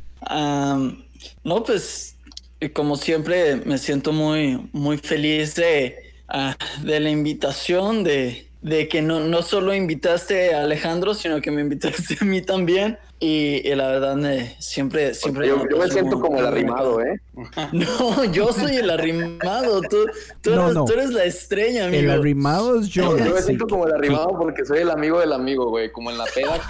No, 1.44 1.62
pues 1.62 2.17
eh, 2.60 2.70
como 2.72 2.96
siempre 2.96 3.56
me 3.64 3.78
siento 3.78 4.12
muy, 4.12 4.68
muy 4.72 4.98
feliz 4.98 5.54
de, 5.54 5.96
ah, 6.28 6.56
de 6.82 7.00
la 7.00 7.10
invitación, 7.10 8.04
de, 8.04 8.46
de 8.62 8.88
que 8.88 9.00
no, 9.02 9.20
no 9.20 9.42
solo 9.42 9.74
invitaste 9.74 10.54
a 10.54 10.62
Alejandro, 10.62 11.14
sino 11.14 11.40
que 11.40 11.50
me 11.50 11.60
invitaste 11.62 12.16
a 12.20 12.24
mí 12.24 12.42
también. 12.42 12.98
Y, 13.20 13.68
y 13.68 13.74
la 13.74 13.88
verdad, 13.88 14.14
me- 14.14 14.54
siempre, 14.60 15.12
siempre. 15.12 15.48
Yo, 15.48 15.56
me 15.56 15.64
yo 15.68 15.76
me 15.78 15.90
siento 15.90 16.18
muy- 16.18 16.20
como 16.28 16.38
el 16.38 16.46
arrimado, 16.46 17.00
¿eh? 17.02 17.20
No, 17.72 18.24
yo 18.32 18.52
soy 18.52 18.76
el 18.76 18.90
arrimado. 18.90 19.80
Tú, 19.82 20.06
tú, 20.40 20.50
No, 20.54 20.62
eres, 20.64 20.74
no. 20.74 20.84
tú 20.84 20.92
eres 20.92 21.10
la 21.10 21.24
estrella, 21.24 21.86
amigo. 21.86 22.02
El 22.04 22.10
arrimado 22.10 22.78
es 22.80 22.86
Yo, 22.88 23.18
yo 23.18 23.34
me 23.34 23.42
siento 23.42 23.66
como 23.66 23.86
el 23.88 23.94
arrimado 23.94 24.36
porque 24.38 24.64
soy 24.64 24.78
el 24.80 24.90
amigo 24.90 25.18
del 25.18 25.32
amigo, 25.32 25.68
güey. 25.68 25.90
Como 25.90 26.12
en 26.12 26.18
la 26.18 26.26
peda 26.26 26.60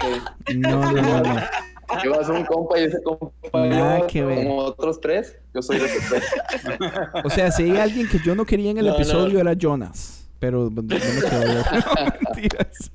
que 0.47 0.55
No, 0.55 0.91
no, 0.91 1.01
no, 1.01 1.21
no. 1.21 1.41
yo 2.03 2.11
vas 2.11 2.29
a 2.29 2.33
un 2.33 2.45
compa 2.45 2.79
y 2.79 2.83
ese 2.83 3.01
compa 3.03 3.31
Nada 3.67 3.99
yo, 3.99 4.07
que 4.07 4.23
ver. 4.23 4.37
como 4.47 4.57
otros 4.57 4.99
tres. 5.01 5.35
Yo 5.53 5.61
soy 5.61 5.79
de 5.79 5.85
esos 5.85 6.03
tres. 6.09 6.23
O 7.25 7.29
sea, 7.29 7.51
si 7.51 7.63
hay 7.63 7.77
alguien 7.77 8.07
que 8.07 8.19
yo 8.23 8.35
no 8.35 8.45
quería 8.45 8.71
en 8.71 8.77
el 8.77 8.85
No, 8.85 8.91
no. 8.91 8.95
episodio 8.97 9.39
era 9.39 9.53
Jonas. 9.53 10.15
Pero 10.39 10.69
no 10.69 10.81
me 10.83 10.95
quedo 10.97 11.11
yo. 11.45 11.63
No, 11.73 12.05
mentiras. 12.33 12.91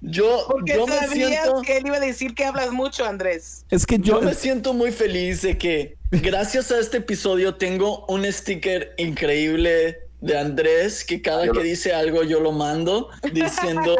Yo, 0.00 0.44
Porque 0.48 0.74
yo 0.74 0.86
me 0.86 0.98
sabías 0.98 1.42
siento. 1.44 1.62
que 1.62 1.76
él 1.78 1.86
iba 1.86 1.96
a 1.96 2.00
decir 2.00 2.34
que 2.34 2.44
hablas 2.44 2.72
mucho, 2.72 3.04
Andrés. 3.04 3.64
Es 3.70 3.86
que 3.86 3.98
Yo 3.98 4.20
yo... 4.20 4.22
me 4.22 4.34
siento 4.34 4.74
muy 4.74 4.90
feliz 4.92 5.42
de 5.42 5.56
que 5.56 5.96
gracias 6.10 6.70
a 6.72 6.78
este 6.78 6.98
episodio 6.98 7.54
tengo 7.54 8.04
un 8.06 8.24
sticker 8.30 8.92
increíble 8.98 10.00
de 10.20 10.38
Andrés 10.38 11.04
que 11.04 11.20
cada 11.22 11.46
Yo 11.46 11.52
que 11.52 11.58
lo- 11.58 11.64
dice 11.64 11.92
algo 11.92 12.22
yo 12.24 12.40
lo 12.40 12.50
mando 12.52 13.08
diciendo 13.32 13.94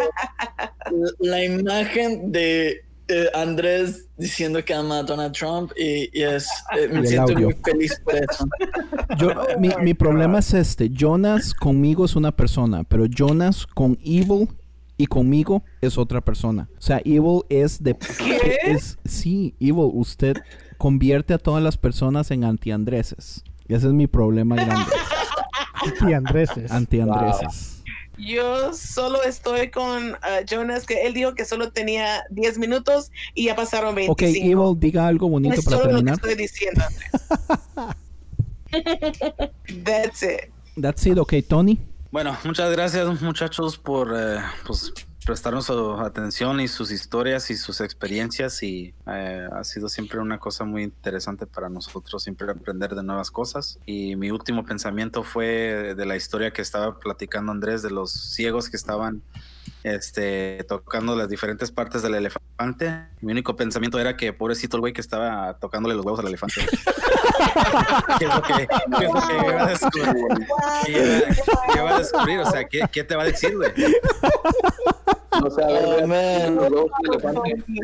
la 1.21 1.45
imagen 1.45 2.33
de 2.33 2.85
eh, 3.09 3.29
Andrés 3.35 4.09
diciendo 4.17 4.65
que 4.65 4.73
ama 4.73 5.01
a 5.01 5.03
Donald 5.03 5.35
Trump 5.35 5.73
y, 5.77 6.09
y 6.19 6.23
es 6.23 6.49
eh, 6.77 6.89
me 6.89 7.07
siento 7.07 7.33
audio. 7.33 7.49
muy 7.49 7.57
feliz 7.63 8.01
por 8.03 8.15
eso. 8.15 8.47
Yo, 9.19 9.31
mi, 9.59 9.71
mi 9.83 9.95
problema 9.95 10.39
es 10.39 10.55
este. 10.55 10.89
Jonas 10.91 11.55
conmigo 11.55 12.05
es 12.05 12.17
una 12.17 12.33
persona, 12.33 12.85
pero 12.85 13.07
Jonas 13.07 13.67
con 13.67 13.99
Evil 14.03 14.49
y 14.97 15.07
conmigo 15.07 15.65
es 15.81 15.99
otra 15.99 16.21
persona. 16.21 16.69
O 16.79 16.81
sea, 16.81 17.01
Evil 17.05 17.43
es 17.49 17.83
de... 17.83 17.97
¿Qué? 17.97 18.59
Es, 18.65 18.99
sí, 19.05 19.55
Evil, 19.59 19.91
usted 19.93 20.37
convierte 20.79 21.35
a 21.35 21.39
todas 21.39 21.63
las 21.63 21.77
personas 21.77 22.31
en 22.31 22.45
anti-andreses. 22.45 23.43
Ese 23.67 23.87
es 23.87 23.93
mi 23.93 24.07
problema 24.07 24.57
grande. 24.57 24.91
Y 26.09 26.13
Andréses. 26.13 26.71
Anti-andreses. 26.71 27.74
Yo 28.17 28.73
solo 28.73 29.23
estoy 29.23 29.71
con 29.71 30.17
ah, 30.23 30.41
Jonas, 30.49 30.87
que 30.87 31.07
él 31.07 31.15
dijo 31.15 31.35
que 31.35 31.45
solo 31.45 31.73
tenía 31.73 32.25
10 32.31 32.59
minutos 32.59 33.11
y 33.35 33.47
ya 33.47 33.57
pasaron 33.57 33.95
25. 33.95 34.13
Ok, 34.13 34.23
Evil, 34.23 34.79
diga 34.79 35.07
algo 35.07 35.29
bonito 35.29 35.55
es 35.55 35.65
para 35.65 35.79
solo 35.79 35.91
lo 35.93 35.99
que 35.99 36.05
terminar. 36.05 36.15
estoy 36.15 36.35
diciendo, 36.37 36.83
Andrés. 36.87 37.11
That's 39.85 40.23
it. 40.23 40.51
That's 40.81 41.07
it, 41.07 41.19
ok, 41.19 41.35
Tony. 41.49 41.81
Bueno, 42.11 42.37
muchas 42.45 42.71
gracias 42.71 43.21
muchachos 43.23 43.77
por 43.77 44.15
eh, 44.17 44.39
pues, 44.67 44.93
prestarnos 45.25 45.67
su 45.67 45.93
atención 45.93 46.61
y 46.61 46.69
sus 46.69 46.91
historias 46.91 47.51
y 47.51 47.57
sus 47.57 47.81
experiencias 47.81 48.63
y 48.63 48.95
eh, 49.07 49.49
ha 49.51 49.65
sido 49.65 49.89
siempre 49.89 50.21
una 50.21 50.39
cosa 50.39 50.65
muy 50.65 50.83
interesante 50.83 51.47
para 51.47 51.69
nosotros 51.69 52.23
siempre 52.23 52.51
aprender 52.51 52.95
de 52.95 53.03
nuevas 53.03 53.31
cosas. 53.31 53.79
Y 53.87 54.17
mi 54.17 54.31
último 54.31 54.65
pensamiento 54.65 55.23
fue 55.23 55.95
de 55.97 56.07
la 56.07 56.17
historia 56.17 56.53
que 56.53 56.63
estaba 56.63 56.99
platicando 56.99 57.53
Andrés 57.53 57.83
de 57.83 57.91
los 57.91 58.13
ciegos 58.13 58.69
que 58.69 58.77
estaban 58.77 59.23
este, 59.83 60.65
tocando 60.69 61.17
las 61.17 61.29
diferentes 61.29 61.71
partes 61.71 62.03
del 62.03 62.15
elefante. 62.15 63.07
Mi 63.21 63.33
único 63.33 63.57
pensamiento 63.57 63.99
era 63.99 64.17
que 64.17 64.33
pobrecito 64.33 64.77
el 64.77 64.81
güey 64.81 64.93
que 64.93 65.01
estaba 65.01 65.59
tocándole 65.59 65.95
los 65.95 66.05
huevos 66.05 66.21
al 66.21 66.29
elefante. 66.29 66.61
¿Qué 68.19 68.25
es 68.25 68.35
lo 68.35 68.43
que, 68.43 68.67
qué 68.99 69.05
es 69.05 69.13
lo 69.13 69.21
que 69.27 69.35
iba 69.35 69.63
a 69.63 69.67
descubrir? 69.69 70.15
¿Qué 71.73 71.81
va 71.81 71.97
a 71.97 71.99
descubrir? 71.99 72.39
O 72.41 72.51
sea, 72.51 72.65
¿qué, 72.65 72.81
qué 72.93 73.05
te 73.05 73.17
va 73.17 73.23
a 73.23 73.27
decir, 73.27 73.57
güey? 73.57 73.73
No 75.43 75.51
sé, 75.51 75.65
a 75.65 75.67
ver, 75.67 75.85
Oh, 75.85 75.97
ve, 75.97 76.07
man. 76.07 76.55
los 76.55 76.71
huevos 76.71 76.91
del 77.03 77.13
elefante. 77.13 77.65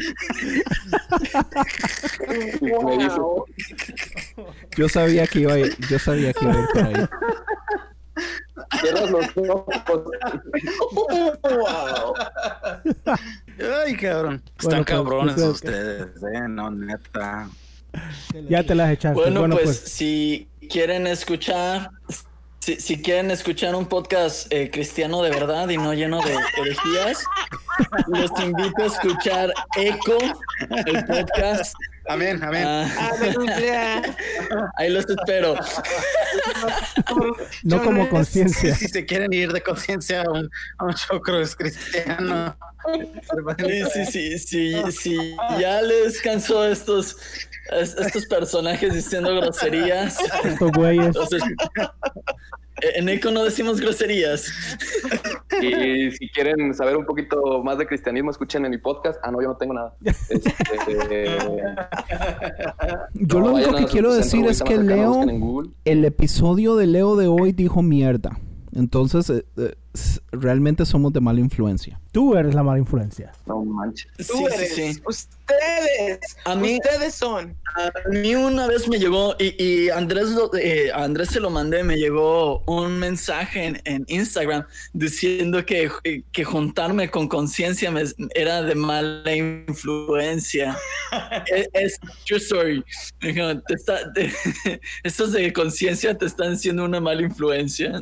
Y 2.60 2.84
me 2.84 2.98
dice, 2.98 3.18
Yo 4.76 4.88
sabía 4.88 5.26
que 5.26 5.40
iba 5.40 5.54
a 5.54 5.58
ir, 5.58 5.76
yo 5.88 5.98
sabía 5.98 6.32
que 6.32 6.44
iba 6.44 6.54
a 6.54 6.58
ir 6.60 6.66
por 6.72 6.84
ahí. 6.84 6.94
Cierras 8.80 9.10
los 9.10 9.26
ojos. 9.48 9.76
Ay, 13.84 13.96
cabrón. 13.96 14.42
Están 14.58 14.84
pues, 14.84 14.86
cabrones 14.86 15.38
ustedes, 15.38 16.08
eh, 16.34 16.48
no, 16.48 16.70
neta. 16.70 17.48
Ya 18.48 18.62
te 18.64 18.74
las 18.74 18.90
echaste. 18.90 19.20
Bueno, 19.20 19.40
Bueno, 19.40 19.56
pues, 19.56 19.80
pues, 19.80 19.92
si 19.92 20.48
quieren 20.70 21.06
escuchar, 21.06 21.90
si, 22.60 22.76
si 22.80 23.00
quieren 23.00 23.30
escuchar 23.30 23.74
un 23.74 23.86
podcast 23.86 24.46
eh, 24.52 24.70
cristiano 24.70 25.22
de 25.22 25.30
verdad 25.30 25.68
y 25.70 25.76
no 25.78 25.94
lleno 25.94 26.20
de 26.20 26.34
herejías, 26.58 27.24
los 28.08 28.30
invito 28.42 28.82
a 28.82 28.86
escuchar 28.86 29.52
Eco, 29.76 30.18
el 30.86 31.04
podcast. 31.06 31.74
Amén, 32.08 32.42
amén. 32.42 32.64
Ah, 32.66 34.02
ahí 34.76 34.90
los 34.90 35.08
espero. 35.08 35.54
no 37.62 37.82
como 37.82 38.08
conciencia. 38.08 38.74
Si 38.74 38.88
se 38.88 39.06
quieren 39.06 39.32
ir 39.32 39.52
de 39.52 39.62
conciencia 39.62 40.22
a 40.22 40.30
un, 40.30 40.50
a 40.78 40.84
un 40.84 40.94
show 40.94 41.20
cruz 41.20 41.54
cristiano. 41.56 42.56
Sí, 43.58 43.82
sí, 43.92 44.06
sí, 44.06 44.38
sí, 44.38 44.82
sí, 44.92 45.36
ya 45.58 45.82
les 45.82 46.18
cansó 46.22 46.64
estos, 46.66 47.14
es- 47.72 47.94
estos 47.94 48.24
personajes 48.26 48.94
diciendo 48.94 49.34
groserías. 49.36 50.16
Estos 50.44 50.72
güeyes. 50.72 51.06
Entonces, 51.06 51.42
en 52.96 53.08
Eco 53.08 53.30
no 53.30 53.44
decimos 53.44 53.80
groserías. 53.80 54.52
Y 55.62 56.10
si 56.12 56.28
quieren 56.30 56.74
saber 56.74 56.96
un 56.96 57.04
poquito 57.04 57.62
más 57.62 57.78
de 57.78 57.86
cristianismo, 57.86 58.30
escuchen 58.30 58.64
en 58.64 58.70
mi 58.70 58.78
podcast. 58.78 59.18
Ah, 59.22 59.30
no, 59.30 59.42
yo 59.42 59.48
no 59.48 59.56
tengo 59.56 59.74
nada. 59.74 59.94
Este, 60.28 61.38
Yo 63.14 63.40
no, 63.40 63.46
lo 63.46 63.54
único 63.54 63.74
que 63.74 63.86
quiero 63.86 64.14
decir 64.14 64.46
es 64.46 64.62
que 64.62 64.78
Leo, 64.78 65.24
el 65.84 66.04
episodio 66.04 66.76
de 66.76 66.86
Leo 66.86 67.16
de 67.16 67.26
hoy 67.26 67.52
dijo 67.52 67.82
mierda. 67.82 68.38
Entonces, 68.72 69.28
eh, 69.30 69.44
eh, 69.56 69.74
realmente 70.32 70.86
somos 70.86 71.12
de 71.12 71.20
mala 71.20 71.40
influencia. 71.40 72.00
Tú 72.12 72.36
eres 72.36 72.54
la 72.54 72.62
mala 72.62 72.78
influencia. 72.78 73.32
No 73.46 73.64
manches. 73.64 74.06
Tú 74.26 74.36
Sí, 74.36 74.44
eres. 74.54 74.74
sí. 74.74 75.02
Ustedes. 75.04 76.20
A 76.44 76.54
mí- 76.54 76.74
Ustedes 76.82 77.14
son. 77.14 77.56
A 77.76 78.08
mí 78.08 78.34
una 78.34 78.66
vez 78.68 78.88
me 78.88 78.98
llegó, 78.98 79.34
y, 79.38 79.62
y 79.62 79.90
Andrés, 79.90 80.30
lo- 80.30 80.52
eh, 80.54 80.90
a 80.92 81.04
Andrés 81.04 81.30
se 81.30 81.40
lo 81.40 81.50
mandé, 81.50 81.82
me 81.84 81.96
llegó 81.96 82.62
un 82.66 82.98
mensaje 82.98 83.64
en, 83.64 83.80
en 83.84 84.04
Instagram 84.08 84.64
diciendo 84.92 85.64
que, 85.64 85.90
que 86.32 86.44
juntarme 86.44 87.10
con 87.10 87.28
conciencia 87.28 87.92
era 88.34 88.62
de 88.62 88.74
mala 88.74 89.34
influencia. 89.34 90.76
es, 91.46 91.68
es 91.72 92.00
true 92.26 92.38
story. 92.38 92.84
Dijo, 93.20 93.60
te 93.62 93.74
está- 93.74 94.12
te- 94.12 94.32
estos 95.02 95.32
de 95.32 95.52
conciencia 95.52 96.16
te 96.16 96.26
están 96.26 96.56
siendo 96.58 96.84
una 96.84 97.00
mala 97.00 97.22
influencia. 97.22 98.00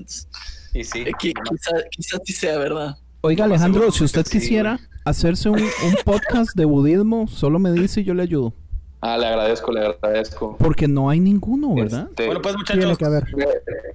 Y 0.78 0.84
sí. 0.84 1.00
Eh, 1.00 1.12
qui- 1.12 1.34
quizá, 1.34 1.70
quizá 1.90 2.18
sí 2.24 2.32
sea 2.32 2.56
verdad. 2.59 2.96
Oiga, 3.22 3.44
Alejandro, 3.46 3.90
si 3.90 4.05
usted 4.05 4.24
quisiera 4.24 4.78
hacerse 5.05 5.48
un, 5.48 5.59
un 5.60 5.94
podcast 6.05 6.55
de 6.55 6.64
budismo, 6.64 7.26
solo 7.26 7.59
me 7.59 7.72
dice 7.72 8.02
y 8.02 8.05
yo 8.05 8.14
le 8.14 8.22
ayudo. 8.22 8.52
Ah, 9.00 9.16
le 9.18 9.26
agradezco, 9.26 9.72
le 9.72 9.80
agradezco. 9.86 10.56
Porque 10.59 10.86
no 10.86 11.10
hay 11.10 11.18
ninguno, 11.20 11.74
¿verdad? 11.74 12.06
Este, 12.10 12.26
Bueno, 12.26 12.40
pues 12.42 12.55
Tiene 12.66 12.86
muchachos, 12.86 12.98
que 12.98 13.05
haber. 13.05 13.24
me, 13.36 13.46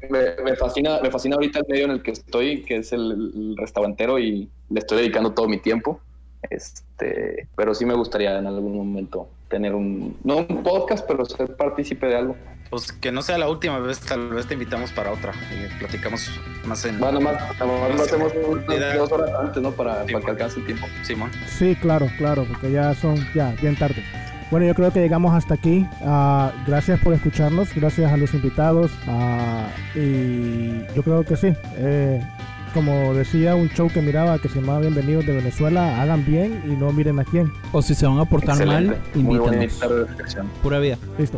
me- 0.10 0.44
me 0.44 0.56
fascina, 0.58 1.00
me 1.02 1.10
fascina 1.10 1.36
ahorita 1.36 1.60
el 1.60 1.66
medio 1.70 1.86
en 1.86 1.92
el 1.92 2.04
que 2.04 2.12
estoy, 2.12 2.64
que 2.64 2.78
es 2.78 2.92
el, 2.92 3.12
el 3.12 3.56
restaurantero, 3.58 4.20
y 4.20 4.50
le 4.70 4.80
estoy 4.80 4.98
dedicando 5.00 5.32
todo 5.32 5.48
mi 5.48 5.60
tiempo. 5.60 6.02
Este, 6.50 7.48
pero 7.56 7.74
sí 7.74 7.86
me 7.86 7.94
gustaría 7.94 8.38
en 8.38 8.48
algún 8.48 8.76
momento 8.76 9.28
tener 9.50 9.74
un, 9.76 10.18
no 10.24 10.38
un 10.50 10.64
podcast, 10.64 11.06
pero 11.08 11.24
ser 11.26 11.56
partícipe 11.56 12.08
de 12.08 12.16
algo. 12.18 12.36
Pues 12.74 12.92
que 12.92 13.12
no 13.12 13.22
sea 13.22 13.38
la 13.38 13.48
última 13.48 13.78
vez, 13.78 14.00
tal 14.00 14.30
vez 14.30 14.48
te 14.48 14.56
invitamos 14.56 14.92
para 14.92 15.12
otra 15.12 15.32
y 15.52 15.78
platicamos 15.78 16.32
más 16.66 16.84
en 16.86 16.98
Bueno, 17.00 17.22
más, 17.22 17.36
a 17.36 17.66
lo 17.66 18.04
hacemos 18.04 18.34
dos 18.34 19.12
horas 19.12 19.30
antes, 19.40 19.62
¿no? 19.62 19.70
Para, 19.70 20.04
Sí, 20.08 20.14
para 20.14 20.26
que 20.26 20.32
alcance 20.32 20.60
el 20.60 20.66
tiempo. 20.66 20.88
Simón. 21.04 21.30
Sí, 21.46 21.76
claro, 21.80 22.08
claro, 22.18 22.46
porque 22.46 22.72
ya 22.72 22.96
son 22.96 23.16
ya 23.36 23.52
bien 23.62 23.76
tarde. 23.76 24.04
Bueno, 24.50 24.66
yo 24.66 24.74
creo 24.74 24.92
que 24.92 25.02
llegamos 25.02 25.36
hasta 25.36 25.54
aquí. 25.54 25.86
Ah, 26.02 26.52
gracias 26.66 27.00
por 27.02 27.14
escucharnos, 27.14 27.70
gracias 27.76 28.12
a 28.12 28.18
los 28.18 28.34
invitados. 28.34 28.90
ah, 29.08 29.68
y 29.94 30.84
yo 30.96 31.04
creo 31.04 31.24
que 31.24 31.38
sí. 31.38 31.54
eh, 31.78 32.28
como 32.74 33.14
decía 33.14 33.54
un 33.54 33.70
show 33.70 33.88
que 33.88 34.02
miraba 34.02 34.40
que 34.40 34.50
se 34.50 34.60
llamaba 34.60 34.80
Bienvenidos 34.80 35.28
de 35.28 35.34
Venezuela, 35.34 36.02
hagan 36.02 36.26
bien 36.26 36.64
y 36.66 36.70
no 36.70 36.92
miren 36.92 37.20
a 37.20 37.24
quién. 37.24 37.54
O 37.72 37.84
si 37.84 37.94
se 37.94 38.08
van 38.08 38.18
a 38.18 38.26
portar 38.26 38.58
mal, 38.66 38.86
Excelente. 38.90 39.20
Muy 39.20 39.38
invítanos. 39.38 40.18
Pura 40.64 40.80
vida. 40.80 40.98
Listo. 41.20 41.38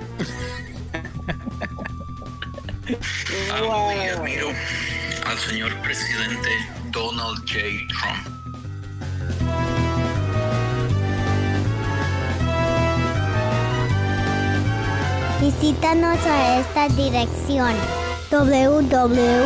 Amo 3.53 3.91
y 3.93 4.07
admiro 4.09 4.49
al 5.25 5.37
señor 5.39 5.75
presidente 5.81 6.49
Donald 6.91 7.39
J. 7.39 7.59
Trump. 7.89 8.27
Visítanos 15.41 16.19
a 16.25 16.59
esta 16.59 16.87
dirección 16.89 17.75
www 18.31 19.45